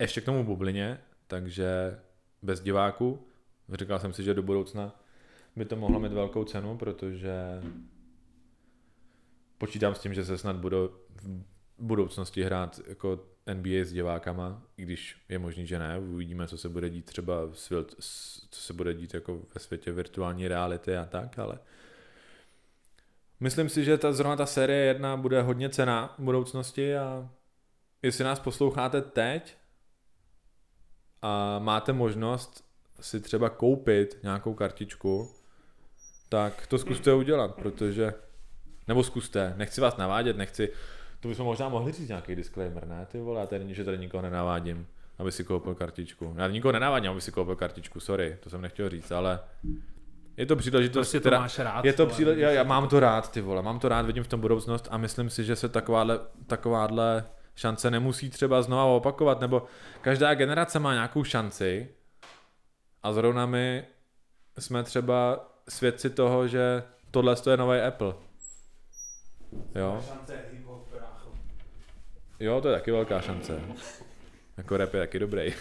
ještě 0.00 0.20
k 0.20 0.24
tomu 0.24 0.44
bublině, 0.44 0.98
takže 1.26 1.98
bez 2.42 2.60
diváků. 2.60 3.26
Říkal 3.72 3.98
jsem 3.98 4.12
si, 4.12 4.22
že 4.22 4.34
do 4.34 4.42
budoucna 4.42 5.00
by 5.56 5.64
to 5.64 5.76
mohlo 5.76 6.00
mít 6.00 6.12
velkou 6.12 6.44
cenu, 6.44 6.76
protože 6.76 7.62
počítám 9.58 9.94
s 9.94 9.98
tím, 9.98 10.14
že 10.14 10.24
se 10.24 10.38
snad 10.38 10.56
budou 10.56 10.90
budoucnosti 11.82 12.42
hrát 12.42 12.80
jako 12.86 13.20
NBA 13.54 13.84
s 13.84 13.92
divákama, 13.92 14.62
i 14.76 14.82
když 14.82 15.16
je 15.28 15.38
možný, 15.38 15.66
že 15.66 15.78
ne. 15.78 15.98
Uvidíme, 15.98 16.46
co 16.46 16.58
se 16.58 16.68
bude 16.68 16.90
dít 16.90 17.04
třeba 17.04 17.34
svět, 17.52 17.94
co 18.50 18.60
se 18.60 18.72
bude 18.72 18.94
dít 18.94 19.14
jako 19.14 19.40
ve 19.54 19.60
světě 19.60 19.92
virtuální 19.92 20.48
reality 20.48 20.96
a 20.96 21.04
tak, 21.04 21.38
ale 21.38 21.58
myslím 23.40 23.68
si, 23.68 23.84
že 23.84 23.98
ta, 23.98 24.12
zrovna 24.12 24.36
ta 24.36 24.46
série 24.46 24.84
jedna 24.84 25.16
bude 25.16 25.42
hodně 25.42 25.68
cená 25.68 26.14
v 26.18 26.22
budoucnosti 26.22 26.96
a 26.96 27.30
jestli 28.02 28.24
nás 28.24 28.40
posloucháte 28.40 29.02
teď 29.02 29.56
a 31.22 31.58
máte 31.58 31.92
možnost 31.92 32.64
si 33.00 33.20
třeba 33.20 33.48
koupit 33.48 34.18
nějakou 34.22 34.54
kartičku, 34.54 35.34
tak 36.28 36.66
to 36.66 36.78
zkuste 36.78 37.14
udělat, 37.14 37.54
protože 37.54 38.14
nebo 38.88 39.02
zkuste, 39.02 39.54
nechci 39.56 39.80
vás 39.80 39.96
navádět, 39.96 40.36
nechci, 40.36 40.72
to 41.22 41.28
bychom 41.28 41.46
možná 41.46 41.68
mohli 41.68 41.92
říct 41.92 42.08
nějaký 42.08 42.34
disclaimer, 42.34 42.86
ne? 42.86 43.06
Ty 43.06 43.20
vole, 43.20 43.40
já 43.40 43.46
tady, 43.46 43.74
že 43.74 43.84
tady 43.84 43.98
nikoho 43.98 44.22
nenavádím, 44.22 44.86
aby 45.18 45.32
si 45.32 45.44
koupil 45.44 45.74
kartičku. 45.74 46.34
Já 46.38 46.48
nikoho 46.48 46.72
nenavádím, 46.72 47.10
aby 47.10 47.20
si 47.20 47.32
koupil 47.32 47.56
kartičku, 47.56 48.00
sorry, 48.00 48.36
to 48.40 48.50
jsem 48.50 48.60
nechtěl 48.60 48.88
říct, 48.88 49.12
ale 49.12 49.40
je 50.36 50.46
to 50.46 50.56
příležitost, 50.56 51.06
Prostě 51.06 51.20
to 51.20 51.22
která, 51.22 51.38
máš 51.38 51.58
rád. 51.58 51.84
je 51.84 51.92
to 51.92 52.04
vole, 52.04 52.14
příle, 52.14 52.38
já, 52.38 52.50
já, 52.50 52.62
mám 52.62 52.88
to 52.88 53.00
rád, 53.00 53.32
ty 53.32 53.40
vole, 53.40 53.62
mám 53.62 53.78
to 53.78 53.88
rád, 53.88 54.06
vidím 54.06 54.22
v 54.24 54.28
tom 54.28 54.40
budoucnost 54.40 54.88
a 54.90 54.96
myslím 54.96 55.30
si, 55.30 55.44
že 55.44 55.56
se 55.56 55.68
takováhle, 55.68 56.20
takováhle 56.46 57.24
šance 57.54 57.90
nemusí 57.90 58.30
třeba 58.30 58.62
znova 58.62 58.84
opakovat, 58.84 59.40
nebo 59.40 59.62
každá 60.00 60.34
generace 60.34 60.78
má 60.78 60.92
nějakou 60.92 61.24
šanci 61.24 61.88
a 63.02 63.12
zrovna 63.12 63.46
my 63.46 63.84
jsme 64.58 64.82
třeba 64.82 65.48
svědci 65.68 66.10
toho, 66.10 66.48
že 66.48 66.82
tohle 67.10 67.36
je 67.50 67.56
nový 67.56 67.80
Apple. 67.80 68.14
Jo, 69.74 70.04
jo, 72.44 72.60
to 72.60 72.68
je 72.68 72.74
taky 72.74 72.90
velká 72.90 73.20
šance. 73.20 73.60
Jako 74.56 74.76
rap 74.76 74.94
je 74.94 75.00
taky 75.00 75.18
dobrý. 75.18 75.54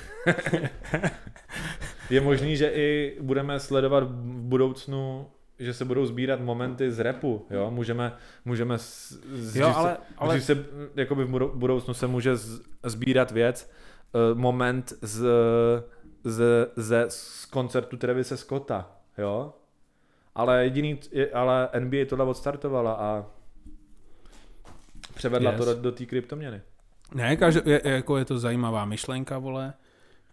je 2.10 2.22
možný, 2.22 2.58
že 2.58 2.68
i 2.70 3.18
budeme 3.22 3.60
sledovat 3.60 4.04
v 4.04 4.12
budoucnu, 4.42 5.28
že 5.60 5.74
se 5.74 5.86
budou 5.86 6.06
sbírat 6.06 6.40
momenty 6.42 6.92
z 6.92 7.00
repu, 7.00 7.46
jo, 7.50 7.72
můžeme, 7.72 8.14
můžeme 8.46 8.78
z, 8.78 9.12
z, 9.32 9.56
Jo, 9.56 9.74
ale- 9.76 9.92
se, 9.92 9.98
ale- 10.18 10.42
se, 10.42 10.66
jakoby 10.96 11.24
v 11.24 11.28
budou- 11.30 11.52
budoucnu 11.56 11.94
se 11.94 12.08
může 12.08 12.36
z, 12.36 12.62
sbírat 12.84 13.32
věc, 13.32 13.72
uh, 14.32 14.38
moment 14.40 14.94
z, 15.02 15.26
z, 16.24 16.44
ze, 16.76 17.06
z 17.10 17.46
koncertu 17.46 17.98
Travise 17.98 18.38
Scotta, 18.38 18.92
jo, 19.18 19.54
ale 20.36 20.64
jediný, 20.64 21.00
je- 21.12 21.32
ale 21.32 21.70
NBA 21.80 22.06
tohle 22.10 22.26
odstartovala 22.26 22.94
a 22.94 23.26
převedla 25.14 25.52
Yes. 25.52 25.60
to 25.60 25.66
do, 25.66 25.82
do 25.82 25.92
té 25.92 26.06
kryptoměny. 26.06 26.62
Ne, 27.16 27.38
každý, 27.38 27.62
je, 27.66 27.82
jako 27.84 28.18
je 28.18 28.26
to 28.26 28.39
zajímavá 28.39 28.86
myšlenka, 28.86 29.38
vole, 29.38 29.74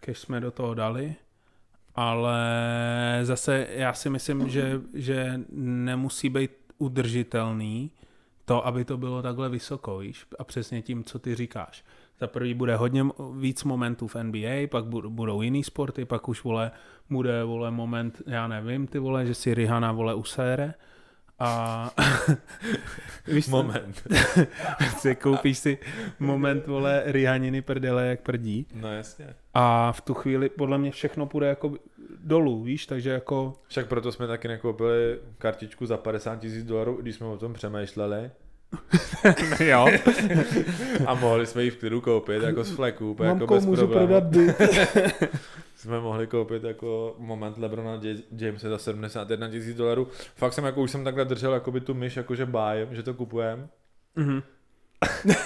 když 0.05 0.19
jsme 0.19 0.39
do 0.39 0.51
toho 0.51 0.73
dali, 0.73 1.15
ale 1.95 2.39
zase 3.23 3.67
já 3.71 3.93
si 3.93 4.09
myslím, 4.09 4.49
že, 4.49 4.81
že 4.93 5.39
nemusí 5.51 6.29
být 6.29 6.51
udržitelný 6.77 7.91
to, 8.45 8.67
aby 8.67 8.85
to 8.85 8.97
bylo 8.97 9.21
takhle 9.21 9.49
vysoko, 9.49 9.97
víš, 9.97 10.25
a 10.39 10.43
přesně 10.43 10.81
tím, 10.81 11.03
co 11.03 11.19
ty 11.19 11.35
říkáš. 11.35 11.83
Za 12.19 12.27
prvý 12.27 12.53
bude 12.53 12.75
hodně 12.75 13.05
víc 13.39 13.63
momentů 13.63 14.07
v 14.07 14.15
NBA, 14.15 14.67
pak 14.71 14.85
bu- 14.85 15.09
budou 15.09 15.41
jiný 15.41 15.63
sporty, 15.63 16.05
pak 16.05 16.29
už, 16.29 16.43
vole, 16.43 16.71
bude, 17.09 17.43
vole, 17.43 17.71
moment, 17.71 18.21
já 18.27 18.47
nevím, 18.47 18.87
ty 18.87 18.99
vole, 18.99 19.25
že 19.25 19.35
si 19.35 19.53
Rihanna, 19.53 19.91
vole, 19.91 20.15
usére 20.15 20.73
a 21.39 21.91
víš? 23.27 23.47
Moment. 23.47 24.03
si 24.97 25.15
koupíš 25.15 25.57
si 25.57 25.77
moment, 26.19 26.67
vole, 26.67 27.03
Rihaniny 27.05 27.61
prdele, 27.61 28.07
jak 28.07 28.21
prdí. 28.21 28.67
No 28.73 28.93
jasně. 28.93 29.27
A 29.53 29.91
v 29.91 30.01
tu 30.01 30.13
chvíli 30.13 30.49
podle 30.49 30.77
mě 30.77 30.91
všechno 30.91 31.25
půjde 31.25 31.47
jako 31.47 31.73
dolů, 32.23 32.63
víš, 32.63 32.85
takže 32.85 33.09
jako, 33.09 33.53
Však 33.67 33.87
proto 33.87 34.11
jsme 34.11 34.27
taky 34.27 34.47
nekoupili 34.47 35.19
kartičku 35.37 35.85
za 35.85 35.97
50 35.97 36.39
tisíc 36.39 36.63
dolarů, 36.65 36.97
když 37.01 37.15
jsme 37.15 37.27
o 37.27 37.37
tom 37.37 37.53
přemýšleli. 37.53 38.31
jo, 39.59 39.87
A 41.05 41.13
mohli 41.13 41.45
jsme 41.45 41.63
ji 41.63 41.69
v 41.69 41.77
klidu 41.77 42.01
koupit 42.01 42.43
jako 42.43 42.63
z 42.63 42.71
fleku, 42.75 43.11
úplně 43.11 43.27
jako 43.29 43.39
mamko, 43.39 43.53
bez 43.55 43.65
můžu 43.65 43.87
problému. 43.87 44.07
prodat 44.07 44.23
byt. 44.23 44.55
Jsme 45.79 45.99
mohli 45.99 46.27
koupit 46.27 46.63
jako 46.63 47.15
moment 47.17 47.57
Lebrona 47.57 47.99
J- 48.01 48.23
Jamese 48.37 48.69
za 48.69 48.77
71 48.77 49.49
tisíc 49.49 49.77
dolarů. 49.77 50.07
Fakt 50.35 50.53
jsem 50.53 50.65
jako 50.65 50.81
už 50.81 50.91
jsem 50.91 51.03
takhle 51.03 51.25
držel 51.25 51.53
jakoby 51.53 51.81
tu 51.81 51.93
myš, 51.93 52.17
jakože 52.17 52.45
bájem, 52.45 52.95
že 52.95 53.03
to 53.03 53.13
kupujem. 53.13 53.69
Mhm. 54.15 54.41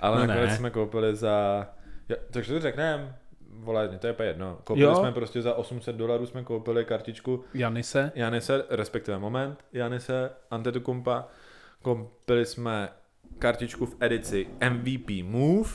Ale 0.00 0.20
No 0.20 0.26
nakonec 0.26 0.50
ne. 0.50 0.56
jsme 0.56 0.70
koupili 0.70 1.16
za... 1.16 1.66
Ja, 2.08 2.16
takže 2.30 2.52
to 2.54 2.60
řekneme, 2.60 3.16
vole, 3.50 3.88
to 3.98 4.06
je 4.06 4.14
jedno. 4.22 4.58
Koupili 4.64 4.86
Jo. 4.86 4.94
jsme 4.94 5.12
prostě 5.12 5.42
za 5.42 5.54
800 5.54 5.96
dolarů 5.96 6.26
jsme 6.26 6.44
koupili 6.44 6.84
kartičku 6.84 7.44
Janise, 7.54 8.12
Janise, 8.14 8.64
respektive 8.70 9.18
moment, 9.18 9.64
Janise 9.72 10.30
Antetokumpa, 10.50 11.28
koupili 11.82 12.46
jsme 12.46 12.88
kartičku 13.38 13.86
v 13.86 13.96
edici 14.00 14.46
MVP 14.70 15.10
Move, 15.22 15.70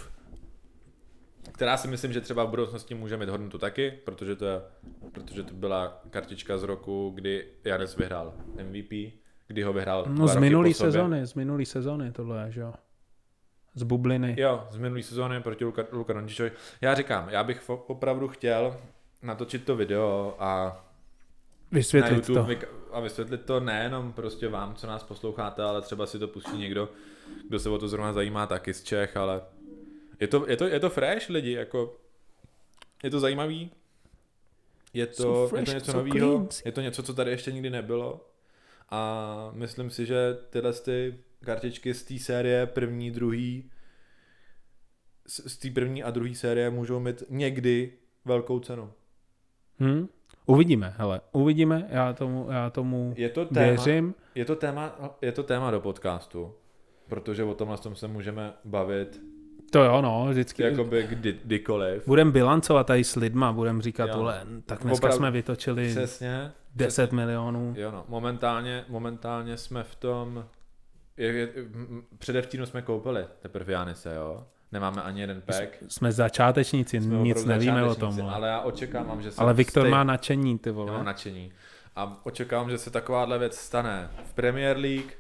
která 1.64 1.78
si 1.78 1.88
myslím, 1.88 2.14
že 2.14 2.22
třeba 2.22 2.44
v 2.44 2.50
budoucnosti 2.50 2.96
může 2.96 3.18
mít 3.18 3.30
hodnotu 3.30 3.58
taky, 3.58 3.92
protože 3.92 4.36
to, 4.36 4.46
je, 4.46 4.62
protože 5.12 5.44
to 5.44 5.54
byla 5.54 6.02
kartička 6.10 6.58
z 6.58 6.64
roku, 6.64 7.12
kdy 7.16 7.46
Janis 7.64 7.96
vyhrál 7.96 8.34
MVP, 8.64 8.92
kdy 9.48 9.64
ho 9.64 9.74
vyhrál 9.74 10.06
no 10.08 10.28
z 10.28 10.36
minulý 10.36 10.74
sezony, 10.74 11.28
z 11.28 11.34
minulý 11.34 11.66
sezony 11.66 12.12
tohle 12.12 12.46
je, 12.46 12.52
že 12.52 12.62
jo. 12.62 12.74
Z 13.76 13.84
bubliny. 13.84 14.36
Jo, 14.40 14.68
z 14.72 14.78
minulý 14.78 15.04
sezóny 15.04 15.42
proti 15.42 15.66
Luka, 15.66 15.84
Luka. 15.92 16.26
Já 16.82 16.96
říkám, 16.96 17.30
já 17.30 17.44
bych 17.44 17.70
opravdu 17.70 18.28
chtěl 18.28 18.78
natočit 19.22 19.66
to 19.66 19.76
video 19.76 20.36
a 20.40 20.66
na 21.72 21.78
Vysvětlit 21.78 22.16
YouTube 22.16 22.42
to. 22.42 22.66
vyk- 22.66 22.68
a 22.92 23.00
vysvětlit 23.00 23.46
to 23.46 23.60
nejenom 23.60 24.14
prostě 24.14 24.48
vám, 24.48 24.76
co 24.76 24.88
nás 24.88 25.04
posloucháte, 25.04 25.64
ale 25.64 25.82
třeba 25.82 26.06
si 26.06 26.20
to 26.20 26.28
pustí 26.28 26.58
někdo, 26.58 26.90
kdo 27.48 27.60
se 27.60 27.70
o 27.70 27.78
to 27.78 27.88
zrovna 27.88 28.14
zajímá 28.14 28.48
taky 28.48 28.74
z 28.74 28.84
Čech, 28.84 29.18
ale 29.18 29.42
je 30.24 30.28
to, 30.28 30.50
je 30.50 30.58
to, 30.58 30.68
je 30.68 30.80
to 30.80 30.90
fresh 30.90 31.30
lidi, 31.30 31.52
jako 31.52 31.98
je 33.04 33.10
to 33.10 33.20
zajímavý, 33.20 33.72
je 34.94 35.08
to, 35.08 35.24
So 35.24 35.44
je 35.44 35.50
fresh, 35.50 35.66
to 35.66 35.74
něco 35.74 35.92
so 35.92 35.98
nového, 35.98 36.48
je 36.66 36.72
to 36.72 36.82
něco, 36.82 37.04
co 37.04 37.14
tady 37.14 37.32
ještě 37.32 37.52
nikdy 37.52 37.70
nebylo 37.70 38.30
a 38.90 39.52
myslím 39.54 39.90
si, 39.90 40.06
že 40.06 40.38
tyhle 40.50 40.74
ty 40.74 41.20
kartičky 41.46 41.94
z 41.94 42.04
té 42.04 42.20
série 42.20 42.66
první, 42.66 43.12
druhý, 43.12 43.72
z 45.26 45.58
té 45.58 45.70
první 45.72 46.04
a 46.04 46.12
druhé 46.12 46.36
série 46.36 46.70
můžou 46.70 47.00
mít 47.00 47.24
někdy 47.30 47.94
velkou 48.26 48.60
cenu. 48.60 48.92
Hm? 49.80 50.08
Uvidíme, 50.46 50.94
hele, 50.98 51.22
uvidíme, 51.32 51.88
já 51.90 52.14
tomu, 52.14 52.48
já 52.52 52.70
tomu 52.70 53.14
Je 53.18 53.30
to 53.30 53.46
téma, 53.46 53.66
věřím. 53.66 54.16
Je 54.36 54.46
to 54.46 54.56
téma, 54.56 55.16
je 55.22 55.32
to 55.32 55.44
téma 55.44 55.72
do 55.72 55.80
podcastu, 55.80 56.56
protože 57.08 57.44
o 57.44 57.56
tomhle 57.56 57.78
tom 57.78 57.96
se 57.96 58.08
můžeme 58.08 58.54
bavit 58.66 59.33
To 59.74 59.84
jo, 59.84 60.02
no, 60.02 60.26
vždycky. 60.30 60.64
jakoby 60.64 61.08
kdy, 61.10 61.40
kdykoliv. 61.46 62.08
Budem 62.08 62.32
bilancovat 62.32 62.88
tady 62.88 63.04
s 63.04 63.16
lidma, 63.16 63.52
budem 63.54 63.82
říkat, 63.82 64.10
Jo. 64.10 64.18
vole, 64.18 64.42
tak 64.66 64.80
dneska 64.84 64.94
Opravdu. 64.98 65.18
jsme 65.18 65.32
vytočili 65.32 65.90
Přesně. 65.90 66.52
10 66.76 67.12
milionů. 67.12 67.74
Jo 67.78 67.92
no, 67.92 68.06
momentálně, 68.08 68.86
momentálně 68.90 69.58
jsme 69.58 69.84
v 69.84 69.96
tom, 69.96 70.46
je, 71.18 71.28
je, 71.34 71.50
předevčínu 72.18 72.66
jsme 72.66 72.82
koupili 72.82 73.26
teprve 73.40 73.74
Janise, 73.74 74.16
jo. 74.16 74.44
Nemáme 74.72 75.02
ani 75.02 75.22
jeden 75.22 75.42
pack. 75.42 75.68
Jsme 75.88 76.12
začátečníci, 76.12 77.02
Jsme 77.02 77.18
nic 77.18 77.46
nevíme 77.46 77.84
o 77.84 77.96
tom. 77.96 78.30
Ale, 78.30 78.48
já 78.48 78.60
očekávám, 78.62 79.22
že 79.22 79.32
se 79.32 79.42
ale 79.42 79.54
Viktor 79.54 79.84
stej- 79.86 79.92
má 79.92 80.04
nadšení, 80.04 80.60
ty 80.60 80.70
Já 80.70 80.76
mám 80.76 80.86
vole. 80.88 81.04
nadšení. 81.04 81.52
A 81.96 82.20
očekávám, 82.24 82.70
že 82.70 82.78
se 82.78 82.90
takováhle 82.92 83.40
věc 83.40 83.58
stane 83.58 84.10
v 84.26 84.34
Premier 84.34 84.78
League. 84.78 85.12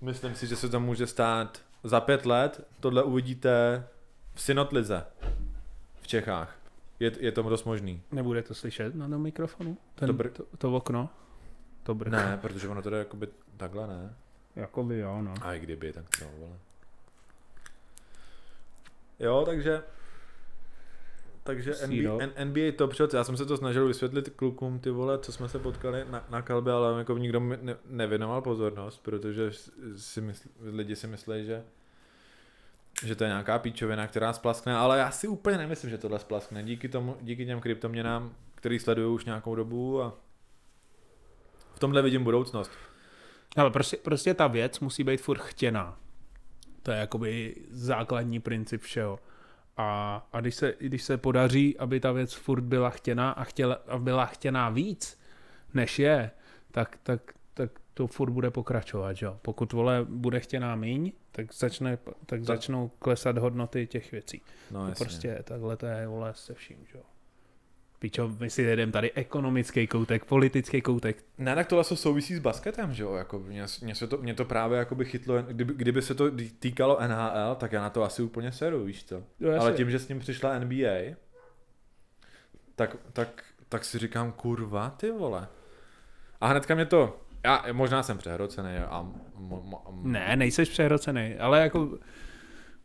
Myslím 0.00 0.34
si, 0.34 0.46
že 0.46 0.56
se 0.56 0.68
to 0.68 0.80
může 0.80 1.06
stát 1.06 1.58
za 1.84 2.00
pět 2.00 2.26
let. 2.26 2.66
Tohle 2.80 3.02
uvidíte 3.02 3.84
v 4.34 4.40
Synotlize 4.42 5.06
v 6.00 6.06
Čechách. 6.06 6.56
Je, 7.00 7.12
je 7.20 7.32
to 7.32 7.42
dost 7.42 7.64
možný. 7.64 8.02
Nebude 8.12 8.42
to 8.42 8.54
slyšet 8.54 8.94
na 8.94 9.08
tom 9.08 9.22
mikrofonu? 9.22 9.78
Ten, 9.94 10.06
To 10.06 10.12
br- 10.14 10.30
to, 10.30 10.44
to 10.58 10.74
okno? 10.74 11.08
To 11.82 11.94
brko. 11.94 12.10
Ne, 12.16 12.38
protože 12.42 12.68
ono 12.68 12.82
to 12.82 12.90
jde 12.90 12.98
jakoby 12.98 13.28
takhle, 13.56 13.86
ne? 13.86 14.14
Jakoby 14.56 14.98
jo, 14.98 15.22
no. 15.22 15.34
A 15.42 15.54
i 15.54 15.60
kdyby, 15.60 15.92
tak 15.92 16.04
to 16.18 16.24
vole. 16.38 16.56
Jo, 19.18 19.42
takže 19.46 19.82
takže. 21.42 21.74
NBA, 21.86 22.44
NBA 22.44 22.72
Top 22.76 22.94
Shots, 22.94 23.14
já 23.14 23.24
jsem 23.24 23.36
se 23.36 23.46
to 23.46 23.56
snažil 23.56 23.86
vysvětlit 23.86 24.28
klukům, 24.28 24.78
ty 24.78 24.90
vole, 24.90 25.18
co 25.18 25.32
jsme 25.32 25.48
se 25.48 25.58
potkali 25.58 26.04
na, 26.10 26.26
na 26.30 26.42
kalbě, 26.42 26.72
ale 26.72 26.98
jako 26.98 27.18
nikdo 27.18 27.40
mi 27.40 27.58
ne, 27.62 27.76
nevěnoval 27.86 28.42
pozornost, 28.42 29.02
protože 29.02 29.50
si 29.96 30.20
mysl, 30.20 30.48
lidi 30.60 30.96
si 30.96 31.06
myslí, 31.06 31.44
že 31.44 31.64
že 33.04 33.16
to 33.16 33.24
je 33.24 33.28
nějaká 33.28 33.58
píčovina, 33.58 34.06
která 34.06 34.32
splaskne, 34.32 34.76
ale 34.76 34.98
já 34.98 35.10
si 35.10 35.28
úplně 35.28 35.58
nemyslím, 35.58 35.90
že 35.90 35.98
tohle 35.98 36.18
splaskne. 36.18 36.62
Díky, 36.62 36.88
tomu, 36.88 37.16
díky 37.20 37.46
těm 37.46 37.60
kryptoměnám, 37.60 38.34
který 38.54 38.78
sleduju 38.78 39.14
už 39.14 39.24
nějakou 39.24 39.54
dobu 39.54 40.02
a 40.02 40.14
v 41.74 41.78
tomhle 41.78 42.02
vidím 42.02 42.24
budoucnost. 42.24 42.70
Ale 43.56 43.70
prostě, 43.70 43.96
prostě 43.96 44.34
ta 44.34 44.46
věc 44.46 44.80
musí 44.80 45.04
být 45.04 45.20
furt 45.20 45.40
chtěná. 45.40 45.98
To 46.82 46.90
je 46.90 46.98
jakoby 46.98 47.56
základní 47.70 48.40
princip 48.40 48.82
všeho. 48.82 49.18
A, 49.80 50.26
a 50.32 50.40
když, 50.40 50.54
se, 50.54 50.74
když 50.80 51.02
se 51.02 51.16
podaří, 51.16 51.78
aby 51.78 52.00
ta 52.00 52.12
věc 52.12 52.32
furt 52.32 52.60
byla 52.60 52.90
chtěná 52.90 53.30
a, 53.30 53.44
chtěla, 53.44 53.78
a 53.88 53.98
byla 53.98 54.26
chtěná 54.26 54.68
víc, 54.70 55.20
než 55.74 55.98
je, 55.98 56.30
tak, 56.70 56.98
tak, 57.02 57.32
tak 57.54 57.70
to 57.94 58.06
furt 58.06 58.30
bude 58.30 58.50
pokračovat. 58.50 59.12
Že? 59.12 59.26
Pokud 59.42 59.72
vole 59.72 60.06
bude 60.08 60.40
chtěná 60.40 60.76
míň, 60.76 61.12
tak, 61.32 61.54
začne, 61.54 61.98
tak, 62.26 62.44
začnou 62.44 62.88
klesat 62.88 63.38
hodnoty 63.38 63.86
těch 63.86 64.12
věcí. 64.12 64.42
No, 64.70 64.80
to 64.82 64.88
jasně. 64.88 65.04
prostě 65.04 65.38
takhle 65.44 65.76
to 65.76 65.86
je 65.86 66.06
vole 66.06 66.32
se 66.34 66.54
vším. 66.54 66.78
Že? 66.92 66.98
Píčo, 68.00 68.28
my 68.40 68.50
si 68.50 68.62
jedeme 68.62 68.92
tady 68.92 69.12
ekonomický 69.12 69.86
koutek, 69.86 70.24
politický 70.24 70.82
koutek. 70.82 71.24
Ne, 71.38 71.54
tak 71.54 71.66
tohle 71.66 71.84
se 71.84 71.96
souvisí 71.96 72.34
s 72.34 72.38
basketem, 72.38 72.94
že 72.94 73.02
jo, 73.02 73.14
jako 73.14 73.38
mě, 73.38 73.64
mě, 73.82 73.94
se 73.94 74.06
to, 74.06 74.16
mě 74.16 74.34
to 74.34 74.44
právě 74.44 74.78
jako 74.78 74.94
by 74.94 75.04
chytlo, 75.04 75.42
kdyby, 75.42 75.74
kdyby 75.74 76.02
se 76.02 76.14
to 76.14 76.30
týkalo 76.58 76.98
NHL, 77.08 77.54
tak 77.54 77.72
já 77.72 77.82
na 77.82 77.90
to 77.90 78.02
asi 78.02 78.22
úplně 78.22 78.52
seru, 78.52 78.84
víš 78.84 79.04
co. 79.04 79.22
Jo, 79.40 79.60
Ale 79.60 79.72
tím, 79.72 79.90
že 79.90 79.98
s 79.98 80.08
ním 80.08 80.18
přišla 80.18 80.58
NBA, 80.58 81.16
tak, 82.76 82.96
tak, 83.12 83.44
tak 83.68 83.84
si 83.84 83.98
říkám, 83.98 84.32
kurva, 84.32 84.90
ty 84.90 85.10
vole. 85.10 85.48
A 86.40 86.46
hnedka 86.46 86.74
mě 86.74 86.86
to, 86.86 87.20
já 87.44 87.64
možná 87.72 88.02
jsem 88.02 88.18
přehrocený 88.18 88.76
a... 88.76 89.02
Mo, 89.34 89.62
mo, 89.62 89.84
Ne, 90.02 90.36
nejseš 90.36 90.68
přehrocený, 90.68 91.36
ale 91.38 91.60
jako 91.60 91.98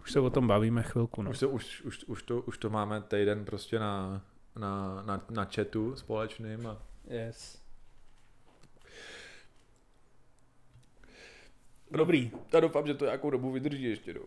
už 0.02 0.12
se 0.12 0.20
o 0.20 0.30
tom 0.30 0.48
bavíme 0.48 0.84
chvilku. 0.84 1.22
No. 1.22 1.32
Už, 1.32 1.40
to, 1.40 1.50
už, 1.50 1.82
už, 1.82 2.04
už, 2.04 2.24
to, 2.24 2.42
už 2.42 2.58
to 2.58 2.70
máme 2.70 3.02
týden 3.02 3.46
prostě 3.46 3.80
na, 3.80 4.22
na, 4.56 5.02
na, 5.02 5.26
na 5.30 5.46
chatu 5.46 5.96
společným 5.96 6.68
a 6.68 6.82
Yes. 7.10 7.62
Dobrý. 11.92 12.32
já 12.54 12.60
doufám, 12.60 12.88
že 12.88 12.94
to 12.94 13.06
nějakou 13.06 13.30
dobu 13.30 13.52
vydrží 13.52 13.84
ještě. 13.84 14.14
No. 14.14 14.22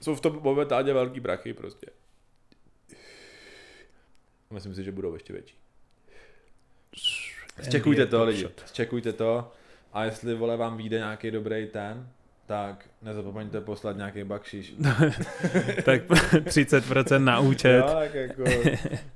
Jsou 0.00 0.14
v 0.14 0.20
tom 0.20 0.40
momentálně 0.42 0.92
velký 0.92 1.20
brachy 1.20 1.54
prostě. 1.54 1.86
Myslím 4.50 4.74
si, 4.74 4.84
že 4.84 4.92
budou 4.92 5.14
ještě 5.14 5.32
větší. 5.32 5.56
Zčekujte 7.62 8.06
to 8.06 8.24
lidi, 8.24 8.48
zčekujte 8.66 9.12
to 9.12 9.52
a 9.92 10.04
jestli 10.04 10.34
vole 10.34 10.56
vám 10.56 10.76
vyjde 10.76 10.98
nějaký 10.98 11.30
dobrý 11.30 11.66
ten, 11.66 12.12
tak 12.52 12.88
nezapomeňte 13.02 13.60
poslat 13.60 13.96
nějaký 13.96 14.24
bakšiš. 14.24 14.74
tak 15.84 16.08
30% 16.10 17.24
na 17.24 17.40
účet. 17.40 17.76
Jo, 17.76 17.94
tak 17.94 18.14
jako 18.14 18.42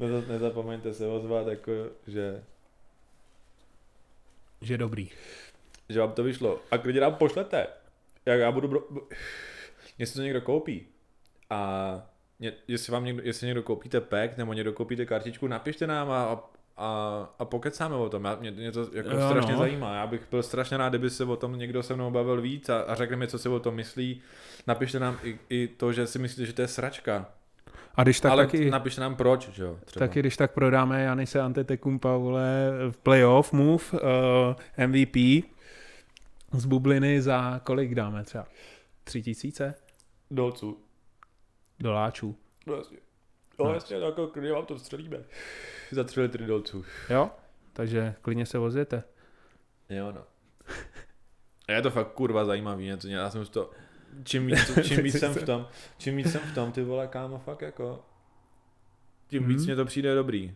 neza- 0.01 0.29
nezapomeňte 0.29 0.95
se 0.95 1.07
ozvat, 1.07 1.47
jako, 1.47 1.73
že, 2.07 2.43
Že 4.61 4.79
dobrý. 4.79 5.11
že 5.89 6.01
vám 6.01 6.13
to 6.13 6.23
vyšlo. 6.23 6.61
A 6.71 6.79
klidně 6.79 7.01
nám 7.01 7.15
pošlete. 7.15 7.67
Jak 8.27 8.41
já 8.41 8.53
budu... 8.53 8.69
Bro... 8.69 8.81
Jestli 9.99 10.15
to 10.19 10.23
někdo 10.23 10.41
koupí 10.41 10.87
a 11.51 12.03
jestli 12.69 12.93
vám 12.93 13.05
někdo, 13.05 13.23
jestli 13.25 13.47
někdo 13.47 13.63
koupíte 13.63 14.01
pack 14.01 14.37
nebo 14.37 14.53
někdo 14.53 14.73
koupíte 14.73 15.07
kartičku, 15.07 15.47
napište 15.47 15.87
nám 15.87 16.11
a, 16.11 16.51
a, 16.77 17.29
a 17.39 17.45
pokecáme 17.45 17.95
o 17.95 18.09
tom. 18.09 18.25
Já, 18.25 18.37
mě, 18.37 18.51
mě 18.51 18.73
to 18.73 18.89
jako 18.93 19.11
Jo, 19.11 19.29
strašně 19.29 19.53
no. 19.53 19.59
zajímá. 19.59 19.95
Já 19.95 20.07
bych 20.07 20.31
byl 20.31 20.43
strašně 20.43 20.77
rád, 20.77 20.89
kdyby 20.89 21.11
se 21.11 21.25
o 21.25 21.37
tom 21.37 21.59
někdo 21.59 21.83
se 21.83 21.95
mnou 21.95 22.11
bavil 22.11 22.41
víc 22.41 22.69
a, 22.69 22.81
a 22.81 22.95
řekne 22.95 23.17
mi, 23.17 23.29
co 23.29 23.39
si 23.39 23.49
o 23.49 23.61
tom 23.61 23.75
myslí. 23.75 24.21
Napište 24.67 24.99
nám 24.99 25.19
i, 25.23 25.39
i 25.51 25.69
to, 25.69 25.93
že 25.93 26.07
si 26.07 26.19
myslíte, 26.19 26.47
že 26.47 26.53
to 26.53 26.63
je 26.63 26.69
sračka. 26.69 27.27
A 27.95 28.03
když 28.03 28.21
tak 28.21 28.33
Ale 28.33 28.47
taky, 28.47 28.71
napište 28.71 29.01
nám 29.01 29.17
proč, 29.17 29.49
že 29.49 29.63
jo? 29.63 29.79
Třeba. 29.85 30.07
taky 30.07 30.21
když 30.21 30.37
tak 30.37 30.53
prodáme 30.55 31.03
Janise 31.03 31.41
Antetokounmpa, 31.41 32.17
vole, 32.17 32.71
v 32.91 32.97
playoff 32.97 33.53
move, 33.53 33.85
uh, 33.93 34.87
MVP 34.87 35.17
z 36.53 36.65
bubliny 36.67 37.23
za 37.23 37.61
kolik 37.65 37.95
dáme 37.95 38.25
třeba? 38.25 38.47
Tři 39.05 39.23
tisíce 39.23 39.75
Dolců. 40.31 40.79
doláčů. 41.81 42.37
No 42.67 42.83
jasně. 43.65 43.69
No 43.69 43.75
jasně, 43.75 43.97
jako 43.97 44.27
klidně 44.27 44.53
vám 44.53 44.67
to 44.67 44.79
střelíme. 44.79 45.19
Za 45.91 46.05
tři 46.05 46.21
litry 46.21 46.47
dolců. 46.47 46.85
Jo? 47.11 47.31
Takže 47.73 48.15
klidně 48.23 48.47
se 48.47 48.59
vozěte. 48.59 49.03
Jo 49.89 50.13
no. 50.13 50.21
A 51.69 51.73
je 51.73 51.83
to 51.83 51.91
fakt 51.91 52.13
kurva 52.13 52.45
zajímavý 52.45 52.85
něco, 52.85 53.09
já 53.09 53.31
jsem 53.31 53.45
z 53.45 53.49
to, 53.49 53.71
čím 54.25 54.47
víc, 54.47 54.79
čím 54.85 54.97
víc 55.03 55.19
jsem 55.19 55.35
v 55.35 55.43
tom, 55.43 55.69
čím 55.99 56.17
víc 56.17 56.33
jsem 56.33 56.41
v 56.41 56.55
tom, 56.55 56.73
ty 56.73 56.83
vole 56.83 57.07
kámo, 57.09 57.39
fakt 57.39 57.63
jako, 57.63 58.05
tím 59.29 59.47
víc 59.49 59.57
Mhm. 59.59 59.67
mě 59.67 59.77
to 59.77 59.85
přijde 59.85 60.15
dobrý. 60.15 60.55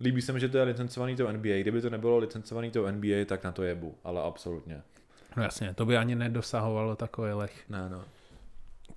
Líbí 0.00 0.22
se 0.22 0.32
mi, 0.32 0.40
že 0.40 0.48
to 0.48 0.58
je 0.58 0.62
licencovaný 0.64 1.16
to 1.16 1.32
NBA, 1.32 1.60
kdyby 1.60 1.80
to 1.80 1.90
nebylo 1.90 2.18
licencovaný 2.18 2.70
to 2.70 2.92
NBA, 2.92 3.24
tak 3.26 3.44
na 3.44 3.52
to 3.52 3.62
jebu, 3.62 3.98
ale 4.04 4.22
absolutně. 4.22 4.82
No 5.36 5.42
jasně, 5.42 5.74
to 5.74 5.86
by 5.86 5.96
ani 5.96 6.14
nedosahovalo 6.14 6.96
takových 6.96 7.64
Ne 7.68 7.88
no. 7.88 8.04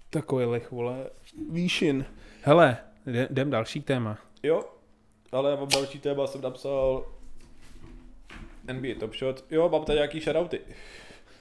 takových, 0.09 0.72
vole, 0.72 1.09
výšin. 1.51 2.05
Hele, 2.41 2.78
jdem 3.06 3.49
další 3.49 3.82
téma. 3.82 4.18
Jo, 4.43 4.64
ale 5.32 5.49
já 5.52 5.56
mám 5.56 5.70
další 5.70 5.99
téma, 5.99 6.28
jsem 6.28 6.41
napsal 6.41 7.06
NBA 8.74 8.99
Top 8.99 9.16
Shot. 9.16 9.45
Jo, 9.52 9.70
mám 9.70 9.86
tady 9.86 9.97
nějaký 9.97 10.20
shoutouty. 10.20 10.62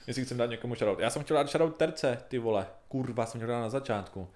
Jestli 0.07 0.25
chcem 0.25 0.37
dát 0.37 0.45
někomu 0.45 0.75
shoutout. 0.75 0.99
Já 0.99 1.09
jsem 1.09 1.23
chtěl 1.23 1.37
dát 1.37 1.49
shoutout 1.49 1.77
Terce, 1.77 2.23
ty 2.27 2.39
vole. 2.39 2.67
Kurva, 2.87 3.25
jsem 3.25 3.39
chtěl 3.39 3.47
dát 3.47 3.61
na 3.61 3.69
začátku. 3.69 4.27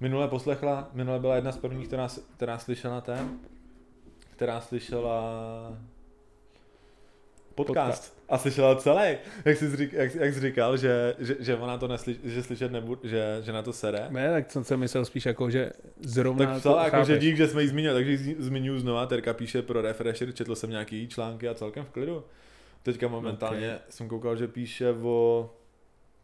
Minule 0.00 0.28
poslechla, 0.28 0.90
minule 0.92 1.18
byla 1.18 1.36
jedna 1.36 1.52
z 1.52 1.58
prvních, 1.58 1.86
která, 1.86 2.08
která 2.36 2.58
slyšela 2.58 3.00
ten, 3.00 3.38
která 4.30 4.60
slyšela 4.60 5.22
podcast. 7.54 7.88
Podcast. 7.88 8.17
A 8.28 8.38
slyšela 8.38 8.76
celý, 8.76 9.16
jak 9.44 9.56
jsi, 9.56 9.76
řík, 9.76 9.92
jak, 9.92 10.14
jak 10.14 10.34
jsi 10.34 10.40
říkal, 10.40 10.76
že, 10.76 11.14
že, 11.18 11.36
že 11.38 11.56
ona 11.56 11.78
to 11.78 11.88
neslyš, 11.88 12.16
že 12.24 12.42
slyšet 12.42 12.72
nebude, 12.72 13.08
že, 13.08 13.38
že 13.40 13.52
na 13.52 13.62
to 13.62 13.72
sere. 13.72 14.06
Ne, 14.10 14.30
tak 14.30 14.50
jsem 14.50 14.64
se 14.64 14.76
myslel 14.76 15.04
spíš 15.04 15.26
jako, 15.26 15.50
že 15.50 15.70
zrovna... 16.00 16.46
Tak 16.46 16.56
psala, 16.58 16.84
jako, 16.84 17.04
že 17.04 17.18
dík, 17.18 17.36
že 17.36 17.48
jsme 17.48 17.62
ji 17.62 17.68
zmínili, 17.68 17.94
takže 17.94 18.12
ji 18.12 18.36
zmiňuji 18.38 18.80
znova, 18.80 19.06
Terka 19.06 19.34
píše 19.34 19.62
pro 19.62 19.82
Refresher, 19.82 20.32
četl 20.32 20.54
jsem 20.54 20.70
nějaký 20.70 21.08
články 21.08 21.48
a 21.48 21.54
celkem 21.54 21.84
v 21.84 21.90
klidu. 21.90 22.24
Teďka 22.82 23.08
momentálně 23.08 23.68
okay. 23.68 23.78
jsem 23.88 24.08
koukal, 24.08 24.36
že 24.36 24.48
píše 24.48 24.92
o 24.92 25.50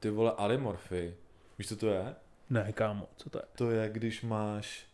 ty 0.01 0.11
vole 0.11 0.33
alimorfy. 0.37 1.15
Víš, 1.59 1.69
co 1.69 1.77
to 1.77 1.87
je? 1.89 2.15
Ne, 2.51 2.73
kámo, 2.73 3.09
co 3.17 3.31
to 3.31 3.39
je? 3.39 3.45
To 3.57 3.71
je, 3.71 3.89
když 3.93 4.23
máš 4.23 4.87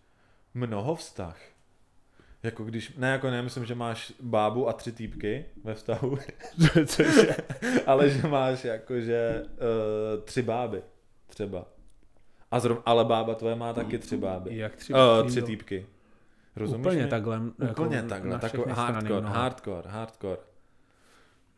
mnoho 0.54 0.94
vztah. 0.94 1.40
Jako 2.42 2.64
když, 2.64 2.96
ne 2.96 3.10
jako 3.10 3.30
nemyslím, 3.30 3.64
že 3.64 3.74
máš 3.74 4.12
bábu 4.20 4.68
a 4.68 4.72
tři 4.72 4.92
týpky 4.92 5.44
ve 5.64 5.74
vztahu, 5.74 6.18
Cože? 6.86 7.36
ale 7.86 8.10
že 8.10 8.28
máš 8.28 8.64
jakože 8.64 9.42
uh, 9.44 10.22
tři 10.24 10.42
báby 10.42 10.82
třeba. 11.26 11.64
A 12.50 12.60
zrov, 12.60 12.82
ale 12.86 13.04
bába 13.04 13.34
tvoje 13.34 13.54
má 13.54 13.72
taky 13.72 13.98
tři 13.98 14.16
báby. 14.16 14.56
Jak 14.56 14.76
tři, 14.76 14.92
Uh, 14.92 15.28
tři 15.28 15.42
týpky. 15.42 15.86
Rozumíš 16.56 16.86
Úplně 16.86 17.02
mi? 17.02 17.08
takhle. 17.08 17.40
Úplně 17.70 17.96
jako 17.96 18.08
takhle, 18.08 18.38
takový 18.38 18.62
strany 18.62 18.76
hardcore, 18.92 19.20
mnoho. 19.20 19.34
hardcore, 19.34 19.90
hardcore. 19.90 20.40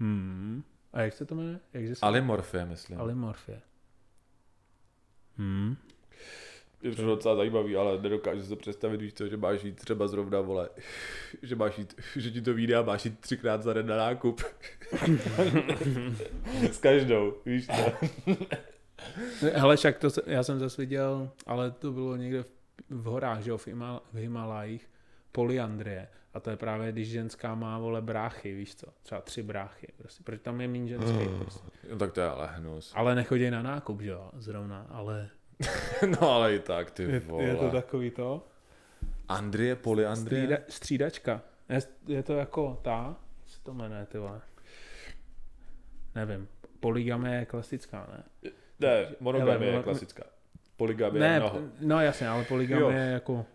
Hmm. 0.00 0.62
A 0.92 1.00
jak 1.00 1.12
se 1.14 1.24
to 1.24 1.34
jmenuje? 1.34 1.60
Jak 1.72 1.96
se 1.96 2.06
Alimorfie, 2.06 2.64
myslím. 2.64 3.00
Alimorfie. 3.00 3.60
Hmm. 5.36 5.76
Je 6.82 6.90
to 6.94 7.06
docela 7.06 7.36
zajímavý, 7.36 7.76
ale 7.76 8.02
nedokážu 8.02 8.42
si 8.42 8.48
to 8.48 8.56
představit, 8.56 9.00
víš 9.00 9.14
co, 9.14 9.28
že 9.28 9.36
máš 9.36 9.64
jít 9.64 9.76
třeba 9.76 10.08
zrovna, 10.08 10.40
vole, 10.40 10.68
že 11.42 11.56
máš 11.56 11.78
jít, 11.78 11.94
že 12.16 12.30
ti 12.30 12.42
to 12.42 12.54
vyjde 12.54 12.76
a 12.76 12.82
máš 12.82 13.04
jít 13.04 13.18
třikrát 13.20 13.62
za 13.62 13.72
den 13.72 13.86
na 13.86 13.96
nákup. 13.96 14.40
S 16.70 16.78
každou, 16.78 17.34
víš 17.46 17.66
co. 17.66 17.92
Hele, 19.52 19.76
však 19.76 19.98
to, 19.98 20.10
se- 20.10 20.22
já 20.26 20.42
jsem 20.42 20.58
zase 20.58 20.82
viděl, 20.82 21.30
ale 21.46 21.70
to 21.70 21.92
bylo 21.92 22.16
někde 22.16 22.42
v, 22.42 22.46
v 22.90 23.04
horách, 23.04 23.40
že 23.42 23.50
jo, 23.50 23.58
v, 23.58 23.66
Himal, 23.66 24.02
v 24.12 24.16
Himalajích, 24.16 24.90
polyandrie. 25.32 26.08
A 26.34 26.40
to 26.40 26.50
je 26.50 26.56
právě, 26.56 26.92
když 26.92 27.08
ženská 27.10 27.54
má, 27.54 27.78
vole, 27.78 28.02
bráchy, 28.02 28.54
víš 28.54 28.74
co, 28.74 28.86
třeba 29.02 29.20
tři 29.20 29.42
bráchy, 29.42 29.88
prostě, 29.96 30.22
protože 30.24 30.38
tam 30.38 30.60
je 30.60 30.68
méně 30.68 30.88
ženský, 30.88 31.28
prostě. 31.38 31.68
No 31.90 31.98
tak 31.98 32.12
to 32.12 32.20
je 32.20 32.26
ale 32.26 32.46
hnus. 32.46 32.92
Ale 32.96 33.14
nechodí 33.14 33.50
na 33.50 33.62
nákup, 33.62 34.00
že 34.00 34.10
jo, 34.10 34.30
zrovna, 34.38 34.86
ale 34.90 35.28
No 36.20 36.30
ale 36.30 36.54
i 36.54 36.58
tak, 36.58 36.90
ty 36.90 37.02
je, 37.02 37.20
vole. 37.20 37.44
je 37.44 37.56
to 37.56 37.70
takový 37.70 38.10
to. 38.10 38.46
Andrie, 39.28 39.76
polyandrie? 39.76 40.42
Střída, 40.42 40.58
střídačka. 40.68 41.42
Je, 41.68 41.80
je 42.06 42.22
to 42.22 42.32
jako 42.32 42.78
ta, 42.82 43.16
se 43.46 43.62
to 43.62 43.74
jmenuje, 43.74 44.06
ty 44.06 44.18
vole. 44.18 44.40
Nevím, 46.14 46.48
poligamie 46.80 47.38
je 47.38 47.44
klasická, 47.46 48.08
ne? 48.12 48.50
Ne, 48.80 49.06
monogamie 49.20 49.58
Hele, 49.70 49.78
je 49.80 49.82
klasická. 49.82 50.22
Polygamie 50.76 51.24
je 51.24 51.28
Ne, 51.30 51.38
mnoho. 51.40 51.60
no 51.80 52.00
jasně, 52.00 52.28
ale 52.28 52.44
poligamie 52.44 53.00
je 53.00 53.12
jako 53.12 53.46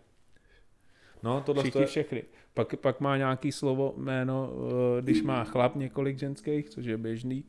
No, 1.22 1.40
tohle 1.40 1.62
to 1.62 1.64
všichni 1.64 1.80
je... 1.80 1.86
všechny. 1.86 2.22
Pak, 2.54 2.76
pak 2.76 3.00
má 3.00 3.16
nějaký 3.16 3.52
slovo, 3.52 3.94
jméno, 3.96 4.50
eh, 4.98 5.02
když 5.02 5.22
má 5.22 5.44
chlap 5.44 5.76
několik 5.76 6.18
ženských, 6.18 6.68
což 6.70 6.84
je 6.86 6.96
běžný, 6.96 7.44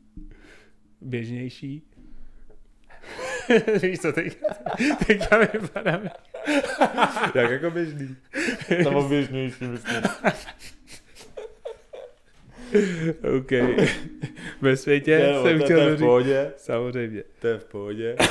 běžnější. 1.00 1.89
Víš 3.82 3.98
co, 4.00 4.12
teďka, 4.12 4.46
teďka 5.06 5.38
vypadáme. 5.38 6.10
Jak 7.34 7.50
jako 7.50 7.70
běžný. 7.70 8.16
Nebo 8.84 9.08
běžnější, 9.08 9.64
myslím. 9.64 10.02
OK. 13.38 13.50
Ve 14.60 14.76
světě 14.76 15.18
Ne, 15.18 15.42
jsem 15.42 15.58
to, 15.58 15.64
chtěl 15.64 15.78
to 15.80 15.88
je 15.88 15.96
v 15.96 15.98
pohodě. 15.98 16.52
Samozřejmě. 16.56 17.22
To 17.40 17.46
je 17.46 17.58
v 17.58 17.64
pohodě. 17.64 18.16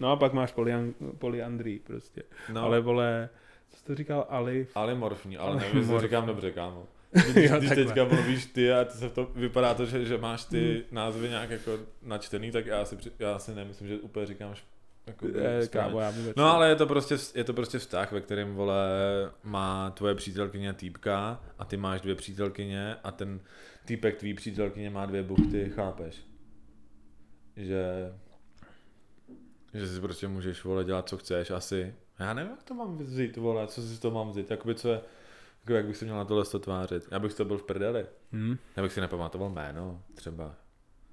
No 0.00 0.12
a 0.12 0.16
pak 0.16 0.32
máš 0.32 0.52
polyan, 0.52 0.94
polyandrii 1.18 1.78
prostě. 1.78 2.22
No, 2.48 2.54
No. 2.54 2.62
Ale 2.62 2.80
vole, 2.80 3.28
co 3.70 3.76
jsi 3.76 3.84
to 3.84 3.94
říkal, 3.94 4.26
Ali? 4.28 4.66
ale 4.74 4.94
morfní, 4.94 5.36
ale 5.36 5.56
nevím, 5.56 5.78
jestli 5.78 6.00
říkám 6.00 6.26
dobře, 6.26 6.50
kámo. 6.52 6.86
Jo, 7.26 7.32
Když, 7.32 7.50
když 7.50 7.68
takhle. 7.68 7.84
teďka 7.84 8.04
mluvíš 8.04 8.46
ty 8.46 8.72
a 8.72 8.84
ty 8.84 8.98
se 8.98 9.08
v 9.08 9.12
to, 9.12 9.30
vypadá 9.34 9.74
to, 9.74 9.86
že, 9.86 10.04
že 10.04 10.18
máš 10.18 10.44
ty 10.44 10.84
názvy 10.90 11.28
nějak 11.28 11.50
jako 11.50 11.78
načtený, 12.02 12.50
tak 12.50 12.66
já 12.66 12.84
si, 12.84 12.96
já 13.18 13.38
si 13.38 13.54
nemyslím, 13.54 13.88
že 13.88 13.96
úplně 13.98 14.26
říkám 14.26 14.54
jako 15.06 15.26
Eh, 15.34 15.62
správně. 15.66 15.68
kámo, 15.88 16.00
já 16.00 16.10
vůbec 16.10 16.36
No 16.36 16.54
ale 16.54 16.68
je 16.68 16.76
to 16.76 16.86
prostě, 16.86 17.16
je 17.34 17.44
to 17.44 17.52
prostě 17.52 17.78
vztah, 17.78 18.12
ve 18.12 18.20
kterém, 18.20 18.54
vole, 18.54 18.76
má 19.42 19.90
tvoje 19.90 20.14
přítelkyně 20.14 20.72
týpka 20.72 21.40
a 21.58 21.64
ty 21.64 21.76
máš 21.76 22.00
dvě 22.00 22.14
přítelkyně 22.14 22.94
a 23.04 23.10
ten 23.10 23.40
týpek 23.84 24.16
tvý 24.16 24.34
přítelkyně 24.34 24.90
má 24.90 25.06
dvě 25.06 25.22
buchty, 25.22 25.70
chápeš? 25.74 26.26
Že, 27.56 27.84
že 29.74 29.88
si 29.88 30.00
prostě 30.00 30.28
můžeš, 30.28 30.64
vole, 30.64 30.84
dělat, 30.84 31.08
co 31.08 31.16
chceš, 31.16 31.50
asi. 31.50 31.94
Já 32.18 32.34
nevím, 32.34 32.50
jak 32.50 32.62
to 32.62 32.74
mám 32.74 32.98
vzít, 32.98 33.36
vole, 33.36 33.66
co 33.66 33.82
si 33.82 34.00
to 34.00 34.10
mám 34.10 34.30
vzít, 34.30 34.50
jakoby 34.50 34.74
co 34.74 34.88
je, 34.88 35.00
jako 35.66 35.76
jak 35.76 35.86
bych 35.86 35.96
se 35.96 36.04
měl 36.04 36.16
na 36.16 36.24
tohle 36.24 36.44
to 36.44 36.58
tvářit. 36.58 37.08
Já 37.10 37.18
bych 37.18 37.34
to 37.34 37.44
byl 37.44 37.58
v 37.58 37.62
prdeli. 37.62 38.06
Hm? 38.32 38.56
Já 38.76 38.82
bych 38.82 38.92
si 38.92 39.00
nepamatoval 39.00 39.50
jméno, 39.50 40.02
třeba. 40.14 40.54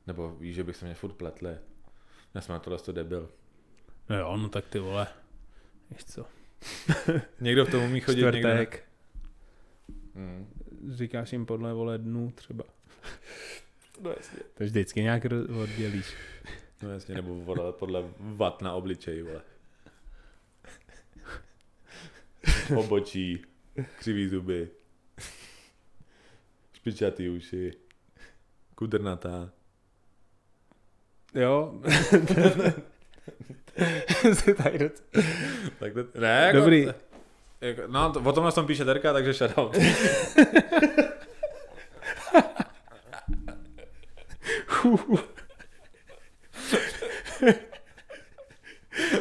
Nebo 0.08 0.36
víš, 0.36 0.56
že 0.56 0.64
bych 0.64 0.76
se 0.76 0.86
mě 0.86 0.96
furt 0.96 1.14
pletli. 1.14 1.58
Já 2.34 2.42
jsem 2.42 2.54
na 2.54 2.60
tohle 2.60 2.80
to 2.80 2.92
debil. 2.92 3.30
No 4.10 4.18
jo, 4.18 4.38
no 4.38 4.50
tak 4.50 4.68
ty 4.68 4.80
vole. 4.80 5.08
Víš 5.92 6.06
co? 6.06 6.26
Někdo 7.42 7.66
v 7.66 7.72
tom 7.72 7.84
umí 7.84 8.00
chodit, 8.00 8.22
někdo. 8.22 8.40
Čtvrtek. 8.40 8.84
Hmm. 10.16 10.48
Říkáš 10.90 11.34
jim 11.34 11.46
podle 11.46 11.74
vole 11.74 11.98
dnů 11.98 12.32
třeba. 12.36 12.64
No 14.02 14.10
jasně. 14.10 14.40
To 14.54 14.64
vždycky 14.64 15.02
nějak 15.02 15.26
oddělíš. 15.62 16.16
No 16.82 16.92
jasně, 16.92 17.16
nebo 17.16 17.36
vole, 17.36 17.72
podle 17.72 18.04
vat 18.20 18.62
na 18.62 18.74
obličeji, 18.74 19.22
vole. 19.22 19.42
Obočí, 22.76 23.46
křivý 24.00 24.28
zuby, 24.28 24.70
špičatý 26.74 27.30
uši, 27.30 27.72
kudrnatá. 28.76 29.50
Jo. 31.36 31.74
Tak 35.80 35.94
to, 35.94 36.20
ne, 36.20 36.44
jako, 36.46 36.58
Dobrý. 36.58 36.88
Jako, 37.62 37.82
no, 37.88 38.12
to, 38.12 38.20
o 38.20 38.34
tomhle 38.34 38.52
tom 38.52 38.68
píše 38.68 38.86
Terka, 38.86 39.14
takže 39.14 39.34
shoutout. 39.34 39.78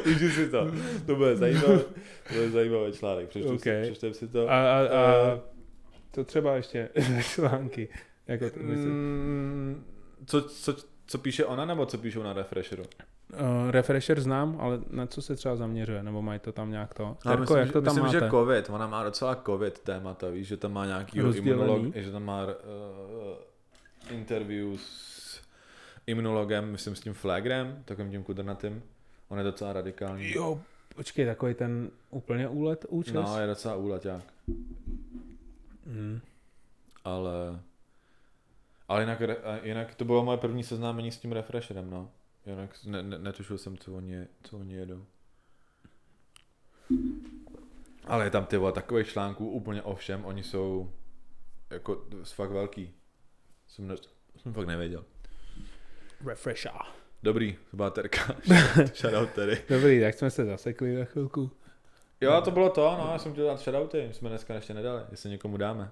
Užij 0.06 0.30
si 0.30 0.48
to. 0.50 0.70
To 1.06 1.16
bude 1.16 1.36
zajímavé. 1.36 1.84
To 2.28 2.34
bude 2.34 2.50
zajímavý 2.50 2.92
článek. 2.92 3.28
Přečtu 3.28 3.54
Ok. 3.54 3.60
si, 3.60 3.80
přečtem 3.82 4.14
si 4.14 4.28
to. 4.28 4.50
A, 4.50 4.78
a, 4.78 4.78
a 4.80 5.40
to 6.10 6.24
třeba 6.24 6.56
ještě 6.56 6.88
články. 7.22 7.88
Jako 8.28 8.50
to. 8.50 8.60
Mm, 8.60 9.84
co, 10.26 10.42
co, 10.42 10.76
co 11.06 11.18
píše 11.18 11.44
ona, 11.44 11.64
nebo 11.64 11.86
co 11.86 11.98
píšou 11.98 12.22
na 12.22 12.32
Refresheru? 12.32 12.82
Uh, 13.32 13.70
refresher 13.70 14.20
znám, 14.20 14.56
ale 14.60 14.80
na 14.90 15.06
co 15.06 15.22
se 15.22 15.36
třeba 15.36 15.56
zaměřuje, 15.56 16.02
nebo 16.02 16.22
mají 16.22 16.40
to 16.40 16.52
tam 16.52 16.70
nějak 16.70 16.94
to? 16.94 17.04
No, 17.04 17.16
Terko, 17.22 17.40
myslím, 17.40 17.58
jak 17.58 17.66
že, 17.66 17.72
to 17.72 17.82
tam 17.82 17.94
myslím, 17.94 18.04
máte? 18.14 18.26
že 18.26 18.30
covid, 18.30 18.70
ona 18.70 18.86
má 18.86 19.04
docela 19.04 19.42
covid 19.46 19.78
témata, 19.78 20.28
víš, 20.28 20.48
že 20.48 20.56
tam 20.56 20.72
má 20.72 20.86
nějaký 20.86 21.18
imunolog, 21.18 21.82
že 21.94 22.10
tam 22.12 22.24
má 22.24 22.44
uh, 22.44 22.52
interview 24.10 24.76
s 24.76 25.40
imunologem, 26.06 26.72
myslím 26.72 26.96
s 26.96 27.00
tím 27.00 27.12
Flagrem, 27.12 27.82
takovým 27.84 28.10
tím 28.10 28.22
kudrnatým. 28.22 28.82
On 29.28 29.38
je 29.38 29.44
docela 29.44 29.72
radikální. 29.72 30.32
Jo, 30.32 30.60
počkej, 30.94 31.26
takový 31.26 31.54
ten 31.54 31.90
úplně 32.10 32.48
úlet 32.48 32.86
účes? 32.88 33.14
No, 33.14 33.40
je 33.40 33.46
docela 33.46 33.76
úleťák. 33.76 34.24
mm. 35.86 36.20
Ale... 37.04 37.60
Ale 38.88 39.02
jinak, 39.02 39.22
jinak 39.62 39.94
to 39.94 40.04
bylo 40.04 40.24
moje 40.24 40.38
první 40.38 40.64
seznámení 40.64 41.10
s 41.10 41.18
tím 41.18 41.32
refresherem, 41.32 41.90
no. 41.90 42.10
Jinak 42.46 42.84
ne, 42.84 43.02
ne, 43.02 43.18
netušil 43.18 43.58
jsem, 43.58 43.78
co 43.78 43.94
oni, 43.94 44.26
co 44.42 44.58
oni 44.58 44.74
jedou. 44.74 45.04
Ale 48.04 48.24
je 48.24 48.30
tam 48.30 48.46
ty 48.46 48.56
vole, 48.56 48.72
takových 48.72 49.08
článků 49.08 49.50
úplně 49.50 49.82
o 49.82 49.94
všem, 49.94 50.24
oni 50.24 50.42
jsou 50.42 50.92
jako 51.70 52.04
fakt 52.24 52.50
velký. 52.50 52.94
Jsem, 53.68 53.88
ne, 53.88 53.94
jsem 54.36 54.52
fakt 54.52 54.66
nevěděl. 54.66 55.04
Refresher. 56.26 56.72
Dobrý, 57.22 57.56
to 57.70 57.76
byla 57.76 57.90
terka. 57.90 58.20
Shoutout 58.94 59.30
tedy. 59.30 59.58
Dobrý, 59.68 60.00
tak 60.00 60.14
jsme 60.14 60.30
se 60.30 60.44
zasekli 60.44 60.96
za 60.96 61.04
chvilku. 61.04 61.50
Jo, 62.20 62.40
to 62.44 62.50
bylo 62.50 62.70
to, 62.70 62.96
no, 62.98 63.08
já 63.12 63.18
jsem 63.18 63.32
chtěl 63.32 63.46
dát 63.46 63.60
shoutouty, 63.60 64.04
my 64.08 64.14
jsme 64.14 64.28
dneska 64.28 64.54
ještě 64.54 64.74
nedali, 64.74 65.02
jestli 65.10 65.30
někomu 65.30 65.56
dáme. 65.56 65.90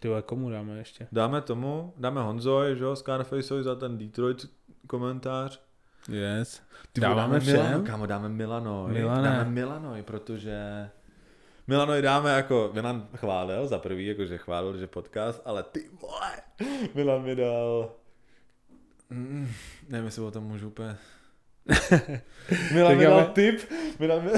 Ty 0.00 0.08
vole, 0.08 0.22
komu 0.22 0.50
dáme 0.50 0.78
ještě? 0.78 1.08
Dáme 1.12 1.40
tomu, 1.40 1.92
dáme 1.96 2.22
Honzoj, 2.22 2.76
že 2.76 2.84
jo, 2.84 2.96
Scarfaceovi 2.96 3.62
za 3.62 3.74
ten 3.74 3.98
Detroit 3.98 4.46
komentář. 4.86 5.60
Yes. 6.08 6.62
Ty 6.92 7.00
Dáváme 7.00 7.20
dáme 7.40 7.44
Milano, 7.44 7.68
všem? 7.68 7.84
kámo, 7.84 8.06
dáme 8.06 8.28
Milanoj. 8.28 8.92
Milané. 8.92 9.28
Dáme 9.28 9.50
Milanoj, 9.50 10.02
protože 10.02 10.88
Milanoj 11.66 12.02
dáme 12.02 12.30
jako, 12.30 12.70
Milan 12.74 13.08
chválil, 13.16 13.66
za 13.66 13.78
prvý, 13.78 14.06
jakože 14.06 14.38
chválil, 14.38 14.76
že 14.76 14.86
podcast, 14.86 15.42
ale 15.44 15.62
ty 15.62 15.90
vole, 16.00 16.32
Milan 16.94 17.22
mi 17.22 17.36
dal, 17.36 17.90
mm, 19.10 19.48
nevím, 19.88 20.04
jestli 20.04 20.22
o 20.22 20.30
tom 20.30 20.44
můžu 20.44 20.66
úplně, 20.66 20.96
Milan 22.72 22.96
mi 22.96 23.04
dal 23.04 23.24
tip, 23.24 23.60
Milan 23.98 24.24
mi, 24.24 24.30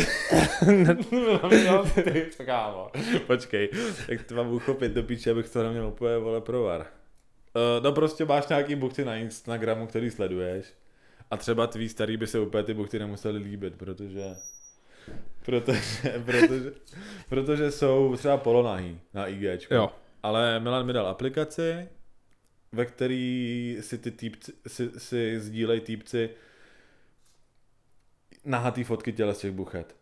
Milan 1.10 1.50
mi 1.50 1.64
dal 1.64 1.84
tip, 1.84 2.34
kámo, 2.46 2.90
počkej, 3.26 3.70
jak 4.08 4.22
to 4.22 4.34
mám 4.34 4.52
uchopit 4.52 4.92
do 4.92 5.02
píče, 5.02 5.30
abych 5.30 5.48
to 5.48 5.62
neměl 5.62 5.86
úplně, 5.86 6.18
vole, 6.18 6.40
provar. 6.40 6.80
Uh, 6.80 7.84
no 7.84 7.92
prostě 7.92 8.24
máš 8.24 8.48
nějaký 8.48 8.74
buchty 8.74 9.04
na 9.04 9.16
Instagramu, 9.16 9.86
který 9.86 10.10
sleduješ. 10.10 10.66
A 11.30 11.36
třeba 11.36 11.66
tvý 11.66 11.88
starý 11.88 12.16
by 12.16 12.26
se 12.26 12.40
úplně 12.40 12.62
ty 12.62 12.74
buchty 12.74 12.98
nemuseli 12.98 13.38
líbit, 13.38 13.74
protože... 13.76 14.24
Protože, 15.44 16.22
protože, 16.24 16.72
protože 17.28 17.70
jsou 17.70 18.16
třeba 18.16 18.36
polonahý 18.36 19.00
na 19.14 19.26
IGčku. 19.26 19.74
Jo. 19.74 19.90
Ale 20.22 20.60
Milan 20.60 20.86
mi 20.86 20.92
dal 20.92 21.06
aplikaci, 21.06 21.88
ve 22.72 22.86
který 22.86 23.76
si 23.80 23.98
ty 23.98 24.10
týpci, 24.10 24.52
si, 24.66 24.90
si 25.00 25.40
sdílej 25.40 25.80
týpci 25.80 26.30
nahatý 28.44 28.84
fotky 28.84 29.12
těla 29.12 29.34
z 29.34 29.38
těch 29.38 29.52
buchet. 29.52 29.96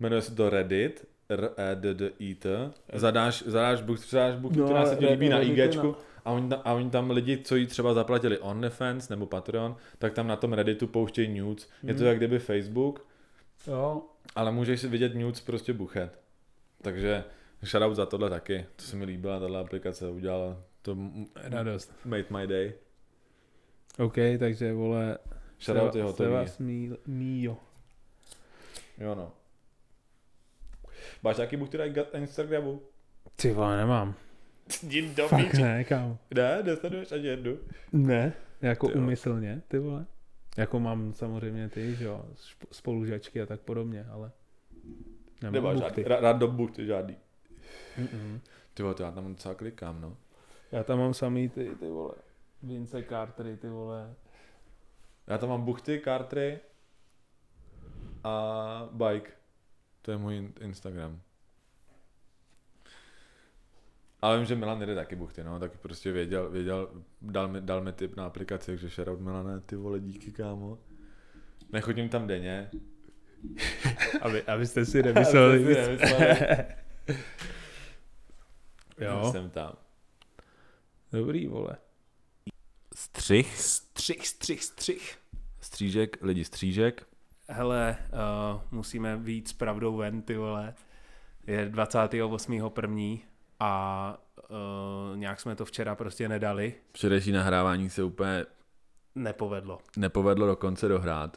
Jmenuje 0.00 0.22
se 0.22 0.34
to 0.34 0.50
Reddit, 0.50 1.04
r 1.28 1.50
e 1.56 1.74
d 1.76 1.94
d 1.94 2.10
i 2.18 2.34
t 2.34 2.70
Zadáš, 2.92 3.42
zadáš 3.46 3.80
buchty, 3.82 4.06
zadáš 4.10 4.36
buchty, 4.40 4.58
No, 4.58 4.64
která 4.64 4.86
se 4.86 4.96
ti 4.96 5.06
líbí 5.06 5.28
na 5.28 5.40
IGčku 5.40 5.96
a 6.24 6.30
oni, 6.32 6.48
tam, 6.48 6.60
a 6.64 6.72
oni 6.72 6.90
tam 6.90 7.10
lidi, 7.10 7.38
co 7.44 7.56
jí 7.56 7.66
třeba 7.66 7.94
zaplatili 7.94 8.38
OnlyFans 8.38 9.08
nebo 9.08 9.26
Patreon, 9.26 9.76
tak 9.98 10.12
tam 10.12 10.26
na 10.26 10.36
tom 10.36 10.52
Redditu 10.52 10.86
pouštějí 10.86 11.40
nudes. 11.40 11.68
Je 11.82 11.94
to 11.94 11.98
Mhm. 12.00 12.08
jak 12.08 12.16
kdyby 12.16 12.38
Facebook, 12.38 13.06
Jo. 13.66 14.02
ale 14.36 14.52
můžeš 14.52 14.80
si 14.80 14.88
vidět 14.88 15.14
nudes 15.14 15.40
prostě 15.40 15.72
buchet. 15.72 16.18
Takže 16.82 17.24
shoutout 17.62 17.96
za 17.96 18.06
tohle 18.06 18.30
taky. 18.30 18.66
To 18.76 18.82
se 18.82 18.96
mi 18.96 19.04
líbila, 19.04 19.40
tahle 19.40 19.60
aplikace 19.60 20.08
udělala. 20.08 20.56
To 20.84 20.96
Radost. 21.34 21.92
made 22.04 22.24
my 22.30 22.46
day. 22.46 22.72
OK, 23.98 24.14
takže 24.38 24.72
vole... 24.72 25.18
Shoutout 25.60 25.94
je 25.94 26.02
Seva- 26.02 26.06
hotový. 26.06 26.28
Seva 26.28 26.44
Smí- 26.44 26.96
Mío. 27.06 27.56
Jo 28.98 29.14
no. 29.14 29.32
Máš 31.22 31.36
nějaký 31.36 31.56
buchty 31.56 31.78
na 31.78 31.84
Inga- 31.84 32.06
Instagramu? 32.20 32.82
Ty 33.36 33.52
vole, 33.52 33.76
nemám. 33.76 34.14
Jdi 34.82 35.14
do 35.14 35.28
Fakt 35.28 35.54
ne, 35.54 35.84
kámo. 35.84 36.18
Ne, 36.34 36.62
nesleduješ 36.62 37.12
ani 37.12 37.26
jednu. 37.26 37.58
Ne. 37.92 38.32
Jako 38.62 38.86
Ty 38.88 38.92
jo. 38.92 38.98
umyslně, 39.02 39.62
ty 39.68 39.78
vole. 39.78 40.06
Jako 40.56 40.80
mám 40.80 41.14
samozřejmě 41.14 41.68
ty, 41.68 41.94
že 41.96 42.04
jo, 42.04 42.24
spolužačky 42.72 43.42
a 43.42 43.46
tak 43.46 43.60
podobně, 43.60 44.04
ale... 44.10 44.30
Nemám 45.42 45.52
Nemáš 45.54 45.74
buchty. 45.74 46.00
žádný. 46.02 46.04
Ra- 46.04 46.20
Random 46.20 46.56
buchty 46.56 46.86
žádný. 46.86 47.16
Mm-mm. 47.98 48.40
Ty 48.74 48.82
vole, 48.82 48.94
to 48.94 49.02
já 49.02 49.10
tam 49.10 49.28
docela 49.34 49.54
klikám, 49.54 50.00
no. 50.00 50.16
Já 50.74 50.84
tam 50.84 50.98
mám 50.98 51.14
samý 51.14 51.48
ty, 51.48 51.74
ty 51.74 51.88
vole, 51.88 52.14
Vince 52.62 53.02
Cartery, 53.02 53.56
ty 53.56 53.68
vole. 53.68 54.14
Já 55.26 55.38
tam 55.38 55.48
mám 55.48 55.64
buchty, 55.64 56.00
Cartry 56.04 56.60
a 58.24 58.88
bike. 58.92 59.30
To 60.02 60.10
je 60.10 60.16
můj 60.16 60.36
in- 60.36 60.52
Instagram. 60.60 61.20
Ale 64.22 64.36
vím, 64.36 64.46
že 64.46 64.54
Milan 64.56 64.80
jede 64.80 64.94
taky 64.94 65.16
buchty, 65.16 65.44
no, 65.44 65.58
tak 65.58 65.78
prostě 65.78 66.12
věděl, 66.12 66.50
věděl 66.50 66.90
dal, 67.22 67.48
mi, 67.48 67.60
dal 67.60 67.80
mi 67.80 67.92
tip 67.92 68.16
na 68.16 68.26
aplikaci, 68.26 68.66
takže 68.66 68.88
shoutout 68.88 69.20
Milane, 69.20 69.60
ty 69.60 69.76
vole, 69.76 70.00
díky 70.00 70.32
kámo. 70.32 70.78
Nechodím 71.72 72.08
tam 72.08 72.26
denně. 72.26 72.70
Aby, 74.20 74.42
abyste 74.42 74.84
si 74.84 75.02
nemysleli. 75.02 75.64
Abyste 75.64 75.84
si 75.84 75.90
nemysleli. 75.90 76.64
jo, 78.98 79.32
Jsem 79.32 79.50
tam. 79.50 79.83
Dobrý, 81.14 81.46
vole. 81.46 81.76
Střih. 82.94 83.60
Střih, 83.60 84.28
střih, 84.28 84.64
střih. 84.64 85.18
Střížek, 85.60 86.16
lidi 86.22 86.44
střížek. 86.44 87.06
Hele, 87.48 87.96
uh, 88.54 88.60
musíme 88.70 89.16
víc 89.16 89.50
s 89.50 89.52
pravdou 89.52 89.96
ven, 89.96 90.22
ty 90.22 90.36
vole. 90.36 90.74
Je 91.46 91.68
28.1. 91.70 93.20
a 93.60 94.18
uh, 94.50 95.16
nějak 95.16 95.40
jsme 95.40 95.56
to 95.56 95.64
včera 95.64 95.94
prostě 95.94 96.28
nedali. 96.28 96.74
Včerejší 96.92 97.32
nahrávání 97.32 97.90
se 97.90 98.02
úplně 98.02 98.46
Nepovedlo. 99.14 99.78
nepovedlo 99.96 100.46
dokonce 100.46 100.88
dohrát. 100.88 101.36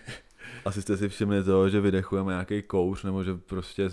Asi 0.64 0.82
jste 0.82 0.96
si 0.96 1.08
všimli 1.08 1.44
toho, 1.44 1.68
že 1.68 1.80
vydechujeme 1.80 2.32
nějaký 2.32 2.62
kouř, 2.62 3.02
nebo 3.02 3.24
že 3.24 3.34
prostě 3.34 3.90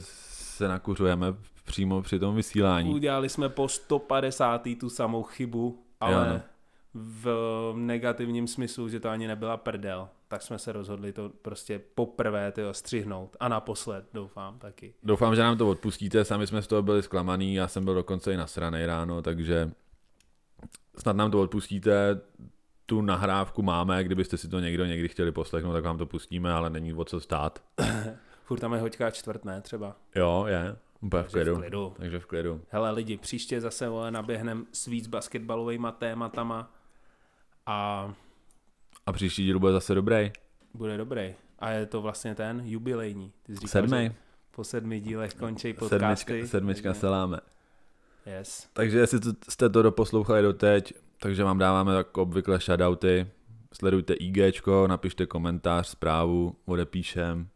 se 0.61 0.67
nakuřujeme 0.67 1.27
přímo 1.65 2.01
při 2.01 2.19
tom 2.19 2.35
vysílání. 2.35 2.93
Udělali 2.93 3.29
jsme 3.29 3.49
po 3.49 3.67
150. 3.67 4.67
tu 4.79 4.89
samou 4.89 5.23
chybu, 5.23 5.83
ale 5.99 6.27
Jo, 6.27 6.33
no. 6.33 6.41
v 6.93 7.73
negativním 7.75 8.47
smyslu, 8.47 8.89
že 8.89 8.99
to 8.99 9.09
ani 9.09 9.27
nebyla 9.27 9.57
prdel, 9.57 10.09
tak 10.27 10.41
jsme 10.41 10.59
se 10.59 10.71
rozhodli 10.71 11.13
to 11.13 11.29
prostě 11.41 11.81
poprvé 11.95 12.51
tyjo, 12.51 12.73
střihnout. 12.73 13.37
A 13.39 13.47
naposled, 13.47 14.05
doufám, 14.13 14.59
taky. 14.59 14.93
Doufám, 15.03 15.35
že 15.35 15.41
nám 15.41 15.57
to 15.57 15.69
odpustíte, 15.69 16.25
sami 16.25 16.47
jsme 16.47 16.61
z 16.61 16.67
toho 16.67 16.81
byli 16.81 17.03
zklamaný, 17.03 17.55
já 17.55 17.67
jsem 17.67 17.85
byl 17.85 17.93
dokonce 17.93 18.33
i 18.33 18.37
nasranej 18.37 18.85
ráno, 18.85 19.21
takže 19.21 19.71
snad 20.97 21.15
nám 21.15 21.31
to 21.31 21.41
odpustíte, 21.41 22.21
tu 22.85 23.01
nahrávku 23.01 23.61
máme, 23.61 24.03
kdybyste 24.03 24.37
si 24.37 24.47
to 24.47 24.59
někdo 24.59 24.85
někdy 24.85 25.07
chtěli 25.07 25.31
poslechnout, 25.31 25.73
tak 25.73 25.83
vám 25.83 25.97
to 25.97 26.05
pustíme, 26.05 26.53
ale 26.53 26.69
není 26.69 26.93
o 26.93 27.05
co 27.05 27.19
stát. 27.19 27.63
Furt 28.51 28.59
tam 28.59 28.73
je 28.73 28.79
hoďka 28.79 29.11
čtvrt, 29.11 29.45
ne, 29.45 29.61
třeba. 29.61 29.95
Jo, 30.15 30.45
je, 30.47 30.75
úplně 31.01 31.23
v 31.23 31.31
klidu. 31.31 31.55
v 31.55 31.59
klidu. 31.59 31.93
Takže 31.97 32.19
v 32.19 32.25
klidu. 32.25 32.61
Hele 32.69 32.91
lidi, 32.91 33.17
příště 33.17 33.61
zase 33.61 33.89
vole, 33.89 34.11
naběhnem 34.11 34.65
s 34.71 34.85
víc 34.85 35.07
basketbalovými 35.07 35.87
tématama 35.97 36.73
a 37.65 38.13
A 39.05 39.11
příští 39.11 39.45
díl 39.45 39.59
bude 39.59 39.71
zase 39.73 39.95
dobrý. 39.95 40.31
bude 40.73 40.97
dobrý. 40.97 41.35
A 41.59 41.69
je 41.69 41.85
to 41.85 42.01
vlastně 42.01 42.35
ten 42.35 42.61
jubilejní. 42.65 43.31
Ty 43.43 43.51
jsi 43.55 43.59
říkal, 43.59 43.67
Sedmý. 43.81 44.03
že 44.05 44.15
po 44.51 44.63
sedmi 44.63 44.99
dílech 44.99 45.33
končí 45.33 45.61
Sedmička, 45.67 45.89
podcasty. 45.89 46.47
sedmička 46.47 46.89
takže- 46.89 46.99
se 46.99 47.09
láme. 47.09 47.39
Yes. 48.25 48.67
Takže 48.73 48.99
jestli 48.99 49.19
to, 49.19 49.29
jste 49.49 49.69
to 49.69 49.81
doposlouchali 49.81 50.41
doteď, 50.41 50.93
takže 51.19 51.43
vám 51.43 51.57
dáváme 51.57 51.95
jako 51.95 52.21
obvykle 52.21 52.59
shoutouty. 52.59 53.27
Sledujte 53.73 54.13
IGčko, 54.13 54.87
napište 54.87 55.25
komentář, 55.25 55.87
zprávu, 55.87 56.55
odepíšem. 56.65 57.47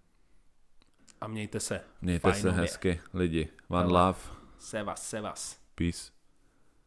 A 1.21 1.27
mějte 1.27 1.59
se. 1.59 1.81
Mějte 2.01 2.33
se 2.33 2.41
Fajnově. 2.41 2.61
hezky, 2.61 3.01
lidi. 3.13 3.49
One 3.67 3.87
love, 3.87 4.19
Se 4.59 4.83
vás, 4.83 5.09
se 5.09 5.21
vás. 5.21 5.59
peace. 5.75 6.11